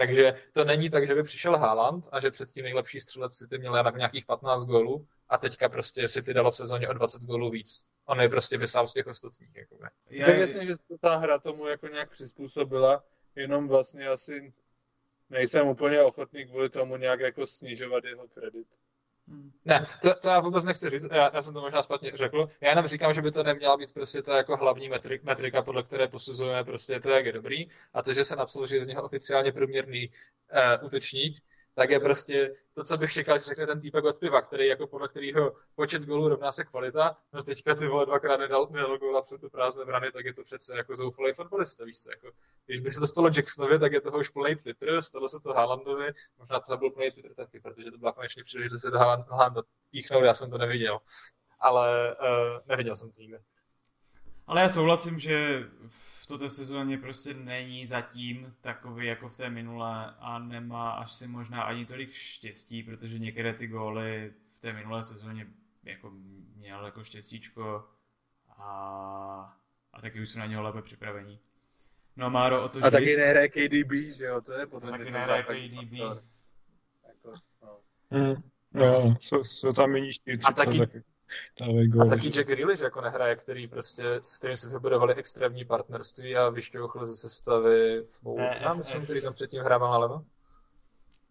Takže 0.02 0.34
to 0.54 0.66
není 0.66 0.90
tak, 0.90 1.08
že 1.08 1.16
by 1.16 1.24
přišel 1.24 1.58
Haaland 1.58 2.10
a 2.12 2.20
že 2.20 2.32
předtím 2.32 2.64
nejlepší 2.64 3.00
střelec 3.00 3.38
City 3.38 3.58
měl 3.58 3.76
jen 3.76 3.94
nějakých 3.98 4.26
15 4.26 4.66
gólů 4.66 5.08
a 5.30 5.38
teďka 5.38 5.70
prostě 5.70 6.10
City 6.10 6.34
dalo 6.34 6.52
v 6.52 6.56
sezóně 6.56 6.90
o 6.90 6.94
20 6.94 7.22
gólů 7.22 7.50
víc. 7.50 7.86
On 8.06 8.22
je 8.22 8.30
prostě 8.30 8.58
vysál 8.58 8.88
z 8.88 8.94
těch 8.94 9.08
ostatních. 9.08 9.56
Jakoby. 9.56 9.84
Já, 10.10 10.30
jasně, 10.30 10.68
že 10.68 10.74
ta 11.00 11.18
hra 11.18 11.40
tomu 11.40 11.68
jako 11.68 11.88
nějak 11.88 12.10
přizpůsobila, 12.10 13.04
jenom 13.36 13.68
vlastně 13.68 14.08
asi 14.08 14.54
nejsem 15.30 15.68
úplně 15.68 16.02
ochotný 16.02 16.46
kvůli 16.46 16.70
tomu 16.70 16.98
nějak 16.98 17.20
jako 17.20 17.48
snižovat 17.48 18.04
jeho 18.04 18.28
kredit. 18.28 18.68
Ne, 19.66 19.86
to, 20.02 20.14
to 20.16 20.30
já 20.30 20.40
vůbec 20.40 20.64
nechci 20.64 20.90
říct, 20.90 21.08
já, 21.12 21.32
já 21.34 21.42
jsem 21.42 21.54
to 21.54 21.62
možná 21.62 21.82
špatně 21.82 22.12
řekl. 22.16 22.50
Já 22.62 22.70
jenom 22.70 22.88
říkám, 22.88 23.14
že 23.14 23.22
by 23.22 23.32
to 23.32 23.44
neměla 23.44 23.78
být 23.78 23.94
prostě 23.94 24.22
ta 24.22 24.38
jako 24.38 24.58
hlavní 24.58 24.90
metrik, 24.90 25.24
metrika, 25.24 25.62
podle 25.62 25.84
které 25.84 26.08
posuzujeme 26.08 26.64
prostě 26.64 27.00
to, 27.00 27.10
jak 27.10 27.26
je 27.26 27.32
dobrý. 27.32 27.70
A 27.94 28.02
to, 28.02 28.14
že 28.14 28.26
se 28.26 28.36
napsal, 28.36 28.68
že 28.68 28.76
je 28.76 28.84
z 28.84 28.88
něho 28.88 29.04
oficiálně 29.04 29.52
průměrný 29.52 30.10
uh, 30.10 30.86
útočník, 30.86 31.44
tak 31.76 31.90
je 31.90 32.00
prostě 32.00 32.56
to, 32.74 32.84
co 32.84 32.98
bych 32.98 33.14
čekal, 33.14 33.40
že 33.40 33.46
řekne 33.46 33.68
ten 33.68 33.82
týpek 33.82 34.06
od 34.06 34.20
piva, 34.20 34.42
který 34.42 34.68
jako 34.68 34.88
podle 34.88 35.08
kterého 35.08 35.56
počet 35.76 36.02
gólů 36.02 36.30
rovná 36.30 36.52
se 36.52 36.64
kvalita, 36.64 37.18
no 37.34 37.44
teďka 37.44 37.76
ty 37.76 37.88
vole 37.88 38.06
dvakrát 38.06 38.38
nedal, 38.38 38.68
nedal 38.72 38.98
góla 38.98 39.22
před 39.22 39.42
prázdné 39.52 39.86
brany, 39.86 40.12
tak 40.12 40.26
je 40.26 40.34
to 40.34 40.44
přece 40.44 40.78
jako 40.78 40.96
zoufalý 40.96 41.34
fotbalista, 41.34 41.86
víš 41.86 42.02
co, 42.02 42.12
jako, 42.12 42.32
když 42.66 42.82
by 42.82 42.92
se 42.92 43.00
to 43.00 43.08
stalo 43.08 43.30
Jacksonovi, 43.36 43.80
tak 43.80 43.92
je 43.92 44.02
toho 44.02 44.20
už 44.20 44.30
plný 44.30 44.56
Twitter, 44.56 45.02
stalo 45.02 45.30
se 45.30 45.40
to 45.40 45.54
Haalandovi, 45.54 46.14
možná 46.38 46.60
to 46.60 46.78
byl 46.78 46.90
plný 46.90 47.12
Twitter 47.12 47.34
taky, 47.34 47.60
protože 47.60 47.92
to 47.92 47.98
byla 47.98 48.12
konečně 48.12 48.44
příležitost 48.44 48.82
se 48.82 48.92
do 48.92 48.98
Haaland- 48.98 49.64
píchnout, 49.92 50.24
já 50.24 50.34
jsem 50.34 50.50
to 50.50 50.58
neviděl, 50.58 51.00
ale 51.60 52.16
uh, 52.16 52.60
neviděl 52.68 52.96
jsem 52.96 53.12
to. 53.12 53.22
Ale 54.52 54.62
já 54.62 54.70
souhlasím, 54.70 55.20
že 55.20 55.64
v 55.88 56.26
této 56.26 56.50
sezóně 56.50 56.98
prostě 56.98 57.34
není 57.34 57.86
zatím 57.86 58.56
takový 58.62 59.06
jako 59.08 59.30
v 59.30 59.38
té 59.38 59.50
minulé 59.50 60.16
a 60.20 60.40
nemá 60.40 60.92
až 60.92 61.12
si 61.12 61.28
možná 61.28 61.62
ani 61.64 61.86
tolik 61.86 62.12
štěstí, 62.12 62.84
protože 62.84 63.20
některé 63.20 63.54
ty 63.54 63.68
góly 63.68 64.34
v 64.56 64.60
té 64.60 64.74
minulé 64.74 65.04
sezóně 65.04 65.48
jako 65.84 66.12
měl 66.56 66.86
jako 66.86 67.04
štěstíčko 67.04 67.88
a, 68.58 69.58
a 69.94 70.02
taky 70.02 70.22
už 70.22 70.30
jsou 70.30 70.40
na 70.40 70.46
něho 70.46 70.64
lépe 70.64 70.82
připravení. 70.82 71.40
No 72.16 72.30
Máro, 72.30 72.64
o 72.64 72.70
to, 72.70 72.80
A 72.80 72.88
že 72.88 72.92
taky 72.92 73.10
jsi- 73.10 73.22
nehraje 73.22 73.50
KDB, 73.50 73.92
že 74.18 74.26
jo, 74.26 74.42
to 74.42 74.54
je 74.54 74.66
podle 74.68 74.90
mě 74.92 75.00
taky 75.00 75.12
nehraje 75.12 75.44
KDB. 75.44 75.98
faktor. 76.00 76.24
Jako, 77.08 77.34
no. 77.62 77.78
Hmm. 78.12 78.36
Jo, 78.74 79.16
jsou, 79.20 79.44
jsou 79.44 79.74
tam 79.74 79.96
jiní 79.96 80.10
A 80.46 80.54
taky- 80.54 80.72
co 80.80 80.86
taky 80.86 81.04
dávají 81.60 81.90
A 82.02 82.06
taky 82.06 82.22
že? 82.22 82.30
Jack 82.30 82.48
Grealish 82.48 82.82
jako 82.82 83.02
nehraje, 83.02 83.36
který 83.36 83.68
prostě, 83.68 84.04
s 84.22 84.38
kterým 84.38 84.58
se 84.58 84.70
vybudovali 84.70 85.16
extrémní 85.16 85.66
partnerství 85.66 86.36
a 86.36 86.50
vyšťouchl 86.50 87.08
ze 87.08 87.16
sestavy 87.16 88.04
v 88.10 88.24
mou, 88.24 88.38
Ne, 88.38 88.60
já 88.62 88.74
myslím, 88.74 89.04
který 89.04 89.22
tam 89.22 89.34
předtím 89.34 89.62
hrával 89.62 89.92
nalevo. 89.92 90.26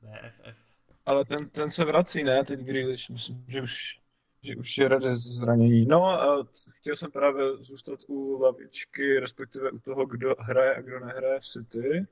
BFF. 0.02 0.58
Ale 1.06 1.24
ten, 1.24 1.48
ten 1.48 1.70
se 1.70 1.84
vrací, 1.84 2.24
ne, 2.24 2.44
teď 2.44 2.60
Grealish, 2.60 3.10
myslím, 3.10 3.44
že 3.48 3.62
už, 3.62 4.00
že 4.42 4.56
už 4.56 4.78
je 4.78 4.88
rade 4.88 5.16
zranění. 5.16 5.86
No 5.86 6.04
a 6.06 6.46
chtěl 6.70 6.96
jsem 6.96 7.10
právě 7.10 7.56
zůstat 7.56 7.98
u 8.08 8.40
lavičky, 8.42 9.20
respektive 9.20 9.70
u 9.70 9.78
toho, 9.78 10.06
kdo 10.06 10.34
hraje 10.38 10.74
a 10.74 10.80
kdo 10.80 11.00
nehraje 11.00 11.40
v 11.40 11.46
City, 11.46 12.06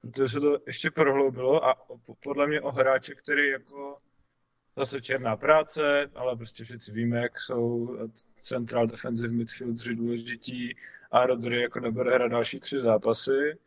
protože 0.00 0.28
se 0.28 0.40
to 0.40 0.58
ještě 0.66 0.90
prohloubilo 0.90 1.64
a 1.64 1.74
po- 1.74 2.14
podle 2.22 2.46
mě 2.46 2.60
o 2.60 2.72
hráče, 2.72 3.14
který 3.14 3.48
jako 3.48 3.98
zase 4.76 5.02
černá 5.02 5.36
práce, 5.36 6.10
ale 6.14 6.36
prostě 6.36 6.64
všichni 6.64 6.94
víme, 6.94 7.18
jak 7.18 7.40
jsou 7.40 7.96
central 8.36 8.86
defensive 8.86 9.32
midfieldři 9.32 9.94
důležití 9.94 10.76
a 11.10 11.26
Rodri 11.26 11.62
jako 11.62 11.80
nebude 11.80 12.14
hrát 12.14 12.28
další 12.28 12.60
tři 12.60 12.80
zápasy. 12.80 13.58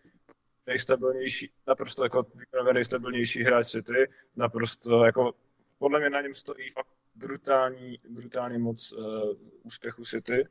Nejstabilnější, 0.68 1.52
naprosto 1.68 2.04
jako 2.04 2.26
nejstabilnější 2.74 3.44
hráč 3.44 3.68
City, 3.68 4.10
naprosto 4.36 5.06
jako 5.06 5.34
podle 5.78 6.00
mě 6.00 6.10
na 6.10 6.22
něm 6.22 6.36
stojí 6.36 6.70
fakt 6.70 6.88
brutální, 7.16 8.00
brutální 8.10 8.58
moc 8.58 8.94
uh, 8.94 9.04
úspěchu 9.64 10.06
City 10.06 10.48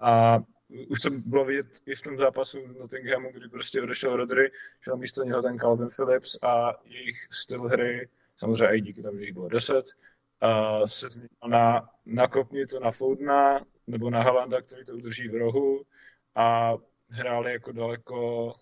a 0.00 0.38
už 0.88 1.00
to 1.00 1.10
bylo 1.10 1.44
vidět 1.44 1.66
i 1.86 1.94
v 1.94 2.02
tom 2.02 2.18
zápasu 2.18 2.58
Nottinghamu, 2.66 3.32
kdy 3.32 3.48
prostě 3.48 3.82
odešel 3.82 4.16
Rodri, 4.16 4.50
šel 4.80 4.96
místo 4.96 5.24
něho 5.24 5.42
ten 5.42 5.58
Calvin 5.58 5.88
Phillips 5.96 6.38
a 6.42 6.80
jejich 6.84 7.16
styl 7.30 7.62
hry, 7.62 8.08
samozřejmě 8.36 8.76
i 8.76 8.80
díky 8.80 9.02
tomu, 9.02 9.18
že 9.18 9.24
jich 9.24 9.32
bylo 9.32 9.48
10, 9.48 9.74
uh, 9.74 10.86
se 10.86 11.06
na 11.48 11.90
nakopni 12.06 12.66
to 12.66 12.80
na 12.80 12.90
Foudna 12.90 13.60
nebo 13.86 14.10
na 14.10 14.22
Halanda, 14.22 14.62
který 14.62 14.84
to 14.84 14.94
udrží 14.94 15.28
v 15.28 15.34
rohu 15.34 15.82
a 16.34 16.74
hráli 17.08 17.52
jako 17.52 17.72
daleko 17.72 18.52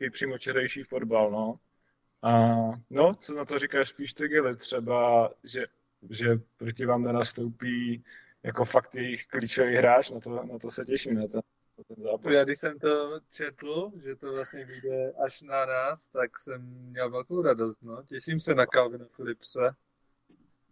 i 0.00 0.10
přímočarejší 0.10 0.82
fotbal, 0.82 1.30
no. 1.30 1.58
A 2.22 2.48
no, 2.90 3.14
co 3.14 3.34
na 3.34 3.44
to 3.44 3.58
říkáš 3.58 3.88
spíš 3.88 4.14
ty 4.14 4.28
Gily, 4.28 4.56
třeba, 4.56 5.30
že, 5.44 5.66
že 6.10 6.38
proti 6.56 6.86
vám 6.86 7.02
nenastoupí 7.02 8.04
jako 8.42 8.64
fakt 8.64 8.94
jejich 8.94 9.26
klíčový 9.26 9.74
hráč, 9.74 10.10
na 10.10 10.20
to, 10.20 10.42
na 10.44 10.58
to 10.58 10.70
se 10.70 10.84
těším, 10.84 11.14
na 11.14 11.26
ten 11.26 11.40
zápas. 11.98 12.34
Já 12.34 12.44
když 12.44 12.58
jsem 12.58 12.78
to 12.78 13.20
četl, 13.30 13.90
že 14.02 14.16
to 14.16 14.32
vlastně 14.32 14.64
vyjde 14.64 15.12
až 15.24 15.42
na 15.42 15.66
nás, 15.66 16.08
tak 16.08 16.38
jsem 16.38 16.62
měl 16.62 17.10
velkou 17.10 17.42
radost, 17.42 17.82
no. 17.82 18.02
Těším 18.02 18.40
se 18.40 18.54
na 18.54 18.66
Calvina 18.66 19.06
Philipse, 19.16 19.70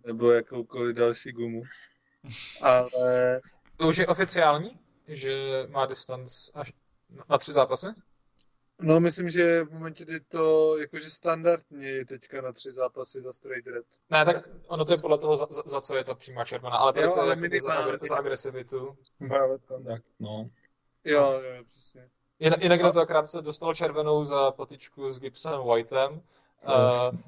nebo 0.06 0.30
jakoukoliv 0.30 0.96
další 0.96 1.32
gumu. 1.32 1.62
Ale 2.62 3.40
To 3.76 3.88
už 3.88 3.96
je 3.96 4.06
oficiální, 4.06 4.78
že 5.08 5.64
má 5.68 5.86
distanc 5.86 6.50
až 6.54 6.72
na 7.30 7.38
tři 7.38 7.52
zápasy? 7.52 7.86
no, 8.80 9.00
myslím, 9.00 9.30
že 9.30 9.64
v 9.64 9.72
momentě, 9.72 10.04
kdy 10.04 10.20
to 10.20 10.76
jakože 10.78 11.10
standardně 11.10 11.88
je 11.88 12.06
teďka 12.06 12.42
na 12.42 12.52
tři 12.52 12.72
zápasy 12.72 13.20
za 13.20 13.32
straight 13.32 13.66
red. 13.66 13.86
Ne, 14.10 14.24
tak 14.24 14.48
ono 14.66 14.84
to 14.84 14.92
je 14.92 14.98
podle 14.98 15.18
toho, 15.18 15.36
za, 15.36 15.46
za, 15.50 15.62
za 15.66 15.80
co 15.80 15.96
je 15.96 16.04
ta 16.04 16.14
přímá 16.14 16.44
červená, 16.44 16.76
ale 16.76 16.92
tady 16.92 17.06
Jo, 17.06 17.12
to 17.12 17.18
je 17.18 17.22
ale 17.22 17.30
jakoby 17.30 17.60
za, 17.60 17.98
za 18.08 18.16
agresivitu. 18.16 18.98
Violet 19.20 19.62
contact, 19.68 20.04
no. 20.20 20.50
Jo, 21.12 21.32
jo, 21.32 21.64
přesně. 21.66 22.08
Jinak, 22.38 22.62
jinak 22.62 22.80
na 22.82 22.92
to 22.92 23.00
akrát 23.00 23.28
se 23.30 23.42
dostal 23.42 23.74
červenou 23.74 24.24
za 24.24 24.50
potičku 24.50 25.10
s 25.10 25.20
Gibsonem 25.20 25.60
Whiteem. 25.68 26.12
Uh, 26.12 27.18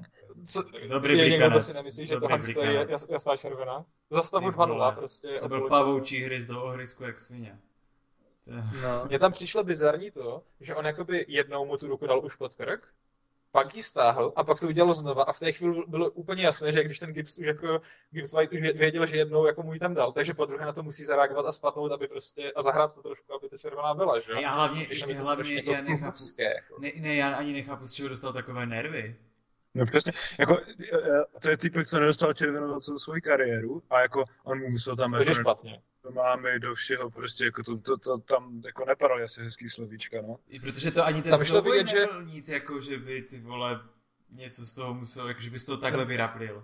co, 0.45 0.63
Dobrý 0.89 1.17
je 1.17 1.29
někdo, 1.29 1.61
si 1.61 1.73
nemyslí, 1.73 2.05
že 2.05 2.19
Dobrý 2.19 2.53
tohle 2.53 2.73
je 2.73 2.85
jas, 2.89 3.09
jasná 3.09 3.37
červená? 3.37 3.85
Za 4.09 4.21
stavu 4.23 4.51
Ty 4.51 4.57
vole. 4.57 4.91
2-0 4.91 4.95
prostě. 4.95 5.39
To 5.41 5.47
byl 5.47 5.67
pavoučí 5.69 6.17
hryz 6.23 6.45
do 6.45 6.63
ohrysku 6.63 7.03
jak 7.03 7.19
svině. 7.19 7.59
To- 8.45 8.51
No. 8.81 9.05
Mně 9.07 9.19
tam 9.19 9.31
přišlo 9.31 9.63
bizarní 9.63 10.11
to, 10.11 10.43
že 10.59 10.75
on 10.75 10.85
jakoby 10.85 11.25
jednou 11.27 11.65
mu 11.65 11.77
tu 11.77 11.87
ruku 11.87 12.07
dal 12.07 12.25
už 12.25 12.35
pod 12.35 12.55
krk, 12.55 12.87
pak 13.51 13.75
ji 13.75 13.83
stáhl 13.83 14.33
a 14.35 14.43
pak 14.43 14.59
to 14.59 14.67
udělal 14.67 14.93
znova 14.93 15.23
a 15.23 15.33
v 15.33 15.39
té 15.39 15.51
chvíli 15.51 15.83
bylo 15.87 16.09
úplně 16.09 16.43
jasné, 16.43 16.71
že 16.71 16.83
když 16.83 16.99
ten 16.99 17.13
Gibbs 17.13 17.37
už 17.37 17.45
jako 17.45 17.81
Gibbs 18.11 18.33
White 18.33 18.53
už 18.53 18.59
věděl, 18.59 19.05
že 19.05 19.17
jednou 19.17 19.45
jako 19.45 19.63
mu 19.63 19.73
ji 19.73 19.79
tam 19.79 19.93
dal, 19.93 20.11
takže 20.11 20.33
po 20.33 20.45
druhé 20.45 20.65
na 20.65 20.73
to 20.73 20.83
musí 20.83 21.03
zareagovat 21.03 21.45
a 21.45 21.51
spadnout, 21.51 21.91
aby 21.91 22.07
prostě 22.07 22.51
a 22.51 22.61
zahrát 22.61 22.95
to 22.95 23.01
trošku, 23.01 23.33
aby 23.33 23.49
ta 23.49 23.57
červená 23.57 23.93
byla, 23.93 24.19
že 24.19 24.31
jo? 24.31 24.41
A 24.45 24.49
hlavně, 24.49 24.87
hlavně 24.97 25.23
strašně 25.23 25.63
já 25.65 25.71
jako 25.71 25.89
nechápu, 25.91 26.17
jako. 26.39 26.81
ne, 26.81 26.91
ne, 26.95 27.15
já 27.15 27.35
ani 27.35 27.53
nechápu, 27.53 27.87
z 27.87 27.93
čeho 27.93 28.09
dostal 28.09 28.33
takové 28.33 28.65
nervy. 28.65 29.15
No 29.73 29.85
přesně, 29.85 30.11
jako, 30.39 30.57
eh, 30.93 31.39
to 31.41 31.49
je 31.49 31.57
typek, 31.57 31.87
co 31.87 31.99
nedostal 31.99 32.33
červenou 32.33 32.73
za 32.73 32.79
celou 32.79 32.99
svoji 32.99 33.21
kariéru 33.21 33.83
a 33.89 34.01
jako 34.01 34.23
on 34.43 34.59
mu 34.59 34.69
musel 34.69 34.95
tam 34.95 35.11
Takže 35.11 35.29
jako 35.29 35.41
špatně. 35.41 35.81
do 36.03 36.11
mámy, 36.11 36.59
do 36.59 36.73
všeho, 36.75 37.09
prostě 37.11 37.45
jako 37.45 37.63
to, 37.63 37.77
to, 37.77 37.97
to 37.97 38.17
tam 38.17 38.61
jako 38.65 38.85
nepadalo 38.85 39.23
asi 39.23 39.43
hezký 39.43 39.69
slovíčka, 39.69 40.21
no. 40.21 40.37
I 40.49 40.59
protože 40.59 40.91
to 40.91 41.05
ani 41.05 41.21
ten 41.21 41.31
Tam 41.31 41.63
vidět, 41.63 41.87
že- 41.87 41.99
nebyl 41.99 42.23
nic, 42.23 42.49
jako 42.49 42.81
že 42.81 42.97
by 42.97 43.21
ty 43.21 43.39
vole 43.39 43.79
něco 44.29 44.65
z 44.65 44.73
toho 44.73 44.93
musel, 44.93 45.27
jako 45.27 45.41
že 45.41 45.49
bys 45.49 45.65
to 45.65 45.77
takhle 45.77 46.05
vyraplil. 46.05 46.63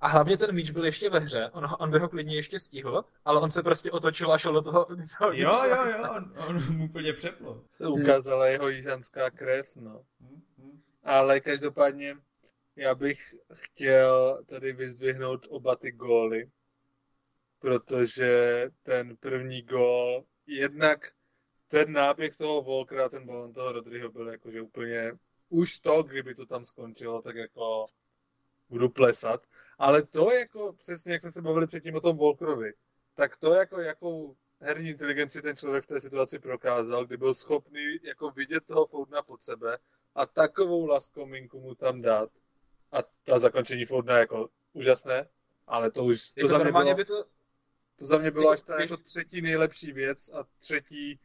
A 0.00 0.08
hlavně 0.08 0.36
ten 0.36 0.54
míč 0.54 0.70
byl 0.70 0.84
ještě 0.84 1.10
ve 1.10 1.18
hře, 1.18 1.50
on, 1.52 1.68
on 1.78 1.90
by 1.90 1.98
ho 1.98 2.08
klidně 2.08 2.36
ještě 2.36 2.58
stihl, 2.58 3.04
ale 3.24 3.40
on 3.40 3.50
se 3.50 3.62
prostě 3.62 3.90
otočil 3.90 4.32
a 4.32 4.38
šel 4.38 4.52
do 4.52 4.62
toho, 4.62 4.86
do 4.90 5.02
toho 5.18 5.32
Jo, 5.32 5.52
jo, 5.68 5.76
jo, 5.90 6.12
on, 6.16 6.32
on 6.48 6.76
mu 6.76 6.84
úplně 6.84 7.12
přeplo. 7.12 7.62
Se 7.70 7.86
ukázala 7.86 8.46
jeho 8.46 8.68
jižanská 8.68 9.30
krev, 9.30 9.76
no. 9.76 10.02
Ale 11.08 11.40
každopádně 11.40 12.16
já 12.76 12.94
bych 12.94 13.34
chtěl 13.52 14.44
tady 14.46 14.72
vyzdvihnout 14.72 15.46
oba 15.50 15.76
ty 15.76 15.92
góly, 15.92 16.50
protože 17.58 18.64
ten 18.82 19.16
první 19.16 19.62
gól, 19.62 20.24
jednak 20.46 21.12
ten 21.68 21.92
náběh 21.92 22.36
toho 22.36 22.62
Volkera, 22.62 23.08
ten 23.08 23.26
balon 23.26 23.52
toho 23.52 23.72
Rodryho 23.72 24.10
byl 24.10 24.28
jakože 24.28 24.62
úplně, 24.62 25.12
už 25.48 25.78
to, 25.78 26.02
kdyby 26.02 26.34
to 26.34 26.46
tam 26.46 26.64
skončilo, 26.64 27.22
tak 27.22 27.36
jako 27.36 27.86
budu 28.68 28.88
plesat. 28.88 29.46
Ale 29.78 30.02
to 30.02 30.32
jako, 30.32 30.72
přesně 30.72 31.12
jak 31.12 31.20
jsme 31.22 31.32
se 31.32 31.42
bavili 31.42 31.66
předtím 31.66 31.94
o 31.94 32.00
tom 32.00 32.16
Volkerovi, 32.16 32.72
tak 33.14 33.36
to 33.36 33.54
jako, 33.54 33.80
jakou 33.80 34.36
herní 34.60 34.88
inteligenci 34.88 35.42
ten 35.42 35.56
člověk 35.56 35.84
v 35.84 35.86
té 35.86 36.00
situaci 36.00 36.38
prokázal, 36.38 37.06
kdy 37.06 37.16
byl 37.16 37.34
schopný 37.34 37.98
jako 38.02 38.30
vidět 38.30 38.66
toho 38.66 38.86
Foudna 38.86 39.22
pod 39.22 39.42
sebe 39.42 39.78
a 40.18 40.26
takovou 40.26 40.86
laskominku 40.86 41.60
mu 41.60 41.74
tam 41.74 42.02
dát. 42.02 42.30
A 42.92 42.98
ta 43.24 43.38
zakončení 43.38 43.84
Foudna 43.84 44.18
jako 44.18 44.48
úžasné, 44.72 45.28
ale 45.66 45.90
to 45.90 46.04
už, 46.04 46.30
to, 46.30 46.40
Jako 46.40 46.48
za 46.48 46.58
mě 46.58 46.72
bylo, 46.72 46.94
by 46.94 47.04
to, 47.04 47.24
to 47.96 48.06
za 48.06 48.18
mě 48.18 48.30
bylo 48.30 48.50
až 48.50 48.62
ta 48.62 48.80
jako 48.80 48.96
třetí 48.96 49.40
nejlepší 49.40 49.92
věc 49.92 50.30
a 50.32 50.44
třetí 50.58 51.20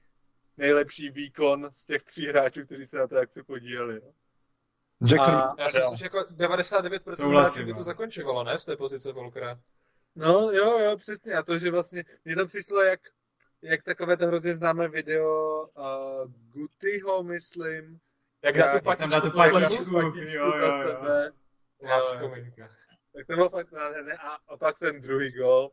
nejlepší 0.58 1.10
výkon 1.10 1.70
z 1.74 1.86
těch 1.86 2.04
tří 2.04 2.28
hráčů, 2.28 2.66
kteří 2.66 2.86
se 2.86 2.98
na 2.98 3.08
té 3.08 3.20
akci 3.20 3.44
podíleli. 3.44 4.02
no. 4.04 4.14
Jackson, 5.08 5.36
A- 5.36 5.56
já 5.60 5.70
si 5.70 5.80
myslím, 5.80 5.98
že 5.98 6.06
jako 6.06 6.18
99% 6.20 7.16
Souhlasím, 7.16 7.34
hráčů 7.62 7.66
by 7.66 7.74
to 7.74 7.78
no. 7.80 7.84
zakončovalo, 7.84 8.44
ne? 8.44 8.58
Z 8.58 8.66
té 8.66 8.78
pozice 8.78 9.12
Volkera. 9.12 9.60
No, 10.16 10.52
jo, 10.52 10.80
jo, 10.80 10.98
přesně. 10.98 11.34
A 11.34 11.44
to, 11.44 11.60
že 11.60 11.72
vlastně, 11.72 12.04
mně 12.26 12.36
to 12.36 12.48
přišlo 12.48 12.82
jak, 12.82 13.00
jak 13.62 13.84
takové 13.84 14.18
to 14.18 14.28
hrozně 14.28 14.54
známé 14.54 14.88
video 14.88 15.62
uh, 15.68 16.32
Gutyho, 16.52 17.24
myslím. 17.24 18.00
Jak 18.44 18.58
dá 18.58 18.80
tu 18.80 18.96
tam 18.96 19.10
dá 19.10 19.22
tu 19.22 19.32
patičku 19.32 19.60
patičku. 19.60 19.86
poslední? 19.86 20.12
patičku 20.12 20.38
jo, 20.38 20.46
jo, 20.46 20.52
za 20.52 20.66
jo. 20.66 20.84
sebe. 20.88 21.32
Láskovinka. 21.82 22.70
Tak 23.14 23.28
to 23.28 23.34
bylo 23.34 23.50
fakt 23.50 23.72
nádherné. 23.72 24.14
A, 24.14 24.38
a 24.48 24.58
pak 24.58 24.80
ten 24.80 25.02
druhý 25.02 25.32
gol, 25.32 25.72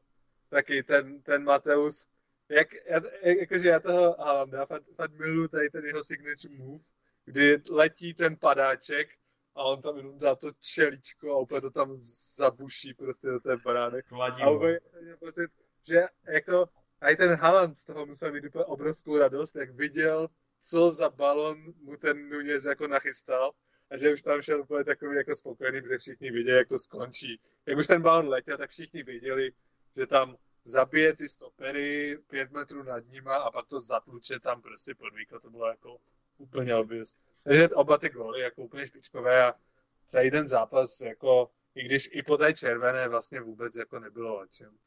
taky 0.49 0.83
ten, 0.83 1.23
ten 1.23 1.45
Mateus, 1.45 2.07
jak, 2.49 2.69
já, 2.75 3.01
jak, 3.23 3.39
jakože 3.39 3.69
já 3.69 3.81
toho 3.81 4.17
Haalanda 4.19 4.67
fakt, 4.67 4.85
fakt 4.97 5.13
miluju 5.13 5.49
tady 5.49 5.71
ten 5.71 5.85
jeho 5.85 6.05
signature 6.05 6.55
move, 6.55 6.85
kdy 7.25 7.63
letí 7.71 8.15
ten 8.15 8.37
padáček 8.37 9.09
a 9.55 9.63
on 9.63 9.83
tam 9.83 9.97
jenom 9.97 10.19
dá 10.19 10.35
to 10.35 10.51
čeličko 10.61 11.33
a 11.33 11.39
úplně 11.39 11.61
to 11.61 11.71
tam 11.71 11.91
zabuší 12.37 12.95
prostě 12.95 13.29
do 13.29 13.41
té 13.41 13.57
brány. 13.57 14.03
Kladí, 14.03 14.43
A 14.43 14.51
úplně 14.51 14.81
jsem 14.85 15.05
měl 15.05 15.17
pocit, 15.17 15.51
že 15.89 16.03
jako 16.29 16.69
i 17.01 17.17
ten 17.17 17.35
Haaland 17.35 17.79
z 17.79 17.85
toho 17.85 18.07
musel 18.07 18.33
mít 18.33 18.45
úplně 18.45 18.65
obrovskou 18.65 19.19
radost, 19.19 19.57
jak 19.57 19.71
viděl, 19.71 20.29
co 20.63 20.93
za 20.93 21.09
balon 21.09 21.75
mu 21.83 21.97
ten 21.97 22.29
Nunez 22.29 22.65
jako 22.65 22.89
nachystal 22.89 23.53
a 23.91 23.97
že 23.97 24.13
už 24.13 24.23
tam 24.23 24.43
šel 24.43 24.61
úplně 24.61 24.85
takový 24.85 25.17
jako 25.17 25.35
spokojený, 25.35 25.83
protože 25.83 25.99
všichni 25.99 26.31
viděli, 26.31 26.59
jak 26.59 26.69
to 26.69 26.79
skončí. 26.79 27.41
Jak 27.67 27.79
už 27.79 27.87
ten 27.87 28.03
balon 28.03 28.29
letěl, 28.29 28.57
tak 28.57 28.71
všichni 28.71 29.03
věděli, 29.03 29.53
že 29.97 30.07
tam 30.07 30.37
zabije 30.65 31.17
ty 31.17 31.29
stopery 31.29 32.19
pět 32.27 32.51
metrů 32.51 32.83
nad 32.83 33.09
nima 33.09 33.37
a 33.37 33.51
pak 33.51 33.67
to 33.67 33.81
zatluče 33.81 34.41
tam 34.41 34.63
prostě 34.63 34.95
pod 34.95 35.15
víko. 35.15 35.41
To 35.41 35.51
bylo 35.51 35.69
jako 35.69 35.99
úplně 36.39 36.75
obvious. 36.75 37.17
Takže 37.45 37.69
oba 37.69 37.99
ty 37.99 38.09
góly 38.09 38.41
jako 38.41 38.63
úplně 38.63 38.87
špičkové 38.87 39.45
a 39.45 39.55
celý 40.07 40.31
ten 40.31 40.49
zápas 40.49 41.01
jako 41.01 41.51
i 41.75 41.85
když 41.85 42.09
i 42.13 42.23
po 42.23 42.37
té 42.37 42.55
červené 42.55 43.09
vlastně 43.09 43.41
vůbec 43.41 43.77
jako 43.77 43.99
nebylo 43.99 44.41
o 44.41 44.47
čem. 44.47 44.79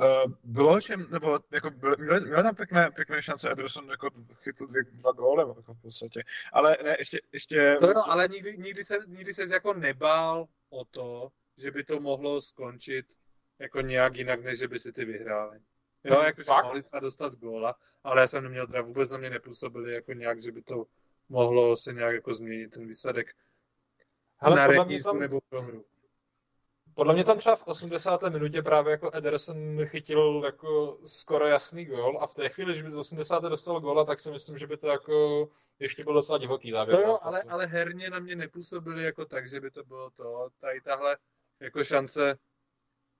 Uh, 0.00 0.32
bylo 0.44 0.80
čem, 0.80 1.06
nebo 1.10 1.40
jako 1.50 1.70
byl, 1.70 1.96
měl, 1.98 2.20
měl 2.20 2.42
tam 2.42 2.54
pěkné, 2.54 2.90
pěkné 2.90 3.22
šance, 3.22 3.50
Ederson 3.50 3.90
jako 3.90 4.10
chytl 4.42 4.66
dvě, 4.66 4.82
dva 4.84 5.12
góly 5.12 5.54
jako 5.56 5.74
v 5.74 5.82
podstatě, 5.82 6.22
ale 6.52 6.78
ne, 6.84 6.96
ještě, 6.98 7.20
ještě... 7.32 7.76
To 7.80 7.86
jo, 7.86 8.02
ale 8.06 8.28
nikdy, 8.28 8.58
nikdy, 8.58 8.84
se, 8.84 8.98
nikdy 9.06 9.34
se 9.34 9.54
jako 9.54 9.74
nebál 9.74 10.48
o 10.70 10.84
to, 10.84 11.28
že 11.56 11.70
by 11.70 11.84
to 11.84 12.00
mohlo 12.00 12.40
skončit 12.40 13.06
jako 13.58 13.80
nějak 13.80 14.16
jinak, 14.16 14.44
než 14.44 14.58
že 14.58 14.68
by 14.68 14.80
si 14.80 14.92
ty 14.92 15.04
vyhráli. 15.04 15.60
Jo, 16.04 16.22
jakože 16.22 16.44
Fakt? 16.44 16.64
mohli 16.64 16.82
třeba 16.82 17.00
dostat 17.00 17.34
góla, 17.34 17.74
ale 18.04 18.20
já 18.20 18.28
jsem 18.28 18.44
neměl 18.44 18.66
teda 18.66 18.82
vůbec 18.82 19.10
na 19.10 19.18
mě 19.18 19.30
nepůsobili 19.30 19.92
jako 19.92 20.12
nějak, 20.12 20.42
že 20.42 20.52
by 20.52 20.62
to 20.62 20.86
mohlo 21.28 21.76
se 21.76 21.92
nějak 21.92 22.14
jako 22.14 22.34
změnit 22.34 22.68
ten 22.68 22.86
výsledek 22.86 23.34
Hele, 24.36 24.56
na 24.56 24.66
remízu 24.66 25.04
tam, 25.04 25.18
nebo 25.18 25.40
prohru. 25.48 25.84
Podle 26.94 27.14
mě 27.14 27.24
tam 27.24 27.38
třeba 27.38 27.56
v 27.56 27.66
80. 27.66 28.22
minutě 28.22 28.62
právě 28.62 28.90
jako 28.90 29.10
Ederson 29.14 29.86
chytil 29.86 30.42
jako 30.44 30.98
skoro 31.06 31.46
jasný 31.46 31.84
gol 31.84 32.18
a 32.20 32.26
v 32.26 32.34
té 32.34 32.48
chvíli, 32.48 32.74
že 32.74 32.82
by 32.82 32.90
z 32.90 32.96
80. 32.96 33.42
dostal 33.42 33.80
góla, 33.80 34.04
tak 34.04 34.20
si 34.20 34.30
myslím, 34.30 34.58
že 34.58 34.66
by 34.66 34.76
to 34.76 34.86
jako 34.86 35.48
ještě 35.78 36.04
byl 36.04 36.14
docela 36.14 36.38
divoký 36.38 36.70
závěr. 36.70 36.96
To 36.96 37.02
jo, 37.02 37.18
ale, 37.22 37.42
ale 37.42 37.66
herně 37.66 38.10
na 38.10 38.18
mě 38.18 38.36
nepůsobili 38.36 39.04
jako 39.04 39.24
tak, 39.24 39.48
že 39.48 39.60
by 39.60 39.70
to 39.70 39.84
bylo 39.84 40.10
to. 40.10 40.48
Tady 40.60 40.80
tahle 40.80 41.16
jako 41.60 41.84
šance, 41.84 42.38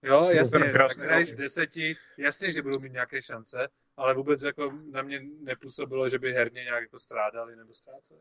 jo, 0.03 0.28
jasně, 0.31 0.73
tak 0.73 0.99
hraješ 0.99 1.32
v 1.32 1.36
deseti, 1.36 1.97
jasně, 2.19 2.53
že 2.53 2.62
budou 2.62 2.78
mít 2.78 2.93
nějaké 2.93 3.23
šance, 3.23 3.69
ale 3.97 4.15
vůbec 4.15 4.43
jako 4.43 4.73
na 4.90 5.03
mě 5.03 5.20
nepůsobilo, 5.40 6.09
že 6.09 6.19
by 6.19 6.32
herně 6.32 6.62
nějak 6.62 6.82
jako 6.82 6.99
strádali 6.99 7.57
nebo 7.57 7.74
ztráceli. 7.74 8.20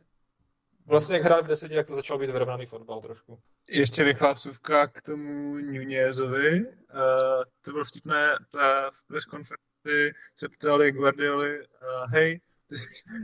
Vlastně 0.86 1.16
jak 1.16 1.24
hráli 1.24 1.44
v 1.44 1.48
deseti, 1.48 1.76
tak 1.76 1.88
to 1.88 1.96
začal 1.96 2.18
být 2.18 2.30
vyrovnaný 2.30 2.66
fotbal 2.66 3.02
trošku. 3.02 3.40
Ještě 3.70 4.04
rychlá 4.04 4.34
vsuvka 4.34 4.88
k 4.88 5.02
tomu 5.02 5.58
Nunezovi. 5.58 6.62
Uh, 6.62 7.44
to 7.62 7.72
bylo 7.72 7.86
vtipné, 7.86 8.36
ta 8.52 8.92
v 8.92 9.26
konferenci 9.30 10.20
se 10.38 10.50
ptali 10.50 10.92
Guardioli, 10.92 11.60
uh, 11.60 12.12
hej, 12.12 12.42
ty, 12.68 12.76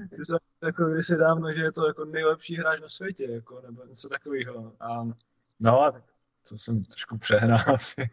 ty 0.10 0.26
jsi 0.26 0.34
jako 0.64 0.86
kdysi 0.86 1.16
dávno, 1.16 1.54
že 1.54 1.62
je 1.62 1.72
to 1.72 1.88
jako 1.88 2.06
nejlepší 2.06 2.56
hráč 2.56 2.80
na 2.80 2.90
světě, 2.90 3.26
jako, 3.32 3.62
nebo 3.62 3.86
něco 3.86 4.10
takového. 4.10 4.74
A, 4.80 5.04
no, 5.60 5.92
tak 5.94 6.04
to 6.50 6.58
jsem 6.58 6.84
trošku 6.84 7.18
přehnal 7.18 7.60
asi. 7.74 8.10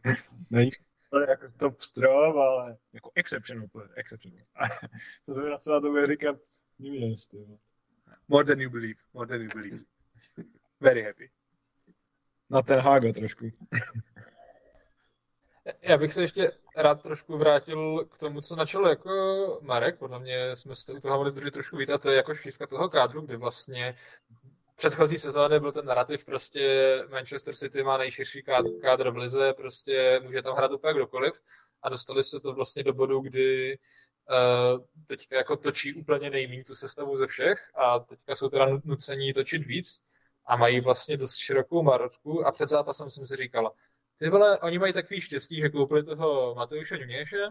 Není 0.50 0.70
to 1.10 1.20
jako 1.20 1.46
top 1.56 1.82
strop, 1.82 2.36
ale 2.36 2.76
jako 2.92 3.10
exceptional 3.14 3.68
player, 3.68 3.90
exceptional. 3.94 4.38
A 4.54 4.68
to 5.26 5.34
by 5.34 5.50
na 5.50 5.58
celá 5.58 5.80
to 5.80 5.90
bude 5.90 6.06
říkat 6.06 6.36
Nunez. 6.78 7.28
More 8.28 8.44
than 8.44 8.60
you 8.60 8.70
believe, 8.70 9.00
more 9.14 9.26
than 9.26 9.40
you 9.40 9.48
believe. 9.54 9.84
Very 10.80 11.02
happy. 11.02 11.30
Na 12.50 12.62
ten 12.62 12.80
Haga 12.80 13.12
trošku. 13.12 13.50
Já 15.82 15.98
bych 15.98 16.14
se 16.14 16.22
ještě 16.22 16.52
rád 16.76 17.02
trošku 17.02 17.38
vrátil 17.38 18.04
k 18.04 18.18
tomu, 18.18 18.40
co 18.40 18.56
načal 18.56 18.88
jako 18.88 19.10
Marek. 19.62 19.98
Podle 19.98 20.18
mě 20.18 20.56
jsme 20.56 20.76
se 20.76 20.92
u 20.92 21.00
toho 21.00 21.16
mohli 21.16 21.30
zdržet 21.30 21.50
trošku 21.50 21.76
víc 21.76 21.90
a 21.90 21.98
to 21.98 22.10
je 22.10 22.16
jako 22.16 22.34
šířka 22.34 22.66
toho 22.66 22.88
kádru, 22.88 23.20
kdy 23.20 23.36
vlastně 23.36 23.96
v 24.72 24.76
předchozí 24.76 25.18
sezóně 25.18 25.60
byl 25.60 25.72
ten 25.72 25.86
narrativ 25.86 26.24
prostě 26.24 26.98
Manchester 27.10 27.54
City 27.54 27.82
má 27.82 27.98
nejširší 27.98 28.42
kádr, 28.42 28.68
kádr 28.82 29.10
v 29.10 29.16
lize, 29.16 29.52
prostě 29.52 30.20
může 30.24 30.42
tam 30.42 30.56
hrát 30.56 30.72
úplně 30.72 30.94
kdokoliv 30.94 31.42
a 31.82 31.88
dostali 31.88 32.24
se 32.24 32.40
to 32.40 32.52
vlastně 32.52 32.82
do 32.82 32.92
bodu, 32.92 33.20
kdy 33.20 33.78
teďka 35.06 35.36
jako 35.36 35.56
točí 35.56 35.94
úplně 35.94 36.30
nejméně 36.30 36.64
tu 36.64 36.74
sestavu 36.74 37.16
ze 37.16 37.26
všech 37.26 37.70
a 37.74 37.98
teďka 37.98 38.34
jsou 38.34 38.48
teda 38.48 38.66
nucení 38.84 39.32
točit 39.32 39.66
víc 39.66 40.02
a 40.46 40.56
mají 40.56 40.80
vlastně 40.80 41.16
dost 41.16 41.36
širokou 41.36 41.82
marotku 41.82 42.46
a 42.46 42.52
před 42.52 42.68
zápasem 42.68 43.10
jsem 43.10 43.26
si 43.26 43.36
říkal, 43.36 43.72
ty 44.16 44.28
vole, 44.28 44.58
oni 44.60 44.78
mají 44.78 44.92
takový 44.92 45.20
štěstí, 45.20 45.56
že 45.60 45.68
koupili 45.68 46.02
toho 46.02 46.54
Mateuše 46.54 46.98
Nuněše, 46.98 47.48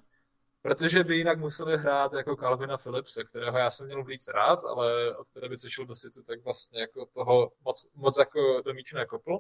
protože 0.62 1.04
by 1.04 1.16
jinak 1.16 1.40
museli 1.40 1.78
hrát 1.78 2.14
jako 2.14 2.36
Calvina 2.36 2.78
Philipse, 2.78 3.24
kterého 3.24 3.58
já 3.58 3.72
jsem 3.72 3.86
měl 3.86 4.04
víc 4.04 4.28
rád, 4.28 4.64
ale 4.64 5.18
od 5.18 5.32
té 5.32 5.42
doby, 5.42 5.58
co 5.58 5.70
šel 5.70 5.86
do 5.86 5.96
City, 5.96 6.24
tak 6.24 6.44
vlastně 6.44 6.82
jako 6.82 7.06
toho 7.06 7.52
moc, 7.66 7.88
moc 7.96 8.18
jako 8.18 8.62
do 8.66 8.74
míče 8.74 8.96
nekopl. 8.96 9.40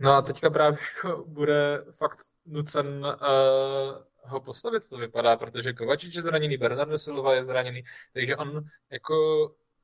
No 0.00 0.12
a 0.12 0.22
teďka 0.22 0.50
právě 0.50 0.78
jako 0.96 1.24
bude 1.26 1.84
fakt 1.92 2.18
nucen 2.46 3.06
uh, 3.06 3.98
ho 4.22 4.40
postavit, 4.40 4.88
to 4.88 4.98
vypadá, 4.98 5.36
protože 5.36 5.72
Kovačič 5.72 6.14
je 6.14 6.22
zraněný, 6.22 6.56
Bernardo 6.56 6.98
Silva 6.98 7.34
je 7.34 7.44
zraněný, 7.44 7.82
takže 8.12 8.36
on 8.36 8.64
jako 8.90 9.16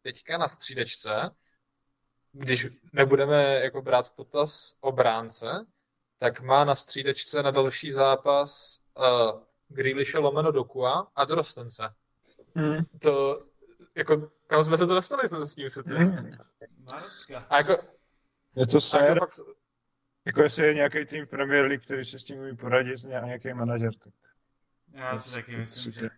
teďka 0.03 0.39
na 0.39 0.49
střídečce, 0.49 1.31
když 2.33 2.69
nebudeme 2.93 3.55
jako 3.55 3.83
brát 3.83 4.09
v 4.09 4.13
potaz 4.13 4.75
obránce, 4.81 5.67
tak 6.19 6.41
má 6.41 6.65
na 6.65 6.75
střídečce 6.75 7.43
na 7.43 7.51
další 7.51 7.93
zápas 7.93 8.81
uh, 8.99 9.41
Grealishe 9.69 10.19
lomeno 10.19 10.53
Dokua 10.53 11.07
a 11.15 11.25
Dorostence. 11.25 11.95
Mm. 12.55 12.85
To, 13.03 13.45
jako, 13.95 14.31
kam 14.47 14.65
jsme 14.65 14.79
se 14.79 14.87
to 14.87 14.95
dostali, 14.95 15.29
co 15.29 15.47
s 15.47 15.55
tím 15.55 15.71
se 15.71 15.83
ty? 15.83 15.95
Marotka. 16.79 17.47
A 17.51 17.57
jako, 17.57 17.73
Je 18.57 18.67
to 18.67 18.77
a 18.77 18.81
sér, 18.81 19.03
jako 19.03 19.21
fakt, 19.21 19.41
jako 20.25 20.43
jestli 20.43 20.67
je 20.67 20.75
nějaký 20.75 21.05
tým 21.05 21.27
Premier 21.27 21.65
League, 21.65 21.85
který 21.85 22.05
se 22.05 22.19
s 22.19 22.25
tím 22.25 22.39
umí 22.39 22.57
poradit, 22.57 23.03
ně- 23.03 23.21
nějaký 23.25 23.55
manažer, 23.55 23.95
tak 23.95 24.13
Já 24.93 25.19
si 25.19 25.35
taky 25.35 25.57
myslím, 25.57 25.93
že 25.93 26.09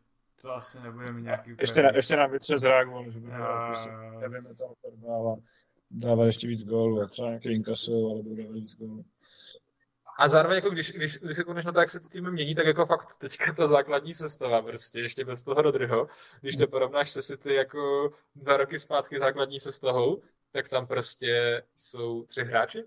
to 0.42 0.54
asi 0.54 0.80
nebude 0.80 1.12
mít 1.12 1.22
nějaký 1.22 1.56
ještě, 1.60 1.82
na, 1.82 1.90
ještě 1.94 2.16
nám 2.16 2.30
vytře 2.30 2.58
zrák, 2.58 2.88
vole, 2.88 3.10
že 3.10 3.20
bude 3.20 3.32
Jo, 3.32 3.38
hrát 3.38 3.66
prostě, 3.66 3.90
nevíme 4.20 4.54
tam 4.54 5.00
dávat, 5.00 5.38
dávat 5.90 6.24
ještě 6.24 6.48
víc 6.48 6.64
gólů 6.64 7.02
a 7.02 7.06
třeba 7.06 7.28
nějaký 7.28 7.52
inkasou, 7.52 8.10
ale 8.10 8.22
bude 8.22 8.42
víc 8.42 8.76
gólů. 8.76 9.04
a 10.18 10.28
zároveň 10.28 10.56
jako 10.56 10.70
když, 10.70 10.92
když, 10.92 11.18
když 11.18 11.36
se 11.36 11.44
konečně 11.44 11.72
tak 11.72 11.80
jak 11.82 11.90
se 11.90 12.00
to 12.00 12.08
tým 12.08 12.30
mění, 12.30 12.54
tak 12.54 12.66
jako 12.66 12.86
fakt 12.86 13.18
teďka 13.18 13.52
ta 13.52 13.66
základní 13.66 14.14
sestava 14.14 14.62
prostě, 14.62 15.00
ještě 15.00 15.24
bez 15.24 15.44
toho 15.44 15.62
Rodryho, 15.62 16.08
když 16.40 16.56
to 16.56 16.66
porovnáš 16.66 17.10
se 17.10 17.22
City 17.22 17.54
jako 17.54 18.10
dva 18.34 18.56
roky 18.56 18.80
zpátky 18.80 19.18
základní 19.18 19.60
sestavou, 19.60 20.22
tak 20.52 20.68
tam 20.68 20.86
prostě 20.86 21.62
jsou 21.76 22.22
tři 22.22 22.44
hráči, 22.44 22.84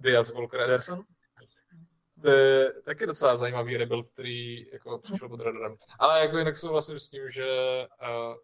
Diaz, 0.00 0.30
Volker, 0.30 0.60
Ederson. 0.60 1.04
To 2.22 2.30
je 2.30 2.72
taky 2.82 3.06
docela 3.06 3.36
zajímavý 3.36 3.76
rebuild, 3.76 4.08
který 4.08 4.70
jako 4.72 4.98
přišel 4.98 5.28
pod 5.28 5.40
radarem. 5.40 5.76
Ale 5.98 6.20
jako 6.20 6.38
jinak 6.38 6.56
souhlasím 6.56 6.98
s 6.98 7.08
tím, 7.08 7.30
že 7.30 7.46
uh, 8.02 8.34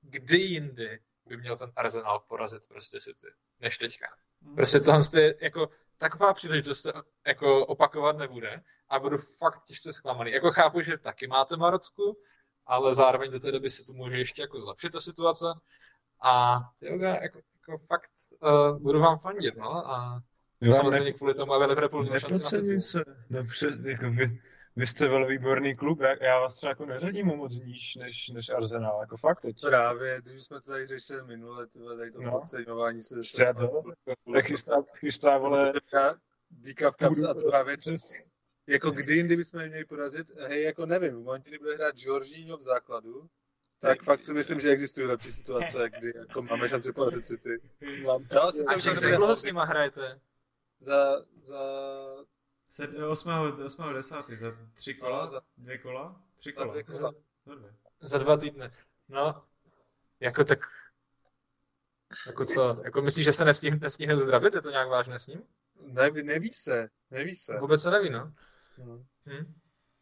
kdy 0.00 0.38
jindy 0.38 1.00
by 1.26 1.36
měl 1.36 1.56
ten 1.56 1.72
Arsenal 1.76 2.24
porazit 2.28 2.68
prostě 2.68 3.00
City, 3.00 3.26
než 3.60 3.78
teďka. 3.78 4.06
Prostě 4.54 4.80
tohle 4.80 5.02
je 5.14 5.34
jako 5.40 5.68
taková 5.98 6.34
příležitost 6.34 6.80
se 6.80 6.92
jako 7.26 7.66
opakovat 7.66 8.18
nebude 8.18 8.62
a 8.88 8.98
budu 8.98 9.18
fakt 9.18 9.64
těžce 9.64 9.92
zklamaný. 9.92 10.32
Jako 10.32 10.50
chápu, 10.50 10.80
že 10.80 10.98
taky 10.98 11.26
máte 11.26 11.56
Marocku, 11.56 12.18
ale 12.66 12.94
zároveň 12.94 13.30
do 13.30 13.40
té 13.40 13.52
doby 13.52 13.70
se 13.70 13.84
to 13.84 13.92
může 13.92 14.18
ještě 14.18 14.42
jako 14.42 14.60
zlepšit 14.60 14.92
ta 14.92 15.00
situace 15.00 15.46
a 16.22 16.60
jo, 16.80 16.98
jako, 16.98 17.40
jako 17.68 17.78
fakt 17.86 18.10
uh, 18.40 18.78
budu 18.78 19.00
vám 19.00 19.18
fandit, 19.18 19.56
no 19.56 19.90
a 19.90 20.22
Jo, 20.62 20.72
Samozřejmě 20.72 21.00
ne- 21.04 21.12
kvůli 21.12 21.34
tomu, 21.34 21.52
aby 21.52 21.64
Liverpool 21.66 22.02
měl 22.02 22.20
šanci 22.20 22.74
na 22.74 22.80
se. 22.80 23.04
Dobře, 23.30 23.78
jako 23.84 24.10
vy, 24.10 24.40
vy 24.76 24.86
jste 24.86 25.08
velmi 25.08 25.26
výborný 25.38 25.76
klub, 25.76 26.00
já, 26.00 26.24
já 26.24 26.40
vás 26.40 26.54
třeba 26.54 26.70
jako 26.70 26.86
neřadím 26.86 27.30
o 27.30 27.36
moc 27.36 27.54
níž 27.60 27.96
než, 27.96 28.28
než 28.28 28.50
Arsenal, 28.50 29.00
jako 29.00 29.16
fakt 29.16 29.40
teď. 29.40 29.56
Právě, 29.60 30.20
když 30.22 30.44
jsme 30.44 30.60
to 30.60 30.70
tady 30.70 30.86
řešili 30.86 31.24
minule, 31.24 31.66
tyhle, 31.66 31.96
tady 31.96 32.10
to 32.10 32.22
No. 32.22 32.30
podceňování 32.30 33.02
se. 33.02 33.18
Ještě 33.18 33.42
já 33.42 33.52
to 33.52 33.70
zase 33.72 33.92
chystá, 34.42 34.82
chystá, 34.98 35.38
vole, 35.38 35.72
Díka 36.48 36.90
v 36.90 36.96
kapse 36.96 37.28
a 37.28 37.32
druhá 37.32 37.62
věc, 37.62 37.80
jako 38.66 38.90
kdy 38.90 39.14
jindy 39.14 39.36
bychom 39.36 39.66
měli 39.68 39.84
porazit, 39.84 40.26
hej, 40.48 40.62
jako 40.62 40.86
nevím, 40.86 41.10
v 41.14 41.24
momentě, 41.24 41.50
kdy 41.50 41.58
bude 41.58 41.74
hrát 41.74 41.94
Jorginho 41.96 42.56
v 42.56 42.62
základu, 42.62 43.26
tak 43.80 44.02
fakt 44.02 44.22
si 44.22 44.32
myslím, 44.32 44.60
že 44.60 44.70
existují 44.70 45.06
lepší 45.06 45.32
situace, 45.32 45.90
kdy 45.98 46.12
jako 46.16 46.42
máme 46.42 46.68
šanci 46.68 46.92
porazit 46.92 47.26
City. 47.26 47.60
Jo, 47.80 48.20
sice 48.52 48.64
A 48.68 48.74
to 48.74 48.96
se 48.96 49.06
dlouho 49.16 49.36
s 49.36 49.44
nima 49.44 49.64
hrajete? 49.64 50.20
Za, 50.82 51.16
za, 51.42 51.56
Sed- 52.70 53.08
8. 53.10 53.30
8. 53.64 53.94
10. 53.94 54.16
za 54.36 54.52
tři 54.74 54.94
kola? 54.94 55.20
No, 55.24 55.26
za- 55.30 55.40
Dvě 55.56 55.78
kola? 55.78 56.22
Tři 56.36 56.50
za 56.50 56.56
kola. 56.62 56.70
dvě 56.72 56.82
kola. 56.82 57.12
Za 57.46 57.54
dvě. 57.54 57.74
Za 58.00 58.18
dva 58.18 58.36
týdny. 58.36 58.70
No, 59.08 59.44
jako 60.20 60.44
tak... 60.44 60.58
Jako 62.26 62.44
co? 62.46 62.80
Jako 62.84 63.02
myslíš, 63.02 63.24
že 63.24 63.32
se 63.32 63.44
nestihne, 63.44 63.78
nestihne 63.82 64.14
uzdravit? 64.16 64.54
Je 64.54 64.62
to 64.62 64.70
nějak 64.70 64.88
vážné 64.88 65.18
s 65.18 65.26
ním? 65.26 65.42
Ne, 65.80 66.10
neví 66.10 66.52
se, 66.52 66.88
neví 67.10 67.34
se. 67.36 67.58
Vůbec 67.58 67.82
se 67.82 67.90
neví, 67.90 68.10
no. 68.10 68.32
No. 68.84 69.04
Hm? 69.26 69.54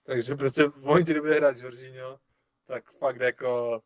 Takže 0.03 0.35
prostě 0.35 0.69
v 0.69 0.77
momentě, 0.77 1.13
kdy 1.13 1.21
bude 1.21 1.35
hrát 1.35 1.57
Jorginho, 1.59 2.21
tak 2.67 2.91
fakt 2.93 3.21
jako, 3.21 3.83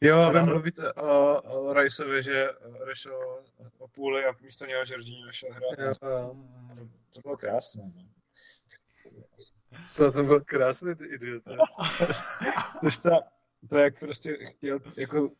Jo, 0.00 0.18
a 0.18 0.30
vy 0.30 0.38
Ano. 0.38 0.46
mluvíte 0.46 0.92
o, 0.92 1.40
o 1.42 1.72
Riceovi, 1.72 2.22
že 2.22 2.50
odešel 2.82 3.42
o 3.78 3.88
půli 3.88 4.24
a 4.24 4.34
místo 4.42 4.66
něho 4.66 4.82
Jorginho 4.86 5.32
šel 5.32 5.48
hrát. 5.52 5.78
jo, 6.02 6.08
jo. 6.10 6.36
To 7.14 7.20
bylo 7.24 7.36
krásné. 7.36 7.82
no. 7.96 8.02
co 9.92 10.12
to 10.12 10.22
byl 10.22 10.40
krásný 10.40 10.94
ty 10.96 11.04
idiote. 11.06 11.56
To, 12.80 12.86
je 12.86 12.92
ta, 13.02 13.18
to 13.68 13.78
jak 13.78 13.98
prostě 13.98 14.38
chtěl, 14.46 14.78
jako, 14.96 15.30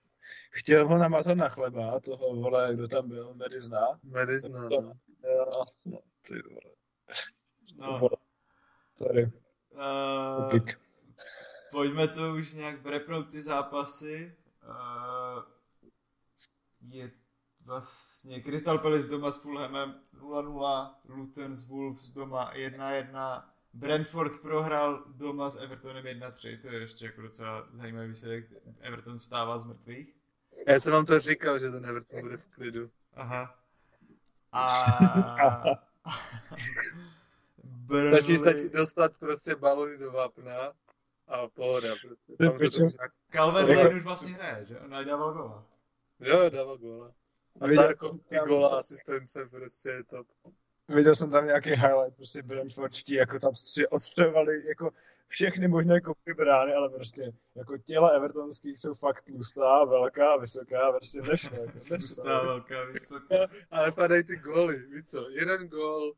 chtěl 0.51 0.89
ho 0.89 0.99
namatat 0.99 1.37
na 1.37 1.49
chleba, 1.49 2.01
toho 2.01 2.37
vole, 2.37 2.75
kdo 2.75 2.89
tam 2.89 3.09
byl, 3.09 3.35
Medy 3.35 3.63
zná. 3.63 3.87
Medis, 4.03 4.45
no, 4.45 4.69
no. 4.69 4.93
Jo, 5.25 5.63
no, 5.85 5.99
ty 6.29 6.35
vole, 6.43 6.61
to 7.69 7.93
No, 7.93 7.99
bylo, 7.99 8.11
sorry, 8.99 9.33
uh, 9.71 10.59
pojďme 11.71 12.09
to 12.09 12.35
už 12.35 12.53
nějak 12.55 12.81
brepnout 12.81 13.31
ty 13.31 13.43
zápasy. 13.43 14.37
Uh, 14.67 15.43
je 16.89 17.11
vlastně 17.61 18.43
Crystal 18.43 18.79
Palace 18.79 19.07
doma 19.07 19.31
s 19.31 19.37
Fulhamem 19.37 19.95
0-0, 20.21 20.95
Luton 21.09 21.57
s 21.57 21.69
Wolves 21.69 22.13
doma 22.13 22.55
1-1, 22.55 23.43
Brentford 23.73 24.43
prohrál 24.43 25.05
doma 25.07 25.51
s 25.51 25.57
Evertonem 25.57 26.05
1-3, 26.05 26.61
to 26.61 26.69
je 26.69 26.81
ještě 26.81 27.07
jako 27.07 27.23
docela 27.23 27.69
zajímavý 27.73 28.09
výsledek. 28.09 28.45
Everton 28.81 29.19
vstává 29.19 29.59
z 29.59 29.65
mrtvých. 29.65 30.17
Já 30.69 30.81
jsem 30.81 30.93
vám 30.93 31.07
to 31.07 31.21
říkal, 31.21 31.59
že 31.59 31.71
ten 31.71 31.87
Everton 31.87 32.21
bude 32.21 32.37
v 32.37 32.47
klidu. 32.47 32.91
Aha. 33.15 33.59
A... 34.53 34.87
Stačí, 38.09 38.37
stačí 38.37 38.37
Burnley... 38.37 38.71
dostat 38.71 39.19
prostě 39.19 39.55
balony 39.55 39.99
do 39.99 40.13
vápna 40.13 40.73
a 41.29 41.49
pohoda. 41.49 41.89
Prostě. 42.03 42.33
Tam 42.39 42.59
se 42.59 42.65
pičo. 42.65 42.79
to 42.81 42.85
už 42.87 42.95
nějak... 42.99 43.13
Calvert 43.31 43.69
Jako- 43.69 43.81
Lewin 43.83 43.99
už 43.99 44.05
vlastně 44.05 44.33
hraje, 44.33 44.65
že? 44.65 44.81
On 44.81 44.91
dával 44.91 45.33
gola. 45.33 45.67
Jo, 46.21 46.51
dával 46.51 46.79
góla. 46.79 47.13
A 47.61 47.67
viděl, 47.67 47.83
Tarkov, 47.83 48.17
ty 48.29 48.37
góla, 48.49 48.79
asistence, 48.79 49.47
prostě 49.51 49.89
je 49.89 50.05
top. 50.05 50.27
viděl 50.89 51.15
jsem 51.15 51.31
tam 51.31 51.47
nějaký 51.47 51.71
highlight, 51.71 52.17
prostě 52.17 52.43
Brentfordští, 52.43 53.15
jako 53.15 53.39
tam 53.39 53.55
si 53.55 53.87
odstřevali 53.87 54.67
jako 54.69 54.91
všechny 55.29 55.69
možné 55.69 56.01
kopy 56.01 56.35
brány, 56.35 56.75
ale 56.75 56.89
prostě 56.89 57.33
jako 57.55 57.79
těla 57.79 58.09
evertonských 58.09 58.79
jsou 58.79 58.95
fakt 58.95 59.23
tlustá, 59.23 59.85
velká, 59.85 60.37
vysoká, 60.37 60.93
prostě 60.93 61.23
nešlo. 61.23 61.57
Jako, 61.61 61.79
Tlustá, 61.89 62.23
nešlo. 62.23 62.45
velká, 62.47 62.85
vysoká. 62.85 63.37
Ale 63.71 63.93
padají 63.93 64.25
ty 64.25 64.37
góly, 64.37 64.79
víš 64.79 65.05
co, 65.05 65.31
jeden 65.31 65.69
gól, 65.69 66.13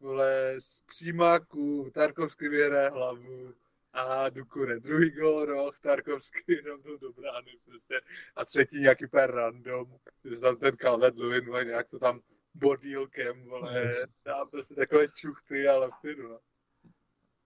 vole, 0.00 0.54
z 0.58 0.82
přímáku, 0.82 1.90
Tarkovský 1.94 2.48
vyhraje 2.48 2.88
hlavu 2.90 3.52
a 3.92 4.28
Dukure. 4.28 4.80
Druhý 4.80 5.10
gól, 5.10 5.44
roh, 5.44 5.78
Tarkovský 5.80 6.60
rovnou 6.60 6.96
do 6.96 7.12
brány, 7.12 7.52
prostě. 7.64 8.00
A 8.36 8.44
třetí 8.44 8.80
nějaký 8.80 9.06
per 9.06 9.30
random, 9.34 9.98
že 10.24 10.40
tam 10.40 10.56
ten 10.56 10.76
Calvert 10.76 11.16
Lewin, 11.16 11.46
vole, 11.46 11.64
nějak 11.64 11.88
to 11.88 11.98
tam 11.98 12.20
bodílkem, 12.54 13.44
vole, 13.44 13.90
dá 14.24 14.44
prostě 14.44 14.74
takové 14.74 15.08
čuchty, 15.08 15.68
ale 15.68 15.88
v 15.90 15.94
klidu, 16.00 16.28
no. 16.28 16.38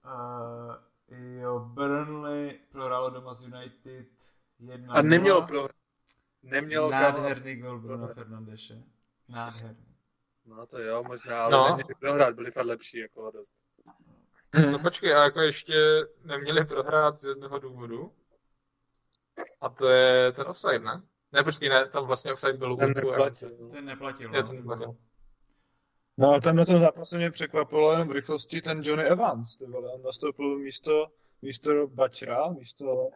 Uh, 0.04 0.74
jo, 1.40 1.58
Burnley 1.58 2.60
prohrálo 2.70 3.10
doma 3.10 3.34
z 3.34 3.44
United 3.44 4.06
1 4.58 4.94
A 4.94 5.02
nemělo 5.02 5.46
pro... 5.46 5.68
Nemělo. 6.42 6.90
Nádherný 6.90 7.56
gol 7.56 7.80
Bruno 7.80 8.08
Fernandeše. 8.08 8.82
Nádherný. 9.28 9.86
No 10.44 10.66
to 10.66 10.78
jo, 10.80 11.04
možná, 11.06 11.42
ale 11.42 11.52
No. 11.52 11.58
no. 11.58 11.76
neměli 11.76 11.94
prohrát, 12.00 12.34
byli 12.34 12.50
fakt 12.50 12.66
lepší, 12.66 12.98
jako 12.98 13.30
dost. 13.30 13.54
No 14.56 14.78
počkej, 14.78 15.14
a 15.14 15.22
jako 15.22 15.40
ještě 15.40 15.74
neměli 16.24 16.64
prohrát 16.64 17.20
z 17.20 17.24
jednoho 17.24 17.58
důvodu. 17.58 18.12
A 19.60 19.68
to 19.68 19.88
je 19.88 20.32
ten 20.32 20.46
offside, 20.46 20.78
ne? 20.78 21.02
Ne, 21.32 21.44
počkej, 21.44 21.68
ne, 21.68 21.88
tam 21.88 22.06
vlastně 22.06 22.32
offside 22.32 22.52
byl 22.52 22.76
Ten 22.76 22.88
neplatil. 22.88 23.14
Evanse. 23.14 23.46
Ten 23.72 23.84
neplatil. 23.84 24.34
Je, 24.34 24.42
no. 24.42 24.48
ten 24.48 24.56
neplatil. 24.56 24.96
No 26.18 26.30
a 26.30 26.40
tam 26.40 26.56
na 26.56 26.64
tom 26.64 26.80
zápase 26.80 27.16
mě 27.16 27.30
překvapilo 27.30 27.92
jen 27.92 28.08
v 28.08 28.12
rychlosti 28.12 28.62
ten 28.62 28.80
Johnny 28.84 29.04
Evans, 29.04 29.56
ty 29.56 29.66
vole, 29.66 29.92
on 29.92 30.02
nastoupil 30.02 30.58
místo, 30.58 31.06
místo 31.42 31.86
Bačera, 31.86 32.48
místo. 32.48 33.10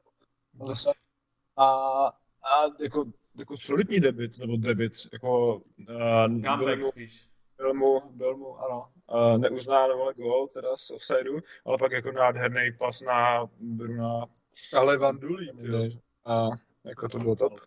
A, 1.57 1.67
a 2.07 2.62
jako, 2.81 3.05
jako 3.39 3.57
solidní 3.57 4.01
debit, 4.01 4.39
nebo 4.39 4.57
debit, 4.57 4.93
jako 5.12 5.57
uh, 5.57 6.43
Comeback 6.45 6.83
spíš. 6.83 7.30
Byl 7.61 7.74
mu, 7.74 8.01
byl 8.11 8.37
mu, 8.37 8.59
ano, 8.59 8.89
uh, 9.07 9.39
neuznáno 9.39 9.97
vole 9.97 10.15
gol, 10.15 10.49
teda 10.49 10.77
z 10.77 10.91
offsideu, 10.91 11.41
ale 11.65 11.78
pak 11.78 11.93
jako 11.93 12.12
nádherný 12.12 12.73
pas 12.78 13.01
na 13.01 13.47
Bruna 13.65 14.24
Ale 14.73 14.99
Van 14.99 15.19
Dulí, 15.19 15.51
jo. 15.59 15.91
a 16.24 16.49
jako 16.85 17.09
to 17.09 17.19
bylo 17.19 17.37
top. 17.37 17.61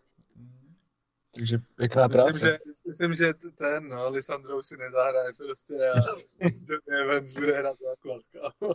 Takže 1.35 1.57
pěkná 1.75 2.07
Myslím, 2.07 2.23
práce. 2.23 2.39
že, 2.39 2.57
myslím, 2.87 3.13
že 3.13 3.33
ten, 3.57 3.87
no, 3.87 4.09
Lisandrou 4.09 4.61
si 4.61 4.77
nezahraje 4.77 5.31
prostě 5.37 5.73
a 5.73 5.95
Johnny 6.41 7.03
Evans 7.03 7.33
bude 7.33 7.57
hrát 7.59 7.77
základ, 7.79 8.21
kámo. 8.31 8.73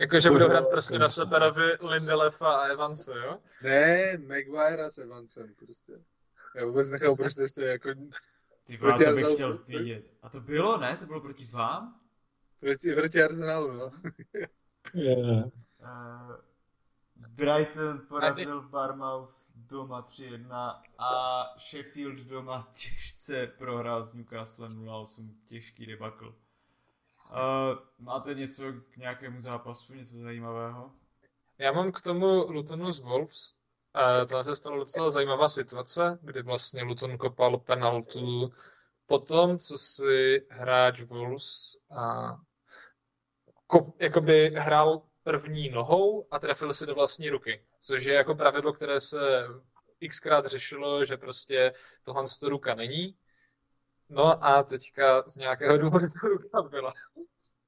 Jakože 0.00 0.30
budou 0.30 0.48
hrát 0.48 0.68
prostě 0.70 0.98
na 0.98 1.08
Seperovi, 1.08 1.76
Lindelefa 1.80 2.56
a 2.56 2.66
Evanse, 2.66 3.12
jo? 3.12 3.36
Ne, 3.62 4.18
Maguire 4.18 4.90
s 4.90 4.98
Evansem 4.98 5.54
prostě. 5.54 5.92
Já 6.56 6.66
vůbec 6.66 6.90
nechápu, 6.90 7.16
proč 7.16 7.34
to 7.34 7.42
ještě 7.42 7.62
jako 7.62 7.88
Ty 8.70 8.76
vole, 8.76 9.04
to 9.04 9.12
bych 9.14 9.26
chtěl 9.34 9.58
vidět. 9.66 10.04
A 10.22 10.28
to 10.28 10.40
bylo, 10.40 10.78
ne? 10.78 10.96
To 10.96 11.06
bylo 11.06 11.20
proti 11.20 11.48
vám? 11.52 12.00
proti, 12.60 12.94
proti 12.94 13.22
Arsenalu, 13.22 13.72
no. 13.72 13.90
Yeah. 14.94 15.44
Uh, 15.80 16.36
Brighton 17.28 18.06
porazil 18.08 18.62
Barmouth 18.62 19.34
doma 19.54 20.02
3-1 20.02 20.80
a 20.98 21.44
Sheffield 21.58 22.18
doma 22.18 22.68
těžce 22.72 23.46
prohrál 23.46 24.04
s 24.04 24.14
Newcastlem 24.14 24.86
0-8. 24.86 25.34
Těžký 25.46 25.86
debakl. 25.86 26.34
Uh, 27.30 27.78
máte 27.98 28.34
něco 28.34 28.72
k 28.90 28.96
nějakému 28.96 29.40
zápasu, 29.40 29.94
něco 29.94 30.16
zajímavého? 30.18 30.92
Já 31.58 31.72
mám 31.72 31.92
k 31.92 32.00
tomu 32.00 32.26
Lutonu 32.52 32.92
z 32.92 33.00
Wolves. 33.00 33.54
Tam 34.28 34.44
se 34.44 34.56
stala 34.56 34.76
docela 34.76 35.10
zajímavá 35.10 35.48
situace, 35.48 36.18
kdy 36.22 36.42
vlastně 36.42 36.82
Luton 36.82 37.18
kopal 37.18 37.58
penaltu 37.58 38.52
po 39.06 39.18
tom, 39.18 39.58
co 39.58 39.78
si 39.78 40.46
hráč 40.50 41.02
Wolves 41.02 41.76
a 41.90 42.36
jakoby 43.98 44.52
hrál 44.56 45.02
první 45.22 45.68
nohou 45.68 46.26
a 46.30 46.38
trefil 46.38 46.74
si 46.74 46.86
do 46.86 46.94
vlastní 46.94 47.30
ruky. 47.30 47.64
Což 47.80 48.04
je 48.04 48.14
jako 48.14 48.34
pravidlo, 48.34 48.72
které 48.72 49.00
se 49.00 49.46
xkrát 50.08 50.46
řešilo, 50.46 51.04
že 51.04 51.16
prostě 51.16 51.72
tohle 52.04 52.24
to 52.40 52.48
ruka 52.48 52.74
není. 52.74 53.16
No 54.08 54.44
a 54.44 54.62
teďka 54.62 55.22
z 55.26 55.36
nějakého 55.36 55.78
důvodu 55.78 56.06
to 56.20 56.28
ruka 56.28 56.62
byla. 56.62 56.92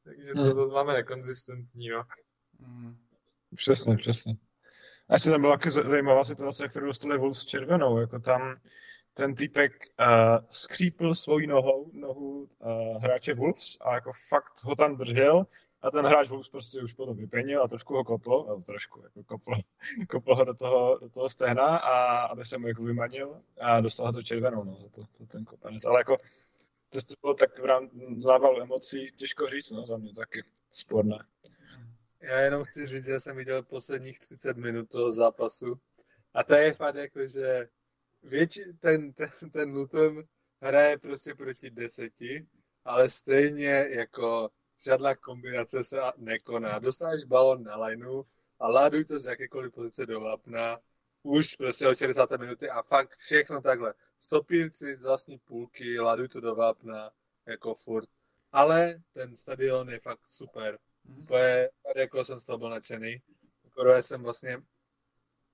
Takže 0.04 0.32
to, 0.34 0.54
to 0.54 0.68
máme 0.68 0.92
nekonzistentní, 0.92 1.88
no. 1.88 2.04
Mm. 2.58 3.06
Přesně, 3.54 3.96
přesně. 3.96 4.36
A 5.08 5.14
ještě 5.14 5.30
tam 5.30 5.40
byla 5.40 5.56
taky 5.56 5.70
zajímavá 5.70 6.24
situace, 6.24 6.68
kterou 6.68 6.86
dostali 6.86 7.18
Wolves 7.18 7.44
červenou, 7.44 7.98
jako 7.98 8.18
tam 8.18 8.54
ten 9.14 9.34
týpek 9.34 9.72
uh, 10.00 10.06
skřípl 10.50 11.14
svojí 11.14 11.46
nohou 11.46 11.90
nohu 11.92 12.48
uh, 12.58 13.02
hráče 13.02 13.34
Wolves 13.34 13.78
a 13.80 13.94
jako 13.94 14.12
fakt 14.28 14.64
ho 14.64 14.76
tam 14.76 14.96
držel 14.96 15.46
a 15.82 15.90
ten 15.90 16.06
hráč 16.06 16.28
Wolves 16.28 16.48
prostě 16.48 16.82
už 16.82 16.92
potom 16.92 17.16
vypenil 17.16 17.62
a 17.62 17.68
trošku 17.68 17.94
ho 17.94 18.04
kopl, 18.04 18.44
no, 18.48 18.60
trošku, 18.60 19.02
jako 19.02 19.24
kopl, 19.24 19.52
kopl 20.08 20.34
ho 20.34 20.44
do 20.44 20.54
toho, 20.54 20.98
do 20.98 21.08
toho 21.08 21.28
stehna 21.28 21.76
a 21.76 22.24
aby 22.26 22.44
se 22.44 22.58
mu 22.58 22.68
jako 22.68 22.82
vymanil 22.82 23.40
a 23.60 23.80
dostal 23.80 24.06
ho 24.06 24.12
to 24.12 24.22
červenou, 24.22 24.64
no, 24.64 24.76
to, 24.94 25.02
to 25.18 25.26
ten 25.26 25.44
kopanec. 25.44 25.84
Ale 25.84 26.00
jako 26.00 26.16
to 26.90 26.98
bylo 27.20 27.34
tak 27.34 27.58
v 27.58 28.22
zával 28.22 28.62
emocí, 28.62 29.12
těžko 29.16 29.48
říct, 29.48 29.70
no 29.70 29.86
za 29.86 29.96
mě 29.96 30.14
taky 30.14 30.42
sporné. 30.70 31.18
Já 32.22 32.38
jenom 32.38 32.64
chci 32.64 32.86
říct, 32.86 33.04
že 33.04 33.20
jsem 33.20 33.36
viděl 33.36 33.62
posledních 33.62 34.20
30 34.20 34.56
minut 34.56 34.90
toho 34.90 35.12
zápasu 35.12 35.80
a 36.34 36.42
to 36.42 36.54
je 36.54 36.72
fakt 36.72 36.94
jako, 36.94 37.26
že 37.28 37.68
větši, 38.22 38.64
ten, 38.80 39.12
ten, 39.12 39.50
ten 39.52 39.72
Luton 39.72 40.22
hraje 40.60 40.98
prostě 40.98 41.34
proti 41.34 41.70
deseti, 41.70 42.46
ale 42.84 43.10
stejně 43.10 43.86
jako 43.90 44.50
žádná 44.84 45.14
kombinace 45.14 45.84
se 45.84 46.00
nekoná. 46.16 46.78
Dostaneš 46.78 47.24
balon 47.24 47.62
na 47.62 47.76
lineu 47.76 48.22
a 48.60 48.68
láduj 48.68 49.04
to 49.04 49.20
z 49.20 49.24
jakékoliv 49.24 49.72
pozice 49.72 50.06
do 50.06 50.20
vápna, 50.20 50.80
už 51.22 51.56
prostě 51.56 51.88
od 51.88 51.98
60. 51.98 52.30
minuty 52.30 52.70
a 52.70 52.82
fakt 52.82 53.16
všechno 53.16 53.60
takhle. 53.60 53.94
Stopírci 54.18 54.96
z 54.96 55.02
vlastní 55.02 55.38
půlky, 55.38 56.00
láduj 56.00 56.28
to 56.28 56.40
do 56.40 56.54
vápna, 56.54 57.10
jako 57.46 57.74
furt. 57.74 58.08
Ale 58.52 59.02
ten 59.12 59.36
stadion 59.36 59.90
je 59.90 60.00
fakt 60.00 60.20
super. 60.28 60.78
Mm. 61.04 61.26
To 61.26 61.36
je, 61.36 61.70
jako 61.96 62.24
jsem 62.24 62.40
z 62.40 62.44
toho 62.44 62.58
byl 62.58 62.70
nadšený. 62.70 63.22
Poprvé 63.62 64.02
jsem 64.02 64.22
vlastně, 64.22 64.62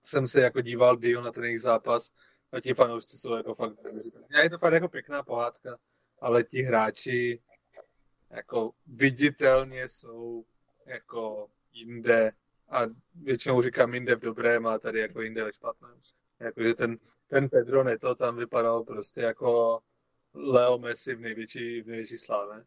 jsem 0.05 0.29
se 0.29 0.41
jako 0.41 0.61
díval 0.61 0.97
díl 0.97 1.23
na 1.23 1.33
ten 1.33 1.45
jejich 1.45 1.63
zápas 1.63 2.11
a 2.53 2.61
ti 2.61 2.75
fanoušci 2.75 3.19
jsou 3.19 3.37
jako 3.37 3.55
fakt 3.55 3.79
Je 4.43 4.51
to 4.51 4.59
fakt 4.59 4.73
jako 4.73 4.89
pěkná 4.89 5.23
pohádka, 5.23 5.71
ale 6.21 6.45
ti 6.45 6.63
hráči 6.63 7.43
jako 8.31 8.73
viditelně 8.87 9.89
jsou 9.89 10.45
jako 10.87 11.51
jinde 11.73 12.33
a 12.69 12.81
většinou 13.15 13.63
říkám 13.63 13.95
jinde 13.95 14.17
v 14.17 14.21
dobrém 14.21 14.67
a 14.67 14.79
tady 14.79 15.01
jako 15.01 15.23
jinde 15.23 15.45
ve 15.45 15.53
špatném. 15.53 16.01
Jakože 16.41 16.75
ten, 16.75 16.99
ten 17.27 17.49
Pedro 17.49 17.85
Neto 17.85 18.15
tam 18.15 18.37
vypadal 18.37 18.85
prostě 18.85 19.21
jako 19.21 19.81
Leo 20.35 20.79
Messi 20.79 21.15
v 21.15 21.21
největší, 21.21 21.83
v 21.83 21.87
největší 21.87 22.19
slávě. 22.19 22.65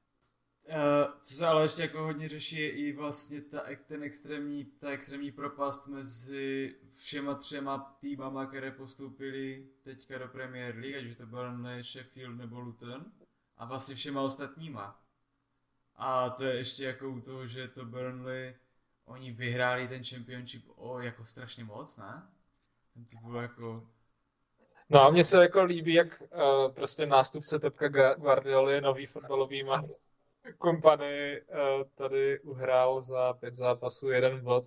Uh, 0.71 0.77
co 1.21 1.33
se 1.33 1.47
ale 1.47 1.63
ještě 1.63 1.81
jako 1.81 2.03
hodně 2.03 2.29
řeší, 2.29 2.55
je 2.55 2.71
i 2.71 2.91
vlastně 2.91 3.41
ta, 3.41 3.63
ten 3.87 4.03
extrémní, 4.03 4.65
ta 4.65 4.89
extrémní 4.89 5.31
propast 5.31 5.87
mezi 5.87 6.75
všema 6.93 7.35
třema 7.35 7.97
týmama, 7.99 8.45
které 8.45 8.71
postoupili 8.71 9.67
teďka 9.83 10.17
do 10.17 10.27
Premier 10.27 10.75
League, 10.75 10.95
ať 10.95 11.05
už 11.05 11.17
to 11.17 11.25
byl 11.25 11.83
Sheffield 11.83 12.37
nebo 12.37 12.59
Luton, 12.59 13.05
a 13.57 13.65
vlastně 13.65 13.95
všema 13.95 14.21
ostatníma. 14.21 15.01
A 15.95 16.29
to 16.29 16.43
je 16.43 16.55
ještě 16.55 16.83
jako 16.83 17.09
u 17.09 17.21
toho, 17.21 17.47
že 17.47 17.67
to 17.67 17.85
Burnley, 17.85 18.55
oni 19.05 19.31
vyhráli 19.31 19.87
ten 19.87 20.03
championship 20.03 20.65
o 20.75 20.99
jako 20.99 21.25
strašně 21.25 21.63
moc, 21.63 21.97
ne? 21.97 22.23
Tam 22.93 23.05
to 23.05 23.17
bylo 23.27 23.41
jako... 23.41 23.87
No 24.89 25.01
a 25.01 25.09
mně 25.09 25.23
se 25.23 25.41
jako 25.41 25.63
líbí, 25.63 25.93
jak 25.93 26.21
uh, 26.21 26.71
prostě 26.71 27.05
nástupce 27.05 27.59
Tepka 27.59 28.15
Guardioly, 28.15 28.81
nový 28.81 29.05
fotbalový 29.05 29.63
kompany 30.57 31.41
uh, 31.41 31.83
tady 31.95 32.39
uhrál 32.39 33.01
za 33.01 33.33
pět 33.33 33.55
zápasů 33.55 34.09
jeden 34.09 34.43
bod. 34.43 34.65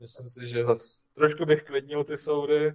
Myslím 0.00 0.26
si, 0.26 0.48
že 0.48 0.64
zase 0.64 1.02
trošku 1.14 1.44
bych 1.44 1.62
klidnil 1.62 2.04
ty 2.04 2.16
soudy. 2.16 2.74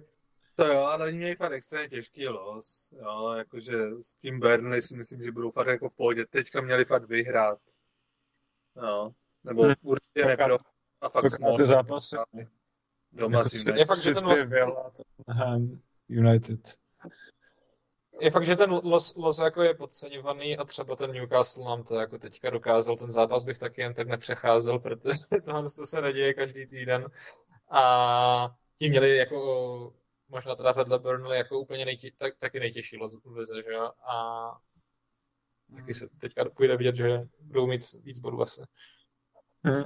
To 0.54 0.66
jo, 0.66 0.80
ale 0.80 1.06
oni 1.06 1.16
měli 1.16 1.36
fakt 1.36 1.52
extrémně 1.52 1.88
těžký 1.88 2.28
los. 2.28 2.92
Jo, 3.02 3.34
jakože 3.38 3.76
s 4.02 4.16
tím 4.16 4.40
Burnley 4.40 4.82
si 4.82 4.96
myslím, 4.96 5.22
že 5.22 5.32
budou 5.32 5.50
fakt 5.50 5.66
jako 5.66 5.88
v 5.88 5.96
pohodě. 5.96 6.26
Teďka 6.26 6.60
měli 6.60 6.84
fakt 6.84 7.08
vyhrát. 7.08 7.58
No, 8.76 9.14
nebo 9.44 9.62
hmm. 9.62 9.74
určitě 9.82 10.24
nepro. 10.24 10.58
A 11.00 11.08
fakt. 11.08 11.24
Ty 11.56 11.66
zápasy. 11.66 12.16
Doma 13.12 13.44
si 13.44 13.70
Je 13.70 13.86
fakt, 13.86 14.02
že 14.02 14.14
ten 14.14 14.24
los... 14.24 14.38
United. 16.08 16.60
Je 18.20 18.30
fakt, 18.30 18.44
že 18.44 18.56
ten 18.56 18.80
los, 18.84 19.16
los 19.16 19.38
jako 19.38 19.62
je 19.62 19.74
podceňovaný 19.74 20.58
a 20.58 20.64
třeba 20.64 20.96
ten 20.96 21.12
Newcastle 21.12 21.64
nám 21.64 21.82
to 21.82 21.94
jako 21.94 22.18
teďka 22.18 22.50
dokázal. 22.50 22.96
Ten 22.96 23.10
zápas 23.10 23.44
bych 23.44 23.58
taky 23.58 23.80
jen 23.80 23.94
tak 23.94 24.08
nepřecházel, 24.08 24.78
protože 24.78 25.12
tohle 25.44 25.62
to 25.62 25.86
se 25.86 26.00
neděje 26.00 26.34
každý 26.34 26.66
týden. 26.66 27.06
A 27.70 28.56
ti 28.78 28.90
měli 28.90 29.16
jako 29.16 29.94
možná 30.28 30.54
teda 30.54 30.72
vedle 30.72 30.98
Burnley 30.98 31.38
jako 31.38 31.60
úplně 31.60 31.84
nejtě, 31.84 32.10
tak, 32.18 32.38
taky 32.38 32.60
nejtěžší 32.60 32.96
los 32.96 33.18
v 33.24 33.36
lize, 33.36 33.62
že 33.62 33.72
jo? 33.72 33.90
A 34.10 34.50
taky 35.76 35.94
se 35.94 36.08
teďka 36.20 36.44
půjde 36.44 36.76
vidět, 36.76 36.94
že 36.94 37.28
budou 37.40 37.66
mít 37.66 37.82
víc 38.02 38.18
bodů 38.18 38.42
asi. 38.42 38.62
Hmm. 39.64 39.82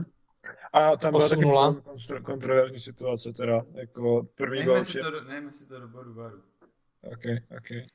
A 0.72 0.96
tam 0.96 1.12
byla 1.12 1.28
taky 1.28 2.22
kontroverzní 2.22 2.80
situace 2.80 3.32
teda, 3.32 3.62
jako 3.74 4.28
první 4.34 4.64
gol. 4.64 4.84
Si 4.84 4.98
to, 4.98 5.20
nejme 5.20 5.52
si 5.52 5.68
to 5.68 5.80
do 5.80 5.88
bodu 5.88 6.14
baru. 6.14 6.42
Ok, 7.02 7.24
ok. 7.58 7.86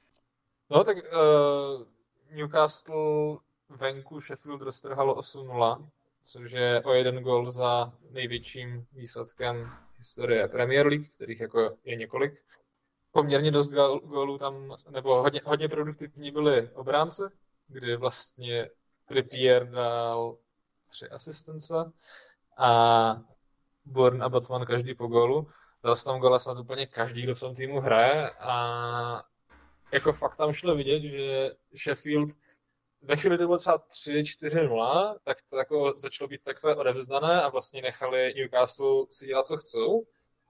No 0.69 0.84
tak 0.84 0.98
uh, 0.98 1.84
Newcastle 2.31 3.38
venku 3.69 4.22
Sheffield 4.22 4.61
roztrhalo 4.61 5.15
8-0, 5.15 5.89
což 6.23 6.52
je 6.52 6.81
o 6.84 6.94
jeden 6.94 7.23
gol 7.23 7.52
za 7.52 7.94
největším 8.11 8.85
výsledkem 8.94 9.72
historie 9.98 10.48
Premier 10.48 10.88
League, 10.88 11.10
kterých 11.15 11.39
jako 11.39 11.77
je 11.84 11.95
několik. 11.95 12.34
Poměrně 13.11 13.52
dost 13.52 13.72
gólů 14.03 14.38
tam, 14.38 14.77
nebo 14.89 15.22
hodně, 15.22 15.41
hodně 15.45 15.69
produktivní 15.69 16.31
byly 16.31 16.69
obránci, 16.73 17.23
kdy 17.68 17.95
vlastně 17.95 18.69
Trippier 19.06 19.69
dal 19.69 20.38
tři 20.89 21.10
asistence 21.10 21.91
a 22.57 23.22
Born 23.85 24.23
a 24.23 24.30
Batman 24.30 24.65
každý 24.65 24.95
po 24.95 25.07
gólu. 25.07 25.48
Dal 25.84 25.95
tam 25.95 26.19
gola 26.19 26.39
snad 26.39 26.57
úplně 26.57 26.85
každý, 26.85 27.22
kdo 27.22 27.35
v 27.35 27.39
tom 27.39 27.56
týmu 27.56 27.80
hraje 27.80 28.30
a 28.30 29.23
jako 29.91 30.14
fakt 30.14 30.38
tam 30.38 30.53
šlo 30.53 30.76
vidět, 30.76 31.03
že 31.03 31.49
Sheffield 31.84 32.30
ve 33.01 33.15
chvíli, 33.15 33.35
kdy 33.35 33.45
bylo 33.45 33.57
třeba 33.57 33.77
3-4-0, 33.77 35.18
tak 35.23 35.38
to 35.49 35.57
jako 35.57 35.93
začalo 35.97 36.27
být 36.27 36.43
takové 36.43 36.76
odevzdané 36.76 37.41
a 37.41 37.49
vlastně 37.49 37.81
nechali 37.81 38.34
Newcastle 38.38 39.05
si 39.09 39.26
dělat, 39.26 39.47
co 39.47 39.57
chcou. 39.57 40.05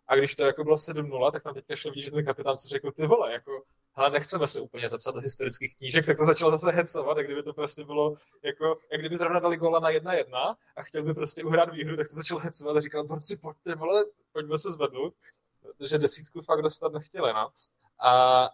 A 0.08 0.16
když 0.16 0.36
to 0.36 0.44
jako 0.44 0.64
bylo 0.64 0.76
7-0, 0.76 1.32
tak 1.32 1.44
tam 1.44 1.54
teďka 1.54 1.76
šlo 1.76 1.92
vidět, 1.92 2.04
že 2.04 2.12
ten 2.12 2.26
kapitán 2.26 2.58
si 2.58 2.70
řekl, 2.70 2.92
ty 2.92 3.08
vole, 3.08 3.34
jako, 3.34 3.64
hele, 3.94 4.10
nechceme 4.10 4.48
se 4.48 4.62
úplně 4.62 4.90
zapsat 4.90 5.16
do 5.16 5.22
historických 5.22 5.78
knížek, 5.78 6.06
tak 6.06 6.18
to 6.18 6.24
začalo 6.26 6.52
zase 6.52 6.72
hecovat, 6.72 7.18
a 7.18 7.22
kdyby 7.22 7.44
to 7.44 7.54
prostě 7.54 7.84
bylo, 7.84 8.16
jako, 8.44 8.78
jak 8.92 9.02
kdyby 9.02 9.18
zrovna 9.18 9.40
dali 9.40 9.58
gola 9.58 9.80
na 9.80 9.90
1-1 9.90 10.56
a 10.76 10.84
chtěl 10.84 11.04
by 11.04 11.14
prostě 11.14 11.44
uhrát 11.44 11.74
výhru, 11.74 11.98
tak 11.98 12.08
to 12.08 12.16
začalo 12.16 12.40
hecovat 12.40 12.78
a 12.78 12.82
říkal, 12.82 13.04
borci, 13.04 13.38
pojďte, 13.38 13.76
vole, 13.76 14.06
pojďme 14.32 14.58
se 14.58 14.72
zvednout, 14.72 15.14
protože 15.62 15.98
desítku 15.98 16.42
fakt 16.42 16.62
dostat 16.62 16.94
nechtěli, 16.94 17.34
no. 17.34 17.52
A 18.00 18.50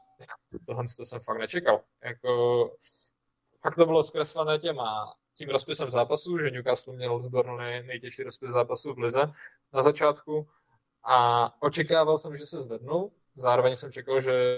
tohle 0.67 0.83
to 0.97 1.05
jsem 1.05 1.19
fakt 1.19 1.37
nečekal. 1.37 1.83
Jako, 2.03 2.71
fakt 3.61 3.75
to 3.75 3.85
bylo 3.85 4.03
zkreslené 4.03 4.59
těma 4.59 5.13
tím 5.35 5.49
rozpisem 5.49 5.89
zápasů, 5.89 6.37
že 6.37 6.51
Newcastle 6.51 6.95
měl 6.95 7.19
z 7.19 7.27
Burnley 7.27 7.83
nejtěžší 7.83 8.23
rozpis 8.23 8.49
zápasů 8.49 8.93
v 8.93 8.99
Lize 8.99 9.31
na 9.73 9.81
začátku 9.81 10.47
a 11.03 11.49
očekával 11.61 12.17
jsem, 12.17 12.37
že 12.37 12.45
se 12.45 12.61
zvednou. 12.61 13.11
Zároveň 13.35 13.75
jsem 13.75 13.91
čekal, 13.91 14.21
že 14.21 14.57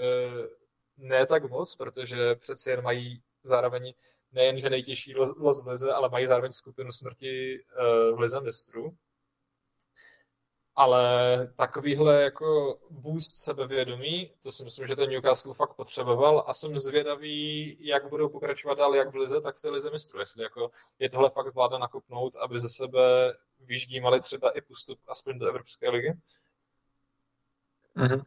ne 0.96 1.26
tak 1.26 1.50
moc, 1.50 1.76
protože 1.76 2.34
přeci 2.34 2.70
jen 2.70 2.82
mají 2.82 3.22
zároveň 3.42 3.94
nejen, 4.32 4.60
že 4.60 4.70
nejtěžší 4.70 5.14
los 5.14 5.62
v 5.62 5.66
Lize, 5.66 5.92
ale 5.92 6.08
mají 6.08 6.26
zároveň 6.26 6.52
skupinu 6.52 6.92
smrti 6.92 7.60
eh, 7.60 8.12
v 8.12 8.18
Lize 8.18 8.40
mistrů 8.40 8.96
ale 10.76 11.36
takovýhle 11.56 12.22
jako 12.22 12.78
boost 12.90 13.36
sebevědomí, 13.36 14.30
to 14.42 14.52
si 14.52 14.64
myslím, 14.64 14.86
že 14.86 14.96
ten 14.96 15.10
Newcastle 15.10 15.54
fakt 15.54 15.74
potřeboval 15.74 16.44
a 16.46 16.54
jsem 16.54 16.78
zvědavý, 16.78 17.76
jak 17.80 18.08
budou 18.08 18.28
pokračovat 18.28 18.78
dál 18.78 18.94
jak 18.94 19.12
v 19.12 19.16
lize, 19.16 19.40
tak 19.40 19.56
v 19.56 19.62
té 19.62 19.70
lize 19.70 19.90
mistru. 19.90 20.18
Jestli 20.20 20.42
jako 20.42 20.70
je 20.98 21.10
tohle 21.10 21.30
fakt 21.30 21.54
vláda 21.54 21.78
nakopnout, 21.78 22.36
aby 22.36 22.60
ze 22.60 22.68
sebe 22.68 23.34
vyždímali 23.60 24.20
třeba 24.20 24.50
i 24.50 24.60
postup 24.60 24.98
aspoň 25.08 25.38
do 25.38 25.48
Evropské 25.48 25.90
ligy. 25.90 26.12
Mm-hmm. 27.96 28.22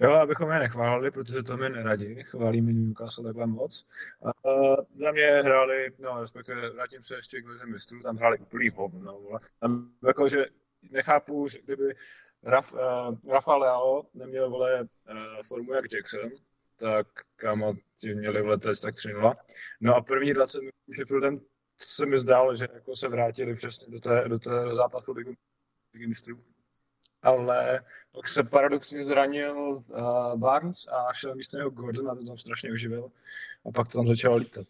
Jo, 0.00 0.10
abychom 0.10 0.50
je 0.50 0.58
nechválili, 0.58 1.10
protože 1.10 1.42
to 1.42 1.56
my 1.56 1.70
neradi, 1.70 2.24
chválíme 2.24 2.72
Newcastle 2.72 3.24
takhle 3.24 3.46
moc. 3.46 3.86
A, 4.24 4.30
za 5.00 5.12
mě 5.12 5.26
hráli, 5.26 5.92
no 6.00 6.20
respektive 6.20 6.70
vrátím 6.70 7.04
se 7.04 7.14
ještě 7.14 7.42
k 7.42 7.48
lize 7.48 7.66
mistrů, 7.66 8.00
tam 8.00 8.16
hráli 8.16 8.38
úplný 8.38 8.68
hovno. 8.68 9.20
Tam 9.60 9.92
jako, 10.06 10.28
že 10.28 10.46
nechápu, 10.90 11.48
že 11.48 11.58
kdyby 11.62 11.94
Raf, 12.42 12.72
uh, 12.72 13.14
Rafa 13.28 13.56
Leao 13.56 14.06
neměl 14.14 14.50
vole 14.50 14.80
uh, 14.80 15.42
formu 15.46 15.72
jak 15.72 15.84
Jackson, 15.92 16.30
tak 16.76 17.06
kamo 17.36 17.74
ti 18.00 18.14
měli 18.14 18.42
v 18.42 18.46
letec 18.46 18.80
tak 18.80 18.94
3 18.94 19.08
No 19.80 19.94
a 19.94 20.00
první 20.00 20.34
20 20.34 20.58
minut 20.58 20.74
Sheffieldem 20.96 21.40
se 21.78 22.06
mi 22.06 22.18
zdálo, 22.18 22.56
že 22.56 22.68
jako 22.72 22.96
se 22.96 23.08
vrátili 23.08 23.54
přesně 23.54 23.86
do 23.92 24.00
té, 24.00 24.28
do 24.28 24.38
té 24.38 24.50
zápasu 24.74 25.12
ligy 25.12 25.36
mistrů. 26.06 26.44
Ale 27.22 27.84
pak 28.12 28.28
se 28.28 28.42
paradoxně 28.42 29.04
zranil 29.04 29.56
uh, 29.56 30.34
Barnes 30.36 30.86
a 30.88 31.12
šel 31.12 31.34
místo 31.34 31.56
něho 31.56 31.70
Gordon 31.70 32.10
a 32.10 32.14
to 32.14 32.26
tam 32.26 32.38
strašně 32.38 32.72
uživil. 32.72 33.10
A 33.64 33.70
pak 33.70 33.88
to 33.88 33.98
tam 33.98 34.06
začalo 34.06 34.36
lítat. 34.36 34.66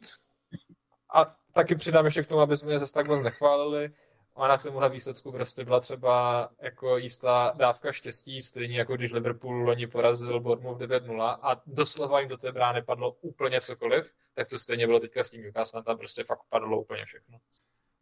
A 1.14 1.36
taky 1.54 1.74
přidám 1.74 2.04
ještě 2.04 2.22
k 2.22 2.26
tomu, 2.26 2.40
aby 2.40 2.56
jsme 2.56 2.72
je 2.72 2.78
zase 2.78 2.92
tak 2.92 3.06
moc 3.06 3.22
nechválili 3.22 3.92
ona 4.34 4.58
k 4.58 4.62
tomuhle 4.62 4.88
výsledku 4.88 5.32
prostě 5.32 5.64
byla 5.64 5.80
třeba 5.80 6.48
jako 6.60 6.96
jistá 6.96 7.52
dávka 7.56 7.92
štěstí, 7.92 8.42
stejně 8.42 8.78
jako 8.78 8.96
když 8.96 9.12
Liverpool 9.12 9.54
loni 9.54 9.86
porazil 9.86 10.40
Bournemouth 10.40 10.80
9-0 10.80 11.38
a 11.42 11.62
doslova 11.66 12.20
jim 12.20 12.28
do 12.28 12.36
té 12.36 12.52
brány 12.52 12.82
padlo 12.82 13.10
úplně 13.20 13.60
cokoliv, 13.60 14.12
tak 14.34 14.48
to 14.48 14.58
stejně 14.58 14.86
bylo 14.86 15.00
teďka 15.00 15.24
s 15.24 15.30
tím 15.30 15.42
Newcastle, 15.42 15.82
tam 15.82 15.98
prostě 15.98 16.24
fakt 16.24 16.40
padlo 16.48 16.80
úplně 16.80 17.04
všechno. 17.04 17.38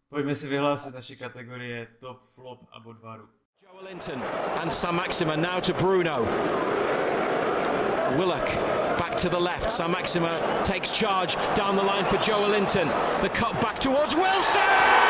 Pojďme 0.09 0.35
si 0.35 0.49
vyhlásit 0.49 0.95
naši 0.95 1.17
kategorie 1.17 1.87
top, 2.01 2.23
flop 2.35 2.61
a 2.73 2.81
bodvaru. 2.81 3.29
Joe 3.63 3.89
Linton 3.89 4.23
and 4.63 4.71
Sam 4.73 4.97
Maxima 4.97 5.37
now 5.37 5.61
to 5.61 5.73
Bruno. 5.73 6.27
Willock 8.17 8.47
back 8.99 9.17
to 9.17 9.29
the 9.29 9.39
left. 9.39 9.71
Sam 9.71 9.93
Maxima 9.93 10.63
takes 10.65 10.91
charge 10.91 11.37
down 11.55 11.77
the 11.77 11.83
line 11.83 12.05
for 12.05 12.17
Joe 12.17 12.49
Linton. 12.49 12.89
The 13.23 13.29
cut 13.29 13.61
back 13.61 13.81
towards 13.81 14.15
Wilson! 14.15 15.10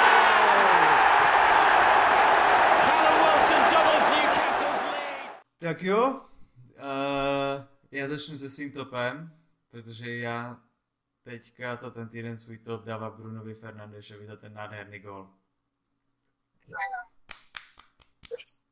Tak 5.62 5.82
jo, 5.82 6.10
uh, 6.10 7.64
já 7.90 8.08
začnu 8.08 8.38
se 8.38 8.50
svým 8.50 8.72
topem, 8.72 9.36
protože 9.70 10.16
já 10.16 10.60
teďka 11.22 11.76
to 11.76 11.90
ten 11.90 12.08
týden 12.08 12.38
svůj 12.38 12.58
top 12.58 12.84
dává 12.84 13.10
Brunovi 13.10 13.54
Fernandešovi 13.54 14.26
za 14.26 14.36
ten 14.36 14.54
nádherný 14.54 14.98
gol. 14.98 15.30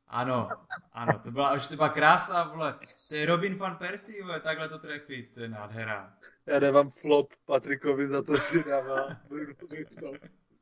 Ano, 0.07 0.49
ano, 0.91 1.19
to 1.23 1.31
byla, 1.31 1.53
už 1.53 1.67
to 1.67 1.75
byla 1.75 1.89
krása, 1.89 2.43
vole. 2.43 2.79
To 3.09 3.15
je 3.15 3.25
Robin 3.25 3.55
van 3.55 3.75
Persie, 3.75 4.23
vole, 4.23 4.39
takhle 4.39 4.69
to 4.69 4.79
trefit, 4.79 5.33
to 5.33 5.41
je 5.41 5.49
nádhera. 5.49 6.17
Já 6.45 6.59
dávám 6.59 6.89
flop 6.89 7.33
Patrikovi 7.45 8.07
za 8.07 8.21
to, 8.21 8.37
že 8.37 8.63
dává 8.63 9.21
Brunovi 9.27 9.85
top. 9.85 10.15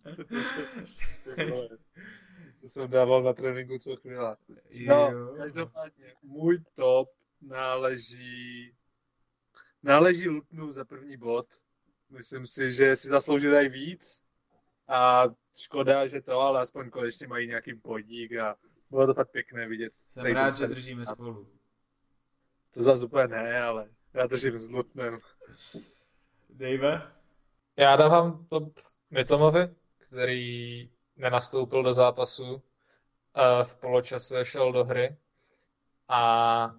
To 2.61 2.69
jsem 2.69 2.89
dával 2.89 3.23
na 3.23 3.33
tréninku 3.33 3.79
co 3.79 3.95
chvíle. 3.95 4.37
No, 4.87 5.11
Jo. 5.11 5.33
každopádně, 5.37 6.13
můj 6.23 6.63
top 6.75 7.09
náleží 7.41 8.73
náleží 9.83 10.29
Lutnu 10.29 10.71
za 10.71 10.85
první 10.85 11.17
bod. 11.17 11.47
Myslím 12.09 12.47
si, 12.47 12.71
že 12.71 12.95
si 12.95 13.07
zaslouží 13.07 13.47
dají 13.47 13.69
víc 13.69 14.21
a 14.87 15.23
škoda, 15.55 16.07
že 16.07 16.21
to, 16.21 16.39
ale 16.39 16.61
aspoň 16.61 16.89
konečně 16.89 17.27
mají 17.27 17.47
nějaký 17.47 17.73
podík 17.73 18.35
a 18.35 18.55
bylo 18.89 19.07
to 19.07 19.13
fakt 19.13 19.31
pěkné 19.31 19.67
vidět. 19.67 19.93
Jsem 20.07 20.21
celý 20.21 20.33
rád, 20.33 20.57
že 20.57 20.67
držíme 20.67 21.05
spolu. 21.05 21.47
To 22.71 22.83
zase 22.83 23.05
úplně 23.05 23.27
ne, 23.27 23.61
ale 23.61 23.89
já 24.13 24.27
držím 24.27 24.57
s 24.57 24.69
Lutnem. 24.69 25.19
Dave? 26.49 27.11
Já 27.77 27.95
dávám 27.95 28.45
top 28.49 28.79
Mitomovi, 29.11 29.75
který 29.97 30.89
nenastoupil 31.17 31.83
do 31.83 31.93
zápasu, 31.93 32.61
a 33.33 33.63
v 33.63 33.75
poločase 33.75 34.45
šel 34.45 34.71
do 34.71 34.83
hry 34.83 35.15
a 36.07 36.71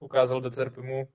ukázal 0.00 0.40
do 0.40 0.50
Cerpimu, 0.50 1.08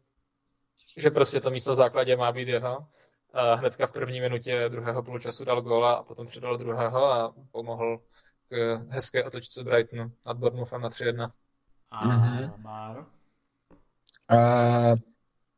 že 0.97 1.09
prostě 1.09 1.41
to 1.41 1.49
místo 1.49 1.71
v 1.71 1.75
základě 1.75 2.17
má 2.17 2.31
být 2.31 2.47
jeho. 2.47 2.87
A 3.33 3.53
hnedka 3.53 3.87
v 3.87 3.91
první 3.91 4.21
minutě 4.21 4.69
druhého 4.69 5.03
poločasu 5.03 5.45
dal 5.45 5.61
góla 5.61 5.93
a 5.93 6.03
potom 6.03 6.27
přidal 6.27 6.57
druhého 6.57 7.05
a 7.05 7.33
pomohl 7.51 8.01
k 8.49 8.75
hezké 8.89 9.23
otočce 9.23 9.63
Brightonu 9.63 10.11
nad 10.25 10.37
Bournemouthem 10.37 10.81
na 10.81 10.89
3-1. 10.89 11.31
A 11.91 12.05
Mhm. 12.07 12.53
Máro? 12.57 13.05
A 14.29 14.35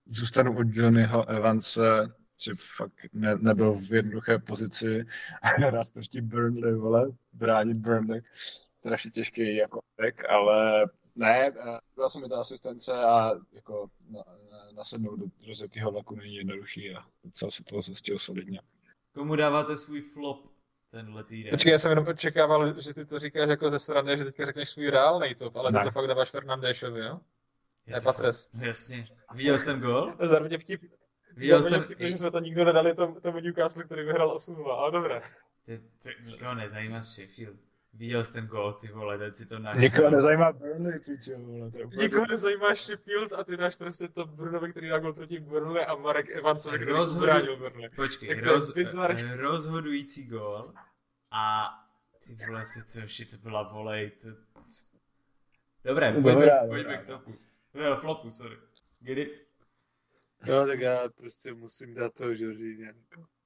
zůstanu 0.06 0.58
od 0.58 0.68
Johnnyho 0.70 1.30
Evanse, 1.30 2.14
že 2.42 2.52
fakt 2.78 2.94
ne, 3.14 3.36
nebyl 3.36 3.74
v 3.74 3.94
jednoduché 3.94 4.40
pozici 4.40 5.06
a 5.42 5.48
hrát 5.48 5.92
proti 5.94 6.22
Burnley, 6.22 6.74
vole, 6.76 7.12
bránit 7.34 7.78
Burnley. 7.78 8.22
Strašně 8.76 9.12
těžký 9.12 9.56
jako 9.56 9.80
tak, 9.96 10.30
ale 10.30 10.86
ne, 11.16 11.48
eh, 11.48 11.80
byla 11.96 12.10
se 12.10 12.20
mi 12.20 12.30
ta 12.30 12.40
asistence 12.42 12.94
a 12.94 13.32
jako 13.52 13.88
na, 14.10 14.24
na, 14.52 14.72
nasednout 14.76 15.20
do 15.20 15.26
rozjetého 15.48 15.92
vlaku 15.92 16.16
není 16.16 16.36
jednoduchý 16.36 16.96
a 16.96 17.06
docela 17.24 17.52
se 17.52 17.64
toho 17.64 17.82
zjistil 17.82 18.20
solidně. 18.20 18.62
Komu 19.14 19.36
dáváte 19.36 19.78
svůj 19.78 20.02
flop 20.02 20.52
tenhle 20.92 21.24
týden? 21.24 21.52
Počkej, 21.52 21.72
já 21.72 21.80
jsem 21.80 21.90
jenom 21.90 22.08
očekával, 22.08 22.82
že 22.82 22.94
ty 22.94 23.06
to 23.06 23.20
říkáš 23.20 23.50
jako 23.50 23.72
ze 23.72 23.80
strany, 23.80 24.18
že 24.18 24.24
teďka 24.26 24.46
řekneš 24.46 24.70
svůj 24.70 24.90
reálný 24.90 25.36
top, 25.36 25.56
ale 25.56 25.72
ty 25.72 25.78
Ne. 25.78 25.84
to 25.84 25.92
fakt 25.92 26.08
dáváš 26.08 26.30
Fernandéšovi, 26.30 27.00
jo? 27.00 27.20
Je 27.86 27.94
Ne, 27.94 28.00
to 28.00 28.06
Patres. 28.06 28.48
fakt- 28.48 28.62
jasně. 28.62 29.08
Viděl 29.36 29.58
jsi 29.58 29.66
ten 29.66 29.80
gol? 29.82 30.14
To 30.18 30.24
je 30.24 30.30
zároveň 30.30 30.60
vtip, 30.60 30.82
Viděl 31.36 31.64
ten... 31.64 31.86
že 32.00 32.18
jsme 32.18 32.32
to 32.32 32.40
nikdo 32.40 32.66
nedali 32.66 32.96
tomu, 32.96 33.20
tomu 33.20 33.40
Newcastle, 33.40 33.84
který 33.84 34.04
vyhrál 34.04 34.32
8 34.32 34.66
ale 34.66 34.92
dobré. 34.92 35.22
Ty, 35.66 35.80
ty, 36.04 36.16
nikoho 36.26 36.56
nezajímá 36.56 37.02
z 37.02 37.14
Sheffield. 37.16 37.58
Viděl 37.94 38.24
jsi 38.24 38.34
ten 38.34 38.48
gol, 38.48 38.74
ty 38.74 38.88
vole, 38.88 39.18
teď 39.18 39.36
si 39.36 39.46
to 39.46 39.60
našel. 39.60 39.82
Nikoho 39.82 40.10
nezajímá 40.10 40.52
Burnley, 40.52 41.00
piče, 41.00 41.38
vole, 41.38 41.72
Nikoho 41.98 42.26
nezajímá 42.26 42.76
Sheffield 42.76 43.34
a 43.34 43.44
ty 43.44 43.58
dáš 43.58 43.76
prostě 43.76 44.08
to 44.08 44.26
Brunovi, 44.26 44.72
který 44.72 44.90
dal 44.90 45.00
gol 45.00 45.14
proti 45.14 45.40
Burnley 45.40 45.86
a 45.86 45.96
Marek 45.96 46.30
Evansovi, 46.30 46.78
který 46.78 46.92
Rozhodu- 46.92 47.18
ubránil 47.18 47.58
Burnley. 47.58 47.90
Počkej, 47.90 48.30
Tak 48.30 48.44
roz, 48.44 48.74
bizar. 48.74 49.18
rozhodující 49.38 50.28
gol 50.28 50.74
a 51.32 51.70
ty 52.26 52.38
vole, 52.48 52.66
ty 52.74 52.94
to 52.94 53.00
ještě 53.00 53.26
to 53.26 53.38
byla 53.38 53.64
volej, 53.74 54.12
to... 54.12 54.28
Dobré, 55.86 56.12
pojďme, 56.14 56.52
pojďme 56.68 56.98
k 56.98 57.06
topu. 57.08 57.36
Jo, 57.74 57.96
flopu, 57.96 58.32
sorry. 58.32 58.56
Kdy? 59.00 59.40
No, 60.48 60.68
tak 60.68 60.80
já 60.80 61.10
prostě 61.10 61.54
musím 61.54 61.94
dát 61.94 62.14
toho 62.14 62.32
Jorginho. 62.32 62.94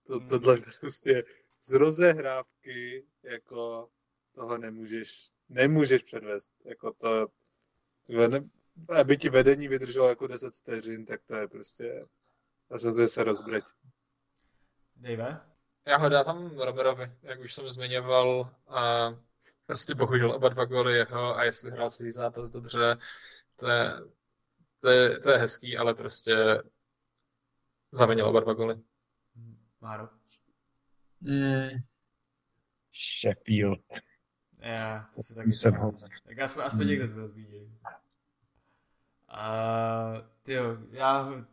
To, 0.08 0.20
tohle 0.20 0.58
prostě 0.80 1.24
z 1.64 1.72
rozehrávky, 1.72 3.06
jako 3.24 3.90
toho 4.36 4.58
nemůžeš, 4.58 5.32
nemůžeš 5.50 6.04
předvést. 6.04 6.52
Jako 6.66 6.94
to, 6.94 7.28
ne, 8.28 8.50
aby 9.00 9.18
ti 9.18 9.30
vedení 9.30 9.68
vydrželo 9.68 10.10
jako 10.10 10.28
10 10.28 10.56
vteřin, 10.56 11.06
tak 11.06 11.22
to 11.26 11.36
je 11.36 11.48
prostě, 11.48 12.06
já 12.72 12.78
jsem 12.78 13.08
se 13.08 13.24
rozbreť. 13.24 13.64
Dave? 14.96 15.42
Já 15.88 15.98
ho 15.98 16.10
dávám 16.10 16.58
Romerovi, 16.58 17.12
jak 17.22 17.40
už 17.40 17.54
jsem 17.54 17.70
zmiňoval. 17.70 18.56
A 18.68 19.10
prostě 19.66 19.96
bohužel 19.96 20.32
oba 20.32 20.50
dva 20.50 20.66
góly 20.66 20.94
jeho 20.94 21.36
a 21.38 21.44
jestli 21.44 21.72
hrál 21.72 21.90
svůj 21.90 22.12
zápas 22.12 22.50
dobře, 22.50 22.98
to 23.56 23.70
je, 23.70 23.94
to 24.82 24.90
je, 24.90 25.20
to 25.20 25.32
je 25.32 25.38
hezký, 25.38 25.78
ale 25.78 25.94
prostě 25.94 26.62
zavinil 27.96 28.28
oba 28.28 28.40
dva 28.40 28.54
góly. 28.54 28.82
Máro? 29.82 30.10
Mm. 31.22 31.70
Sheffield. 33.22 33.80
Já, 34.60 35.10
to 35.16 35.24
se 35.24 35.36
taky 35.36 35.52
Jsem 35.52 35.74
ho. 35.74 35.92
Tak 36.28 36.40
aspoň, 36.40 36.64
aspoň 36.64 36.82
Hmm. 36.82 36.90
někdo 36.90 37.08
jsme 37.08 37.28
zmínili. 37.28 37.70
A 39.30 40.14
tyjo, 40.44 40.78
já 40.92 41.18
ho, 41.22 41.46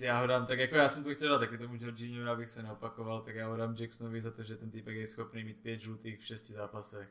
já 0.00 0.20
ho 0.20 0.26
dám, 0.26 0.46
tak 0.46 0.58
jako 0.58 0.76
já 0.76 0.88
jsem 0.88 1.04
to 1.04 1.14
chtěl 1.14 1.28
dát 1.28 1.38
taky 1.38 1.58
tomu 1.58 1.76
Jorginho, 1.80 2.32
abych 2.32 2.48
se 2.48 2.62
neopakoval, 2.62 3.22
tak 3.22 3.34
já 3.34 3.48
ho 3.48 3.56
dám 3.56 3.76
Jacksonovi 3.78 4.20
za 4.20 4.30
to, 4.30 4.42
že 4.42 4.56
ten 4.56 4.70
týpek 4.70 4.96
je 4.96 5.06
schopný 5.06 5.44
mít 5.44 5.62
pět 5.62 5.80
žlutých 5.80 6.20
v 6.20 6.24
šesti 6.24 6.52
zápasech. 6.52 7.08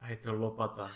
A 0.00 0.08
je 0.08 0.16
to 0.16 0.34
lopata. 0.34 0.92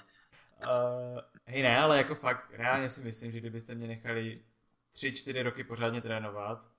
Uh, 0.62 1.20
hej 1.44 1.62
ne, 1.62 1.78
ale 1.78 1.96
jako 1.96 2.14
fakt, 2.14 2.50
reálně 2.50 2.90
si 2.90 3.00
myslím, 3.00 3.32
že 3.32 3.40
kdybyste 3.40 3.74
mě 3.74 3.86
nechali 3.86 4.44
tři, 4.92 5.12
čtyři 5.12 5.42
roky 5.42 5.64
pořádně 5.64 6.00
trénovat, 6.00 6.71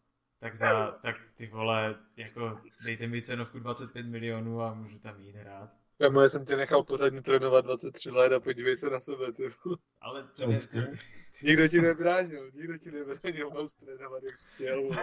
tak 0.43 0.57
za, 0.57 0.91
tak 0.91 1.15
ty 1.35 1.47
vole, 1.47 1.95
jako 2.17 2.61
dejte 2.85 3.07
mi 3.07 3.21
cenovku 3.21 3.59
25 3.59 4.05
milionů 4.05 4.61
a 4.61 4.73
můžu 4.73 4.99
tam 4.99 5.19
jít 5.19 5.35
hrát. 5.35 5.69
Kamo, 5.97 6.21
já 6.21 6.29
jsem 6.29 6.45
tě 6.45 6.55
nechal 6.55 6.83
pořádně 6.83 7.21
trénovat 7.21 7.65
23 7.65 8.09
let 8.09 8.33
a 8.33 8.39
podívej 8.39 8.77
se 8.77 8.89
na 8.89 8.99
sebe, 8.99 9.31
ty. 9.31 9.49
Ale 10.01 10.23
to 10.23 10.47
ne, 10.47 10.59
to, 10.59 10.79
Nikdo 11.43 11.67
ti 11.67 11.81
nebránil, 11.81 12.51
nikdo 12.53 12.77
ti 12.77 12.91
nebránil 12.91 13.49
moc 13.49 13.75
trénovat, 13.75 14.23
jak 14.23 14.33
chtěl. 14.33 14.79
uh, 14.81 14.93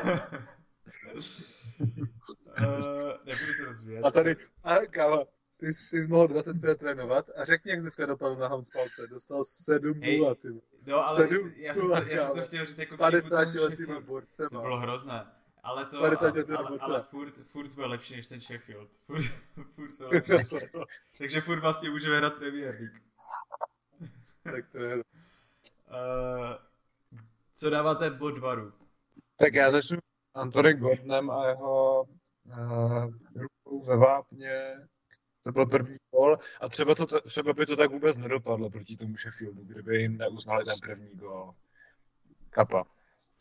nebudu 3.24 3.52
to 3.58 3.64
rozvíjet. 3.64 4.04
A 4.04 4.10
tady, 4.10 4.36
a 4.62 4.76
kámo, 4.78 5.26
ty, 5.60 5.66
jsi- 5.72 5.90
ty 5.90 6.02
jsi 6.02 6.08
mohl 6.08 6.28
20 6.28 6.64
let 6.64 6.78
trénovat 6.78 7.30
a 7.36 7.44
řekni, 7.44 7.70
jak 7.70 7.80
dneska 7.80 8.06
dopadl 8.06 8.36
na 8.36 8.48
Houndspalce. 8.48 9.06
Dostal 9.06 9.44
7 9.44 10.00
Hej, 10.02 10.20
0, 10.20 10.34
ty. 10.34 10.48
No, 10.86 10.96
ale 11.06 11.16
Sedm 11.16 11.52
já 11.56 11.74
jsem, 11.74 11.88
to, 11.88 11.94
já 11.94 12.26
jsem 12.26 12.36
to 12.40 12.46
chtěl 12.46 12.66
říct 12.66 12.78
jako 12.78 12.94
S 12.94 12.94
vtip 12.94 12.94
u 12.94 12.98
50 12.98 13.28
toho 13.44 13.44
letýma 13.44 13.68
Sheffieldu. 13.76 14.06
borcema. 14.06 14.48
To 14.48 14.60
bylo 14.60 14.76
hrozné. 14.78 15.26
Ale 15.62 15.84
to, 15.86 16.00
50 16.00 16.26
ale, 16.36 16.44
ale, 16.68 16.78
ale 16.80 17.02
furt, 17.02 17.34
furt 17.34 17.70
jsme 17.72 17.86
lepší 17.86 18.16
než 18.16 18.26
ten 18.26 18.40
Sheffield. 18.40 18.88
Furt, 19.06 19.22
furt 19.74 19.94
jsme 19.96 20.06
lepší. 20.06 20.56
Takže 21.18 21.40
furt 21.40 21.60
vlastně 21.60 21.90
můžeme 21.90 22.16
hrát 22.16 22.34
Premier 22.34 22.74
League. 22.74 23.00
tak 24.44 24.68
to 24.72 24.78
je. 24.78 24.96
Uh, 24.96 25.02
co 27.54 27.70
dáváte 27.70 28.10
Bodvaru? 28.10 28.72
Tak 29.36 29.54
já 29.54 29.70
začnu 29.70 29.98
Antony 30.34 30.74
Gordonem 30.74 31.30
a 31.30 31.48
jeho 31.48 32.02
uh, 32.44 33.04
rukou 33.34 33.80
ve 33.88 33.96
vápně. 33.96 34.76
To 35.44 35.52
byl 35.52 35.66
první 35.66 35.96
gol 36.10 36.36
a 36.60 36.68
třeba, 36.68 36.94
to, 36.94 37.06
třeba 37.20 37.52
by 37.52 37.66
to 37.66 37.76
tak 37.76 37.90
vůbec 37.90 38.16
nedopadlo 38.16 38.70
proti 38.70 38.96
tomu 38.96 39.16
Sheffieldu, 39.16 39.62
kdyby 39.64 40.02
jim 40.02 40.18
neuznali 40.18 40.64
ten 40.64 40.74
první 40.82 41.16
gol. 41.16 41.54
Kapa. 42.50 42.84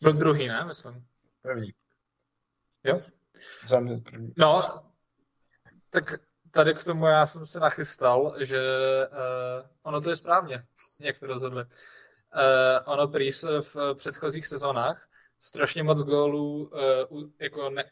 Byl 0.00 0.12
druhý, 0.12 0.48
ne, 0.48 0.64
myslím. 0.64 1.06
První. 1.42 1.74
Jo? 2.84 3.00
Za 3.66 3.80
mě 3.80 4.00
první. 4.00 4.32
No, 4.36 4.84
tak 5.90 6.20
tady 6.50 6.74
k 6.74 6.84
tomu 6.84 7.06
já 7.06 7.26
jsem 7.26 7.46
se 7.46 7.60
nachystal, 7.60 8.34
že 8.40 8.60
uh, 9.08 9.66
ono 9.82 10.00
to 10.00 10.10
je 10.10 10.16
správně, 10.16 10.66
jak 11.00 11.18
to 11.20 11.26
rozhodli. 11.26 11.64
Uh, 11.64 12.92
ono 12.92 13.08
prý 13.08 13.32
se 13.32 13.60
v 13.60 13.94
předchozích 13.94 14.46
sezónách 14.46 15.08
strašně 15.40 15.82
moc 15.82 16.02
gólů 16.02 16.70
uh, 17.12 17.30
jako 17.38 17.70
ne, 17.70 17.90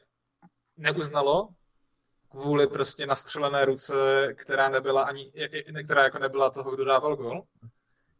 neuznalo 0.77 1.49
kvůli 2.31 2.67
prostě 2.67 3.07
nastřelené 3.07 3.65
ruce, 3.65 3.95
která 4.35 4.69
nebyla 4.69 5.03
ani, 5.03 5.33
která 5.85 6.03
jako 6.03 6.19
nebyla 6.19 6.51
toho, 6.51 6.71
kdo 6.71 6.85
dával 6.85 7.17
gol. 7.17 7.43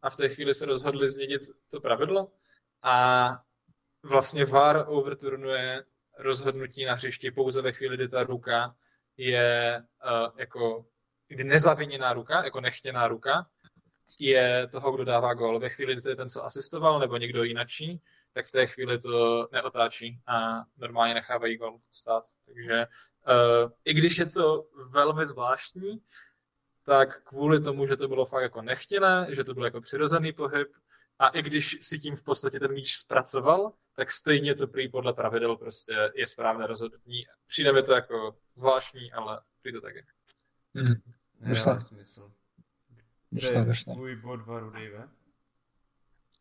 A 0.01 0.09
v 0.09 0.15
té 0.15 0.29
chvíli 0.29 0.53
se 0.53 0.65
rozhodli 0.65 1.09
změnit 1.09 1.41
to 1.71 1.81
pravidlo 1.81 2.31
a 2.83 3.29
vlastně 4.03 4.45
VAR 4.45 4.85
overturnuje 4.87 5.83
rozhodnutí 6.17 6.85
na 6.85 6.93
hřišti 6.93 7.31
pouze 7.31 7.61
ve 7.61 7.71
chvíli, 7.71 7.97
kdy 7.97 8.07
ta 8.07 8.23
ruka 8.23 8.75
je 9.17 9.83
uh, 10.05 10.39
jako 10.39 10.85
kdy 11.27 11.43
nezaviněná 11.43 12.13
ruka, 12.13 12.43
jako 12.43 12.61
nechtěná 12.61 13.07
ruka, 13.07 13.47
je 14.19 14.67
toho, 14.71 14.91
kdo 14.91 15.05
dává 15.05 15.33
gol. 15.33 15.59
Ve 15.59 15.69
chvíli, 15.69 15.93
kdy 15.93 16.01
to 16.01 16.09
je 16.09 16.15
ten, 16.15 16.29
co 16.29 16.45
asistoval, 16.45 16.99
nebo 16.99 17.17
někdo 17.17 17.43
jinačí, 17.43 18.01
tak 18.33 18.45
v 18.45 18.51
té 18.51 18.67
chvíli 18.67 18.99
to 18.99 19.47
neotáčí 19.51 20.21
a 20.27 20.63
normálně 20.77 21.13
nechávají 21.13 21.57
gol 21.57 21.79
stát. 21.91 22.23
Takže 22.45 22.87
uh, 23.27 23.71
i 23.85 23.93
když 23.93 24.17
je 24.17 24.25
to 24.25 24.67
velmi 24.89 25.25
zvláštní, 25.25 26.01
tak 26.83 27.23
kvůli 27.23 27.61
tomu, 27.61 27.87
že 27.87 27.97
to 27.97 28.07
bylo 28.07 28.25
fakt 28.25 28.43
jako 28.43 28.61
nechtěné, 28.61 29.27
že 29.29 29.43
to 29.43 29.53
byl 29.53 29.65
jako 29.65 29.81
přirozený 29.81 30.33
pohyb, 30.33 30.67
a 31.19 31.27
i 31.27 31.41
když 31.41 31.77
si 31.81 31.99
tím 31.99 32.15
v 32.15 32.23
podstatě 32.23 32.59
ten 32.59 32.73
míč 32.73 32.95
zpracoval, 32.95 33.71
tak 33.95 34.11
stejně 34.11 34.55
to 34.55 34.67
prý 34.67 34.89
podle 34.89 35.13
pravidel 35.13 35.57
prostě 35.57 36.11
je 36.15 36.27
správné 36.27 36.67
rozhodnutí. 36.67 37.27
Přijde 37.47 37.73
mi 37.73 37.83
to 37.83 37.93
jako 37.93 38.37
zvláštní, 38.55 39.11
ale 39.11 39.41
prý 39.61 39.73
to 39.73 39.81
tak 39.81 39.95
je. 39.95 40.03
Hmm. 40.75 40.95
Vyšla. 41.39 41.79
smysl. 41.79 42.31
Vyšla, 43.31 43.61
vyšla. 43.61 43.93
Tvůj 43.93 44.15
bod 44.15 44.41
varu, 44.45 44.69
Dave? 44.69 45.09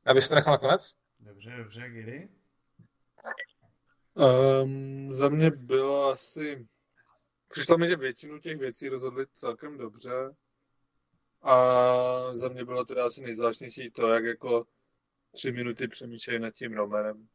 Abys 0.04 0.28
to 0.28 0.34
nechal 0.34 0.52
nakonec? 0.52 0.94
Dobře, 1.20 1.56
dobře, 1.56 1.88
kdy? 1.88 2.28
Um, 4.14 5.12
za 5.12 5.28
mě 5.28 5.50
bylo 5.50 6.10
asi... 6.10 6.68
Přišlo 7.48 7.78
mi, 7.78 7.88
že 7.88 7.96
většinu 7.96 8.38
těch 8.38 8.58
věcí 8.58 8.88
rozhodli 8.88 9.26
celkem 9.34 9.78
dobře. 9.78 10.36
A 11.42 11.56
za 12.32 12.48
mě 12.48 12.64
bylo 12.64 12.84
teda 12.84 13.06
asi 13.06 13.22
nejzvláštnější 13.22 13.90
to, 13.90 14.08
jak 14.08 14.24
jako 14.24 14.64
tři 15.30 15.52
minuty 15.52 15.88
přemýšlejí 15.88 16.38
nad 16.38 16.50
tím 16.50 16.72
Romerem. 16.72 17.28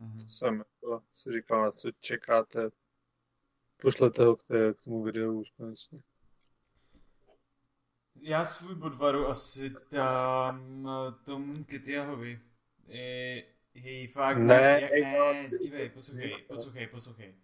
Mm-hmm. 0.00 0.22
To 0.22 0.28
jsem 0.28 0.58
jako 0.58 1.02
si 1.12 1.32
říkal, 1.32 1.62
na 1.62 1.70
co 1.70 1.90
čekáte. 2.00 2.70
Pošlete 3.76 4.24
ho 4.24 4.36
k, 4.36 4.42
té, 4.42 4.74
k 4.74 4.82
tomu 4.82 5.02
videu 5.02 5.40
už 5.40 5.50
konečně. 5.50 6.02
Já 8.20 8.44
svůj 8.44 8.74
bodvaru 8.74 9.26
asi 9.26 9.74
dám 9.90 10.88
tomu 11.24 11.64
Kytiahovi. 12.88 13.44
Hej, 13.74 14.08
fakt, 14.08 14.38
ne, 14.38 14.80
jak, 14.80 14.90
ne, 14.90 15.42
dívej, 15.62 15.88
poslouchej, 15.88 16.44
poslouchej, 16.48 16.86
poslouchej. 16.86 17.34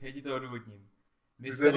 Já 0.00 0.12
ti 0.12 0.22
to 0.22 0.36
odůvodním. 0.36 0.88
Vy 1.38 1.52
jste, 1.52 1.72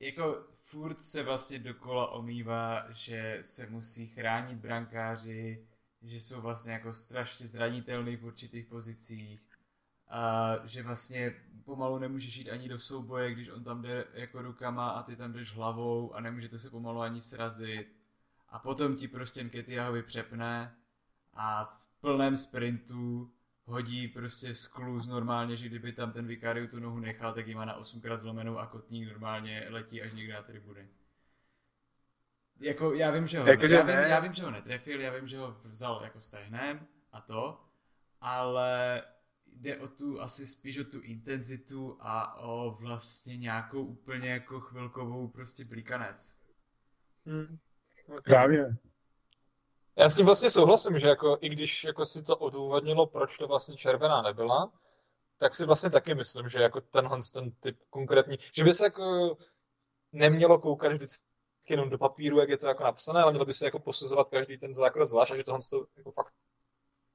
jako, 0.00 0.46
furt 0.54 1.04
se 1.04 1.22
vlastně 1.22 1.58
dokola 1.58 2.10
omývá, 2.10 2.86
že 2.90 3.38
se 3.40 3.66
musí 3.66 4.06
chránit 4.06 4.58
brankáři, 4.58 5.66
že 6.02 6.20
jsou 6.20 6.40
vlastně 6.40 6.72
jako 6.72 6.92
strašně 6.92 7.48
zranitelný 7.48 8.16
v 8.16 8.24
určitých 8.24 8.66
pozicích 8.66 9.48
a 10.08 10.54
že 10.64 10.82
vlastně 10.82 11.34
pomalu 11.64 11.98
nemůžeš 11.98 12.36
jít 12.36 12.50
ani 12.50 12.68
do 12.68 12.78
souboje, 12.78 13.32
když 13.32 13.48
on 13.48 13.64
tam 13.64 13.82
jde 13.82 14.04
jako 14.14 14.42
rukama 14.42 14.90
a 14.90 15.02
ty 15.02 15.16
tam 15.16 15.32
jdeš 15.32 15.54
hlavou 15.54 16.14
a 16.14 16.20
nemůžete 16.20 16.58
se 16.58 16.70
pomalu 16.70 17.00
ani 17.00 17.20
srazit. 17.20 17.92
A 18.48 18.58
potom 18.58 18.96
ti 18.96 19.08
prostě 19.08 19.44
Nketiahovi 19.44 20.02
přepne 20.02 20.76
a 21.34 21.78
plném 22.02 22.36
sprintu 22.36 23.32
hodí 23.64 24.08
prostě 24.08 24.54
skluz 24.54 25.06
normálně, 25.06 25.56
že 25.56 25.68
kdyby 25.68 25.92
tam 25.92 26.12
ten 26.12 26.26
Vikariu 26.26 26.66
tu 26.66 26.80
nohu 26.80 26.98
nechal, 26.98 27.34
tak 27.34 27.46
ji 27.46 27.54
má 27.54 27.64
na 27.64 27.80
8krát 27.80 28.18
zlomenou 28.18 28.58
a 28.58 28.66
kotník 28.66 29.08
normálně 29.08 29.66
letí 29.68 30.02
až 30.02 30.12
někde 30.12 30.34
na 30.34 30.42
tribuny. 30.42 30.88
Jako 32.60 32.94
já 32.94 33.10
vím, 33.10 33.26
že 33.26 33.38
ho, 33.38 33.46
jako, 33.46 33.66
já, 33.66 33.82
vím, 33.82 33.94
já 33.94 34.20
vím, 34.20 34.32
že 34.32 34.42
ho 34.42 34.50
netrefil, 34.50 35.00
já 35.00 35.12
vím, 35.12 35.28
že 35.28 35.38
ho 35.38 35.56
vzal 35.64 36.00
jako 36.04 36.20
stehnem 36.20 36.86
a 37.12 37.20
to, 37.20 37.64
ale 38.20 39.02
jde 39.46 39.78
o 39.78 39.88
tu, 39.88 40.20
asi 40.20 40.46
spíš 40.46 40.78
o 40.78 40.84
tu 40.84 41.00
intenzitu 41.00 41.96
a 42.00 42.40
o 42.40 42.76
vlastně 42.80 43.36
nějakou 43.36 43.84
úplně 43.84 44.28
jako 44.28 44.60
chvilkovou 44.60 45.28
prostě 45.28 45.64
blíkanec. 45.64 46.42
Hmm. 47.26 47.58
Právě. 48.24 48.76
Já 49.96 50.08
s 50.08 50.14
tím 50.14 50.26
vlastně 50.26 50.50
souhlasím, 50.50 50.98
že 50.98 51.08
jako, 51.08 51.38
i 51.40 51.48
když 51.48 51.84
jako 51.84 52.06
si 52.06 52.22
to 52.22 52.36
odůvodnilo, 52.36 53.06
proč 53.06 53.38
to 53.38 53.48
vlastně 53.48 53.76
červená 53.76 54.22
nebyla, 54.22 54.72
tak 55.38 55.54
si 55.54 55.66
vlastně 55.66 55.90
taky 55.90 56.14
myslím, 56.14 56.48
že 56.48 56.58
jako 56.58 56.80
tenhle 56.80 57.20
ten 57.34 57.50
typ 57.50 57.78
konkrétní, 57.90 58.38
že 58.54 58.64
by 58.64 58.74
se 58.74 58.84
jako 58.84 59.36
nemělo 60.12 60.58
koukat 60.58 60.92
vždycky 60.92 61.24
jenom 61.68 61.90
do 61.90 61.98
papíru, 61.98 62.38
jak 62.38 62.48
je 62.48 62.56
to 62.56 62.68
jako 62.68 62.84
napsané, 62.84 63.22
ale 63.22 63.32
mělo 63.32 63.44
by 63.44 63.54
se 63.54 63.64
jako 63.64 63.78
posuzovat 63.78 64.28
každý 64.28 64.58
ten 64.58 64.74
základ 64.74 65.06
zvlášť 65.06 65.32
a 65.32 65.36
že 65.36 65.44
tohle 65.44 65.60
to 65.70 65.86
jako 65.96 66.10
fakt 66.10 66.34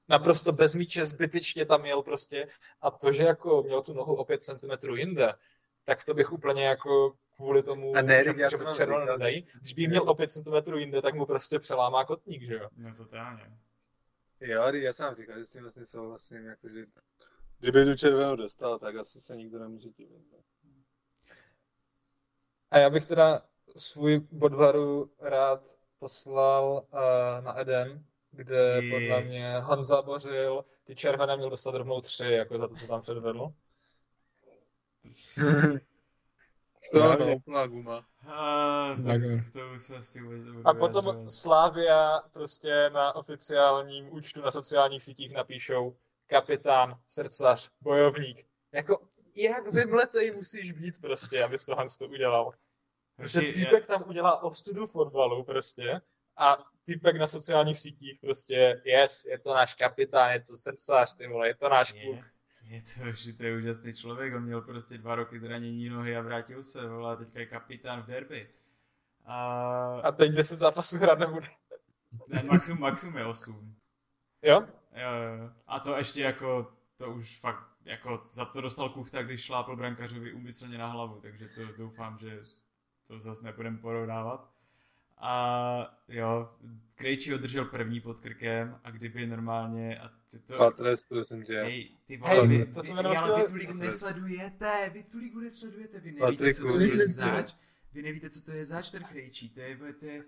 naprosto 0.10 0.52
bez 0.52 0.76
míče 0.76 1.06
zbytečně 1.06 1.66
tam 1.66 1.86
jel 1.86 2.04
prostě. 2.04 2.48
A 2.82 2.91
to, 2.91 3.12
že 3.12 3.24
jako 3.24 3.64
měl 3.64 3.82
tu 3.82 3.94
nohu 3.94 4.16
o 4.16 4.26
5 4.26 4.44
cm 4.44 4.95
jinde, 4.95 5.34
tak 5.84 6.04
to 6.04 6.14
bych 6.14 6.32
úplně 6.32 6.66
jako 6.66 7.14
kvůli 7.38 7.64
tomu, 7.64 7.96
a 7.96 8.02
ne, 8.02 8.24
že, 8.24 8.34
že 8.34 8.58
červenou 8.76 9.06
nedají. 9.06 9.46
Když 9.62 9.74
by 9.74 9.88
měl 9.88 10.10
o 10.10 10.16
5 10.16 10.32
cm 10.32 10.74
jinde, 10.76 11.02
tak 11.02 11.16
mu 11.16 11.26
prostě 11.26 11.60
přelámá 11.60 12.06
kotník, 12.06 12.44
že 12.44 12.56
jo? 12.56 12.70
No 12.78 12.96
totálně. 12.96 13.58
Jo, 14.42 14.64
já 14.74 14.94
jsem 14.94 15.16
říkal, 15.16 15.40
že 15.40 15.46
s 15.46 15.52
tím 15.52 15.62
vlastně 15.62 15.86
souhlasím, 15.86 16.46
jakože 16.46 16.86
kdyby 17.60 17.86
tu 17.86 17.96
červenou 17.96 18.36
dostal, 18.36 18.80
tak 18.80 18.96
asi 18.96 19.20
se 19.20 19.36
nikdo 19.36 19.60
nemůže 19.60 19.90
divit. 19.90 20.36
A 22.72 22.78
já 22.78 22.90
bych 22.90 23.06
teda 23.06 23.42
svůj 23.76 24.20
bodvaru 24.32 25.12
rád 25.20 25.78
poslal 26.00 26.86
uh, 26.94 27.00
na 27.46 27.60
Eden, 27.60 28.06
kde 28.32 28.80
je. 28.84 28.92
podle 28.92 29.22
mě 29.24 29.60
Honza 29.60 30.02
bořil, 30.02 30.66
ty 30.84 30.96
červené 30.96 31.38
měl 31.38 31.50
dostat 31.50 31.76
rovnou 31.76 32.02
tři, 32.02 32.26
jako 32.26 32.58
za 32.58 32.68
to, 32.68 32.76
co 32.76 32.88
tam 32.88 33.02
předvedl. 33.02 33.54
To 36.92 37.04
ano, 37.04 37.36
úplná 37.36 37.68
guma. 37.68 38.06
A, 38.28 38.90
tak 39.06 39.22
to 39.54 39.60
už 39.76 39.82
se 39.82 39.98
asi 39.98 40.20
A 40.66 40.74
potom 40.74 41.30
Slávia 41.30 42.22
prostě 42.34 42.90
na 42.94 43.16
oficiálním 43.16 44.14
účtu 44.14 44.42
na 44.42 44.52
sociálních 44.52 45.04
sítích 45.04 45.34
napíšou 45.34 45.98
kapitán, 46.28 47.00
srdcař, 47.08 47.70
bojovník. 47.82 48.48
Jako, 48.72 49.08
jak 49.36 49.74
vymletej 49.74 50.32
musíš 50.36 50.72
být 50.72 51.02
prostě, 51.02 51.44
abys 51.44 51.66
to 51.66 51.76
Hans 51.76 51.98
to 51.98 52.08
udělal. 52.08 52.52
Prostě 53.16 53.42
týpek 53.42 53.88
tam 53.88 54.04
udělá 54.08 54.44
ostudu 54.44 54.88
fotbalu 54.88 55.44
prostě 55.44 56.02
a 56.38 56.58
týpek 56.86 57.16
na 57.16 57.28
sociálních 57.28 57.80
sítích 57.80 58.20
prostě, 58.22 58.82
yes, 58.86 59.26
je 59.26 59.40
to 59.40 59.54
náš 59.54 59.74
kapitán, 59.74 60.32
je 60.32 60.40
to 60.40 60.56
srdcař, 60.56 61.16
ty 61.16 61.28
vole, 61.28 61.48
je 61.48 61.56
to 61.56 61.70
náš 61.70 61.92
kluk. 61.92 62.26
Je 62.68 62.81
to, 62.81 63.11
že 63.15 63.34
to 63.34 63.44
je 63.44 63.57
úžasný 63.57 63.94
člověk, 63.94 64.35
on 64.35 64.44
měl 64.44 64.61
prostě 64.61 64.98
dva 64.98 65.15
roky 65.15 65.39
zranění 65.39 65.89
nohy 65.89 66.18
a 66.18 66.22
vrátil 66.22 66.64
se, 66.64 66.88
volá, 66.88 67.15
teďka 67.15 67.39
je 67.39 67.45
kapitán 67.45 68.02
v 68.02 68.06
derby. 68.06 68.49
A, 69.26 69.99
a 70.03 70.11
teď 70.11 70.31
10 70.31 70.60
zápasů 70.60 70.98
hrát 70.98 71.19
nebude. 71.19 71.48
Ne, 72.27 72.44
maximum, 72.44 72.80
maximum 72.80 73.18
je 73.18 73.26
8. 73.26 73.76
Jo? 74.41 74.68
Jo, 74.94 75.11
jo. 75.11 75.52
A 75.68 75.80
to 75.80 75.98
ještě 75.98 76.22
jako, 76.22 76.73
to 76.98 77.11
už 77.11 77.39
fakt, 77.39 77.64
jako 77.85 78.23
za 78.31 78.45
to 78.45 78.61
dostal 78.61 78.89
kuchta, 78.89 79.23
když 79.23 79.44
šlápl 79.44 79.76
brankařovi 79.76 80.34
umyslně 80.34 80.77
na 80.77 80.88
hlavu, 80.88 81.19
takže 81.22 81.48
to 81.48 81.65
doufám, 81.77 82.18
že 82.19 82.41
to 83.07 83.19
zase 83.19 83.45
nebudeme 83.45 83.77
porovnávat. 83.77 84.57
A 85.18 85.99
jo, 86.07 86.56
Krejčí 86.95 87.31
ho 87.31 87.38
držel 87.38 87.65
první 87.65 87.99
pod 88.02 88.22
krkem 88.22 88.80
a 88.84 88.91
kdyby 88.91 89.27
normálně... 89.27 89.99
A 89.99 90.11
ty 90.31 90.39
to... 90.39 90.57
Patres, 90.57 91.03
prosím 91.03 91.44
tě. 91.44 91.61
Hej, 91.61 91.98
ty 92.06 92.18
vole, 92.18 92.34
hey, 92.34 92.48
vy, 92.48 92.65
to 92.65 92.81
vy, 92.81 92.94
vy, 92.94 93.18
ale 93.18 93.41
vy 93.41 93.48
tu 93.48 93.56
ligu 93.56 93.73
nesledujete, 93.73 94.89
vy 94.94 95.03
tu 95.03 95.18
ligu 95.18 95.39
nesledujete, 95.39 95.99
vy 95.99 96.11
nevíte, 96.11 96.53
co 96.53 96.64
to 96.72 96.80
je 96.80 97.07
zač, 97.07 97.53
vy 97.94 98.02
nevíte, 98.02 98.30
co 98.30 98.41
to 98.41 98.52
je 98.52 98.65
zač 98.65 98.91
ten 98.91 99.03
Krejčí, 99.03 99.49
to 99.49 99.61
je, 99.61 99.77
to 99.77 100.06
je, 100.06 100.23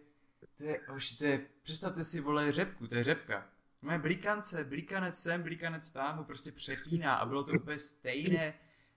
to 0.57 0.63
je, 0.63 0.79
oši, 0.87 1.17
to 1.17 1.25
je, 1.25 1.45
představte 1.63 2.03
si, 2.03 2.19
vole, 2.19 2.51
řepku, 2.51 2.87
to 2.87 2.95
je 2.95 3.03
řepka. 3.03 3.49
Máme 3.81 3.99
blíkance, 3.99 4.63
blíkanec 4.63 5.21
sem, 5.21 5.43
blíkanec 5.43 5.91
tam, 5.91 6.17
mu 6.17 6.23
prostě 6.23 6.51
přepíná 6.51 7.15
a 7.15 7.25
bylo 7.25 7.43
to 7.43 7.51
úplně 7.53 7.79
stejné, 7.79 8.53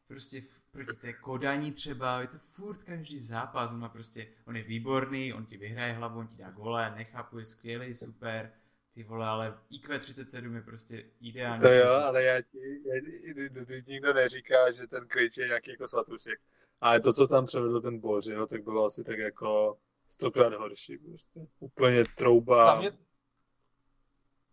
prostě 0.07 0.43
proti 0.73 0.97
té 0.97 1.13
Kodani 1.13 1.73
třeba, 1.73 2.21
je 2.21 2.27
to 2.27 2.39
furt 2.39 2.83
každý 2.83 3.21
zápas, 3.21 3.71
on 3.71 3.79
má 3.79 3.89
prostě, 3.89 4.29
on 4.47 4.57
je 4.57 4.63
výborný, 4.63 5.33
on 5.33 5.47
ti 5.47 5.57
vyhraje 5.57 5.93
hlavu, 5.93 6.19
on 6.19 6.29
ti 6.29 6.37
dá 6.37 6.51
gole, 6.51 6.95
nechápu, 6.97 7.39
je 7.39 7.45
skvělý, 7.45 7.95
super, 7.95 8.53
Ty 8.95 9.03
vole, 9.03 9.27
ale 9.27 9.59
IQ 9.71 9.99
37 9.99 10.57
je 10.57 10.63
prostě 10.63 11.05
ideální. 11.21 11.61
To 11.61 11.69
jo, 11.69 11.95
ale 11.95 12.23
já 12.23 12.41
ti, 12.41 12.59
já, 12.85 12.95
nikdo 13.87 14.13
neříká, 14.13 14.71
že 14.71 14.87
ten 14.87 15.09
Krejč 15.09 15.37
je 15.37 15.47
nějaký 15.47 15.71
jako 15.71 15.89
svatušek. 15.89 16.41
Ale 16.81 17.01
to, 17.01 17.13
co 17.13 17.27
tam 17.27 17.47
převedl 17.47 17.81
ten 17.81 17.99
Bořil, 17.99 18.47
tak 18.47 18.65
bylo 18.65 18.85
asi 18.85 19.05
tak 19.05 19.19
jako 19.19 19.79
stokrát 20.09 20.55
horší 20.55 20.99
prostě. 20.99 21.41
Úplně 21.61 22.05
trouba. 22.17 22.65
Za 22.65 22.81
mě, 22.81 22.93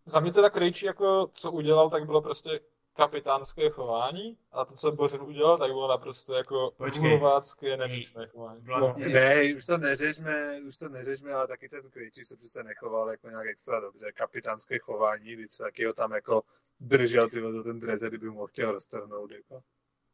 za 0.06 0.20
mě 0.20 0.32
teda 0.32 0.50
Krejčí 0.50 0.86
jako 0.86 1.30
co 1.32 1.52
udělal, 1.52 1.90
tak 1.90 2.06
bylo 2.06 2.22
prostě 2.22 2.60
kapitánské 2.92 3.70
chování 3.70 4.36
a 4.52 4.64
to, 4.64 4.74
co 4.74 4.92
Bořil 4.92 5.24
udělal, 5.24 5.58
tak 5.58 5.70
bylo 5.70 5.88
naprosto 5.88 6.34
jako 6.34 6.72
hluvácké 7.00 7.76
nemístné 7.76 8.26
chování. 8.26 8.60
Vlastně. 8.62 9.04
No, 9.04 9.12
ne, 9.12 9.54
už 9.56 9.66
to 9.66 9.78
neřešme, 9.78 10.60
už 10.68 10.76
to 10.76 10.88
neřešme, 10.88 11.32
ale 11.32 11.46
taky 11.46 11.68
ten 11.68 11.90
Krejčí 11.90 12.24
se 12.24 12.36
přece 12.36 12.62
nechoval 12.62 13.10
jako 13.10 13.28
nějak 13.28 13.46
extra 13.46 13.80
dobře. 13.80 14.12
Kapitánské 14.12 14.78
chování, 14.78 15.32
když 15.32 15.52
se 15.52 15.62
taky 15.62 15.84
ho 15.84 15.92
tam 15.92 16.12
jako 16.12 16.42
držel, 16.80 17.28
ty 17.28 17.52
za 17.52 17.62
ten 17.62 17.80
dres, 17.80 18.00
kdyby 18.00 18.30
mu 18.30 18.46
chtěl 18.46 18.72
roztrhnout. 18.72 19.30
Jako. 19.30 19.60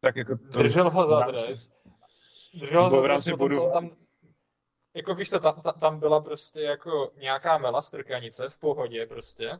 Tak 0.01 0.17
jako 0.17 0.37
to... 0.37 0.59
Držel 0.59 0.91
ho 0.91 1.07
za 1.07 1.21
dres. 1.21 1.71
Držel 2.55 2.85
ho 2.85 2.91
za 2.91 3.01
dres, 3.03 3.25
co 3.25 3.71
tam 3.73 3.97
jako 4.95 5.15
víš 5.15 5.31
co, 5.31 5.41
tam, 5.41 5.63
tam 5.81 5.99
byla 5.99 6.21
prostě 6.21 6.61
jako 6.61 7.13
nějaká 7.17 7.59
mela 7.59 7.83
strkanice 7.83 8.49
v 8.49 8.59
pohodě 8.59 9.07
prostě 9.07 9.59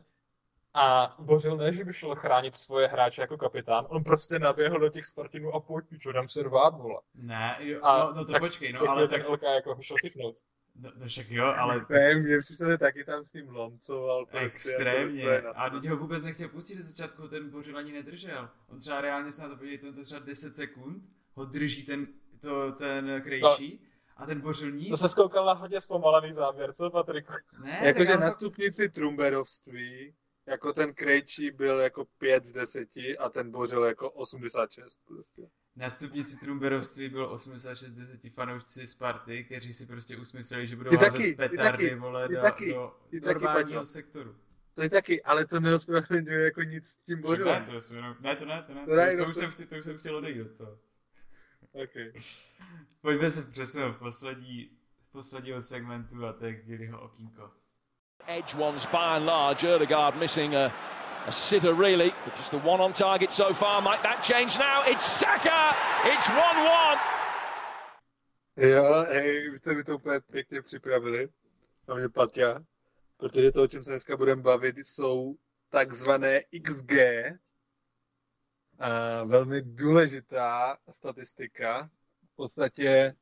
a 0.77 1.15
Bořil 1.19 1.57
ne, 1.57 1.73
že 1.73 1.85
by 1.85 1.93
šel 1.93 2.15
chránit 2.15 2.55
svoje 2.55 2.87
hráče 2.87 3.21
jako 3.21 3.37
kapitán, 3.37 3.85
on 3.89 4.03
prostě 4.03 4.39
naběhl 4.39 4.79
do 4.79 4.89
těch 4.89 5.05
Spartinů 5.05 5.55
a 5.55 5.59
pojď, 5.59 5.85
pičo, 5.85 6.11
dám 6.11 6.29
se 6.29 6.43
rvát, 6.43 6.69
vole. 6.69 7.01
Ne, 7.15 7.55
jo, 7.59 7.79
a 7.83 7.99
no, 7.99 8.13
no 8.13 8.25
to 8.25 8.31
tak, 8.31 8.41
počkej, 8.41 8.73
no, 8.73 8.89
ale 8.89 9.07
tak... 9.07 9.21
Elka 9.21 9.49
jako 9.49 9.77
šel 9.81 9.97
chytnout. 10.01 10.35
No, 10.75 10.91
no 10.95 11.07
však 11.07 11.29
jo, 11.29 11.45
ale... 11.45 11.85
Ne, 11.89 12.15
mě 12.15 12.39
přišlo, 12.39 12.69
že 12.69 12.77
taky 12.77 13.03
tam 13.03 13.25
s 13.25 13.33
ním 13.33 13.49
lomcoval. 13.49 14.25
Prostě 14.25 14.45
Extrémně. 14.45 15.23
Prostě 15.23 15.47
a 15.55 15.69
teď 15.69 15.89
ho 15.89 15.97
vůbec 15.97 16.23
nechtěl 16.23 16.49
pustit 16.49 16.77
ze 16.77 16.83
začátku, 16.83 17.27
ten 17.27 17.49
Bořil 17.49 17.77
ani 17.77 17.91
nedržel. 17.91 18.49
On 18.69 18.79
třeba 18.79 19.01
reálně 19.01 19.31
se 19.31 19.43
na 19.43 19.49
to 19.49 19.55
podívejte, 19.55 19.87
on 19.87 19.95
to 19.95 20.03
třeba 20.03 20.19
10 20.19 20.55
sekund, 20.55 21.03
ho 21.33 21.45
drží 21.45 21.83
ten, 21.83 22.07
to, 22.41 22.71
ten 22.71 23.21
krejčí, 23.25 23.79
no. 23.81 23.87
A 24.17 24.25
ten 24.25 24.41
bořil 24.41 24.71
nic. 24.71 24.89
To 24.89 24.97
se 24.97 25.09
skoukal 25.09 25.45
na 25.45 25.53
hodně 25.53 25.81
zpomalený 25.81 26.33
záběr, 26.33 26.73
co 26.73 26.89
Patriku? 26.89 27.33
Ne, 27.63 27.79
Jakože 27.83 28.17
na 28.17 28.31
stupnici 28.31 28.89
trumberovství 28.89 30.13
jako 30.47 30.73
ten 30.73 30.93
Krejčí 30.93 31.51
byl 31.51 31.79
jako 31.79 32.05
5 32.05 32.45
z 32.45 32.53
10 32.53 32.89
a 33.19 33.29
ten 33.29 33.51
Bořil 33.51 33.83
jako 33.83 34.11
86 34.11 35.01
prostě. 35.07 35.49
Na 35.75 35.89
stupnici 35.89 36.37
Trumberovství 36.37 37.09
bylo 37.09 37.29
86 37.29 37.91
z 37.91 37.93
10 37.93 38.33
fanoušci 38.33 38.87
Sparty, 38.87 39.43
kteří 39.43 39.73
si 39.73 39.85
prostě 39.85 40.17
usmysleli, 40.17 40.67
že 40.67 40.75
budou 40.75 40.89
ty 40.89 40.97
taky, 40.97 41.35
petardy, 41.35 41.57
taky, 41.57 41.95
vole, 41.95 42.27
ty 42.27 42.35
do, 42.35 42.41
taky, 42.41 42.73
do 42.73 42.91
ty 43.09 43.19
normálního 43.21 43.81
taky, 43.81 43.91
sektoru. 43.91 44.35
To 44.73 44.81
je 44.81 44.89
taky, 44.89 45.23
ale 45.23 45.45
to 45.45 45.59
neospravedlňuje 45.59 46.43
jako 46.43 46.63
nic 46.63 46.87
s 46.87 46.97
tím 46.97 47.21
Bořilem. 47.21 47.61
Ne, 47.61 47.71
to, 47.71 47.81
jsem, 47.81 48.01
ne, 48.01 48.35
to 48.35 48.45
ne, 48.45 48.63
to 48.63 48.73
ne, 48.73 48.85
to, 48.85 49.17
to, 49.17 49.23
to, 49.23 49.29
už 49.29 49.35
jsem, 49.35 49.51
to 49.69 49.75
už 49.75 49.85
jsem 49.85 49.97
chtěl 49.97 50.15
odejít 50.15 50.37
do 50.37 50.49
toho. 50.49 50.79
Okay. 51.71 52.13
Pojďme 53.01 53.31
se 53.31 53.41
přesunout 53.41 53.97
poslední, 53.97 54.69
posledního 55.11 55.61
segmentu 55.61 56.25
a 56.25 56.33
to 56.33 56.45
je 56.45 56.53
Gillyho 56.53 57.01
okýnko. 57.01 57.51
Edge 58.27 58.55
ones 58.55 58.85
by 58.85 59.17
and 59.17 59.25
large. 59.25 59.63
Erdegaard 59.63 60.19
missing 60.19 60.55
a, 60.55 60.73
a 61.25 61.31
sitter 61.31 61.73
really, 61.73 62.13
but 62.25 62.35
just 62.35 62.51
the 62.51 62.59
one 62.59 62.81
on 62.81 62.93
target 62.93 63.31
so 63.31 63.53
far. 63.53 63.81
Might 63.81 64.03
that 64.03 64.23
change 64.23 64.57
now? 64.57 64.83
It's 64.85 65.05
Saka! 65.05 65.75
It's 66.05 66.27
1-1! 66.27 66.97
Jo, 68.59 69.05
hej, 69.09 69.49
vy 69.49 69.57
jste 69.57 69.73
mi 69.73 69.83
to 69.83 69.95
úplně 69.95 70.19
pěkně 70.19 70.61
připravili, 70.61 71.29
mě 71.95 72.09
Patja, 72.09 72.59
protože 73.17 73.51
to, 73.51 73.63
o 73.63 73.67
čem 73.67 73.83
se 73.83 73.91
dneska 73.91 74.17
budeme 74.17 74.41
bavit, 74.41 74.75
jsou 74.77 75.35
takzvané 75.69 76.41
XG, 76.63 76.93
a 78.79 79.23
velmi 79.23 79.61
důležitá 79.61 80.77
statistika, 80.89 81.89
v 82.33 82.35
podstatě 82.35 83.13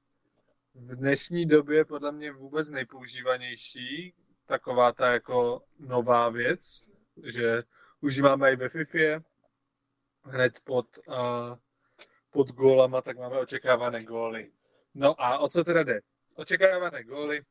v 0.76 0.96
dnešní 0.96 1.46
době 1.46 1.86
podle 1.86 2.12
mě 2.12 2.32
vůbec 2.32 2.70
nejpoužívanější, 2.70 4.14
taková 4.46 4.92
ta 4.92 5.12
jako 5.12 5.64
nová 5.80 6.30
věc, 6.30 6.86
že 7.24 7.64
už 8.02 8.20
máme 8.20 8.52
i 8.52 8.56
ve 8.56 8.70
FIFA, 8.70 9.24
hned 10.24 10.60
pod, 10.64 10.98
uh, 11.08 11.56
pod 12.30 12.52
gólama, 12.52 13.02
tak 13.02 13.18
máme 13.18 13.40
očekávané 13.40 14.04
góly. 14.04 14.52
No 14.94 15.22
a 15.22 15.38
o 15.38 15.48
co 15.48 15.64
teda 15.64 15.84
jde? 15.84 16.02
Očekávané 16.36 17.04
góly 17.04 17.42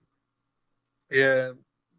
je 1.11 1.55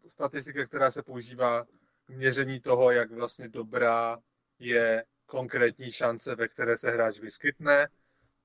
statistika, 0.08 0.64
která 0.64 0.90
se 0.90 1.02
používá 1.02 1.64
k 2.06 2.08
měření 2.08 2.60
toho, 2.60 2.90
jak 2.90 3.10
vlastně 3.10 3.48
dobrá 3.48 4.18
je 4.58 5.04
konkrétní 5.26 5.92
šance, 5.92 6.34
ve 6.34 6.48
které 6.48 6.78
se 6.78 6.90
hráč 6.90 7.18
vyskytne 7.18 7.88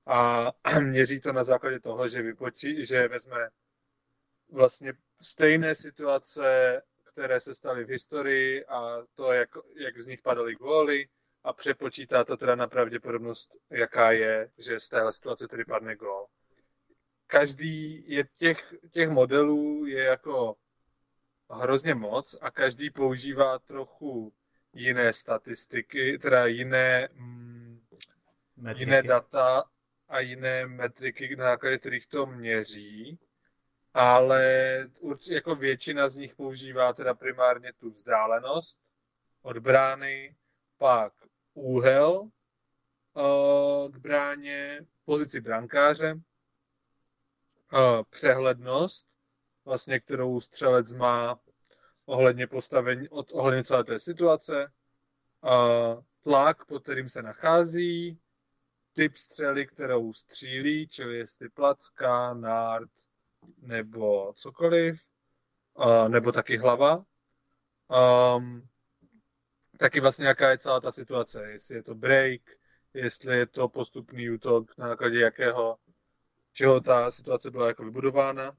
a 0.06 0.50
měří 0.80 1.20
to 1.20 1.32
na 1.32 1.44
základě 1.44 1.80
toho, 1.80 2.08
že, 2.08 2.22
vypočí, 2.22 2.86
že 2.86 3.08
vezme 3.08 3.48
vlastně 4.50 4.92
stejné 5.22 5.74
situace, 5.74 6.82
které 7.04 7.40
se 7.40 7.54
staly 7.54 7.84
v 7.84 7.88
historii 7.88 8.64
a 8.64 9.06
to, 9.14 9.32
jak, 9.32 9.50
jak 9.76 10.00
z 10.00 10.06
nich 10.06 10.22
padaly 10.22 10.54
góly 10.54 11.08
a 11.44 11.52
přepočítá 11.52 12.24
to 12.24 12.36
teda 12.36 12.54
na 12.54 12.66
pravděpodobnost, 12.66 13.56
jaká 13.70 14.12
je, 14.12 14.50
že 14.58 14.80
z 14.80 14.88
téhle 14.88 15.12
situace 15.12 15.48
tedy 15.48 15.64
padne 15.64 15.96
gól. 15.96 16.26
Každý 17.26 18.04
je 18.06 18.24
těch, 18.38 18.74
těch 18.90 19.10
modelů 19.10 19.86
je 19.86 20.04
jako 20.04 20.56
hrozně 21.50 21.94
moc 21.94 22.36
a 22.40 22.50
každý 22.50 22.90
používá 22.90 23.58
trochu 23.58 24.32
jiné 24.72 25.12
statistiky, 25.12 26.18
teda 26.18 26.46
jiné, 26.46 27.08
mm, 27.12 27.80
jiné 28.76 29.02
data 29.02 29.64
a 30.08 30.20
jiné 30.20 30.66
metriky, 30.66 31.36
na 31.36 31.44
základě 31.44 31.78
kterých 31.78 32.06
to 32.06 32.26
měří 32.26 33.18
ale 33.94 34.44
jako 35.30 35.54
většina 35.54 36.08
z 36.08 36.16
nich 36.16 36.34
používá 36.34 36.92
teda 36.92 37.14
primárně 37.14 37.72
tu 37.72 37.90
vzdálenost 37.90 38.80
od 39.42 39.58
brány, 39.58 40.36
pak 40.78 41.12
úhel 41.54 42.20
uh, 42.20 43.90
k 43.90 43.98
bráně, 43.98 44.86
pozici 45.04 45.40
brankáře, 45.40 46.14
uh, 47.72 48.02
přehlednost, 48.10 49.08
vlastně 49.64 50.00
kterou 50.00 50.40
střelec 50.40 50.92
má 50.92 51.40
ohledně 52.04 52.46
postavení, 52.46 53.08
od, 53.08 53.32
ohledně 53.32 53.64
celé 53.64 53.84
té 53.84 53.98
situace, 53.98 54.72
uh, 55.40 56.02
tlak, 56.20 56.64
pod 56.64 56.82
kterým 56.82 57.08
se 57.08 57.22
nachází, 57.22 58.18
typ 58.92 59.16
střely, 59.16 59.66
kterou 59.66 60.12
střílí, 60.12 60.88
čili 60.88 61.18
jestli 61.18 61.48
placka, 61.48 62.34
nárt, 62.34 62.90
nebo 63.58 64.32
cokoliv, 64.36 65.02
uh, 65.74 66.08
nebo 66.08 66.32
taky 66.32 66.56
hlava. 66.56 67.04
Um, 68.36 68.68
taky 69.78 70.00
vlastně 70.00 70.26
jaká 70.26 70.50
je 70.50 70.58
celá 70.58 70.80
ta 70.80 70.92
situace, 70.92 71.50
jestli 71.50 71.74
je 71.74 71.82
to 71.82 71.94
break, 71.94 72.40
jestli 72.94 73.38
je 73.38 73.46
to 73.46 73.68
postupný 73.68 74.30
útok, 74.30 74.78
na 74.78 74.88
základě 74.88 75.20
jakého, 75.20 75.78
čeho 76.52 76.80
ta 76.80 77.10
situace 77.10 77.50
byla 77.50 77.66
jako 77.66 77.84
vybudována. 77.84 78.52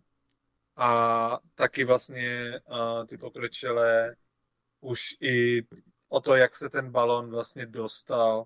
A 0.75 1.39
taky 1.55 1.83
vlastně 1.83 2.61
uh, 2.69 3.05
ty 3.05 3.17
pokročilé 3.17 4.15
už 4.81 5.15
i 5.21 5.67
o 6.09 6.21
to, 6.21 6.35
jak 6.35 6.55
se 6.55 6.69
ten 6.69 6.91
balon 6.91 7.29
vlastně 7.29 7.65
dostal 7.65 8.45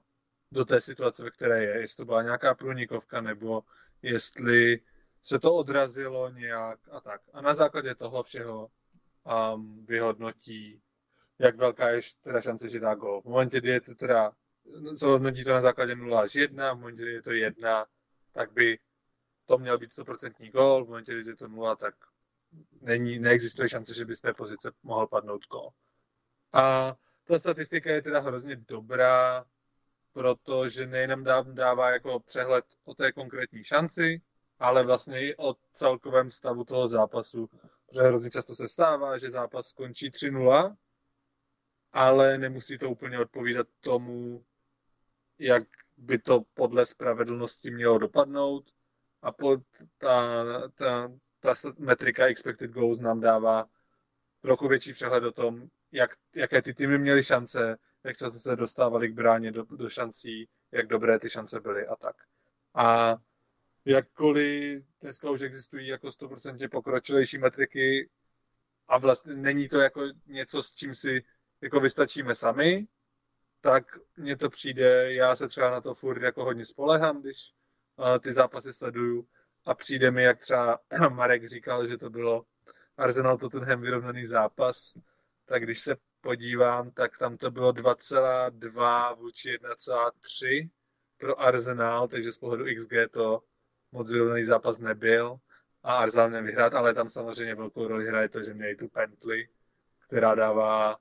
do 0.52 0.66
té 0.66 0.82
situace, 0.82 1.24
ve 1.24 1.32
které 1.32 1.64
je. 1.64 1.82
Jestli 1.82 1.98
to 1.98 2.06
byla 2.06 2.22
nějaká 2.22 2.56
průnikovka, 2.56 3.22
nebo 3.22 3.64
jestli 4.02 4.80
se 5.24 5.40
to 5.40 5.56
odrazilo 5.56 6.30
nějak 6.30 6.80
a 6.92 7.02
tak. 7.02 7.22
A 7.34 7.42
na 7.42 7.54
základě 7.54 7.96
toho 7.96 8.24
všeho 8.24 8.70
um, 9.54 9.84
vyhodnotí, 9.84 10.82
jak 11.40 11.56
velká 11.56 11.90
je 11.90 12.02
teda 12.22 12.42
šance, 12.42 12.70
že 12.70 12.80
dá 12.80 12.96
gol. 12.96 13.22
V 13.22 13.26
momentě, 13.26 13.58
kdy 13.62 13.70
je 13.70 13.82
to 13.82 13.96
teda, 13.96 14.32
co 14.98 15.08
hodnotí 15.08 15.44
to 15.44 15.54
na 15.54 15.62
základě 15.62 15.96
0 15.96 16.22
až 16.22 16.36
1, 16.36 16.74
v 16.74 16.78
momentě, 16.78 17.04
kdy 17.04 17.14
je 17.14 17.22
to 17.22 17.32
1, 17.32 17.86
tak 18.32 18.52
by 18.52 18.80
to 19.46 19.58
měl 19.58 19.78
být 19.78 19.92
100% 19.92 20.52
gol, 20.52 20.86
v 20.86 20.88
momentě, 20.88 21.22
kdy 21.22 21.32
je 21.32 21.36
to 21.36 21.48
0, 21.48 21.76
tak 21.76 21.96
není, 22.82 23.20
neexistuje 23.20 23.70
šance, 23.70 23.94
že 23.94 24.06
by 24.06 24.16
z 24.16 24.22
té 24.22 24.34
pozice 24.34 24.72
mohl 24.84 25.08
padnout 25.08 25.48
gol. 25.48 25.70
A 26.54 26.96
ta 27.26 27.40
statistika 27.40 27.92
je 27.92 28.02
teda 28.02 28.20
hrozně 28.20 28.56
dobrá, 28.56 29.46
protože 30.14 30.88
nejenom 30.88 31.24
dává 31.54 31.90
jako 31.90 32.20
přehled 32.20 32.66
o 32.86 32.94
té 32.94 33.12
konkrétní 33.12 33.64
šanci, 33.64 34.22
ale 34.60 34.84
vlastně 34.84 35.20
i 35.20 35.36
o 35.38 35.56
celkovém 35.74 36.32
stavu 36.32 36.64
toho 36.64 36.88
zápasu. 36.88 37.50
Protože 37.88 38.02
hrozně 38.02 38.30
často 38.30 38.56
se 38.56 38.68
stává, 38.68 39.18
že 39.18 39.32
zápas 39.32 39.68
skončí 39.68 40.12
3-0, 40.12 40.76
ale 41.92 42.38
nemusí 42.38 42.78
to 42.78 42.90
úplně 42.90 43.20
odpovídat 43.20 43.68
tomu, 43.80 44.46
jak 45.40 45.64
by 45.98 46.20
to 46.20 46.42
podle 46.54 46.86
spravedlnosti 46.86 47.72
mělo 47.72 47.98
dopadnout. 47.98 48.72
A 49.22 49.32
pod 49.32 49.60
ta, 49.98 50.44
ta, 50.76 51.12
ta 51.40 51.54
metrika 51.80 52.26
expected 52.26 52.72
goals 52.72 53.00
nám 53.00 53.20
dává 53.20 53.66
trochu 54.42 54.68
větší 54.68 54.94
přehled 54.94 55.24
o 55.24 55.32
tom, 55.32 55.68
jak, 55.92 56.12
jaké 56.36 56.62
ty 56.62 56.74
týmy 56.74 56.98
měly 56.98 57.24
šance, 57.24 57.78
jak 58.04 58.18
často 58.18 58.40
se 58.40 58.56
dostávali 58.56 59.10
k 59.10 59.14
bráně 59.14 59.52
do, 59.52 59.64
do 59.64 59.90
šancí, 59.90 60.50
jak 60.72 60.88
dobré 60.88 61.20
ty 61.20 61.30
šance 61.30 61.60
byly 61.60 61.88
a 61.88 61.96
tak. 61.96 62.16
A 62.76 63.18
jakkoliv 63.88 64.86
dneska 65.02 65.30
už 65.30 65.42
existují 65.42 65.88
jako 65.88 66.08
100% 66.08 66.70
pokročilejší 66.70 67.38
metriky 67.38 68.10
a 68.88 68.98
vlastně 68.98 69.34
není 69.34 69.70
to 69.70 69.80
jako 69.80 70.02
něco, 70.26 70.64
s 70.64 70.76
čím 70.76 70.96
si 70.96 71.24
jako 71.62 71.80
vystačíme 71.80 72.36
sami, 72.36 72.88
tak 73.62 73.98
mně 74.18 74.38
to 74.38 74.50
přijde, 74.50 75.14
já 75.14 75.36
se 75.36 75.48
třeba 75.48 75.72
na 75.72 75.82
to 75.82 75.94
furt 75.94 76.22
jako 76.22 76.44
hodně 76.44 76.66
spolehám, 76.66 77.22
když 77.22 77.54
uh, 77.96 78.20
ty 78.20 78.34
zápasy 78.34 78.74
sleduju 78.74 79.28
a 79.66 79.74
přijde 79.74 80.12
mi, 80.12 80.24
jak 80.24 80.40
třeba 80.40 80.80
Marek 81.10 81.48
říkal, 81.48 81.88
že 81.88 81.98
to 81.98 82.10
bylo 82.10 82.46
Arsenal 82.98 83.38
Tottenham 83.38 83.82
vyrovnaný 83.82 84.26
zápas, 84.26 84.94
tak 85.46 85.64
když 85.64 85.80
se 85.80 85.96
podívám, 86.22 86.92
tak 86.92 87.18
tam 87.18 87.38
to 87.38 87.52
bylo 87.52 87.72
2,2 87.72 89.16
vůči 89.16 89.58
1,3 89.58 90.70
pro 91.18 91.42
Arsenal, 91.42 92.08
takže 92.08 92.32
z 92.32 92.38
pohledu 92.38 92.66
XG 92.76 92.94
to 93.12 93.44
moc 93.98 94.12
vyrovnaný 94.12 94.44
zápas 94.44 94.80
nebyl 94.80 95.38
a 95.84 95.98
Arsenal 95.98 96.30
nevyhrát, 96.30 96.74
ale 96.74 96.94
tam 96.94 97.10
samozřejmě 97.10 97.56
velkou 97.56 97.88
roli 97.88 98.08
hraje 98.08 98.30
to, 98.30 98.44
že 98.44 98.54
měli 98.54 98.76
tu 98.76 98.88
Pently, 98.88 99.50
která 100.08 100.36
dává 100.36 100.98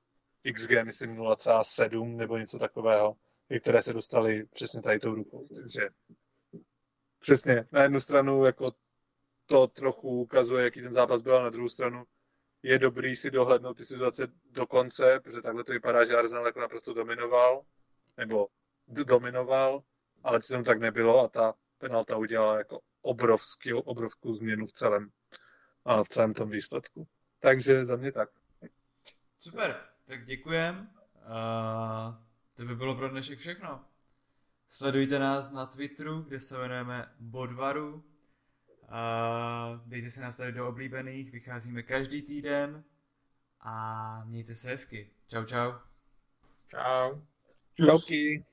XG, 0.55 0.70
myslím 0.85 1.16
0,7 1.16 2.16
nebo 2.16 2.39
něco 2.39 2.59
takového, 2.59 3.16
které 3.60 3.82
se 3.82 3.93
dostali 3.93 4.44
přesně 4.44 4.82
tady 4.82 4.98
tou 4.98 5.14
rukou. 5.14 5.47
Takže 5.56 5.89
přesně, 7.18 7.66
na 7.73 7.82
jednu 7.82 8.01
stranu 8.01 8.44
jako 8.44 8.70
to 9.47 9.66
trochu 9.66 10.09
ukazuje, 10.09 10.64
jaký 10.64 10.82
ten 10.82 10.94
zápas 10.94 11.23
byl, 11.23 11.36
a 11.36 11.43
na 11.43 11.51
druhou 11.51 11.68
stranu 11.68 12.05
je 12.62 12.78
dobrý 12.78 13.16
si 13.16 13.31
dohlednout 13.31 13.77
ty 13.77 13.85
situace 13.85 14.27
do 14.51 14.66
konce, 14.66 15.20
protože 15.20 15.43
takhle 15.43 15.64
to 15.64 15.73
vypadá, 15.73 16.05
že 16.05 16.16
Arsenal 16.16 16.47
jako 16.47 16.60
naprosto 16.60 16.94
dominoval, 16.94 17.62
nebo 18.16 18.48
dominoval, 18.86 19.82
ale 20.23 20.40
to 20.40 20.62
tak 20.62 20.81
nebylo 20.81 21.24
a 21.24 21.28
ta 21.28 21.55
penalta 21.78 22.16
udělala 22.16 22.59
jako 22.59 22.81
obrovský, 23.03 23.73
obrovskou 23.73 24.35
změnu 24.35 24.66
v 24.66 24.73
celém, 24.73 25.11
a 25.85 26.05
v 26.05 26.09
celém 26.09 26.35
tom 26.35 26.51
výsledku. 26.51 27.09
Takže 27.40 27.85
za 27.85 27.97
mě 27.97 28.12
tak. 28.12 28.31
Super, 29.40 29.81
tak 30.05 30.24
děkujem. 30.24 30.90
Uh, 31.15 32.15
to 32.55 32.65
by 32.65 32.77
bylo 32.77 32.94
pro 32.94 33.09
dnešek 33.09 33.39
všechno. 33.39 33.85
Sledujte 34.69 35.19
nás 35.19 35.53
na 35.53 35.66
Twitteru, 35.66 36.20
kde 36.20 36.40
se 36.40 36.57
jmenujeme 36.57 37.15
Bodvaru. 37.20 37.94
Uh, 37.94 38.03
dejte 39.86 40.11
se 40.11 40.20
nás 40.20 40.36
tady 40.36 40.53
do 40.53 40.69
oblíbených, 40.69 41.32
vycházíme 41.32 41.82
každý 41.82 42.23
týden 42.23 42.85
a 43.61 44.24
mějte 44.24 44.55
se 44.55 44.69
hezky. 44.69 45.11
Čau, 45.28 45.44
čau. 45.44 45.73
Čau. 46.69 47.20
Čauky. 47.77 48.44